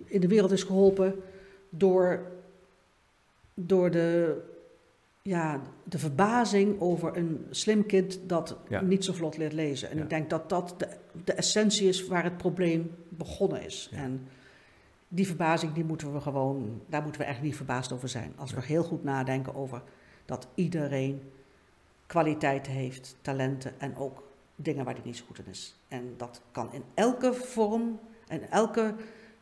in 0.04 0.20
de 0.20 0.28
wereld 0.28 0.50
is 0.50 0.62
geholpen 0.62 1.14
door, 1.70 2.20
door 3.54 3.90
de, 3.90 4.36
ja, 5.22 5.60
de 5.84 5.98
verbazing 5.98 6.80
over 6.80 7.16
een 7.16 7.46
slim 7.50 7.86
kind 7.86 8.20
dat 8.26 8.56
Ja. 8.68 8.80
niet 8.80 9.04
zo 9.04 9.12
vlot 9.12 9.36
leert 9.36 9.52
lezen. 9.52 9.90
En 9.90 9.96
Ja. 9.96 10.02
ik 10.02 10.10
denk 10.10 10.30
dat 10.30 10.48
dat 10.48 10.74
de, 10.76 10.88
de 11.24 11.32
essentie 11.32 11.88
is 11.88 12.06
waar 12.06 12.24
het 12.24 12.36
probleem 12.36 12.90
begonnen 13.08 13.64
is. 13.64 13.88
Ja. 13.92 13.98
En 13.98 14.26
die 15.08 15.26
verbazing, 15.26 15.72
die 15.72 15.84
moeten 15.84 16.12
we 16.12 16.20
gewoon, 16.20 16.82
daar 16.86 17.02
moeten 17.02 17.20
we 17.20 17.26
echt 17.26 17.42
niet 17.42 17.56
verbaasd 17.56 17.92
over 17.92 18.08
zijn. 18.08 18.32
Als 18.36 18.52
we 18.52 18.62
heel 18.62 18.82
goed 18.84 19.04
nadenken 19.04 19.54
over 19.54 19.82
dat 20.24 20.48
iedereen 20.54 21.30
kwaliteiten 22.06 22.72
heeft, 22.72 23.16
talenten 23.20 23.80
en 23.80 23.96
ook 23.96 24.22
dingen 24.56 24.84
waar 24.84 24.94
hij 24.94 25.02
niet 25.04 25.16
zo 25.16 25.24
goed 25.26 25.38
in 25.38 25.46
is. 25.50 25.74
En 25.88 26.14
dat 26.16 26.40
kan 26.52 26.72
in 26.72 26.82
elke 26.94 27.34
vorm 27.34 27.98
en 28.28 28.50
elke 28.50 28.94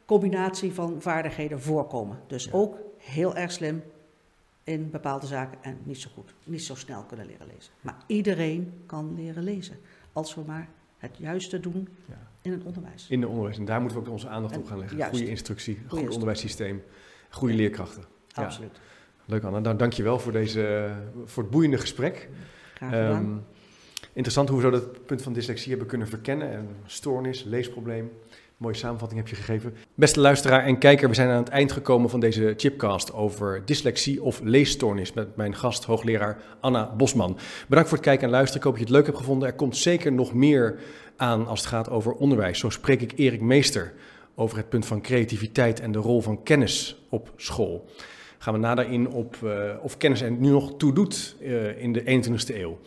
combinatie 0.04 0.72
van 0.72 1.02
vaardigheden 1.02 1.60
voorkomen. 1.60 2.18
Dus 2.26 2.44
Ja. 2.44 2.50
ook 2.52 2.76
heel 2.98 3.36
erg 3.36 3.52
slim 3.52 3.82
in 4.64 4.90
bepaalde 4.90 5.26
zaken 5.26 5.58
en 5.62 5.78
niet 5.82 6.00
zo 6.00 6.10
goed, 6.14 6.34
niet 6.44 6.62
zo 6.62 6.74
snel 6.74 7.02
kunnen 7.02 7.26
leren 7.26 7.46
lezen. 7.46 7.72
Maar 7.80 7.96
iedereen 8.06 8.82
kan 8.86 9.14
leren 9.14 9.42
lezen, 9.42 9.76
als 10.12 10.34
we 10.34 10.40
maar 10.46 10.68
het 10.98 11.16
juiste 11.16 11.60
doen 11.60 11.88
Ja. 12.08 12.30
in 12.42 12.52
het 12.52 12.64
onderwijs. 12.64 13.06
In 13.08 13.20
de 13.20 13.28
onderwijs. 13.28 13.58
En 13.58 13.64
daar 13.64 13.80
moeten 13.80 13.98
we 13.98 14.04
ook 14.06 14.12
onze 14.12 14.28
aandacht 14.28 14.54
En 14.54 14.60
op 14.60 14.66
gaan 14.66 14.78
leggen. 14.78 15.04
Goede 15.08 15.28
instructie, 15.28 15.78
goed 15.88 16.08
onderwijssysteem, 16.10 16.82
goede 17.30 17.54
leerkrachten. 17.54 18.04
Ja. 18.28 18.50
Leuk 19.32 19.44
Anna, 19.44 19.58
nou, 19.58 19.76
dank 19.76 19.92
je 19.92 20.02
wel 20.02 20.18
voor, 20.18 20.32
deze, 20.32 20.90
voor 21.24 21.42
het 21.42 21.52
boeiende 21.52 21.78
gesprek. 21.78 22.28
Graag 22.74 22.90
gedaan. 22.90 23.22
Ehm, 23.22 23.32
interessant 24.12 24.48
hoe 24.48 24.56
we 24.58 24.64
zo 24.64 24.70
dat 24.70 25.06
punt 25.06 25.22
van 25.22 25.32
dyslexie 25.32 25.70
hebben 25.70 25.88
kunnen 25.88 26.08
verkennen. 26.08 26.52
Een 26.52 26.68
stoornis, 26.86 27.44
leesprobleem. 27.44 28.10
Mooie 28.56 28.74
samenvatting 28.74 29.20
heb 29.20 29.28
je 29.28 29.36
gegeven. 29.36 29.74
Beste 29.94 30.20
luisteraar 30.20 30.64
en 30.64 30.78
kijker, 30.78 31.08
we 31.08 31.14
zijn 31.14 31.28
aan 31.28 31.42
het 31.42 31.48
eind 31.48 31.72
gekomen 31.72 32.10
van 32.10 32.20
deze 32.20 32.54
chipcast 32.56 33.12
over 33.12 33.62
dyslexie 33.64 34.22
of 34.22 34.40
leesstoornis 34.40 35.12
met 35.12 35.36
mijn 35.36 35.54
gast, 35.54 35.84
hoogleraar 35.84 36.42
Anna 36.60 36.94
Bosman. 36.96 37.38
Bedankt 37.68 37.88
voor 37.88 37.98
het 37.98 38.06
kijken 38.06 38.24
en 38.24 38.32
luisteren. 38.32 38.58
Ik 38.58 38.64
hoop 38.64 38.78
dat 38.78 38.88
je 38.88 38.88
het 38.88 38.96
leuk 38.96 39.06
hebt 39.06 39.18
gevonden. 39.18 39.48
Er 39.48 39.54
komt 39.54 39.76
zeker 39.76 40.12
nog 40.12 40.34
meer 40.34 40.78
aan 41.16 41.46
als 41.46 41.60
het 41.60 41.68
gaat 41.68 41.90
over 41.90 42.12
onderwijs. 42.12 42.58
Zo 42.58 42.70
spreek 42.70 43.02
ik 43.02 43.12
Erik 43.16 43.40
Meester 43.40 43.92
over 44.34 44.56
het 44.56 44.68
punt 44.68 44.86
van 44.86 45.02
creativiteit 45.02 45.80
en 45.80 45.92
de 45.92 45.98
rol 45.98 46.20
van 46.20 46.42
kennis 46.42 47.04
op 47.08 47.32
school. 47.36 47.88
Gaan 48.42 48.54
we 48.54 48.60
nader 48.60 48.90
in 48.90 49.08
op 49.08 49.36
eh, 49.44 49.50
of 49.82 49.96
kennis 49.96 50.20
er 50.20 50.30
nu 50.30 50.50
nog 50.50 50.76
toe 50.76 50.92
doet 50.92 51.36
eh, 51.40 51.82
in 51.82 51.92
de 51.92 52.00
21ste 52.00 52.56
eeuw. 52.56 52.78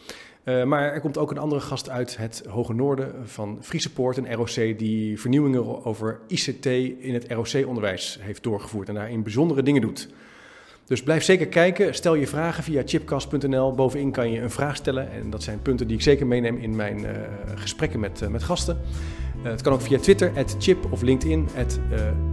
Eh, 0.43 0.63
maar 0.63 0.93
er 0.93 0.99
komt 0.99 1.17
ook 1.17 1.31
een 1.31 1.37
andere 1.37 1.61
gast 1.61 1.89
uit 1.89 2.17
het 2.17 2.43
Hoge 2.49 2.73
Noorden 2.73 3.13
van 3.23 3.57
Friesepoort, 3.61 4.17
een 4.17 4.33
ROC 4.33 4.77
die 4.77 5.19
vernieuwingen 5.19 5.85
over 5.85 6.19
ICT 6.27 6.65
in 6.65 7.13
het 7.13 7.31
ROC-onderwijs 7.31 8.17
heeft 8.21 8.43
doorgevoerd 8.43 8.87
en 8.87 8.93
daarin 8.93 9.23
bijzondere 9.23 9.63
dingen 9.63 9.81
doet. 9.81 10.09
Dus 10.85 11.03
blijf 11.03 11.23
zeker 11.23 11.47
kijken. 11.47 11.93
Stel 11.93 12.15
je 12.15 12.27
vragen 12.27 12.63
via 12.63 12.81
chipcast.nl. 12.85 13.73
Bovenin 13.73 14.11
kan 14.11 14.31
je 14.31 14.41
een 14.41 14.51
vraag 14.51 14.75
stellen. 14.75 15.11
En 15.11 15.29
dat 15.29 15.43
zijn 15.43 15.61
punten 15.61 15.87
die 15.87 15.95
ik 15.95 16.03
zeker 16.03 16.27
meeneem 16.27 16.57
in 16.57 16.75
mijn 16.75 17.05
gesprekken 17.55 17.99
met, 17.99 18.29
met 18.29 18.43
gasten. 18.43 18.77
Eh, 19.45 19.51
het 19.51 19.61
kan 19.61 19.73
ook 19.73 19.81
via 19.81 19.99
Twitter, 19.99 20.31
chip 20.57 20.91
of 20.91 21.01
LinkedIn, 21.01 21.47
eh, 21.55 21.65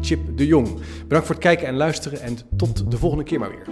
Chip 0.01 0.37
de 0.37 0.47
Jong. 0.47 0.69
Bedankt 1.03 1.27
voor 1.27 1.35
het 1.35 1.45
kijken 1.45 1.67
en 1.67 1.75
luisteren 1.75 2.21
en 2.21 2.37
tot 2.57 2.91
de 2.91 2.99
volgende 2.99 3.25
keer 3.25 3.39
maar 3.39 3.49
weer. 3.49 3.67